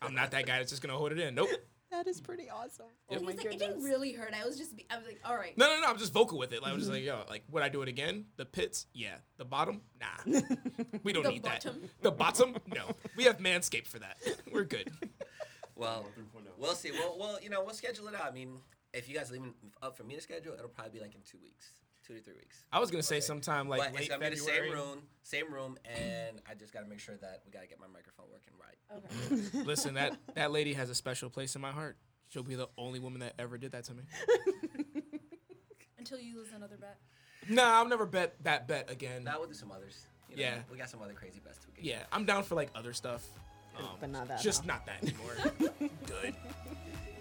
I'm 0.00 0.14
not 0.14 0.30
that 0.30 0.46
guy 0.46 0.58
that's 0.58 0.70
just 0.70 0.80
gonna 0.82 0.96
hold 0.96 1.12
it 1.12 1.18
in. 1.18 1.34
Nope. 1.34 1.50
That 1.96 2.06
is 2.08 2.20
pretty 2.20 2.50
awesome. 2.50 2.86
Yep. 3.10 3.20
Oh 3.20 3.24
my 3.24 3.32
like, 3.32 3.44
it 3.44 3.58
didn't 3.58 3.82
really 3.82 4.12
hurt. 4.12 4.34
I 4.34 4.44
was 4.44 4.58
just, 4.58 4.72
I 4.90 4.96
was 4.96 5.06
like, 5.06 5.20
all 5.24 5.36
right. 5.36 5.56
No, 5.56 5.66
no, 5.68 5.80
no. 5.80 5.88
I'm 5.88 5.98
just 5.98 6.12
vocal 6.12 6.38
with 6.38 6.52
it. 6.52 6.62
Like, 6.62 6.72
I'm 6.72 6.78
just 6.78 6.90
like, 6.90 7.02
yo, 7.04 7.22
like, 7.28 7.44
would 7.50 7.62
I 7.62 7.68
do 7.68 7.82
it 7.82 7.88
again? 7.88 8.26
The 8.36 8.44
pits, 8.44 8.86
yeah. 8.92 9.16
The 9.36 9.44
bottom, 9.44 9.80
nah. 10.00 10.40
We 11.02 11.12
don't 11.12 11.22
The 11.24 11.30
need 11.30 11.42
bottom? 11.42 11.80
that. 11.82 12.02
The 12.02 12.10
bottom, 12.10 12.56
no. 12.74 12.90
We 13.16 13.24
have 13.24 13.38
Manscaped 13.38 13.86
for 13.86 13.98
that. 13.98 14.16
We're 14.52 14.64
good. 14.64 14.90
Well, 15.76 16.06
we'll 16.58 16.74
see. 16.74 16.90
Well, 16.92 17.16
well, 17.18 17.38
you 17.42 17.50
know, 17.50 17.62
we'll 17.64 17.74
schedule 17.74 18.08
it 18.08 18.14
out. 18.14 18.26
I 18.26 18.30
mean, 18.30 18.58
if 18.92 19.08
you 19.08 19.14
guys 19.14 19.30
leave 19.30 19.42
it 19.42 19.52
up 19.82 19.96
for 19.96 20.04
me 20.04 20.14
to 20.14 20.20
schedule, 20.20 20.54
it'll 20.54 20.68
probably 20.68 20.92
be 20.92 21.00
like 21.00 21.14
in 21.14 21.20
two 21.28 21.38
weeks, 21.42 21.72
two 22.06 22.14
to 22.14 22.20
three 22.20 22.34
weeks. 22.34 22.64
I 22.72 22.78
was 22.80 22.90
gonna 22.90 23.02
say 23.02 23.20
sometime 23.20 23.68
like 23.68 23.80
but 23.80 23.88
it's 23.90 23.98
late 24.00 24.08
gonna 24.10 24.30
be 24.30 24.36
the 24.36 24.42
February. 24.42 24.68
same 24.70 24.78
room, 24.78 24.98
same 25.22 25.52
room, 25.52 25.78
and 25.84 26.40
I 26.50 26.54
just 26.54 26.72
gotta 26.72 26.86
make 26.86 27.00
sure 27.00 27.16
that 27.16 27.42
we 27.46 27.52
gotta 27.52 27.66
get 27.66 27.80
my 27.80 27.86
microphone 27.92 28.26
working 28.32 28.54
right. 28.60 29.52
Okay. 29.52 29.64
Listen, 29.64 29.94
that 29.94 30.16
that 30.34 30.50
lady 30.52 30.74
has 30.74 30.90
a 30.90 30.94
special 30.94 31.30
place 31.30 31.54
in 31.56 31.62
my 31.62 31.70
heart. 31.72 31.96
She'll 32.28 32.42
be 32.42 32.54
the 32.56 32.68
only 32.76 32.98
woman 33.00 33.20
that 33.20 33.34
ever 33.38 33.58
did 33.58 33.72
that 33.72 33.84
to 33.84 33.94
me. 33.94 34.02
Until 35.98 36.18
you 36.18 36.36
lose 36.36 36.48
another 36.54 36.76
bet. 36.76 36.98
Nah, 37.48 37.62
I'll 37.78 37.88
never 37.88 38.06
bet 38.06 38.34
that 38.44 38.66
bet 38.68 38.90
again. 38.90 39.24
Now 39.24 39.38
we'll 39.38 39.48
do 39.48 39.54
some 39.54 39.70
others. 39.72 40.06
You 40.28 40.36
know, 40.36 40.42
Yeah. 40.42 40.58
we 40.70 40.76
got 40.78 40.90
some 40.90 41.00
other 41.02 41.12
crazy 41.14 41.40
bets 41.44 41.58
too. 41.58 41.70
Yeah, 41.80 42.00
I'm 42.12 42.24
down 42.24 42.42
for 42.42 42.54
like 42.54 42.70
other 42.74 42.92
stuff. 42.92 43.26
Um, 43.78 43.84
But 44.00 44.10
not 44.10 44.28
that, 44.28 44.40
Just 44.40 44.62
huh? 44.62 44.66
not 44.66 44.86
that 44.86 45.02
anymore. 45.02 45.88
Good. 46.06 46.34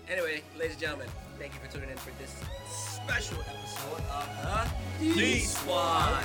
Anyway, 0.09 0.41
ladies 0.57 0.73
and 0.73 0.81
gentlemen, 0.81 1.07
thank 1.39 1.53
you 1.53 1.59
for 1.59 1.71
tuning 1.71 1.89
in 1.89 1.97
for 1.97 2.11
this 2.19 2.35
special 2.67 3.37
episode 3.41 4.03
of 4.11 4.73
the 4.99 5.13
D 5.13 5.39
Squad. 5.39 6.23